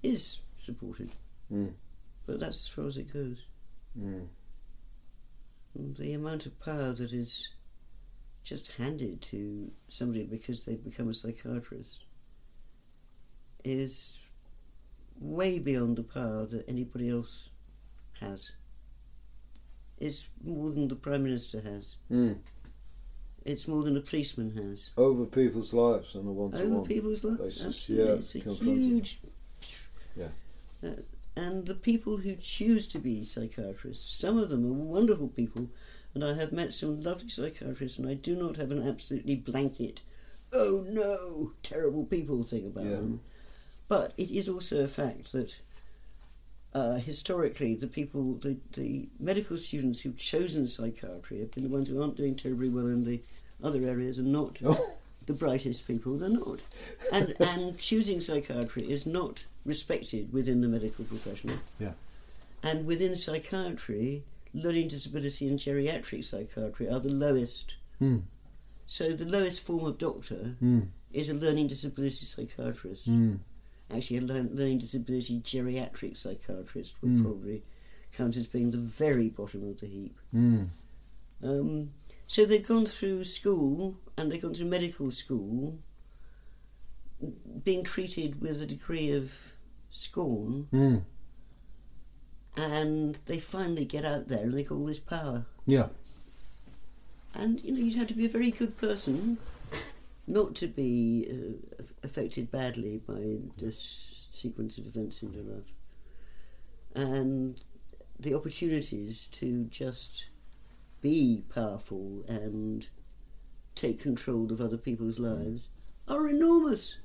is 0.02 0.40
supported. 0.58 1.12
Mm. 1.48 1.74
But 2.26 2.40
that's 2.40 2.66
as 2.66 2.68
far 2.68 2.86
as 2.86 2.96
it 2.96 3.12
goes. 3.12 3.44
Mm. 3.98 4.26
The 5.74 6.12
amount 6.12 6.46
of 6.46 6.60
power 6.60 6.92
that 6.92 7.12
is 7.12 7.48
just 8.44 8.72
handed 8.72 9.22
to 9.22 9.70
somebody 9.88 10.24
because 10.24 10.64
they've 10.64 10.82
become 10.82 11.08
a 11.08 11.14
psychiatrist 11.14 12.04
is 13.64 14.18
way 15.18 15.58
beyond 15.58 15.96
the 15.96 16.02
power 16.02 16.46
that 16.46 16.68
anybody 16.68 17.10
else 17.10 17.50
has. 18.20 18.52
It's 19.98 20.28
more 20.42 20.70
than 20.70 20.88
the 20.88 20.96
Prime 20.96 21.22
Minister 21.22 21.60
has. 21.60 21.96
Mm. 22.10 22.38
It's 23.44 23.68
more 23.68 23.82
than 23.82 23.96
a 23.96 24.00
policeman 24.00 24.52
has. 24.56 24.90
Over 24.96 25.26
people's 25.26 25.72
lives 25.72 26.14
on 26.16 26.26
a 26.26 26.32
one 26.32 26.52
to 26.52 26.62
Over 26.62 26.86
people's 26.86 27.24
lives. 27.24 27.64
Absolutely. 27.64 28.04
yeah, 28.04 28.12
it's 28.14 28.34
a 28.34 28.38
huge. 28.64 29.20
Yeah. 30.16 30.28
Uh, 30.84 30.90
and 31.36 31.66
the 31.66 31.74
people 31.74 32.18
who 32.18 32.36
choose 32.36 32.86
to 32.88 32.98
be 32.98 33.22
psychiatrists, 33.22 34.14
some 34.18 34.38
of 34.38 34.48
them 34.50 34.64
are 34.66 34.72
wonderful 34.72 35.28
people, 35.28 35.68
and 36.14 36.24
I 36.24 36.34
have 36.34 36.52
met 36.52 36.72
some 36.74 37.02
lovely 37.02 37.28
psychiatrists, 37.28 37.98
and 37.98 38.08
I 38.08 38.14
do 38.14 38.36
not 38.36 38.56
have 38.56 38.70
an 38.70 38.86
absolutely 38.86 39.36
blanket, 39.36 40.02
oh 40.52 40.84
no, 40.88 41.52
terrible 41.62 42.04
people 42.04 42.42
thing 42.42 42.66
about 42.66 42.84
Yeah. 42.84 42.90
them. 42.96 43.20
But 43.88 44.12
it 44.16 44.30
is 44.30 44.48
also 44.48 44.82
a 44.84 44.88
fact 44.88 45.32
that 45.32 45.54
uh, 46.74 46.94
historically, 46.96 47.74
the 47.74 47.86
people, 47.86 48.34
the, 48.34 48.56
the 48.72 49.08
medical 49.20 49.58
students 49.58 50.00
who've 50.00 50.16
chosen 50.16 50.66
psychiatry 50.66 51.40
have 51.40 51.50
been 51.50 51.64
the 51.64 51.68
ones 51.70 51.88
who 51.88 52.00
aren't 52.00 52.16
doing 52.16 52.34
terribly 52.34 52.70
well 52.70 52.86
in 52.86 53.04
the 53.04 53.20
other 53.62 53.82
areas 53.82 54.18
and 54.18 54.32
not 54.32 54.58
Oh. 54.64 54.94
The 55.26 55.32
brightest 55.34 55.86
people. 55.86 56.18
They're 56.18 56.28
not. 56.28 56.60
And, 57.12 57.34
and 57.40 57.78
choosing 57.78 58.20
psychiatry 58.20 58.82
is 58.90 59.06
not 59.06 59.44
respected 59.64 60.32
within 60.32 60.60
the 60.60 60.68
medical 60.68 61.04
profession. 61.04 61.58
Yeah. 61.78 61.92
And 62.62 62.86
within 62.86 63.16
psychiatry, 63.16 64.24
learning 64.54 64.88
disability 64.88 65.48
and 65.48 65.58
geriatric 65.58 66.24
psychiatry 66.24 66.88
are 66.88 67.00
the 67.00 67.08
lowest. 67.10 67.76
Mm. 68.00 68.22
So 68.86 69.12
the 69.12 69.24
lowest 69.24 69.60
form 69.62 69.84
of 69.86 69.98
doctor 69.98 70.56
Mm. 70.62 70.88
is 71.12 71.30
a 71.30 71.34
learning 71.34 71.68
disability 71.68 72.24
psychiatrist. 72.26 73.08
Mm. 73.08 73.38
Actually, 73.90 74.18
a 74.18 74.20
learning 74.22 74.78
disability 74.78 75.40
geriatric 75.40 76.16
psychiatrist 76.16 77.00
would 77.02 77.12
Mm. 77.12 77.22
probably 77.22 77.62
count 78.16 78.36
as 78.36 78.46
being 78.46 78.70
the 78.70 78.78
very 78.78 79.28
bottom 79.28 79.68
of 79.68 79.80
the 79.80 79.86
heap. 79.86 80.16
Mm. 80.34 80.66
Um, 81.42 81.90
so 82.26 82.44
they've 82.44 82.66
gone 82.66 82.86
through 82.86 83.24
school 83.24 83.96
and 84.16 84.30
they've 84.30 84.42
gone 84.42 84.54
through 84.54 84.66
medical 84.66 85.10
school, 85.10 85.78
being 87.64 87.84
treated 87.84 88.40
with 88.40 88.60
a 88.60 88.66
degree 88.66 89.10
of 89.12 89.52
scorn, 89.90 90.68
Mm. 90.72 91.04
and 92.56 93.18
they 93.26 93.38
finally 93.38 93.84
get 93.84 94.04
out 94.04 94.28
there 94.28 94.42
and 94.42 94.52
they 94.54 94.62
got 94.64 94.76
all 94.76 94.86
this 94.86 94.98
power. 94.98 95.46
Yeah. 95.66 95.88
And 97.34 97.62
you 97.64 97.72
know, 97.72 97.78
you'd 97.80 97.96
have 97.96 98.08
to 98.08 98.14
be 98.14 98.26
a 98.26 98.28
very 98.28 98.50
good 98.50 98.76
person 98.76 99.38
not 100.26 100.54
to 100.56 100.66
be 100.66 101.28
uh, 101.30 101.82
affected 102.02 102.50
badly 102.50 102.98
by 102.98 103.38
this 103.58 104.28
sequence 104.30 104.78
of 104.78 104.86
events 104.86 105.22
in 105.22 105.32
your 105.32 105.44
life. 105.44 105.72
And 106.94 107.60
the 108.18 108.34
opportunities 108.34 109.26
to 109.28 109.64
just 109.64 110.26
be 111.00 111.42
powerful 111.52 112.24
and 112.28 112.86
take 113.74 114.00
control 114.02 114.52
of 114.52 114.60
other 114.60 114.76
people's 114.76 115.18
lives 115.18 115.68
are 116.08 116.28
enormous. 116.28 116.98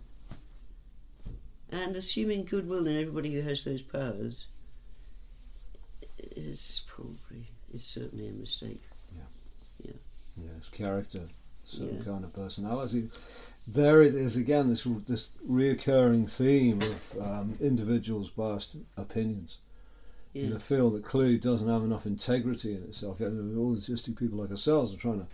And 1.70 1.96
assuming 1.96 2.46
goodwill 2.46 2.88
in 2.88 2.98
everybody 2.98 3.34
who 3.34 3.42
has 3.42 3.64
those 3.64 3.82
powers 3.82 4.48
is 6.36 6.82
probably 6.88 7.48
is 7.74 7.84
certainly 7.84 8.28
a 8.30 8.34
mistake. 8.34 8.82
Yeah. 9.16 9.24
Yeah. 9.86 9.92
Yes, 10.56 10.70
character, 10.70 11.22
certain 11.64 11.98
Yeah. 11.98 12.04
kind 12.04 12.24
of 12.24 12.34
personality. 12.34 13.10
There 13.68 14.02
it 14.02 14.16
is 14.16 14.38
again. 14.38 14.70
This 14.70 14.84
this 15.06 15.30
reoccurring 15.48 16.30
theme 16.32 16.82
of 16.82 17.18
um, 17.22 17.54
individuals' 17.60 18.30
biased 18.30 18.78
opinions 18.96 19.58
in 20.34 20.50
Yeah. 20.52 20.56
a 20.56 20.60
field 20.60 20.94
that 20.94 21.04
clearly 21.04 21.38
doesn't 21.38 21.68
have 21.68 21.84
enough 21.84 22.06
integrity 22.06 22.76
in 22.76 22.84
itself. 22.84 23.20
Yet 23.20 23.32
all 23.32 23.76
autistic 23.76 24.18
people 24.18 24.40
like 24.40 24.52
ourselves 24.52 24.94
are 24.94 24.98
trying 24.98 25.20
to 25.26 25.28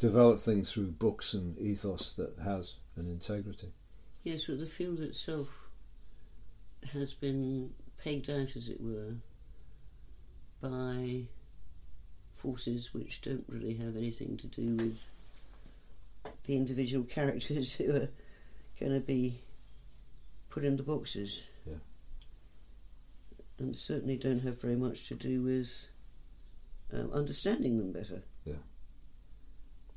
develop 0.00 0.38
things 0.38 0.72
through 0.72 0.90
books 0.90 1.34
and 1.34 1.56
ethos 1.58 2.14
that 2.14 2.34
has 2.42 2.76
an 2.96 3.06
integrity. 3.06 3.68
Yes, 4.24 4.46
but 4.46 4.58
the 4.58 4.66
field 4.66 4.98
itself 5.00 5.68
has 6.92 7.12
been 7.12 7.70
pegged 8.02 8.30
out, 8.30 8.56
as 8.56 8.68
it 8.68 8.80
were, 8.80 9.14
by 10.60 11.26
forces 12.34 12.92
which 12.94 13.20
don't 13.20 13.44
really 13.46 13.74
have 13.74 13.96
anything 13.96 14.36
to 14.38 14.46
do 14.46 14.74
with 14.76 15.06
the 16.44 16.56
individual 16.56 17.04
characters 17.04 17.74
who 17.76 17.90
are 17.94 18.08
going 18.78 18.92
to 18.92 19.00
be 19.00 19.38
put 20.48 20.64
in 20.64 20.78
the 20.78 20.82
boxes. 20.82 21.48
Yeah. 21.66 21.74
And 23.58 23.76
certainly 23.76 24.16
don't 24.16 24.42
have 24.42 24.60
very 24.60 24.76
much 24.76 25.08
to 25.08 25.14
do 25.14 25.42
with 25.42 25.88
um, 26.90 27.12
understanding 27.12 27.76
them 27.76 27.92
better. 27.92 28.22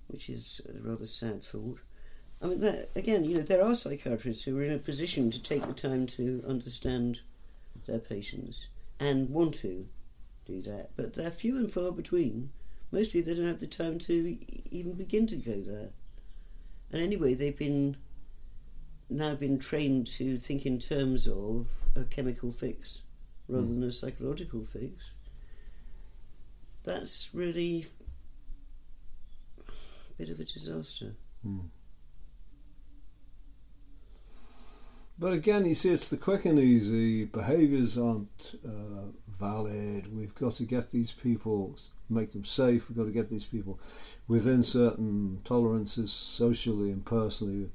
Which 0.08 0.30
is 0.30 0.62
a 0.70 0.88
rather 0.88 1.06
sad 1.06 1.44
thought. 1.44 1.80
I 2.42 2.48
mean, 2.48 2.60
that, 2.60 2.90
again, 2.96 3.24
you 3.24 3.38
know, 3.38 3.42
there 3.44 3.64
are 3.64 3.74
psychiatrists 3.74 4.44
who 4.44 4.58
are 4.60 4.64
in 4.64 4.74
a 4.74 4.78
position 4.78 5.32
to 5.32 5.42
take 5.42 5.66
the 5.66 5.74
time 5.74 6.06
to 6.08 6.44
understand 6.48 7.22
their 7.88 8.00
patients 8.00 8.68
and 9.00 9.30
want 9.30 9.54
to 9.56 9.88
do 10.46 10.62
that, 10.62 10.90
but 10.98 11.14
they're 11.14 11.32
few 11.32 11.58
and 11.58 11.72
far 11.72 11.92
between. 11.92 12.52
Mostly, 12.92 13.22
they 13.22 13.34
don't 13.34 13.46
have 13.46 13.62
the 13.62 13.68
time 13.68 13.98
to 14.00 14.38
even 14.72 14.94
begin 14.94 15.26
to 15.28 15.36
go 15.38 15.62
there. 15.62 15.90
And 16.92 17.02
anyway, 17.02 17.34
they've 17.34 17.58
been 17.58 17.98
now 19.10 19.36
been 19.36 19.58
trained 19.58 20.08
to 20.08 20.38
think 20.38 20.66
in 20.66 20.80
terms 20.80 21.28
of 21.28 21.88
a 21.96 22.04
chemical 22.04 22.52
fix 22.52 23.04
rather 23.48 23.66
Mm. 23.68 23.70
than 23.70 23.84
a 23.84 23.92
psychological 23.92 24.64
fix. 24.64 25.12
That's 26.84 27.30
really 27.34 27.88
bit 30.24 30.34
of 30.34 30.40
a 30.40 30.46
disaster. 30.46 31.16
But 35.20 35.34
again, 35.34 35.66
you 35.66 35.74
see, 35.74 35.90
it's 35.90 36.10
the 36.10 36.18
quick 36.18 36.46
and 36.46 36.58
easy. 36.58 37.26
Behaviours 37.26 37.98
aren't 37.98 38.56
uh, 38.66 39.12
valid. 39.28 40.16
We've 40.16 40.34
got 40.34 40.54
to 40.54 40.64
get 40.64 40.92
these 40.92 41.12
people, 41.12 41.78
make 42.10 42.32
them 42.32 42.46
safe. 42.46 42.90
We've 42.90 42.98
got 42.98 43.06
to 43.06 43.12
get 43.12 43.30
these 43.30 43.46
people 43.46 43.80
within 44.30 44.64
certain 44.64 45.42
tolerances, 45.44 46.12
socially 46.14 46.92
and 46.92 47.06
personally. 47.06 47.70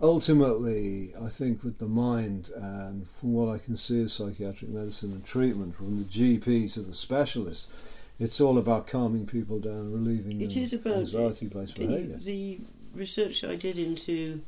Ultimately, 0.00 1.12
I 1.20 1.28
think 1.28 1.64
with 1.64 1.78
the 1.78 1.88
mind, 1.88 2.50
and 2.54 3.08
from 3.08 3.32
what 3.32 3.48
I 3.48 3.58
can 3.58 3.76
see 3.76 4.02
of 4.02 4.10
psychiatric 4.10 4.70
medicine 4.70 5.12
and 5.12 5.24
treatment, 5.24 5.74
from 5.74 5.96
the 5.98 6.04
GP 6.04 6.72
to 6.74 6.80
the 6.80 6.92
specialist, 6.92 7.72
it's 8.18 8.40
all 8.40 8.58
about 8.58 8.86
calming 8.86 9.26
people 9.26 9.58
down, 9.58 9.92
relieving 9.92 10.40
It 10.40 10.50
them 10.50 10.80
about 10.80 10.98
anxiety-based 10.98 11.76
The, 11.76 11.86
behaviour. 11.86 12.16
the 12.16 12.60
research 12.94 13.44
I 13.44 13.56
did 13.56 13.78
into 13.78 14.42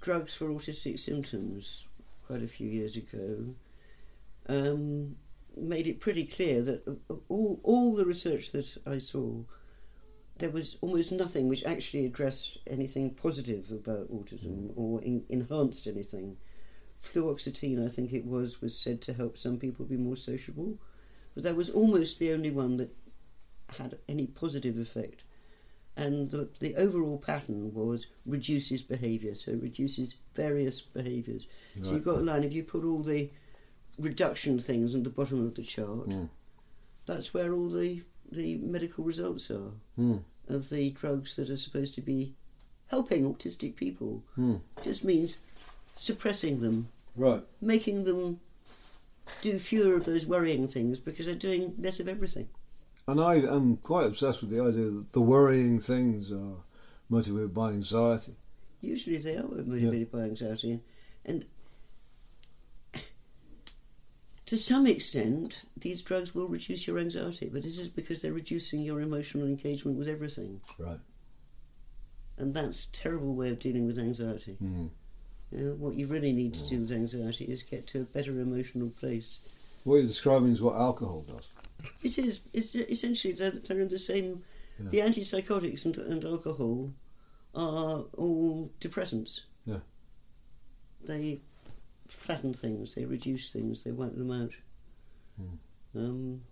drugs 0.00 0.34
for 0.34 0.46
autistic 0.48 0.98
symptoms 0.98 1.86
quite 2.26 2.42
a 2.42 2.48
few 2.48 2.68
years 2.68 2.96
ago 2.96 3.54
um, 4.48 5.16
made 5.56 5.86
it 5.86 6.00
pretty 6.00 6.24
clear 6.24 6.62
that 6.62 6.98
all, 7.28 7.60
all 7.62 7.94
the 7.94 8.04
research 8.04 8.52
that 8.52 8.76
I 8.86 8.98
saw, 8.98 9.42
there 10.38 10.50
was 10.50 10.76
almost 10.80 11.12
nothing 11.12 11.48
which 11.48 11.64
actually 11.64 12.06
addressed 12.06 12.58
anything 12.66 13.10
positive 13.10 13.70
about 13.70 14.12
autism 14.12 14.72
or 14.76 15.02
in, 15.02 15.24
enhanced 15.28 15.86
anything. 15.86 16.36
Fluoxetine, 17.00 17.84
I 17.84 17.88
think 17.88 18.12
it 18.12 18.24
was, 18.24 18.60
was 18.60 18.76
said 18.76 19.00
to 19.02 19.12
help 19.12 19.38
some 19.38 19.58
people 19.58 19.84
be 19.84 19.96
more 19.96 20.16
sociable, 20.16 20.78
but 21.38 21.44
that 21.44 21.54
was 21.54 21.70
almost 21.70 22.18
the 22.18 22.32
only 22.32 22.50
one 22.50 22.78
that 22.78 22.90
had 23.78 23.96
any 24.08 24.26
positive 24.26 24.76
effect. 24.76 25.22
And 25.96 26.32
the, 26.32 26.48
the 26.58 26.74
overall 26.74 27.16
pattern 27.16 27.72
was 27.72 28.08
reduces 28.26 28.82
behaviour, 28.82 29.36
so 29.36 29.52
reduces 29.52 30.16
various 30.34 30.80
behaviours. 30.80 31.46
So 31.84 31.92
you've 31.94 32.04
got 32.04 32.16
a 32.18 32.22
line, 32.22 32.42
if 32.42 32.52
you 32.52 32.64
put 32.64 32.82
all 32.82 33.04
the 33.04 33.30
reduction 34.00 34.58
things 34.58 34.96
at 34.96 35.04
the 35.04 35.10
bottom 35.10 35.46
of 35.46 35.54
the 35.54 35.62
chart, 35.62 36.08
Mm. 36.08 36.28
that's 37.06 37.32
where 37.32 37.52
all 37.52 37.68
the, 37.68 38.02
the 38.32 38.56
medical 38.56 39.04
results 39.04 39.48
are 39.48 39.70
Mm. 39.96 40.24
of 40.48 40.70
the 40.70 40.90
drugs 40.90 41.36
that 41.36 41.50
are 41.50 41.56
supposed 41.56 41.94
to 41.94 42.00
be 42.00 42.34
helping 42.88 43.22
autistic 43.32 43.76
people. 43.76 44.24
Mm. 44.36 44.60
Just 44.82 45.04
means 45.04 45.44
suppressing 45.96 46.62
them, 46.62 46.88
Right. 47.14 47.44
making 47.60 48.02
them 48.02 48.40
do 49.42 49.58
fewer 49.58 49.94
of 49.94 50.04
those 50.04 50.26
worrying 50.26 50.68
things 50.68 51.00
because 51.00 51.26
they're 51.26 51.34
doing 51.34 51.74
less 51.78 52.00
of 52.00 52.08
everything. 52.08 52.48
And 53.06 53.20
I 53.20 53.36
am 53.36 53.78
quite 53.78 54.06
obsessed 54.06 54.42
with 54.42 54.50
the 54.50 54.60
idea 54.60 54.84
that 54.84 55.12
the 55.12 55.20
worrying 55.20 55.80
things 55.80 56.30
are 56.30 56.56
motivated 57.08 57.54
by 57.54 57.70
anxiety. 57.70 58.34
Usually 58.80 59.16
they 59.16 59.36
are 59.36 59.44
motivated 59.44 60.12
by 60.12 60.20
anxiety. 60.20 60.80
And 61.24 61.46
to 64.48 64.56
some 64.56 64.86
extent, 64.86 65.66
these 65.76 66.02
drugs 66.02 66.34
will 66.34 66.48
reduce 66.48 66.86
your 66.86 66.98
anxiety, 66.98 67.50
but 67.52 67.62
this 67.62 67.78
is 67.78 67.88
because 67.88 68.22
they're 68.22 68.32
reducing 68.32 68.80
your 68.80 69.00
emotional 69.00 69.46
engagement 69.46 69.98
with 69.98 70.08
everything. 70.08 70.60
Right. 70.78 71.00
And 72.38 72.54
that's 72.54 72.86
a 72.86 72.92
terrible 72.92 73.34
way 73.34 73.50
of 73.50 73.58
dealing 73.58 73.86
with 73.86 73.98
anxiety. 73.98 74.56
Mm. 74.62 74.90
Know, 75.50 75.74
what 75.78 75.94
you 75.94 76.06
really 76.06 76.32
need 76.32 76.54
to 76.54 76.68
do 76.68 76.80
with 76.80 76.92
anxiety 76.92 77.46
is 77.46 77.62
get 77.62 77.86
to 77.88 78.02
a 78.02 78.04
better 78.04 78.32
emotional 78.32 78.90
place. 78.90 79.80
What 79.84 79.96
you're 79.96 80.06
describing 80.06 80.52
is 80.52 80.60
what 80.60 80.76
alcohol 80.76 81.22
does. 81.22 81.48
It 82.02 82.18
is. 82.18 82.40
It's 82.52 82.74
essentially 82.74 83.32
they're, 83.32 83.50
they're 83.50 83.80
in 83.80 83.88
the 83.88 83.98
same. 83.98 84.44
Yeah. 84.78 84.88
The 84.90 84.98
antipsychotics 84.98 85.86
and, 85.86 85.96
and 85.96 86.24
alcohol 86.24 86.92
are 87.54 88.04
all 88.16 88.70
depressants. 88.80 89.40
Yeah. 89.64 89.78
They 91.04 91.40
flatten 92.06 92.52
things. 92.52 92.94
They 92.94 93.06
reduce 93.06 93.50
things. 93.50 93.84
They 93.84 93.92
wipe 93.92 94.16
them 94.16 94.30
out. 94.30 94.52
Hmm. 95.36 95.98
Um, 95.98 96.42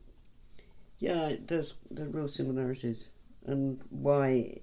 yeah, 0.99 1.35
there's 1.47 1.75
there 1.91 2.07
are 2.07 2.11
real 2.11 2.29
similarities, 2.29 3.09
and 3.45 3.81
why 3.91 4.57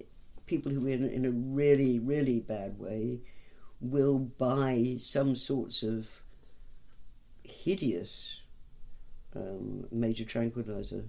people 0.46 0.72
who 0.72 0.86
are 0.86 0.90
in, 0.90 1.08
in 1.08 1.24
a 1.24 1.30
really 1.30 1.98
really 2.00 2.40
bad 2.40 2.78
way 2.78 3.20
will 3.80 4.18
buy 4.18 4.96
some 4.98 5.34
sorts 5.36 5.82
of 5.82 6.22
hideous 7.44 8.40
um, 9.36 9.86
major 9.90 10.24
tranquilizer 10.24 11.04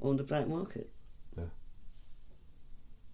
on 0.00 0.16
the 0.16 0.22
black 0.24 0.48
market. 0.48 0.90
Yeah. 1.36 1.44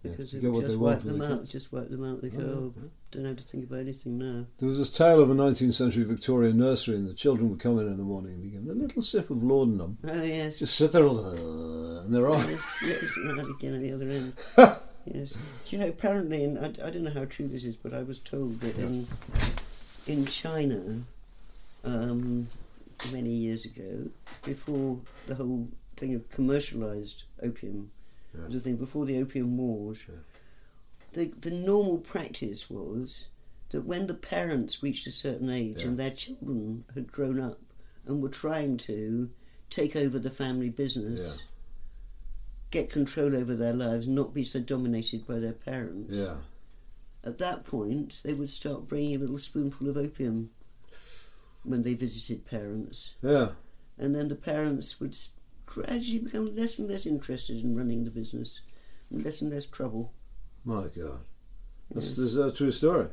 Yeah, 0.02 0.10
Because 0.12 0.34
it 0.34 0.40
just 0.42 0.78
wipe 0.78 1.00
them 1.00 1.18
the 1.18 1.24
out, 1.32 1.38
kids. 1.40 1.48
just 1.50 1.72
wipe 1.72 1.88
them 1.90 2.04
out. 2.04 2.22
They 2.22 2.28
go, 2.30 2.38
Oh, 2.42 2.74
oh, 2.80 2.90
don't 3.10 3.24
have 3.24 3.36
to 3.36 3.42
think 3.44 3.64
about 3.64 3.80
anything 3.80 4.16
now. 4.16 4.46
There 4.58 4.68
was 4.68 4.78
this 4.78 4.90
tale 4.90 5.20
of 5.20 5.30
a 5.30 5.34
19th 5.34 5.74
century 5.74 6.04
Victorian 6.04 6.58
nursery, 6.58 6.96
and 6.96 7.08
the 7.08 7.14
children 7.14 7.50
would 7.50 7.60
come 7.60 7.78
in 7.78 7.86
in 7.88 7.96
the 7.96 8.02
morning 8.04 8.32
and 8.34 8.42
be 8.42 8.50
given 8.50 8.70
a 8.70 8.72
little 8.72 9.02
sip 9.02 9.30
of 9.30 9.42
laudanum. 9.42 9.98
Oh 10.04 10.22
yes, 10.22 10.58
Just 10.60 10.76
sit 10.76 10.92
there 10.92 11.04
all 11.04 11.14
the, 11.14 12.02
and 12.04 12.14
they're 12.14 12.28
off. 12.30 12.46
yes, 12.48 12.78
yes, 12.84 13.16
and 13.28 13.38
that 13.38 13.54
again 13.58 13.74
at 13.74 13.82
the 13.82 13.92
other 13.92 14.08
end. 14.08 14.34
yes, 15.06 15.32
Do 15.68 15.76
you 15.76 15.82
know 15.82 15.88
apparently, 15.88 16.44
and 16.44 16.58
I, 16.58 16.66
I 16.86 16.90
don't 16.90 17.02
know 17.02 17.10
how 17.10 17.24
true 17.24 17.48
this 17.48 17.64
is, 17.64 17.76
but 17.76 17.92
I 17.92 18.02
was 18.02 18.18
told 18.18 18.60
that 18.60 18.76
in 18.78 19.06
in 20.06 20.24
China, 20.26 21.02
um, 21.84 22.48
many 23.12 23.30
years 23.30 23.64
ago, 23.64 24.08
before 24.44 25.00
the 25.26 25.34
whole 25.34 25.68
thing 25.96 26.14
of 26.14 26.28
commercialised 26.28 27.24
opium 27.42 27.90
Yeah. 28.34 28.46
was 28.46 28.54
a 28.56 28.60
thing, 28.60 28.76
before 28.76 29.06
the 29.06 29.18
opium 29.18 29.56
wars, 29.56 30.06
Yeah. 30.08 30.14
the 31.12 31.32
the 31.40 31.50
normal 31.50 31.98
practice 31.98 32.68
was 32.70 33.26
that 33.70 33.82
when 33.84 34.06
the 34.06 34.14
parents 34.14 34.82
reached 34.82 35.06
a 35.08 35.10
certain 35.10 35.50
age 35.50 35.80
Yeah. 35.80 35.88
and 35.88 35.98
their 35.98 36.10
children 36.12 36.84
had 36.94 37.10
grown 37.10 37.40
up 37.40 37.58
and 38.06 38.22
were 38.22 38.28
trying 38.28 38.76
to 38.78 39.30
take 39.70 39.96
over 39.96 40.18
the 40.20 40.30
family 40.30 40.68
business. 40.68 41.42
Get 42.77 42.90
control 42.90 43.35
over 43.35 43.55
their 43.55 43.73
lives, 43.73 44.07
not 44.07 44.35
be 44.35 44.44
so 44.44 44.61
dominated 44.61 45.27
by 45.27 45.39
their 45.39 45.53
parents. 45.53 46.12
Yeah. 46.12 46.36
At 47.24 47.39
that 47.39 47.65
point, 47.65 48.20
they 48.23 48.35
would 48.35 48.51
start 48.51 48.86
bringing 48.86 49.16
a 49.16 49.19
little 49.19 49.39
spoonful 49.39 49.89
of 49.89 49.97
opium 49.97 50.51
when 51.65 51.82
they 51.82 51.94
visited 51.94 52.44
parents, 52.47 53.15
Yeah. 53.23 53.53
and 53.98 54.15
then 54.15 54.28
the 54.28 54.36
parents 54.36 55.01
would 55.01 55.16
gradually 55.65 56.20
become 56.20 56.55
less 56.55 56.78
and 56.78 56.89
less 56.89 57.07
interested 57.07 57.57
in 57.65 57.74
running 57.77 58.05
the 58.05 58.11
business, 58.11 58.61
and 59.11 59.24
less 59.24 59.40
and 59.43 59.51
less 59.53 59.66
trouble. 59.66 60.12
My 60.65 60.89
God. 60.89 61.20
That's, 61.90 62.09
Yes. 62.09 62.16
this 62.16 62.19
is 62.19 62.36
a 62.36 62.53
true 62.53 62.70
story. 62.70 63.09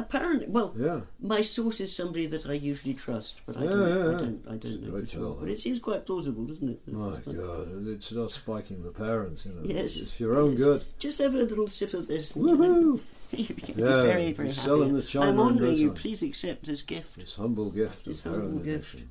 Apparently, 0.00 0.46
well, 0.48 0.70
Yeah. 0.78 1.00
my 1.34 1.42
source 1.42 1.78
is 1.80 1.94
somebody 1.94 2.26
that 2.26 2.44
I 2.46 2.54
usually 2.54 2.94
trust, 2.94 3.34
but 3.46 3.54
I 3.56 3.64
Yeah, 3.64 3.70
don't, 3.70 3.88
yeah, 3.88 4.08
I 4.14 4.18
don't, 4.22 4.40
I 4.54 4.56
don't 4.62 4.82
know 4.82 5.00
for 5.00 5.06
sure. 5.06 5.36
But 5.40 5.48
it 5.50 5.58
seems 5.58 5.78
quite 5.78 6.06
plausible, 6.06 6.44
doesn't 6.46 6.68
it? 6.74 6.80
My 6.88 7.10
It's 7.12 7.20
God. 7.20 7.66
It's 7.94 8.12
not 8.12 8.30
spiking 8.30 8.82
the 8.82 8.92
parents, 9.06 9.44
you 9.46 9.52
know. 9.52 9.60
Yes. 9.62 9.90
It's 10.00 10.16
for 10.16 10.22
your 10.22 10.36
own 10.42 10.52
Yes. 10.52 10.60
good. 10.64 10.84
Just 10.98 11.18
have 11.18 11.34
a 11.34 11.42
little 11.52 11.68
sip 11.68 11.92
of 11.94 12.06
this. 12.06 12.32
Woohoo! 12.32 13.00
You'll 13.32 13.56
be 13.56 13.74
Yeah, 13.76 14.02
very, 14.12 14.32
very 14.32 14.50
selling 14.50 14.90
happy. 14.90 15.00
the 15.02 15.06
China 15.06 15.26
I'm 15.28 15.38
honouring 15.46 15.76
you. 15.76 15.90
Please 15.92 16.22
accept 16.22 16.64
this 16.66 16.82
gift, 16.82 17.16
This 17.16 17.34
humble 17.36 17.70
gift 17.70 18.04
This 18.06 18.22
humble 18.22 18.58
gift. 18.58 19.02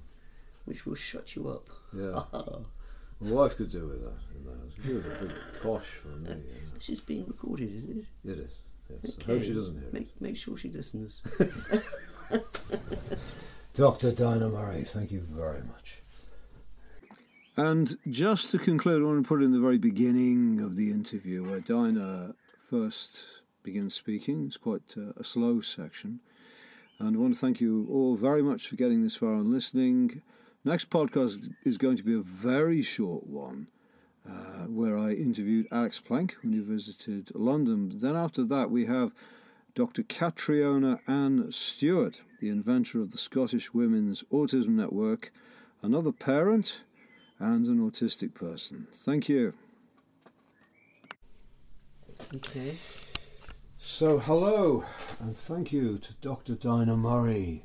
which 0.66 0.86
will 0.86 0.95
shut 0.95 1.36
you 1.36 1.48
up. 1.49 1.66
Yeah. 1.94 2.20
My 3.22 3.32
wife 3.40 3.56
could 3.57 3.70
do 3.70 3.84
with 3.91 4.02
that. 4.06 4.18
in 4.36 4.41
the 4.48 4.53
house. 4.60 4.76
Was 4.78 5.06
a 5.06 5.26
big 5.26 5.36
cosh 5.61 5.90
for 6.02 6.07
me. 6.24 6.30
you 6.30 6.36
know. 6.36 6.41
This 6.76 6.90
is 6.90 7.02
being 7.02 7.26
recorded, 7.28 7.70
is 7.80 7.86
it? 7.86 8.06
It 8.32 8.38
is. 8.48 8.53
Yes. 8.90 9.18
I 9.22 9.32
hope 9.32 9.41
she 9.41 9.53
doesn't 9.53 9.78
hear 9.78 9.88
it. 9.88 9.94
Make, 9.94 10.22
make 10.22 10.38
sure 10.38 10.57
she 10.57 10.70
listens. 10.70 11.22
Dr. 13.74 14.11
Dinah 14.11 14.49
Murray, 14.49 14.84
thank 14.84 15.11
you 15.11 15.22
very 15.22 15.61
much. 15.64 16.02
And 17.56 17.95
just 18.10 18.52
to 18.52 18.57
conclude, 18.57 19.02
I 19.02 19.06
want 19.06 19.24
to 19.24 19.28
put 19.28 19.44
in 19.44 19.52
the 19.52 19.60
very 19.60 19.78
beginning 19.78 20.61
of 20.61 20.76
the 20.76 20.91
interview 20.91 21.44
where 21.44 21.60
Dinah 21.60 22.36
first 22.57 23.41
begins 23.64 23.94
speaking. 23.94 24.45
It's 24.45 24.57
quite 24.57 24.95
uh, 24.98 25.11
a 25.18 25.24
slow 25.24 25.60
section. 25.60 26.22
And 26.99 27.16
I 27.16 27.20
want 27.20 27.34
to 27.34 27.40
thank 27.40 27.60
you 27.60 27.88
all 27.90 28.16
very 28.16 28.41
much 28.41 28.68
for 28.68 28.76
getting 28.76 29.03
this 29.03 29.16
far 29.16 29.34
and 29.34 29.48
listening. 29.48 30.22
Next 30.64 30.90
podcast 30.90 31.53
is 31.64 31.78
going 31.78 31.98
to 31.98 32.03
be 32.03 32.14
a 32.14 32.22
very 32.22 32.82
short 32.82 33.28
one 33.28 33.68
uh, 34.30 34.65
where 34.68 34.97
I 34.97 35.11
interviewed 35.11 35.68
Alex 35.72 35.99
Plank 35.99 36.38
when 36.41 36.53
he 36.53 36.60
visited 36.60 37.34
London. 37.34 37.91
Then 37.93 38.15
after 38.15 38.43
that, 38.45 38.69
we 38.69 38.85
have 38.85 39.11
Dr. 39.76 40.03
Catriona 40.03 40.99
Ann 41.07 41.51
Stewart, 41.51 42.22
the 42.39 42.49
inventor 42.49 43.01
of 43.01 43.11
the 43.11 43.18
Scottish 43.18 43.73
Women's 43.73 44.23
Autism 44.23 44.69
Network, 44.69 45.31
another 45.81 46.11
parent 46.11 46.84
and 47.39 47.65
an 47.68 47.80
autistic 47.80 48.34
person. 48.34 48.88
Thank 48.93 49.30
you. 49.30 49.53
Okay. 52.35 52.76
So, 53.77 54.19
hello, 54.19 54.84
and 55.22 55.35
thank 55.35 55.72
you 55.72 55.97
to 55.97 56.14
Dr. 56.15 56.56
Dinah 56.56 56.97
Murray 56.97 57.64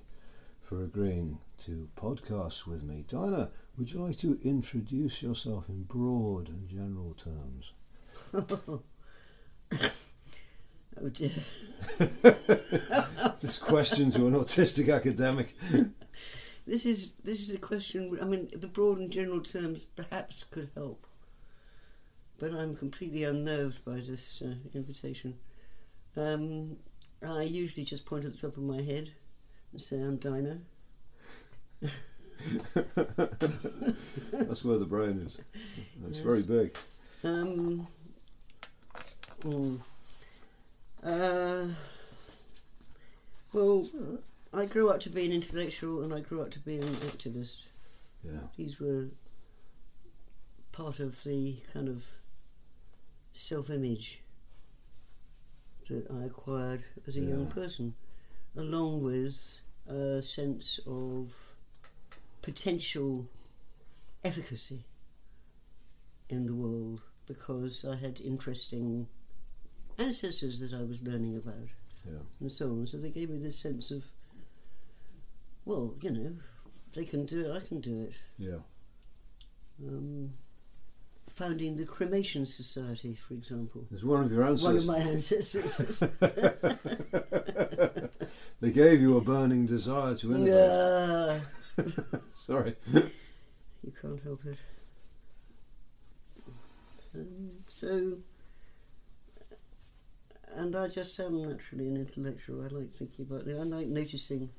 for 0.60 0.84
agreeing 0.84 1.40
to 1.64 1.88
podcast 1.96 2.66
with 2.66 2.82
me. 2.82 3.04
Dinah, 3.06 3.50
would 3.76 3.92
you 3.92 4.00
like 4.00 4.18
to 4.18 4.38
introduce 4.42 5.22
yourself 5.22 5.68
in 5.68 5.84
broad 5.84 6.48
and 6.48 6.68
general 6.68 7.14
terms? 7.14 7.72
Oh 11.02 11.08
dear. 11.08 11.30
This 11.98 13.58
question 13.58 14.10
to 14.10 14.26
an 14.28 14.34
autistic 14.34 14.94
academic. 14.94 15.54
This 16.66 16.86
is 16.86 17.14
this 17.16 17.40
is 17.40 17.54
a 17.54 17.58
question. 17.58 18.16
I 18.22 18.24
mean, 18.24 18.48
the 18.54 18.68
broad 18.68 18.98
and 18.98 19.10
general 19.10 19.40
terms 19.40 19.84
perhaps 19.96 20.44
could 20.44 20.70
help, 20.74 21.06
but 22.38 22.52
I'm 22.52 22.76
completely 22.76 23.24
unnerved 23.24 23.84
by 23.84 23.96
this 23.96 24.40
uh, 24.40 24.54
invitation. 24.72 25.36
Um, 26.16 26.76
I 27.26 27.42
usually 27.42 27.84
just 27.84 28.06
point 28.06 28.24
at 28.24 28.32
the 28.32 28.38
top 28.38 28.56
of 28.56 28.62
my 28.62 28.80
head 28.80 29.10
and 29.72 29.80
say 29.80 30.00
I'm 30.00 30.16
Dinah. 30.16 30.60
That's 34.32 34.64
where 34.64 34.78
the 34.78 34.86
brain 34.86 35.18
is. 35.18 35.40
It's 36.06 36.18
Yes. 36.18 36.24
very 36.26 36.42
big. 36.42 36.76
Um, 37.22 37.86
hmm. 39.42 39.76
uh, 41.02 41.66
well, 43.52 43.86
I 44.52 44.66
grew 44.66 44.90
up 44.90 45.00
to 45.00 45.10
be 45.10 45.24
an 45.26 45.32
intellectual 45.32 46.02
and 46.02 46.12
I 46.12 46.20
grew 46.20 46.42
up 46.42 46.50
to 46.52 46.58
be 46.60 46.76
an 46.76 46.82
activist. 46.82 47.62
Yeah. 48.22 48.40
These 48.56 48.78
were 48.80 49.08
part 50.72 51.00
of 51.00 51.22
the 51.24 51.56
kind 51.72 51.88
of 51.88 52.04
self 53.32 53.70
image 53.70 54.22
that 55.88 56.10
I 56.10 56.24
acquired 56.24 56.84
as 57.06 57.16
a 57.16 57.20
young 57.20 57.46
person, 57.46 57.94
along 58.56 59.02
with 59.02 59.60
a 59.86 60.20
sense 60.22 60.80
of 60.86 61.53
potential 62.44 63.26
efficacy 64.22 64.84
in 66.28 66.44
the 66.44 66.54
world 66.54 67.00
because 67.26 67.84
I 67.88 67.96
had 67.96 68.20
interesting 68.20 69.08
ancestors 69.98 70.60
that 70.60 70.74
I 70.74 70.82
was 70.84 71.02
learning 71.02 71.36
about 71.36 71.68
Yeah. 72.06 72.20
and 72.40 72.52
so 72.52 72.66
on. 72.68 72.86
So 72.86 72.98
they 72.98 73.08
gave 73.10 73.30
me 73.30 73.38
this 73.38 73.58
sense 73.58 73.90
of, 73.90 74.04
well, 75.64 75.96
you 76.02 76.10
know, 76.10 76.36
they 76.94 77.06
can 77.06 77.24
do 77.24 77.46
it, 77.46 77.56
I 77.56 77.66
can 77.66 77.80
do 77.80 78.02
it. 78.02 78.20
Yeah. 78.38 78.58
Um, 79.82 80.34
founding 81.34 81.76
the 81.76 81.84
Cremation 81.84 82.46
Society, 82.46 83.14
for 83.14 83.34
example. 83.34 83.84
There's 83.90 84.04
one 84.04 84.22
of 84.24 84.30
your 84.30 84.44
ancestors. 84.44 84.86
One 84.86 85.00
of 85.00 85.04
my 85.04 85.10
ancestors. 85.10 85.98
they 88.60 88.70
gave 88.70 89.00
you 89.00 89.16
a 89.16 89.20
burning 89.20 89.66
desire 89.66 90.14
to 90.14 90.34
innovate. 90.34 90.54
yeah, 90.54 91.38
Sorry. 92.36 92.74
you 92.92 93.92
can't 94.00 94.22
help 94.22 94.40
it. 94.46 94.58
Um, 97.16 97.50
so, 97.68 98.18
and 100.54 100.74
I 100.76 100.88
just 100.88 101.18
am 101.20 101.42
naturally 101.48 101.88
an 101.88 101.96
intellectual. 101.96 102.62
I 102.64 102.68
like 102.68 102.92
thinking 102.92 103.26
about 103.28 103.46
it. 103.48 103.58
I 103.58 103.62
like 103.64 103.86
noticing 103.88 104.50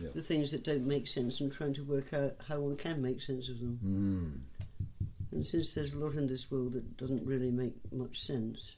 Yeah. 0.00 0.10
the 0.14 0.22
things 0.22 0.50
that 0.52 0.62
don't 0.64 0.86
make 0.86 1.06
sense 1.06 1.40
and 1.40 1.52
trying 1.52 1.74
to 1.74 1.84
work 1.84 2.12
out 2.14 2.36
how 2.48 2.60
one 2.60 2.76
can 2.76 3.02
make 3.02 3.20
sense 3.20 3.48
of 3.48 3.58
them. 3.60 3.78
Mm. 3.84 4.51
And 5.32 5.46
since 5.46 5.72
there's 5.72 5.94
a 5.94 5.98
lot 5.98 6.14
in 6.14 6.26
this 6.26 6.50
world 6.50 6.74
that 6.74 6.98
doesn't 6.98 7.26
really 7.26 7.50
make 7.50 7.74
much 7.90 8.20
sense, 8.20 8.76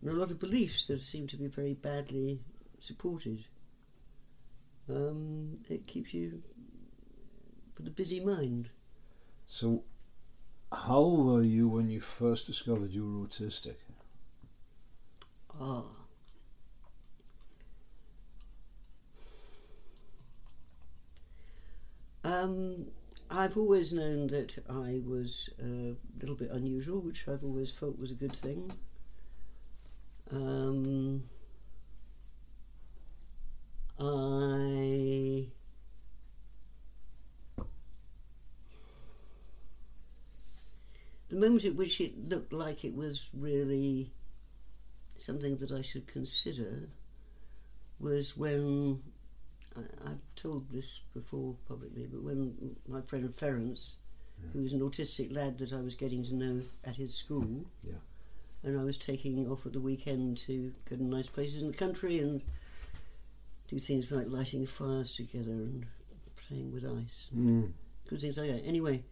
and 0.00 0.10
a 0.10 0.12
lot 0.12 0.32
of 0.32 0.40
beliefs 0.40 0.86
that 0.86 1.00
seem 1.00 1.28
to 1.28 1.36
be 1.36 1.46
very 1.46 1.74
badly 1.74 2.40
supported, 2.80 3.44
um, 4.88 5.58
it 5.70 5.86
keeps 5.86 6.12
you 6.12 6.42
with 7.76 7.86
a 7.86 7.90
busy 7.90 8.18
mind. 8.18 8.70
So, 9.46 9.84
how 10.72 11.04
were 11.04 11.42
you 11.42 11.68
when 11.68 11.88
you 11.88 12.00
first 12.00 12.46
discovered 12.46 12.90
you 12.90 13.04
were 13.04 13.26
autistic? 13.26 13.76
Ah. 15.60 15.84
Um, 22.24 22.88
I've 23.30 23.58
always 23.58 23.92
known 23.92 24.28
that 24.28 24.58
I 24.70 25.02
was 25.04 25.50
a 25.60 25.94
little 26.18 26.34
bit 26.34 26.50
unusual, 26.50 27.00
which 27.00 27.28
I've 27.28 27.44
always 27.44 27.70
felt 27.70 27.98
was 27.98 28.10
a 28.10 28.14
good 28.14 28.34
thing. 28.34 28.70
Um, 30.30 31.24
I 33.98 35.48
the 41.28 41.36
moment 41.36 41.64
at 41.64 41.74
which 41.74 42.00
it 42.00 42.28
looked 42.28 42.52
like 42.52 42.84
it 42.84 42.94
was 42.94 43.30
really 43.34 44.12
something 45.14 45.56
that 45.56 45.72
I 45.72 45.82
should 45.82 46.06
consider 46.06 46.88
was 47.98 48.36
when 48.36 49.02
I, 49.78 50.10
I've 50.10 50.20
told 50.36 50.70
this 50.70 51.00
before 51.14 51.54
publicly, 51.68 52.06
but 52.10 52.22
when 52.22 52.76
my 52.86 53.00
friend 53.02 53.28
Ferenc, 53.30 53.92
who 54.52 54.62
was 54.62 54.72
an 54.72 54.80
autistic 54.80 55.32
lad 55.34 55.58
that 55.58 55.72
I 55.72 55.80
was 55.80 55.94
getting 55.94 56.22
to 56.24 56.34
know 56.34 56.62
at 56.84 56.96
his 56.96 57.14
school, 57.14 57.64
Yeah. 57.82 57.94
and 58.62 58.78
I 58.78 58.84
was 58.84 58.96
taking 58.98 59.48
off 59.50 59.66
at 59.66 59.72
the 59.72 59.80
weekend 59.80 60.38
to 60.46 60.72
go 60.88 60.96
to 60.96 61.02
nice 61.04 61.28
places 61.28 61.62
in 61.62 61.70
the 61.70 61.76
country 61.76 62.18
and 62.20 62.42
do 63.68 63.78
things 63.78 64.10
like 64.10 64.28
lighting 64.28 64.66
fires 64.66 65.14
together 65.14 65.50
and 65.52 65.86
playing 66.36 66.72
with 66.72 66.84
ice 66.84 67.30
Mm. 67.36 67.72
good 68.06 68.20
things 68.20 68.38
like 68.38 68.50
that. 68.50 68.64
Anyway, 68.64 69.02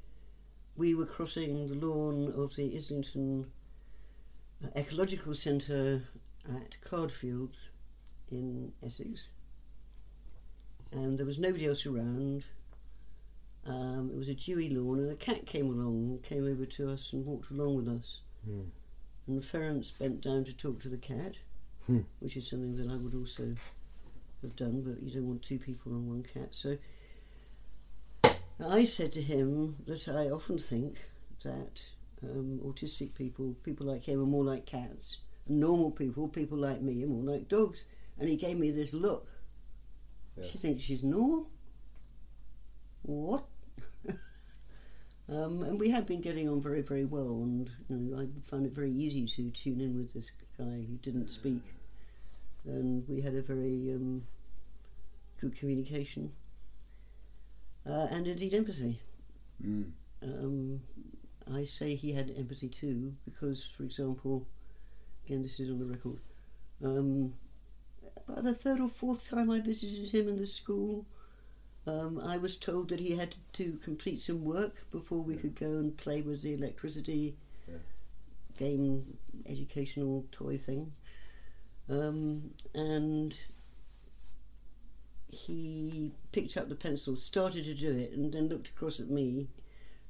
we 0.77 0.95
were 0.95 1.07
crossing 1.07 1.67
the 1.67 1.75
lawn 1.75 2.33
of 2.33 2.57
the 2.57 2.75
Islington 2.77 3.51
uh, 4.65 4.69
Ecological 4.77 5.35
Centre 5.35 6.03
at 6.49 6.79
Cardfields 6.81 7.71
in 8.31 8.73
Essex, 8.83 9.27
and 10.93 11.19
there 11.19 11.27
was 11.27 11.39
nobody 11.39 11.67
else 11.67 11.87
around. 11.87 12.45
Um, 13.67 14.11
it 14.13 14.17
was 14.17 14.29
a 14.29 14.35
dewy 14.35 14.71
lawn, 14.71 15.01
and 15.01 15.11
a 15.11 15.17
cat 15.17 15.45
came 15.47 15.67
along, 15.67 16.21
came 16.23 16.47
over 16.47 16.65
to 16.67 16.91
us, 16.91 17.13
and 17.13 17.27
walked 17.27 17.51
along 17.51 17.77
with 17.77 17.89
us. 17.89 18.21
Mm. 18.49 18.67
And 19.27 19.43
Ferenc 19.43 19.99
bent 19.99 20.21
down 20.21 20.45
to 20.45 20.53
talk 20.53 20.79
to 20.81 20.89
the 20.89 20.99
cat, 20.99 21.39
Hmm. 21.87 22.01
which 22.21 22.37
is 22.37 22.49
something 22.49 22.77
that 22.77 22.91
I 22.93 22.97
would 22.97 23.15
also 23.15 23.55
have 24.43 24.57
done, 24.57 24.83
but 24.83 25.03
you 25.03 25.13
don't 25.13 25.29
want 25.29 25.43
two 25.43 25.59
people 25.59 25.93
on 25.95 26.09
one 26.09 26.23
cat. 26.23 26.49
So 26.51 26.79
I 28.65 28.85
said 28.85 29.13
to 29.13 29.23
him 29.23 29.77
that 29.87 30.09
I 30.09 30.31
often 30.31 30.59
think 30.59 31.11
that 31.45 31.83
um, 32.23 32.61
autistic 32.65 33.15
people, 33.15 33.55
people 33.63 33.87
like 33.87 34.05
him, 34.05 34.21
are 34.21 34.27
more 34.27 34.45
like 34.45 34.67
cats. 34.67 35.19
And 35.47 35.61
normal 35.61 35.91
people, 35.91 36.29
people 36.29 36.59
like 36.59 36.83
me, 36.83 37.05
are 37.05 37.09
more 37.09 37.23
like 37.35 37.49
dogs. 37.49 37.85
And 38.19 38.29
he 38.29 38.37
gave 38.37 38.59
me 38.59 38.71
this 38.71 38.95
look. 38.95 39.29
Yeah. 40.37 40.47
She 40.47 40.59
thinks 40.59 40.83
she's 40.83 41.03
normal? 41.03 41.49
What? 43.03 43.45
um, 45.29 45.63
and 45.63 45.79
we 45.81 45.91
had 45.91 46.07
been 46.07 46.21
getting 46.21 46.49
on 46.49 46.61
very, 46.61 46.83
very 46.83 47.05
well. 47.05 47.43
And 47.43 47.71
you 47.89 47.97
know, 47.97 48.21
I 48.21 48.29
found 48.43 48.67
it 48.67 48.73
very 48.73 48.93
easy 48.93 49.27
to 49.27 49.51
tune 49.51 49.81
in 49.81 49.97
with 49.97 50.13
this 50.13 50.33
guy 50.59 50.85
who 50.89 50.99
didn't 51.03 51.31
speak. 51.31 51.63
And 52.65 53.09
we 53.09 53.21
had 53.21 53.35
a 53.35 53.43
very 53.43 53.93
um, 53.95 54.27
good 55.39 55.57
communication 55.57 56.33
uh, 57.89 58.09
and 58.11 58.27
indeed 58.27 58.55
empathy. 58.55 59.01
Mm. 59.65 59.91
Um, 60.23 60.81
I 61.53 61.65
say 61.65 61.95
he 61.95 62.13
had 62.13 62.33
empathy 62.37 62.69
too 62.69 63.13
because, 63.25 63.65
for 63.65 63.85
example, 63.85 64.47
again 65.25 65.43
this 65.43 65.61
is 65.61 65.71
on 65.71 65.79
the 65.79 65.85
record. 65.85 66.19
Um, 66.85 67.35
about 68.29 68.45
the 68.45 68.55
third 68.55 68.81
or 68.81 68.89
fourth 68.89 69.29
time 69.29 69.51
I 69.51 69.61
visited 69.61 70.11
him 70.11 70.29
in 70.29 70.37
the 70.39 70.47
school, 70.47 71.07
um, 71.87 72.19
I 72.19 72.37
was 72.37 72.57
told 72.57 72.89
that 72.89 73.01
he 73.01 73.17
had 73.17 73.37
to 73.55 73.73
complete 73.85 74.21
some 74.21 74.45
work 74.45 74.91
before 74.91 75.21
we 75.23 75.37
could 75.37 75.55
go 75.55 75.67
and 75.79 75.97
play 75.97 76.21
with 76.23 76.43
the 76.43 76.55
electricity 76.55 77.37
Yeah. 77.69 77.79
game 78.59 79.19
educational 79.47 80.27
toy 80.33 80.57
thing. 80.59 80.93
Um, 81.89 82.55
and 82.75 83.37
he 85.29 86.13
picked 86.33 86.57
up 86.57 86.69
the 86.69 86.75
pencil, 86.75 87.15
started 87.17 87.65
to 87.65 87.75
do 87.75 87.93
it, 87.97 88.13
and 88.13 88.33
then 88.33 88.49
looked 88.49 88.69
across 88.69 88.99
at 89.01 89.11
me 89.11 89.49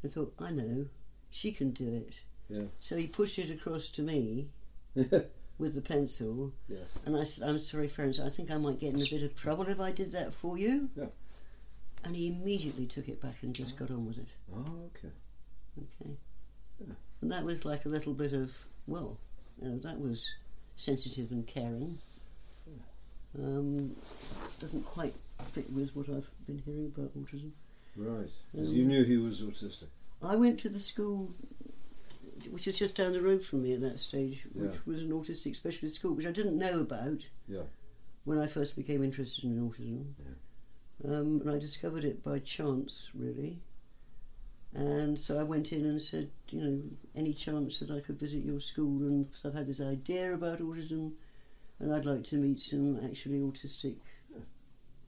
and 0.03 0.13
thought, 0.13 0.35
I 0.39 0.51
know, 0.51 0.87
she 1.31 1.53
can 1.53 1.71
do 1.73 1.93
it. 1.93 2.15
Yeah. 2.49 2.67
So 2.81 2.97
he 2.97 3.07
pushed 3.07 3.39
it 3.39 3.51
across 3.51 3.91
to 3.91 4.03
me 4.03 4.49
with 5.59 5.75
the 5.75 5.81
pencil, 5.81 6.53
yes. 6.69 6.99
and 7.07 7.17
I 7.17 7.25
said, 7.25 7.49
I'm 7.49 7.59
sorry, 7.59 7.89
Ferenc, 7.89 8.25
I 8.25 8.29
think 8.29 8.51
I 8.51 8.59
might 8.59 8.79
get 8.79 8.95
in 8.95 9.01
a 9.01 9.07
bit 9.11 9.23
of 9.23 9.35
trouble 9.35 9.69
if 9.69 9.81
I 9.81 9.91
did 9.91 10.13
that 10.13 10.35
for 10.35 10.59
you. 10.59 10.91
Yeah. 10.95 11.07
And 12.05 12.15
he 12.15 12.29
immediately 12.29 12.87
took 12.87 13.09
it 13.09 13.21
back 13.21 13.43
and 13.43 13.55
just 13.55 13.77
got 13.77 13.91
on 13.91 14.07
with 14.07 14.19
it. 14.19 14.29
Oh, 14.55 14.91
okay. 14.95 15.13
Okay. 15.79 16.17
Yeah. 16.79 16.95
And 17.21 17.33
that 17.33 17.45
was 17.45 17.65
like 17.65 17.85
a 17.85 17.89
little 17.89 18.13
bit 18.13 18.33
of, 18.33 18.55
well, 18.87 19.19
you 19.61 19.69
know, 19.69 19.79
that 19.79 19.99
was 19.99 20.35
sensitive 20.77 21.31
and 21.31 21.47
caring. 21.47 21.99
Um, 23.39 23.97
doesn't 24.61 24.85
quite 24.85 25.15
fit 25.43 25.71
with 25.71 25.95
what 25.95 26.09
I've 26.09 26.31
been 26.47 26.63
hearing 26.65 26.93
about 26.95 27.15
autism. 27.19 27.51
Right. 27.97 28.31
Um, 28.57 28.65
you 28.65 28.85
knew 28.85 29.05
he 29.05 29.17
was 29.17 29.43
autistic. 29.43 29.89
I 30.23 30.37
went 30.37 30.59
to 30.61 30.69
the 30.69 30.81
school, 30.81 31.35
which 32.51 32.67
is 32.67 32.79
just 32.79 32.97
down 32.97 33.13
the 33.13 33.21
road 33.21 33.43
from 33.43 33.63
me 33.63 33.73
at 33.73 33.81
that 33.81 33.99
stage, 33.99 34.47
which 34.53 34.73
Yeah. 34.73 34.79
was 34.87 35.03
an 35.03 35.11
autistic 35.11 35.55
specialist 35.57 35.97
school, 35.97 36.15
which 36.15 36.27
I 36.27 36.33
didn't 36.33 36.59
know 36.59 36.81
about 36.81 37.29
Yeah. 37.49 37.65
when 38.25 38.39
I 38.39 38.47
first 38.47 38.77
became 38.77 39.03
interested 39.03 39.45
in 39.45 39.59
autism. 39.61 40.15
Um, 41.05 41.41
and 41.43 41.51
I 41.51 41.59
discovered 41.59 42.05
it 42.05 42.23
by 42.23 42.39
chance, 42.39 43.11
really. 43.15 43.63
And 44.73 45.19
so 45.19 45.39
I 45.39 45.43
went 45.43 45.73
in 45.73 45.85
and 45.87 46.01
said, 46.01 46.31
you 46.51 46.61
know, 46.61 46.83
any 47.15 47.33
chance 47.33 47.79
that 47.79 47.91
I 47.91 48.01
could 48.01 48.19
visit 48.19 48.45
your 48.45 48.61
school, 48.61 49.03
and 49.07 49.27
because 49.27 49.45
I've 49.45 49.55
had 49.55 49.67
this 49.67 49.81
idea 49.81 50.35
about 50.35 50.59
autism, 50.61 51.13
and 51.79 51.93
I'd 51.93 52.05
like 52.07 52.25
to 52.25 52.37
meet 52.37 52.61
some 52.61 52.99
actually 53.05 53.41
autistic 53.41 53.97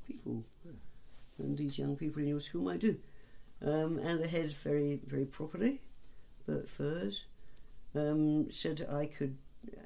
people, 0.07 0.45
and 1.39 1.57
these 1.59 1.79
young 1.79 1.97
people 1.97 2.23
in 2.23 2.29
your 2.29 2.41
school 2.41 2.63
might 2.63 2.81
do. 2.81 2.99
Um, 3.61 3.99
and 3.99 4.23
the 4.23 4.29
head, 4.29 4.53
very, 4.53 5.01
very 5.07 5.25
properly, 5.25 5.81
Bert 6.49 6.69
Furs, 6.69 7.27
um, 7.95 8.51
said 8.51 8.89
I 8.91 9.05
could. 9.07 9.37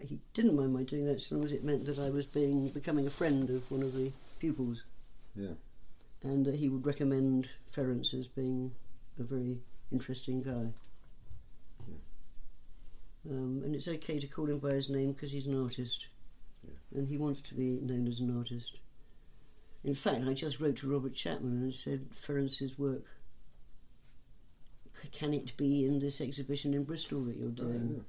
He 0.00 0.20
didn't 0.32 0.54
mind 0.54 0.72
my 0.72 0.84
doing 0.84 1.06
that, 1.06 1.16
as 1.16 1.32
long 1.32 1.42
as 1.42 1.52
it 1.52 1.64
meant 1.64 1.86
that 1.86 1.98
I 1.98 2.08
was 2.10 2.24
being 2.24 2.68
becoming 2.68 3.06
a 3.06 3.10
friend 3.10 3.50
of 3.50 3.68
one 3.70 3.82
of 3.82 3.94
the 3.94 4.12
pupils. 4.38 4.84
Yeah. 5.34 5.54
and 6.22 6.44
that 6.46 6.56
he 6.56 6.68
would 6.68 6.86
recommend 6.86 7.50
Ferenc 7.74 8.12
as 8.14 8.26
being 8.26 8.72
a 9.18 9.22
very 9.22 9.60
interesting 9.90 10.42
guy. 10.42 10.68
Um, 13.28 13.62
and 13.64 13.74
it's 13.74 13.88
okay 13.88 14.18
to 14.20 14.26
call 14.26 14.46
him 14.46 14.58
by 14.58 14.72
his 14.72 14.90
name 14.90 15.12
because 15.12 15.32
he's 15.32 15.46
an 15.46 15.60
artist, 15.60 16.08
and 16.94 17.08
he 17.08 17.16
wants 17.16 17.40
to 17.42 17.54
be 17.54 17.80
known 17.80 18.06
as 18.06 18.20
an 18.20 18.36
artist. 18.36 18.78
In 19.84 19.94
fact, 19.94 20.22
I 20.28 20.34
just 20.34 20.60
wrote 20.60 20.76
to 20.76 20.92
Robert 20.92 21.14
Chapman 21.14 21.62
and 21.62 21.74
said 21.74 22.10
Ferenc's 22.14 22.78
work. 22.78 23.02
Can 25.12 25.34
it 25.34 25.56
be 25.56 25.84
in 25.84 25.98
this 26.00 26.20
exhibition 26.20 26.74
in 26.74 26.84
Bristol 26.84 27.24
that 27.24 27.36
you're 27.36 27.50
doing? 27.50 27.94
yeah. 27.96 28.02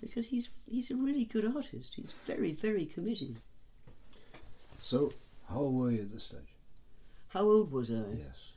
Because 0.00 0.26
he's 0.26 0.50
he's 0.66 0.90
a 0.90 0.96
really 0.96 1.24
good 1.24 1.44
artist. 1.44 1.94
He's 1.96 2.12
very 2.26 2.52
very 2.52 2.86
committed. 2.86 3.36
So, 4.78 5.12
how 5.48 5.56
old 5.56 5.74
were 5.74 5.90
you 5.90 6.02
at 6.02 6.12
this 6.12 6.24
stage? 6.24 6.54
How 7.28 7.42
old 7.42 7.70
was 7.70 7.90
I? 7.90 8.02
Yes. 8.16 8.52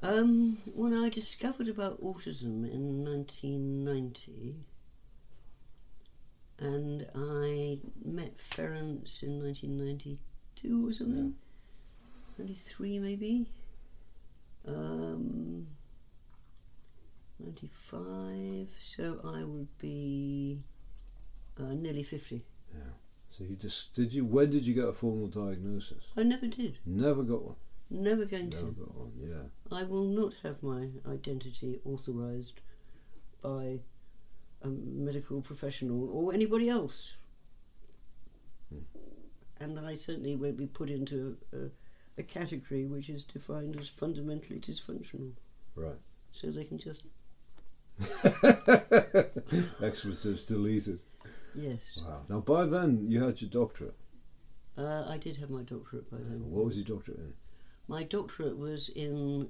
Um, 0.00 0.58
when 0.76 0.94
I 0.94 1.08
discovered 1.08 1.66
about 1.68 2.00
autism 2.00 2.70
in 2.72 3.04
1990, 3.04 4.54
and 6.60 7.06
I 7.14 7.80
met 8.04 8.38
Ferenc 8.38 9.22
in 9.22 9.42
1992 9.42 10.88
or 10.88 10.92
something, 10.92 11.34
93 12.38 12.98
maybe, 13.00 13.50
um, 14.66 15.66
95, 17.40 18.76
so 18.80 19.20
I 19.24 19.44
would 19.44 19.68
be 19.78 20.64
uh, 21.58 21.74
nearly 21.74 22.02
50. 22.02 22.44
Yeah. 22.74 22.80
So 23.30 23.44
you 23.44 23.56
just 23.56 23.92
did 23.94 24.12
you? 24.12 24.24
When 24.24 24.50
did 24.50 24.66
you 24.66 24.74
get 24.74 24.88
a 24.88 24.92
formal 24.92 25.28
diagnosis? 25.28 26.04
I 26.16 26.22
never 26.22 26.46
did, 26.46 26.78
Never 26.86 27.22
got 27.22 27.42
one. 27.44 27.56
never 27.90 28.24
going 28.24 28.48
Never 28.50 28.62
to. 28.68 28.72
got 28.72 28.94
one. 28.96 29.12
Yeah. 29.20 29.76
I 29.78 29.84
will 29.84 30.04
not 30.06 30.34
have 30.42 30.62
my 30.62 30.88
identity 31.06 31.80
authorised 31.84 32.60
by 33.42 33.80
a 34.62 34.68
medical 34.68 35.40
professional 35.40 36.10
or 36.10 36.32
anybody 36.34 36.68
else. 36.68 37.14
And 39.60 39.78
I 39.80 39.94
certainly 39.96 40.36
won't 40.36 40.56
be 40.56 40.66
put 40.66 40.88
into 40.88 41.36
a, 41.52 41.70
a 42.20 42.22
category 42.22 42.86
which 42.86 43.10
is 43.10 43.24
defined 43.24 43.76
as 43.76 43.88
fundamentally 43.88 44.60
dysfunctional. 44.60 45.32
Right. 45.74 45.96
So 46.30 46.50
they 46.50 46.62
can 46.64 46.78
just, 46.78 47.02
X 49.82 50.02
deleted. 50.46 51.00
yes. 51.54 52.02
Wow. 52.06 52.20
Now 52.28 52.40
by 52.40 52.66
then 52.66 53.06
you 53.08 53.22
had 53.22 53.40
your 53.40 53.50
doctorate. 53.50 53.96
Uh, 54.76 55.06
I 55.08 55.18
did 55.18 55.36
have 55.38 55.50
my 55.50 55.62
doctorate 55.62 56.10
by 56.10 56.18
then. 56.18 56.50
What 56.50 56.66
was 56.66 56.76
your 56.76 56.84
doctorate 56.84 57.18
in? 57.18 57.32
My 57.88 58.04
doctorate 58.04 58.56
was 58.56 58.88
in 58.90 59.48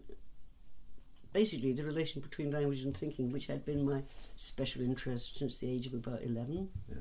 basically 1.32 1.72
the 1.72 1.84
relation 1.84 2.22
between 2.22 2.50
language 2.50 2.82
and 2.82 2.96
thinking, 2.96 3.30
which 3.30 3.46
had 3.46 3.64
been 3.66 3.84
my 3.84 4.02
special 4.36 4.82
interest 4.82 5.36
since 5.36 5.58
the 5.58 5.70
age 5.70 5.86
of 5.86 5.92
about 5.92 6.22
11. 6.22 6.70
Yeah. 6.88 6.96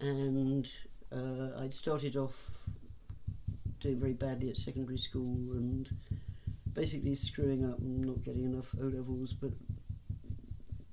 And 0.00 0.70
uh, 1.10 1.58
I'd 1.60 1.72
started 1.72 2.16
off 2.16 2.68
doing 3.80 3.98
very 3.98 4.12
badly 4.12 4.50
at 4.50 4.56
secondary 4.56 4.98
school 4.98 5.52
and 5.52 5.90
basically 6.72 7.14
screwing 7.14 7.64
up 7.64 7.78
and 7.78 8.02
not 8.02 8.22
getting 8.22 8.44
enough 8.44 8.74
O 8.80 8.84
levels, 8.84 9.32
but 9.32 9.52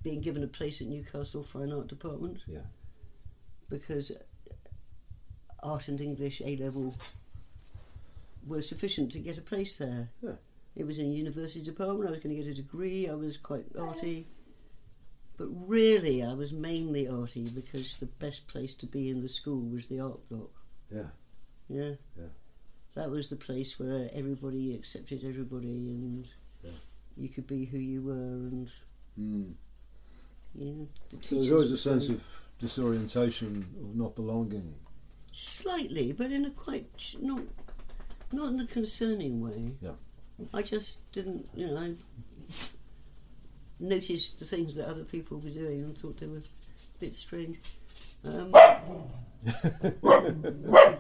being 0.04 0.22
given 0.22 0.44
a 0.44 0.48
place 0.48 0.82
at 0.82 0.88
Newcastle 0.88 1.44
Fine 1.44 1.72
Art 1.72 1.88
Department 1.88 2.40
Yeah. 2.48 2.66
because 3.70 4.12
art 5.62 5.88
and 5.88 6.00
English 6.02 6.42
A 6.46 6.58
level 6.58 6.94
were 8.46 8.62
sufficient 8.62 9.12
to 9.14 9.20
get 9.20 9.38
a 9.38 9.42
place 9.42 9.78
there. 9.78 10.10
Yeah. 10.22 10.36
It 10.76 10.86
was 10.86 10.98
in 11.00 11.06
a 11.06 11.10
university 11.10 11.64
department, 11.64 12.10
I 12.10 12.12
was 12.12 12.20
going 12.24 12.36
to 12.36 12.42
get 12.44 12.52
a 12.52 12.56
degree, 12.56 13.08
I 13.08 13.14
was 13.16 13.38
quite 13.38 13.66
arty. 13.80 14.26
But 15.38 15.48
really, 15.50 16.22
I 16.22 16.34
was 16.34 16.52
mainly 16.52 17.08
arty 17.08 17.48
because 17.50 17.98
the 17.98 18.06
best 18.06 18.48
place 18.48 18.76
to 18.76 18.86
be 18.86 19.10
in 19.10 19.22
the 19.22 19.30
school 19.30 19.62
was 19.62 19.88
the 19.88 20.00
art 20.00 20.28
block. 20.30 20.52
Yeah. 20.92 21.10
Yeah. 21.70 21.94
Yeah. 22.18 22.28
That 22.96 23.10
was 23.10 23.30
the 23.30 23.36
place 23.36 23.80
where 23.80 24.10
everybody 24.14 24.76
accepted 24.76 25.24
everybody 25.24 25.70
and 25.90 26.28
Yeah. 26.64 26.72
you 27.16 27.30
could 27.30 27.48
be 27.48 27.66
who 27.66 27.78
you 27.78 28.02
were 28.04 28.14
and, 28.14 28.70
Mm. 29.20 29.54
Know, 30.56 30.88
the 31.10 31.26
So 31.26 31.36
there's 31.36 31.52
always 31.52 31.72
a 31.72 31.78
sense 31.78 32.10
of 32.10 32.26
disorientation, 32.60 33.66
of 33.82 33.96
not 33.96 34.16
belonging. 34.16 34.74
Slightly, 35.32 36.12
but 36.12 36.32
in 36.32 36.46
a 36.46 36.52
quite 36.52 37.16
not 37.20 37.42
not 38.32 38.54
in 38.54 38.60
a 38.60 38.66
concerning 38.66 39.42
way. 39.42 39.76
Yeah. 39.82 39.92
I 40.54 40.62
just 40.62 41.12
didn't, 41.12 41.48
you 41.56 41.68
know, 41.68 41.78
I 41.78 41.94
noticed 43.80 44.40
the 44.40 44.46
things 44.46 44.76
that 44.76 44.88
other 44.88 45.04
people 45.04 45.40
were 45.40 45.50
doing 45.50 45.84
and 45.84 45.98
thought 45.98 46.18
they 46.18 46.28
were 46.28 46.38
a 46.38 47.00
bit 47.00 47.16
strange. 47.16 47.60
Um, 48.26 48.52
right. 50.02 51.00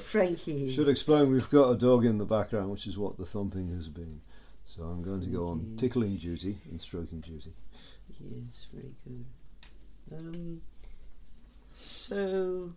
Frankie. 0.00 0.70
Should 0.70 0.88
explain 0.88 1.30
we've 1.30 1.50
got 1.50 1.70
a 1.70 1.76
dog 1.76 2.04
in 2.04 2.18
the 2.18 2.24
background, 2.24 2.70
which 2.70 2.86
is 2.86 2.98
what 2.98 3.16
the 3.16 3.24
thumping 3.24 3.68
has 3.74 3.88
been. 3.88 4.20
So 4.64 4.82
I'm 4.82 5.02
going 5.02 5.20
to 5.20 5.28
go 5.28 5.48
on 5.48 5.74
tickling 5.76 6.16
duty 6.16 6.58
and 6.70 6.80
stroking 6.80 7.20
duty. 7.20 7.52
Yes, 8.22 8.66
very 8.72 8.94
good. 9.04 9.24
Um, 10.12 10.62
so 11.70 12.72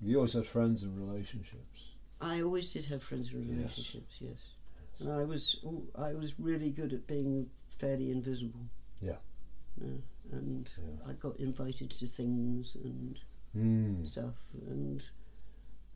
You 0.00 0.16
always 0.16 0.32
had 0.32 0.46
friends 0.46 0.82
and 0.82 0.96
relationships. 0.98 1.92
I 2.20 2.40
always 2.42 2.72
did 2.72 2.86
have 2.86 3.02
friends 3.02 3.32
and 3.32 3.44
Yes. 3.46 3.56
relationships. 3.56 4.16
Yes, 4.20 4.54
and 4.98 5.12
I 5.12 5.24
was 5.24 5.64
I 5.94 6.14
was 6.14 6.38
really 6.38 6.70
good 6.70 6.92
at 6.92 7.06
being 7.06 7.50
fairly 7.68 8.10
invisible. 8.10 8.68
Yeah. 9.00 9.18
Yeah, 9.80 9.98
and 10.32 10.68
Yeah. 10.76 11.06
I 11.10 11.12
got 11.12 11.38
invited 11.38 11.90
to 11.90 12.06
things 12.06 12.74
and 12.74 13.20
Mm. 13.56 14.06
stuff, 14.06 14.36
and 14.66 15.02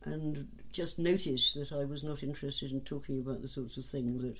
and 0.05 0.47
just 0.71 0.99
noticed 0.99 1.53
that 1.55 1.71
I 1.71 1.85
was 1.85 2.03
not 2.03 2.23
interested 2.23 2.71
in 2.71 2.81
talking 2.81 3.19
about 3.19 3.41
the 3.41 3.47
sorts 3.47 3.77
of 3.77 3.85
thing 3.85 4.17
that 4.19 4.37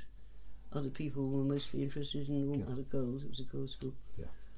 other 0.74 0.90
people 0.90 1.30
were 1.30 1.44
mostly 1.44 1.84
interested 1.84 2.28
in. 2.28 2.50
All 2.50 2.58
Yeah. 2.60 2.66
other 2.68 2.82
girls, 2.84 3.24
it 3.24 3.30
was 3.30 3.40
a 3.40 3.44
girls' 3.46 3.72
school, 3.74 3.94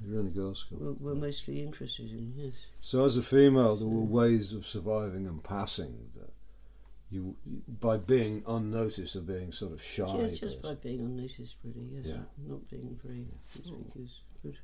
You're 0.04 0.20
in 0.22 0.28
a 0.28 0.30
girls' 0.32 0.60
school. 0.60 0.80
were, 0.80 0.94
were 0.94 1.16
mostly 1.16 1.62
interested 1.62 2.12
in. 2.12 2.34
Yes. 2.36 2.54
So 2.80 3.06
as 3.06 3.18
a 3.18 3.24
female, 3.24 3.76
there 3.76 3.88
were 3.88 4.02
ways 4.02 4.54
of 4.54 4.66
surviving 4.66 5.26
and 5.28 5.44
passing 5.44 6.10
that 6.16 6.32
you, 7.10 7.36
by 7.68 7.98
being 7.98 8.44
unnoticed 8.48 9.16
or 9.16 9.22
being 9.22 9.52
sort 9.52 9.72
of 9.72 9.82
shy. 9.82 10.06
Just, 10.28 10.42
just 10.42 10.62
by 10.62 10.74
being 10.76 11.00
unnoticed, 11.00 11.56
really. 11.64 11.88
Yes, 11.94 12.06
Yeah. 12.08 12.18
not 12.48 12.70
being 12.70 13.00
very 13.04 13.26
conspicuous. 13.54 14.22
Good. 14.44 14.58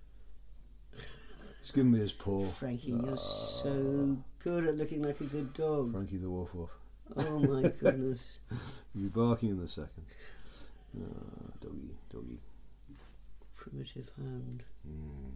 He's 1.61 1.71
giving 1.71 1.91
me 1.91 1.99
his 1.99 2.11
paw. 2.11 2.45
Frankie, 2.47 2.87
you're 2.91 3.17
so 3.17 4.17
good 4.39 4.65
at 4.65 4.75
looking 4.75 5.03
like 5.03 5.21
a 5.21 5.25
good 5.25 5.53
dog. 5.53 5.91
Frankie 5.91 6.17
the 6.17 6.29
Wolf 6.29 6.53
Wolf. 6.55 6.71
Oh 7.15 7.39
my 7.39 7.61
goodness. 7.81 8.39
You'll 8.93 9.03
be 9.05 9.09
barking 9.09 9.49
in 9.51 9.59
a 9.59 9.67
second. 9.67 10.05
Ah, 10.99 11.51
doggy, 11.61 11.95
doggy. 12.11 12.39
Primitive 13.55 14.09
hand. 14.17 14.63
Mm. 14.87 15.31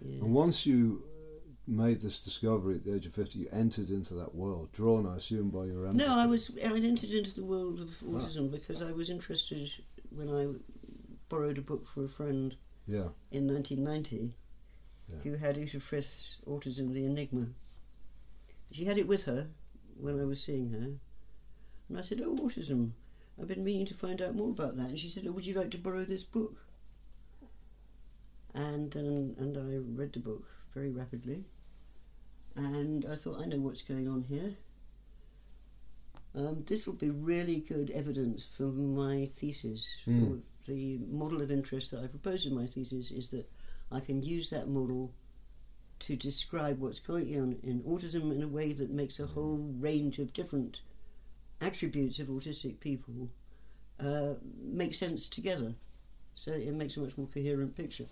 Yeah. 0.00 0.20
And 0.24 0.34
once 0.34 0.66
you 0.66 1.02
uh, 1.04 1.50
made 1.66 2.00
this 2.00 2.18
discovery 2.18 2.76
at 2.76 2.84
the 2.84 2.94
age 2.94 3.06
of 3.06 3.12
50, 3.14 3.38
you 3.38 3.48
entered 3.52 3.90
into 3.90 4.14
that 4.14 4.34
world, 4.34 4.70
drawn, 4.72 5.06
I 5.06 5.16
assume, 5.16 5.50
by 5.50 5.64
your 5.64 5.86
empathy. 5.86 6.06
No, 6.08 6.14
I 6.18 6.26
was 6.26 6.50
I 6.64 6.68
entered 6.76 7.10
into 7.10 7.34
the 7.34 7.44
world 7.44 7.80
of 7.80 7.88
autism 8.06 8.50
because 8.50 8.80
I 8.82 8.92
was 8.92 9.10
interested 9.10 9.68
when 10.10 10.28
I 10.28 10.54
borrowed 11.28 11.58
a 11.58 11.62
book 11.62 11.86
from 11.86 12.04
a 12.04 12.08
friend 12.08 12.56
Yeah, 12.86 13.08
in 13.30 13.46
1990 13.46 14.34
Yeah. 15.10 15.16
who 15.24 15.34
had 15.36 15.56
Uta 15.56 15.80
Frith's 15.80 16.38
Autism 16.46 16.92
the 16.94 17.04
Enigma. 17.04 17.48
She 18.72 18.84
had 18.84 18.98
it 18.98 19.08
with 19.08 19.24
her 19.24 19.48
when 19.98 20.20
I 20.20 20.24
was 20.24 20.42
seeing 20.42 20.70
her. 20.70 20.92
And 21.88 21.98
I 21.98 22.02
said, 22.02 22.20
Oh, 22.24 22.36
autism. 22.36 22.92
I've 23.40 23.48
been 23.48 23.64
meaning 23.64 23.86
to 23.86 23.94
find 23.94 24.20
out 24.20 24.34
more 24.34 24.50
about 24.50 24.76
that. 24.76 24.88
And 24.88 24.98
she 24.98 25.08
said, 25.08 25.24
Oh, 25.26 25.32
would 25.32 25.46
you 25.46 25.54
like 25.54 25.70
to 25.72 25.78
borrow 25.78 26.04
this 26.04 26.22
book? 26.22 26.64
And, 28.58 28.94
um, 28.96 29.36
and 29.38 29.56
I 29.56 29.78
read 30.00 30.12
the 30.12 30.18
book 30.18 30.42
very 30.74 30.90
rapidly. 30.90 31.44
And 32.56 33.06
I 33.08 33.14
thought, 33.14 33.40
I 33.40 33.44
know 33.44 33.58
what's 33.58 33.82
going 33.82 34.08
on 34.08 34.22
here. 34.22 34.54
Um, 36.34 36.64
this 36.66 36.86
will 36.86 36.94
be 36.94 37.10
really 37.10 37.60
good 37.60 37.90
evidence 37.90 38.44
for 38.44 38.64
my 38.64 39.26
thesis. 39.26 39.96
Mm. 40.06 40.42
For 40.66 40.72
the 40.72 40.98
model 41.08 41.40
of 41.40 41.52
interest 41.52 41.92
that 41.92 42.02
I 42.02 42.08
proposed 42.08 42.46
in 42.46 42.54
my 42.54 42.66
thesis 42.66 43.12
is 43.12 43.30
that 43.30 43.48
I 43.92 44.00
can 44.00 44.24
use 44.24 44.50
that 44.50 44.68
model 44.68 45.12
to 46.00 46.16
describe 46.16 46.80
what's 46.80 47.00
going 47.00 47.40
on 47.40 47.58
in 47.62 47.82
autism 47.82 48.34
in 48.34 48.42
a 48.42 48.48
way 48.48 48.72
that 48.72 48.90
makes 48.90 49.20
a 49.20 49.26
whole 49.26 49.72
range 49.78 50.18
of 50.18 50.32
different 50.32 50.80
attributes 51.60 52.18
of 52.18 52.26
autistic 52.26 52.80
people 52.80 53.30
uh, 54.00 54.34
make 54.60 54.94
sense 54.94 55.28
together. 55.28 55.74
So 56.34 56.50
it 56.52 56.74
makes 56.74 56.96
a 56.96 57.00
much 57.00 57.16
more 57.16 57.28
coherent 57.28 57.76
picture 57.76 58.06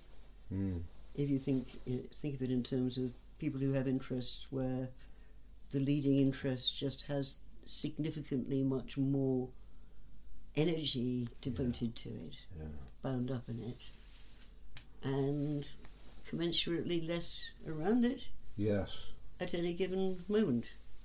mm. 0.52 0.82
if 1.14 1.28
you 1.30 1.38
think 1.38 1.68
think 2.14 2.34
of 2.34 2.42
it 2.42 2.50
in 2.50 2.62
terms 2.62 2.96
of 2.98 3.12
people 3.38 3.60
who 3.60 3.72
have 3.72 3.86
interests 3.88 4.46
where 4.50 4.88
the 5.70 5.80
leading 5.80 6.18
interest 6.18 6.76
just 6.76 7.02
has 7.06 7.36
significantly 7.64 8.62
much 8.62 8.96
more 8.96 9.48
energy 10.56 11.28
devoted 11.42 11.94
to 11.96 12.08
it, 12.08 12.46
Yeah. 12.58 12.64
bound 13.02 13.30
up 13.30 13.48
in 13.48 13.60
it, 13.60 13.76
and 15.02 15.66
commensurately 16.24 17.06
less 17.06 17.52
around 17.66 18.04
it 18.04 18.30
Yes. 18.56 19.08
at 19.38 19.52
any 19.54 19.74
given 19.74 20.24
moment. 20.28 20.64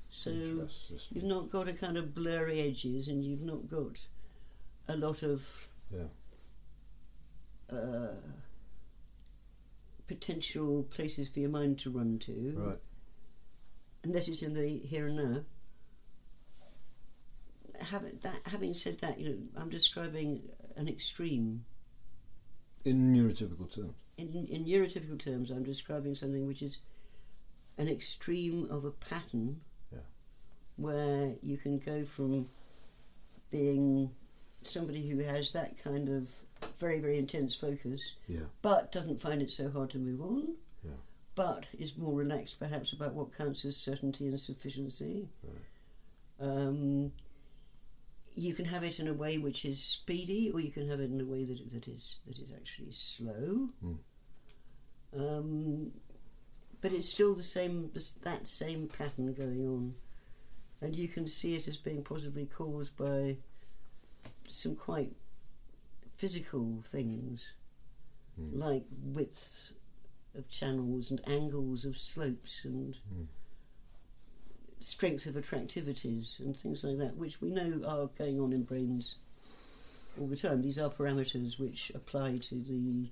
So 0.09 0.29
you've 0.29 1.23
not 1.23 1.49
got 1.49 1.67
a 1.67 1.73
kind 1.73 1.97
of 1.97 2.13
blurry 2.13 2.61
edges, 2.61 3.07
and 3.07 3.23
you've 3.25 3.41
not 3.41 3.67
got 3.67 4.07
a 4.87 4.95
lot 4.95 5.23
of 5.23 5.67
Yeah. 5.91 6.07
uh, 7.69 8.13
potential 10.15 10.83
places 10.83 11.29
for 11.29 11.39
your 11.39 11.49
mind 11.49 11.79
to 11.79 11.89
run 11.89 12.19
to, 12.19 12.53
Right. 12.57 12.79
unless 14.03 14.27
it's 14.27 14.41
in 14.41 14.53
the 14.53 14.67
here 14.79 15.07
and 15.07 15.15
now. 15.15 15.45
Having 17.79 18.19
that, 18.23 18.41
having 18.45 18.73
said 18.73 18.99
that, 18.99 19.19
you 19.19 19.29
know, 19.29 19.37
I'm 19.55 19.69
describing 19.69 20.41
an 20.75 20.87
extreme. 20.89 21.63
In 22.83 23.13
neurotypical 23.13 23.73
terms. 23.73 23.93
In, 24.17 24.47
in 24.49 24.65
neurotypical 24.65 25.17
terms, 25.17 25.49
I'm 25.49 25.63
describing 25.63 26.13
something 26.15 26.45
which 26.45 26.61
is 26.61 26.79
an 27.77 27.87
extreme 27.87 28.67
of 28.69 28.83
a 28.83 28.91
pattern 28.91 29.61
Yeah. 29.91 29.99
where 30.75 31.35
you 31.41 31.57
can 31.57 31.79
go 31.79 32.03
from 32.05 32.49
being 33.49 34.11
somebody 34.61 35.07
who 35.09 35.19
has 35.19 35.53
that 35.53 35.81
kind 35.81 36.09
of 36.09 36.29
very, 36.81 36.99
very 36.99 37.17
intense 37.17 37.55
focus, 37.55 38.15
Yeah. 38.27 38.47
but 38.61 38.91
doesn't 38.91 39.21
find 39.21 39.41
it 39.41 39.51
so 39.51 39.69
hard 39.69 39.91
to 39.91 39.99
move 39.99 40.21
on, 40.21 40.57
Yeah. 40.83 40.97
but 41.35 41.67
is 41.77 41.95
more 41.95 42.13
relaxed 42.13 42.59
perhaps 42.59 42.91
about 42.91 43.13
what 43.13 43.31
counts 43.31 43.63
as 43.63 43.77
certainty 43.77 44.27
and 44.27 44.37
sufficiency. 44.39 45.29
Um, 46.39 47.13
you 48.33 48.53
can 48.55 48.65
have 48.65 48.83
it 48.83 48.99
in 48.99 49.07
a 49.07 49.13
way 49.13 49.37
which 49.37 49.63
is 49.63 49.81
speedy, 49.81 50.49
or 50.51 50.59
you 50.59 50.71
can 50.71 50.87
have 50.89 50.99
it 50.99 51.11
in 51.11 51.21
a 51.21 51.25
way 51.25 51.43
that 51.45 51.71
that 51.71 51.87
is 51.87 52.17
that 52.25 52.39
is 52.39 52.51
actually 52.51 52.91
slow. 52.91 53.69
Mm. 53.83 53.97
Um, 55.13 55.91
but 56.81 56.91
it's 56.93 57.09
still 57.09 57.35
the 57.35 57.43
same 57.43 57.91
that 58.23 58.47
same 58.47 58.87
pattern 58.87 59.33
going 59.33 59.67
on, 59.67 59.95
and 60.81 60.95
you 60.95 61.07
can 61.07 61.27
see 61.27 61.53
it 61.55 61.67
as 61.67 61.77
being 61.77 62.03
possibly 62.03 62.45
caused 62.47 62.97
by 62.97 63.37
some 64.47 64.75
quite 64.75 65.13
physical 66.21 66.81
things, 66.83 67.53
Mm. 68.39 68.59
like 68.59 68.85
width 69.17 69.73
of 70.35 70.47
channels 70.49 71.09
and 71.11 71.19
angles 71.27 71.83
of 71.83 71.97
slopes 71.97 72.63
and 72.63 72.95
Mm. 73.11 73.27
strength 74.79 75.25
of 75.25 75.35
attractivities 75.35 76.39
and 76.39 76.55
things 76.55 76.83
like 76.83 76.97
that, 76.99 77.17
which 77.17 77.41
we 77.41 77.49
know 77.49 77.81
are 77.85 78.07
going 78.07 78.39
on 78.39 78.53
in 78.53 78.63
brains 78.63 79.15
all 80.19 80.27
the 80.27 80.35
time. 80.35 80.61
These 80.61 80.77
are 80.77 80.89
parameters 80.91 81.57
which 81.59 81.91
apply 81.95 82.37
to 82.37 82.55
the 82.61 83.09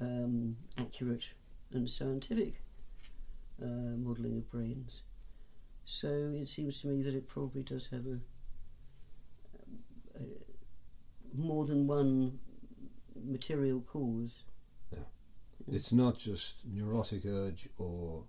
um, 0.00 0.56
accurate 0.76 1.34
and 1.72 1.90
scientific 1.90 2.62
uh, 3.60 3.96
modelling 3.96 4.36
of 4.38 4.48
brains. 4.50 5.02
So 5.84 6.08
it 6.42 6.46
seems 6.46 6.80
to 6.82 6.88
me 6.88 7.02
that 7.02 7.14
it 7.14 7.26
probably 7.26 7.62
does 7.64 7.86
have 7.88 8.06
a 8.06 8.20
more 11.34 11.64
than 11.66 11.86
one 11.86 12.38
material 13.24 13.80
cause. 13.80 14.42
Yeah. 14.92 14.98
It's 15.72 15.92
not 15.92 16.18
just 16.18 16.66
neurotic 16.66 17.26
urge 17.26 17.68
or 17.78 18.24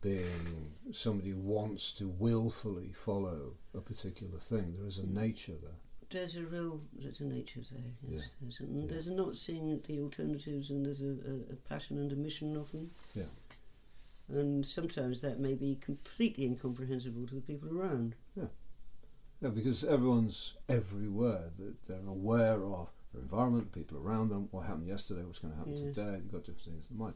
being 0.00 0.72
somebody 0.90 1.30
who 1.30 1.38
wants 1.38 1.92
to 1.92 2.08
willfully 2.08 2.92
follow 2.92 3.54
a 3.74 3.80
particular 3.80 4.38
thing. 4.38 4.74
There 4.76 4.86
is 4.86 4.98
a 4.98 5.02
mm. 5.02 5.14
nature 5.14 5.54
there. 5.62 5.78
There's 6.10 6.36
a 6.36 6.42
real, 6.42 6.80
there's 6.98 7.20
a 7.20 7.24
nature 7.24 7.60
there. 7.70 7.92
Yes, 8.06 8.34
there's, 8.40 8.60
a, 8.60 8.64
Yeah. 8.64 8.86
there's 8.86 9.06
a 9.08 9.14
not 9.14 9.36
seeing 9.36 9.80
the 9.86 10.00
alternatives, 10.00 10.68
and 10.70 10.84
there's 10.84 11.00
a, 11.00 11.06
a, 11.06 11.52
a 11.52 11.56
passion 11.68 11.98
and 11.98 12.12
a 12.12 12.16
mission 12.16 12.54
often. 12.56 12.90
Yeah. 13.14 13.24
And 14.28 14.66
sometimes 14.66 15.22
that 15.22 15.40
may 15.40 15.54
be 15.54 15.76
completely 15.80 16.44
incomprehensible 16.44 17.26
to 17.28 17.34
the 17.34 17.40
people 17.40 17.70
around. 17.76 18.14
Yeah, 18.36 18.48
because 19.50 19.84
everyone's 19.84 20.54
everywhere. 20.68 21.50
That 21.56 21.82
they're 21.84 22.06
aware 22.06 22.62
of 22.64 22.88
their 23.12 23.22
environment, 23.22 23.72
the 23.72 23.78
people 23.80 23.98
around 23.98 24.30
them, 24.30 24.48
what 24.50 24.66
happened 24.66 24.88
yesterday, 24.88 25.22
what's 25.22 25.38
going 25.38 25.52
to 25.52 25.58
happen 25.58 25.76
Yeah. 25.76 25.84
today. 25.92 26.12
They've 26.20 26.32
got 26.32 26.44
different 26.44 26.60
things 26.62 26.86
in 26.90 26.96
mind. 26.96 27.14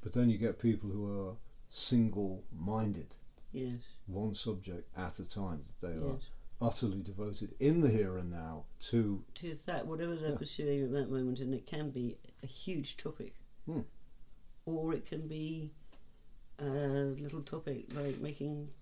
But 0.00 0.12
then 0.12 0.30
you 0.30 0.38
get 0.38 0.58
people 0.58 0.90
who 0.90 1.28
are 1.28 1.36
single-minded, 1.70 3.14
Yes. 3.52 3.80
one 4.06 4.34
subject 4.34 4.88
at 4.96 5.18
a 5.18 5.28
time. 5.28 5.62
They 5.80 5.94
are 5.96 6.18
utterly 6.60 7.02
devoted 7.02 7.54
in 7.58 7.80
the 7.80 7.88
here 7.88 8.16
and 8.16 8.30
now 8.30 8.66
to 8.80 9.24
To 9.34 9.54
that, 9.66 9.86
whatever 9.86 10.14
they're 10.14 10.32
Yeah. 10.32 10.36
pursuing 10.38 10.82
at 10.84 10.92
that 10.92 11.10
moment, 11.10 11.40
and 11.40 11.52
it 11.54 11.66
can 11.66 11.90
be 11.90 12.18
a 12.42 12.46
huge 12.46 12.96
topic, 12.96 13.34
Hmm. 13.66 13.80
or 14.64 14.92
it 14.94 15.04
can 15.06 15.26
be 15.28 15.72
a 16.58 16.64
little 17.18 17.42
topic 17.42 17.92
like 17.94 18.20
making. 18.20 18.72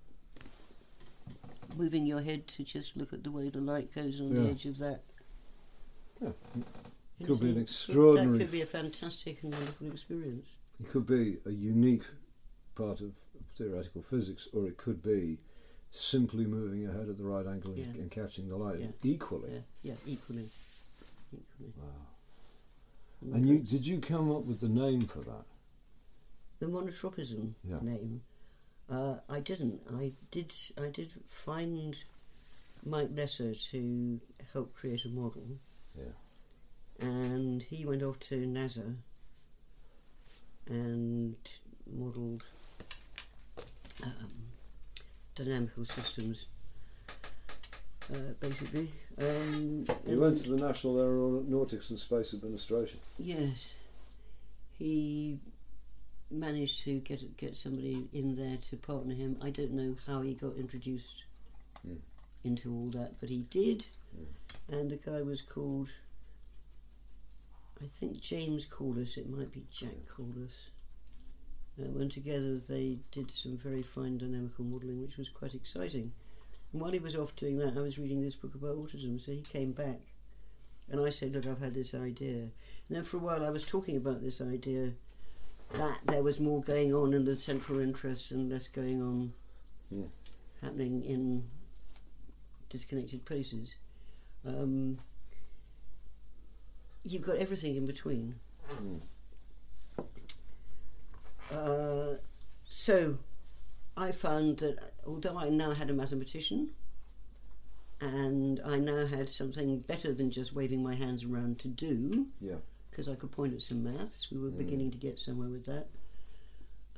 Moving 1.77 2.07
your 2.07 2.21
head 2.21 2.47
to 2.49 2.65
just 2.65 2.97
look 2.97 3.13
at 3.13 3.23
the 3.25 3.31
way 3.31 3.49
the 3.49 3.61
light 3.61 3.95
goes 3.95 4.21
on 4.21 4.35
the 4.35 4.51
edge 4.51 4.67
of 4.67 4.79
that 4.79 5.03
Yeah. 6.21 6.33
You 7.19 7.27
Could 7.27 7.41
be 7.41 7.51
an 7.51 7.59
extraordinary 7.61 8.33
That 8.39 8.45
could 8.45 8.53
be 8.53 8.63
a 8.63 8.67
fantastic 8.67 9.43
and 9.43 9.53
wonderful 9.53 9.89
experience. 9.89 10.49
It 10.81 10.89
could 10.89 11.07
be 11.07 11.37
a 11.45 11.51
unique 11.51 12.05
part 12.75 13.01
of 13.03 13.17
theoretical 13.49 14.01
physics, 14.01 14.49
or 14.55 14.67
it 14.67 14.79
could 14.79 15.03
be 15.03 15.39
simply 15.91 16.47
moving 16.47 16.81
your 16.81 16.93
head 16.93 17.09
at 17.09 17.17
the 17.19 17.25
right 17.25 17.47
angle 17.47 17.73
and, 17.73 17.95
Yeah. 17.95 18.03
and 18.03 18.11
catching 18.11 18.49
the 18.49 18.57
light 18.57 18.81
Yeah. 18.81 18.93
equally. 19.03 19.53
Yeah, 19.53 19.61
yeah, 19.83 19.95
equally. 20.07 20.49
equally. 21.33 21.73
Wow. 21.77 23.35
And 23.35 23.47
you 23.47 23.59
did 23.59 23.87
you 23.87 24.01
come 24.01 24.31
up 24.33 24.45
with 24.45 24.61
the 24.61 24.69
name 24.69 25.03
for 25.03 25.21
that? 25.21 25.45
the 26.59 26.67
monotropism 26.67 27.55
Yeah. 27.65 27.81
name. 27.81 28.23
Uh, 28.91 29.17
I 29.29 29.41
didn't. 29.41 29.81
I 29.97 30.12
did. 30.31 30.53
I 30.83 30.89
did 30.89 31.11
find 31.27 31.97
Mike 32.85 33.11
Lesser 33.15 33.55
to 33.55 34.21
help 34.53 34.75
create 34.75 35.05
a 35.05 35.09
model. 35.09 35.59
Yeah. 35.97 37.07
And 37.07 37.62
he 37.62 37.87
went 37.87 38.03
off 38.03 38.19
to 38.21 38.35
NASA 38.47 38.97
and 40.69 41.37
modelled 41.87 42.45
um, 44.03 44.12
dynamical 45.35 45.85
systems. 45.85 46.47
Uh, 48.12 48.33
basically, 48.41 48.91
um, 49.21 49.85
and- 50.05 50.21
went 50.21 50.35
to 50.35 50.51
the 50.51 50.67
National 50.67 50.99
Aeronautics 50.99 51.91
and 51.91 51.99
Space 51.99 52.35
Administration. 52.35 52.99
Yes, 53.21 53.75
he 54.81 55.39
managed 56.31 56.85
to 56.85 57.01
get 57.01 57.36
get 57.36 57.57
somebody 57.57 58.09
in 58.12 58.36
there 58.36 58.57
to 58.57 58.77
partner 58.77 59.15
him. 59.15 59.36
I 59.43 59.51
don't 59.51 59.73
know 59.73 59.97
how 60.07 60.20
he 60.23 60.35
got 60.35 60.57
introduced 60.57 61.24
Hmm. 61.82 61.94
into 62.44 62.73
all 62.73 62.90
that, 62.90 63.19
but 63.20 63.28
he 63.28 63.43
did. 63.51 63.86
And 64.69 64.90
the 64.90 64.97
guy 64.97 65.23
was 65.23 65.40
called, 65.43 65.89
I 67.82 67.86
think 67.86 68.20
James 68.20 68.66
Corliss. 68.66 69.16
It 69.16 69.28
might 69.28 69.52
be 69.52 69.65
Jack. 69.70 70.19
Um, 70.19 70.48
and 71.78 71.94
when 71.94 72.09
together 72.09 72.59
they 72.59 72.98
did 73.11 73.31
some 73.31 73.57
very 73.57 73.82
fine 73.82 74.19
dynamical 74.19 74.65
modelling, 74.65 75.01
which 75.01 75.16
was 75.16 75.28
quite 75.28 75.55
exciting. 75.55 76.12
And 76.73 76.81
while 76.81 76.93
he 76.93 76.98
was 76.98 77.16
off 77.16 77.35
doing 77.36 77.59
that, 77.59 77.77
I 77.77 77.81
was 77.81 77.98
reading 77.98 78.23
this 78.23 78.35
book 78.35 78.55
about 78.55 78.77
autism. 78.77 79.20
So 79.20 79.32
he 79.32 79.40
came 79.40 79.73
back, 79.73 80.01
and 80.89 81.01
I 81.01 81.11
said, 81.11 81.32
"Look, 81.35 81.47
I've 81.47 81.59
had 81.61 81.74
this 81.74 81.94
idea." 81.94 82.43
And 82.43 82.97
then 82.97 83.05
for 83.05 83.16
a 83.16 83.20
while, 83.20 83.44
I 83.44 83.51
was 83.51 83.65
talking 83.65 83.97
about 83.97 84.20
this 84.20 84.40
idea 84.40 84.94
that 85.75 85.99
there 86.07 86.23
was 86.23 86.41
more 86.41 86.61
going 86.61 86.93
on 86.95 87.13
in 87.15 87.25
the 87.25 87.37
central 87.37 87.79
interests 87.81 88.31
and 88.31 88.51
less 88.51 88.69
going 88.69 89.01
on 89.03 89.33
Yeah. 89.91 90.07
happening 90.63 91.03
in 91.05 91.49
disconnected 92.69 93.25
places. 93.25 93.77
Um, 94.45 94.99
you've 97.05 97.23
got 97.23 97.37
everything 97.37 97.77
in 97.77 97.87
between. 97.87 98.37
Mm. 98.73 99.01
Uh, 101.53 102.17
so 102.69 103.19
I 103.97 104.13
found 104.13 104.59
that 104.59 104.93
although 105.07 105.37
I 105.37 105.49
now 105.49 105.73
had 105.73 105.91
a 105.91 105.93
mathematician 105.93 106.71
and 108.01 108.61
I 108.65 108.79
now 108.79 109.07
had 109.07 109.29
something 109.29 109.81
better 109.81 110.13
than 110.15 110.31
just 110.31 110.55
waving 110.55 110.83
my 110.83 110.95
hands 110.95 111.25
around 111.25 111.59
to 111.61 111.69
do, 111.69 112.29
Yeah. 112.41 112.57
Because 113.01 113.11
I 113.15 113.19
could 113.19 113.33
point 113.33 113.55
at 113.55 113.63
some 113.63 113.83
maths, 113.83 114.31
we 114.31 114.37
were 114.39 114.51
Mm. 114.51 114.59
beginning 114.59 114.91
to 114.91 114.99
get 114.99 115.19
somewhere 115.19 115.49
with 115.49 115.65
that. 115.65 115.89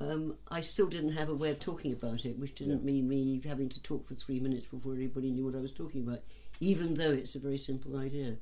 Um, 0.01 0.35
I 0.49 0.59
still 0.59 0.87
didn't 0.87 1.13
have 1.13 1.29
a 1.29 1.33
way 1.33 1.49
of 1.51 1.61
talking 1.61 1.93
about 1.93 2.25
it, 2.25 2.37
which 2.37 2.55
didn't 2.55 2.79
Yeah. 2.79 2.83
mean 2.85 3.07
me 3.07 3.39
having 3.45 3.69
to 3.69 3.81
talk 3.81 4.05
for 4.05 4.15
three 4.15 4.41
minutes 4.41 4.65
before 4.65 4.91
everybody 4.91 5.31
knew 5.31 5.45
what 5.45 5.55
I 5.55 5.61
was 5.61 5.71
talking 5.71 6.01
about, 6.05 6.21
even 6.59 6.95
though 6.95 7.11
it's 7.11 7.35
a 7.35 7.39
very 7.39 7.57
simple 7.57 7.95
idea. 7.95 8.35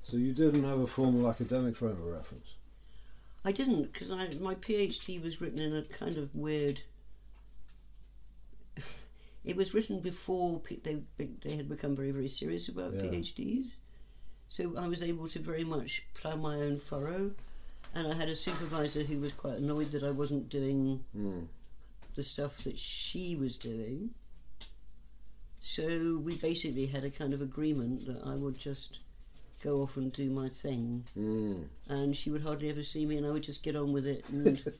So 0.00 0.18
you 0.18 0.32
didn't 0.32 0.62
have 0.62 0.78
a 0.78 0.86
formal 0.86 1.28
academic 1.28 1.74
frame 1.74 1.92
of 1.92 2.04
reference. 2.04 2.54
I 3.44 3.50
didn't 3.50 3.92
because 3.92 4.38
my 4.38 4.54
PhD 4.54 5.20
was 5.20 5.40
written 5.40 5.58
in 5.58 5.74
a 5.74 5.82
kind 5.82 6.16
of 6.16 6.32
weird. 6.32 6.82
it 9.44 9.56
was 9.56 9.74
written 9.74 9.98
before 9.98 10.62
they 10.84 11.02
they 11.16 11.56
had 11.56 11.68
become 11.68 11.96
very 11.96 12.12
very 12.12 12.28
serious 12.28 12.68
about 12.68 12.94
Yeah. 12.94 13.00
PhDs, 13.02 13.72
So 14.50 14.74
I 14.76 14.88
was 14.88 15.02
able 15.02 15.28
to 15.28 15.38
very 15.38 15.64
much 15.64 16.04
plough 16.12 16.36
my 16.36 16.56
own 16.56 16.76
furrow, 16.78 17.30
and 17.94 18.06
I 18.08 18.14
had 18.14 18.28
a 18.28 18.34
supervisor 18.36 19.02
who 19.04 19.20
was 19.20 19.32
quite 19.32 19.58
annoyed 19.58 19.92
that 19.92 20.02
I 20.02 20.10
wasn't 20.10 20.48
doing 20.48 21.04
Mm. 21.16 21.46
the 22.16 22.24
stuff 22.24 22.58
that 22.64 22.78
she 22.78 23.36
was 23.36 23.56
doing. 23.56 24.10
So 25.60 26.18
we 26.18 26.36
basically 26.36 26.86
had 26.86 27.04
a 27.04 27.10
kind 27.10 27.32
of 27.32 27.40
agreement 27.40 28.06
that 28.06 28.22
I 28.26 28.34
would 28.34 28.58
just 28.58 28.98
go 29.62 29.82
off 29.82 29.96
and 29.96 30.12
do 30.12 30.28
my 30.30 30.48
thing, 30.48 31.04
Mm. 31.16 31.66
and 31.88 32.16
she 32.16 32.30
would 32.30 32.42
hardly 32.42 32.70
ever 32.70 32.82
see 32.82 33.06
me, 33.06 33.16
and 33.18 33.26
I 33.26 33.30
would 33.30 33.44
just 33.44 33.62
get 33.62 33.76
on 33.76 33.92
with 33.92 34.06
it. 34.06 34.28
And 34.30 34.60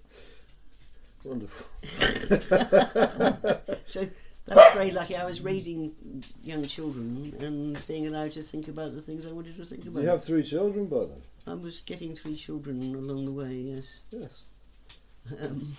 Wonderful. 1.24 1.66
so 3.84 4.08
that 4.46 4.56
was 4.56 4.74
very 4.74 4.90
lucky. 4.90 5.16
I 5.16 5.24
was 5.24 5.40
raising 5.42 5.92
young 6.42 6.66
children 6.66 7.34
and 7.40 7.86
being 7.86 8.06
allowed 8.06 8.32
to 8.32 8.42
think 8.42 8.68
about 8.68 8.94
the 8.94 9.00
things 9.00 9.26
I 9.26 9.32
wanted 9.32 9.56
to 9.56 9.64
think 9.64 9.86
about. 9.86 10.02
You 10.02 10.08
have 10.08 10.24
three 10.24 10.42
children 10.42 10.86
by 10.86 11.04
then? 11.06 11.22
I 11.46 11.54
was 11.54 11.80
getting 11.80 12.14
three 12.14 12.36
children 12.36 12.94
along 12.94 13.26
the 13.26 13.32
way. 13.32 13.52
Yes. 13.52 14.00
Yes. 14.10 14.42
Um, 15.40 15.72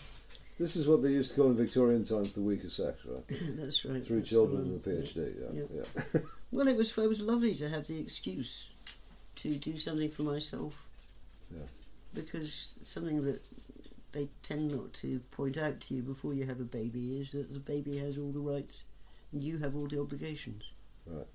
This 0.61 0.75
is 0.75 0.87
what 0.87 1.01
they 1.01 1.09
used 1.09 1.31
to 1.31 1.35
call 1.37 1.49
in 1.49 1.57
Victorian 1.57 2.03
times 2.03 2.35
the 2.35 2.41
weaker 2.41 2.69
sex, 2.69 3.03
right? 3.05 3.23
that's 3.57 3.83
right. 3.83 4.03
Three 4.03 4.17
that's 4.17 4.29
children 4.29 4.61
and 4.61 4.75
a 4.75 4.89
PhD. 4.89 5.33
Yeah. 5.41 5.63
Yeah. 5.73 5.83
yeah. 6.13 6.21
Well, 6.51 6.67
it 6.67 6.75
was 6.75 6.95
it 6.97 7.07
was 7.07 7.21
lovely 7.21 7.55
to 7.55 7.69
have 7.69 7.87
the 7.87 7.97
excuse 7.99 8.73
to 9.37 9.55
do 9.55 9.77
something 9.77 10.09
for 10.09 10.23
myself. 10.23 10.85
Yeah. 11.49 11.63
Because 12.13 12.75
something 12.83 13.23
that 13.23 13.41
they 14.13 14.29
tend 14.43 14.71
not 14.71 14.93
to 14.93 15.19
point 15.31 15.57
out 15.57 15.79
to 15.81 15.95
you 15.95 16.01
before 16.01 16.33
you 16.33 16.45
have 16.45 16.59
a 16.59 16.65
baby 16.65 17.17
is 17.19 17.31
that 17.31 17.53
the 17.53 17.59
baby 17.59 17.97
has 17.97 18.17
all 18.17 18.31
the 18.31 18.39
rights 18.39 18.83
and 19.31 19.43
you 19.43 19.57
have 19.59 19.75
all 19.75 19.87
the 19.87 19.99
obligations. 19.99 20.71
Right. 21.05 21.27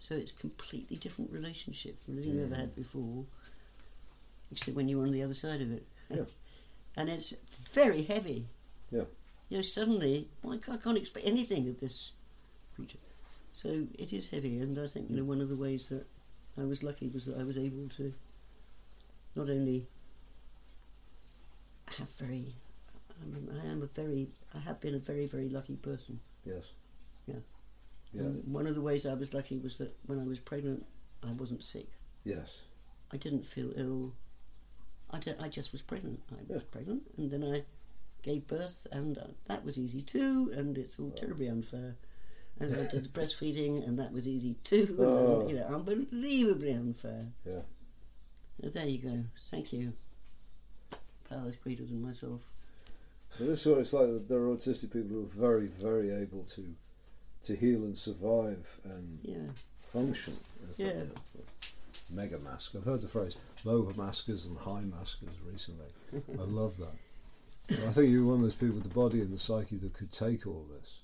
So 0.00 0.14
it's 0.14 0.32
a 0.32 0.36
completely 0.36 0.96
different 0.96 1.32
relationship 1.32 1.98
from 1.98 2.14
anything 2.14 2.36
you've 2.36 2.52
ever 2.52 2.60
had 2.60 2.76
before, 2.76 3.24
except 4.52 4.76
when 4.76 4.88
you're 4.88 5.02
on 5.02 5.12
the 5.12 5.22
other 5.22 5.34
side 5.34 5.60
of 5.60 5.72
it. 5.72 5.86
Yeah. 6.10 6.24
and 6.96 7.08
it's 7.08 7.34
very 7.72 8.02
heavy. 8.02 8.46
Yeah. 8.90 9.04
You 9.48 9.58
know, 9.58 9.62
suddenly, 9.62 10.28
well, 10.42 10.58
I 10.70 10.76
can't 10.76 10.98
expect 10.98 11.26
anything 11.26 11.68
of 11.68 11.80
this 11.80 12.12
creature. 12.74 12.98
So 13.52 13.86
it 13.98 14.12
is 14.12 14.28
heavy, 14.28 14.60
and 14.60 14.78
I 14.78 14.86
think 14.86 15.10
you 15.10 15.16
know 15.16 15.24
one 15.24 15.40
of 15.40 15.48
the 15.48 15.56
ways 15.56 15.88
that 15.88 16.06
I 16.56 16.64
was 16.64 16.84
lucky 16.84 17.08
was 17.08 17.24
that 17.24 17.38
I 17.38 17.44
was 17.44 17.58
able 17.58 17.88
to 17.96 18.12
not 19.34 19.48
only 19.48 19.88
have 21.98 22.08
very, 22.16 22.54
I'm, 23.22 23.50
I 23.62 23.66
am 23.70 23.82
a 23.82 23.86
very, 23.86 24.28
I 24.54 24.58
have 24.60 24.80
been 24.80 24.94
a 24.94 24.98
very 24.98 25.26
very 25.26 25.48
lucky 25.48 25.76
person. 25.76 26.20
Yes. 26.44 26.70
Yeah. 27.26 27.36
Yeah. 28.12 28.22
And 28.22 28.44
one 28.52 28.66
of 28.66 28.74
the 28.74 28.80
ways 28.80 29.06
I 29.06 29.14
was 29.14 29.34
lucky 29.34 29.58
was 29.58 29.78
that 29.78 29.94
when 30.06 30.18
I 30.20 30.24
was 30.24 30.40
pregnant, 30.40 30.86
I 31.22 31.32
wasn't 31.32 31.62
sick. 31.64 31.88
Yes. 32.24 32.62
I 33.12 33.16
didn't 33.16 33.44
feel 33.46 33.72
ill. 33.76 34.14
I, 35.10 35.18
ju- 35.18 35.34
I 35.40 35.48
just 35.48 35.72
was 35.72 35.82
pregnant. 35.82 36.20
I 36.32 36.42
was 36.46 36.62
Yeah. 36.62 36.68
pregnant, 36.70 37.02
and 37.16 37.30
then 37.30 37.42
I 37.44 37.64
gave 38.22 38.46
birth, 38.46 38.86
and 38.92 39.16
uh, 39.18 39.22
that 39.46 39.64
was 39.64 39.78
easy 39.78 40.02
too. 40.02 40.50
And 40.54 40.76
it's 40.78 40.98
all 40.98 41.10
terribly 41.10 41.48
unfair. 41.48 41.96
And 42.60 42.70
I 42.74 42.90
did 42.90 43.04
the 43.04 43.08
breastfeeding, 43.20 43.86
and 43.86 43.98
that 43.98 44.12
was 44.12 44.26
easy 44.28 44.54
too. 44.64 44.96
Oh. 44.98 45.38
then, 45.40 45.48
you 45.50 45.54
know, 45.56 45.66
unbelievably 45.66 46.72
unfair. 46.72 47.26
Yeah. 47.46 47.60
So 48.62 48.68
there 48.70 48.86
you 48.86 48.98
go. 48.98 49.24
Thank 49.50 49.72
you. 49.72 49.92
Is 51.30 51.56
greater 51.56 51.84
than 51.84 52.02
myself. 52.02 52.50
But 53.38 53.46
this 53.48 53.60
is 53.60 53.66
what 53.66 53.78
it's 53.80 53.92
like. 53.92 54.28
There 54.28 54.38
are 54.38 54.48
autistic 54.56 54.92
people 54.92 55.10
who 55.10 55.22
are 55.22 55.26
very, 55.26 55.66
very 55.66 56.10
able 56.10 56.42
to 56.44 56.74
to 57.44 57.54
heal 57.54 57.84
and 57.84 57.96
survive 57.96 58.80
and 58.84 59.18
Yeah. 59.22 59.46
function. 59.78 60.34
as 60.68 60.78
Yeah. 60.78 61.04
Mega 62.10 62.38
mask. 62.38 62.74
I've 62.74 62.84
heard 62.84 63.02
the 63.02 63.08
phrase 63.08 63.36
low 63.64 63.92
maskers 63.96 64.44
and 64.46 64.56
high 64.56 64.80
maskers 64.80 65.28
recently. 65.50 65.86
I 66.14 66.42
love 66.42 66.76
that. 66.78 66.96
And 67.76 67.84
I 67.88 67.92
think 67.92 68.10
you're 68.10 68.24
one 68.24 68.36
of 68.36 68.42
those 68.42 68.54
people 68.54 68.76
with 68.76 68.84
the 68.84 68.88
body 68.94 69.20
and 69.20 69.30
the 69.32 69.38
psyche 69.38 69.76
that 69.76 69.92
could 69.92 70.10
take 70.10 70.46
all 70.46 70.64
this. 70.70 70.98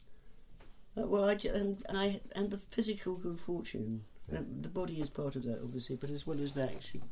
Uh, 0.96 1.06
well, 1.06 1.24
I 1.24 1.34
ju- 1.34 1.50
and 1.52 1.84
I 1.90 2.20
and 2.34 2.50
the 2.50 2.58
physical 2.58 3.16
good 3.16 3.38
fortune. 3.38 4.04
Yeah. 4.32 4.38
Uh, 4.38 4.42
the 4.62 4.70
body 4.70 5.00
is 5.00 5.10
part 5.10 5.36
of 5.36 5.42
that, 5.44 5.60
obviously, 5.62 5.96
but 5.96 6.08
as 6.08 6.26
well 6.26 6.40
as 6.40 6.54
that, 6.54 6.70
actually, 6.70 7.02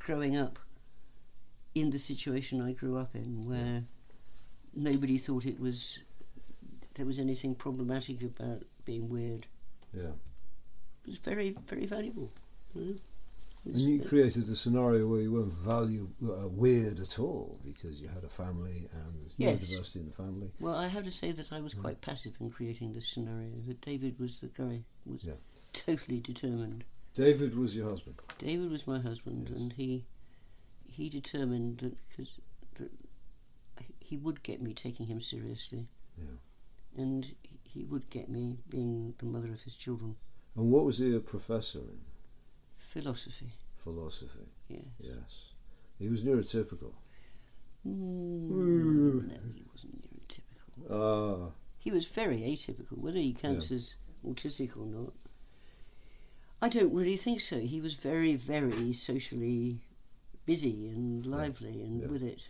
growing 0.00 0.36
up 0.36 0.58
in 1.74 1.90
the 1.90 1.98
situation 1.98 2.60
I 2.60 2.72
grew 2.72 2.96
up 2.96 3.14
in, 3.14 3.42
where 3.42 3.82
nobody 4.74 5.18
thought 5.18 5.46
it 5.46 5.58
was 5.60 6.00
there 6.94 7.06
was 7.06 7.18
anything 7.20 7.54
problematic 7.54 8.22
about 8.22 8.64
being 8.84 9.08
weird, 9.08 9.46
Yeah. 9.94 10.08
it 11.04 11.06
was 11.06 11.18
very, 11.18 11.56
very 11.68 11.86
valuable. 11.86 12.32
you 12.74 12.80
know. 12.84 12.96
And 13.64 13.80
you 13.80 14.00
created 14.00 14.48
a 14.48 14.56
scenario 14.56 15.06
where 15.06 15.20
you 15.20 15.30
weren't 15.32 15.52
value 15.52 16.08
uh, 16.24 16.48
weird 16.48 16.98
at 17.00 17.18
all 17.18 17.58
because 17.64 18.00
you 18.00 18.08
had 18.08 18.24
a 18.24 18.28
family 18.28 18.88
and 18.92 19.30
Yes. 19.36 19.68
diversity 19.68 20.00
in 20.00 20.04
the 20.06 20.12
family. 20.12 20.50
well, 20.58 20.74
I 20.74 20.88
have 20.88 21.04
to 21.04 21.10
say 21.10 21.30
that 21.32 21.52
I 21.52 21.60
was 21.60 21.74
quite 21.74 22.00
passive 22.00 22.34
in 22.40 22.50
creating 22.50 22.94
this 22.94 23.08
scenario. 23.08 23.50
That 23.66 23.80
David 23.80 24.18
was 24.18 24.40
the 24.40 24.48
guy 24.48 24.82
was 25.06 25.22
Yeah. 25.24 25.34
totally 25.72 26.20
determined. 26.20 26.84
David 27.14 27.54
was 27.56 27.76
your 27.76 27.90
husband. 27.90 28.16
David 28.38 28.70
was 28.70 28.86
my 28.86 28.98
husband, 29.00 29.48
Yes. 29.50 29.60
and 29.60 29.72
he 29.74 30.04
he 30.98 31.08
determined 31.08 31.78
that 31.78 31.96
cause, 32.16 32.32
that 32.74 32.90
he 34.00 34.16
would 34.16 34.42
get 34.42 34.60
me 34.60 34.74
taking 34.74 35.06
him 35.06 35.20
seriously, 35.20 35.86
Yeah. 36.18 36.38
and 37.02 37.34
he 37.62 37.84
would 37.84 38.10
get 38.10 38.28
me 38.28 38.58
being 38.68 39.14
the 39.18 39.26
mother 39.26 39.52
of 39.52 39.62
his 39.62 39.76
children. 39.76 40.16
And 40.56 40.70
what 40.72 40.84
was 40.84 40.98
he 40.98 41.14
a 41.14 41.20
professor 41.20 41.78
in? 41.78 42.00
Philosophy, 42.76 43.52
Philosophy. 43.76 44.48
yeah. 44.68 44.88
Yes. 44.98 45.52
He 45.98 46.08
was 46.08 46.22
neurotypical. 46.22 46.92
Mm, 47.86 49.28
no, 49.28 49.38
he 49.54 49.64
wasn't 49.72 50.02
neurotypical. 50.02 50.90
Ah. 50.90 51.50
He 51.78 51.90
was 51.92 52.06
very 52.06 52.38
atypical. 52.38 52.98
Whether 52.98 53.18
he 53.20 53.32
counts 53.32 53.70
as 53.70 53.94
autistic 54.26 54.76
or 54.76 54.86
not, 54.86 55.12
I 56.60 56.68
don't 56.68 56.92
really 56.92 57.16
think 57.16 57.40
so. 57.40 57.60
He 57.60 57.80
was 57.80 57.94
very, 57.94 58.34
very 58.34 58.92
socially 58.92 59.80
busy 60.48 60.88
and 60.88 61.26
lively 61.26 61.82
and 61.82 62.00
yeah. 62.00 62.08
with 62.08 62.22
it 62.22 62.48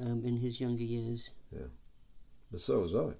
um, 0.00 0.22
in 0.24 0.36
his 0.36 0.60
younger 0.60 0.84
years. 0.84 1.30
Yeah. 1.50 1.66
But 2.52 2.60
so 2.60 2.78
was 2.78 2.94
I. 2.94 3.14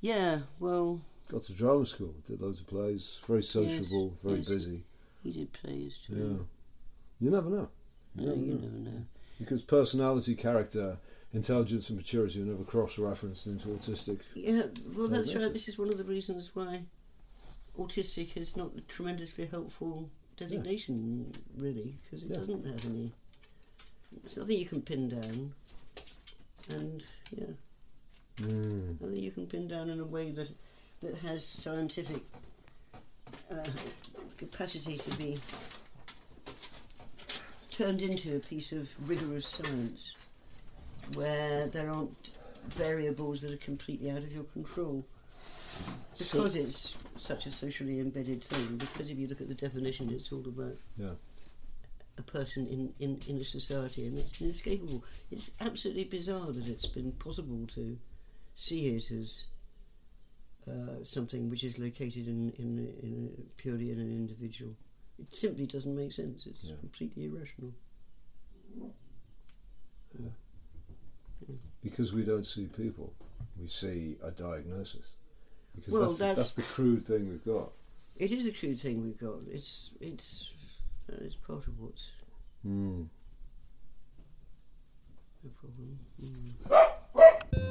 Yeah, 0.00 0.40
well, 0.58 1.00
Got 1.30 1.44
to 1.44 1.52
drama 1.52 1.86
school, 1.86 2.14
did 2.24 2.42
loads 2.42 2.60
of 2.60 2.66
plays, 2.66 3.22
very 3.26 3.42
sociable, 3.44 4.16
very 4.24 4.38
yes. 4.38 4.48
busy. 4.48 4.82
he 5.22 5.30
did 5.30 5.52
plays 5.52 5.98
too. 5.98 6.14
Yeah. 6.16 7.24
You 7.24 7.30
never 7.30 7.48
know. 7.48 7.68
You 8.16 8.26
No, 8.26 8.34
never 8.34 8.40
you 8.40 8.52
know. 8.54 8.60
never 8.60 8.78
know. 8.78 9.02
Because 9.38 9.62
personality, 9.62 10.34
character, 10.34 10.98
intelligence, 11.32 11.90
and 11.90 11.98
maturity 11.98 12.42
are 12.42 12.44
never 12.44 12.64
cross 12.64 12.98
referenced 12.98 13.46
into 13.46 13.68
autistic. 13.68 14.22
Yeah, 14.34 14.62
well, 14.96 15.06
that's 15.06 15.32
right. 15.32 15.52
This 15.52 15.68
is 15.68 15.78
one 15.78 15.90
of 15.90 15.98
the 15.98 16.04
reasons 16.04 16.50
why 16.54 16.82
autistic 17.78 18.36
is 18.36 18.56
not 18.56 18.88
tremendously 18.88 19.46
helpful 19.46 20.10
designation, 20.38 21.32
really, 21.56 21.94
because 22.04 22.22
it 22.24 22.30
Yeah. 22.30 22.36
doesn't 22.36 22.64
have 22.64 22.86
any. 22.86 23.12
It's 24.24 24.36
nothing 24.36 24.58
you 24.58 24.66
can 24.66 24.80
pin 24.82 25.08
down, 25.08 25.54
and 26.70 27.04
yeah, 27.36 27.46
Mm. 28.38 29.00
nothing 29.00 29.16
you 29.22 29.30
can 29.32 29.46
pin 29.46 29.66
down 29.68 29.90
in 29.90 30.00
a 30.00 30.04
way 30.04 30.30
that 30.30 30.48
that 31.00 31.14
has 31.16 31.44
scientific 31.46 32.22
uh, 33.50 33.64
capacity 34.36 34.98
to 34.98 35.10
be 35.16 35.38
turned 37.70 38.02
into 38.02 38.36
a 38.36 38.40
piece 38.40 38.72
of 38.72 38.88
rigorous 39.08 39.46
science, 39.46 40.14
where 41.14 41.66
there 41.68 41.90
aren't 41.90 42.30
variables 42.68 43.40
that 43.42 43.52
are 43.52 43.56
completely 43.58 44.10
out 44.10 44.18
of 44.18 44.32
your 44.32 44.44
control 44.44 45.04
So- 46.14 46.38
because 46.38 46.56
it's 46.56 46.96
such 47.16 47.46
a 47.46 47.50
socially 47.50 48.00
embedded 48.00 48.42
thing, 48.44 48.76
because 48.76 49.08
if 49.10 49.18
you 49.18 49.26
look 49.28 49.40
at 49.40 49.48
the 49.48 49.54
definition, 49.54 50.10
it's 50.12 50.32
all 50.32 50.46
about 50.46 50.76
Yeah. 50.96 51.14
a 52.16 52.22
person 52.22 52.66
in, 52.66 52.92
in, 52.98 53.20
in 53.28 53.36
a 53.40 53.44
society, 53.44 54.06
and 54.06 54.18
it's 54.18 54.40
inescapable. 54.40 55.04
It's 55.30 55.50
absolutely 55.60 56.04
bizarre 56.04 56.52
that 56.52 56.66
it's 56.68 56.86
been 56.86 57.12
possible 57.12 57.66
to 57.68 57.98
see 58.54 58.88
it 58.96 59.10
as 59.12 59.44
uh, 60.66 61.02
something 61.04 61.48
which 61.48 61.64
is 61.64 61.78
located 61.78 62.26
in, 62.28 62.50
in, 62.58 62.78
in 63.02 63.46
purely 63.56 63.90
in 63.90 63.98
an 64.00 64.10
individual. 64.10 64.74
It 65.18 65.32
simply 65.34 65.66
doesn't 65.66 65.94
make 65.96 66.12
sense. 66.12 66.46
It's 66.46 66.64
Yeah. 66.64 66.76
completely 66.76 67.24
irrational. 67.26 67.72
Because 71.82 72.12
we 72.12 72.24
don't 72.24 72.44
see 72.44 72.66
people, 72.66 73.12
we 73.58 73.66
see 73.68 74.16
a 74.22 74.30
diagnosis. 74.30 75.10
Because 75.78 75.92
Well, 75.94 76.02
that's, 76.02 76.18
that's, 76.18 76.36
that's- 76.36 76.54
the 76.56 76.62
crude 76.74 77.06
thing 77.06 77.28
we've 77.28 77.44
got. 77.44 77.70
It 78.16 78.32
is 78.32 78.46
a 78.46 78.52
crude 78.52 78.78
thing 78.78 79.02
we've 79.04 79.18
got. 79.18 79.36
It's 79.50 79.90
it's 80.00 80.50
that 81.06 81.20
is 81.20 81.36
part 81.36 81.66
of 81.68 81.78
what's 81.78 82.12
Mm. 82.66 83.06
the 85.44 85.50
problem. 85.50 85.98
Mm. 86.20 87.68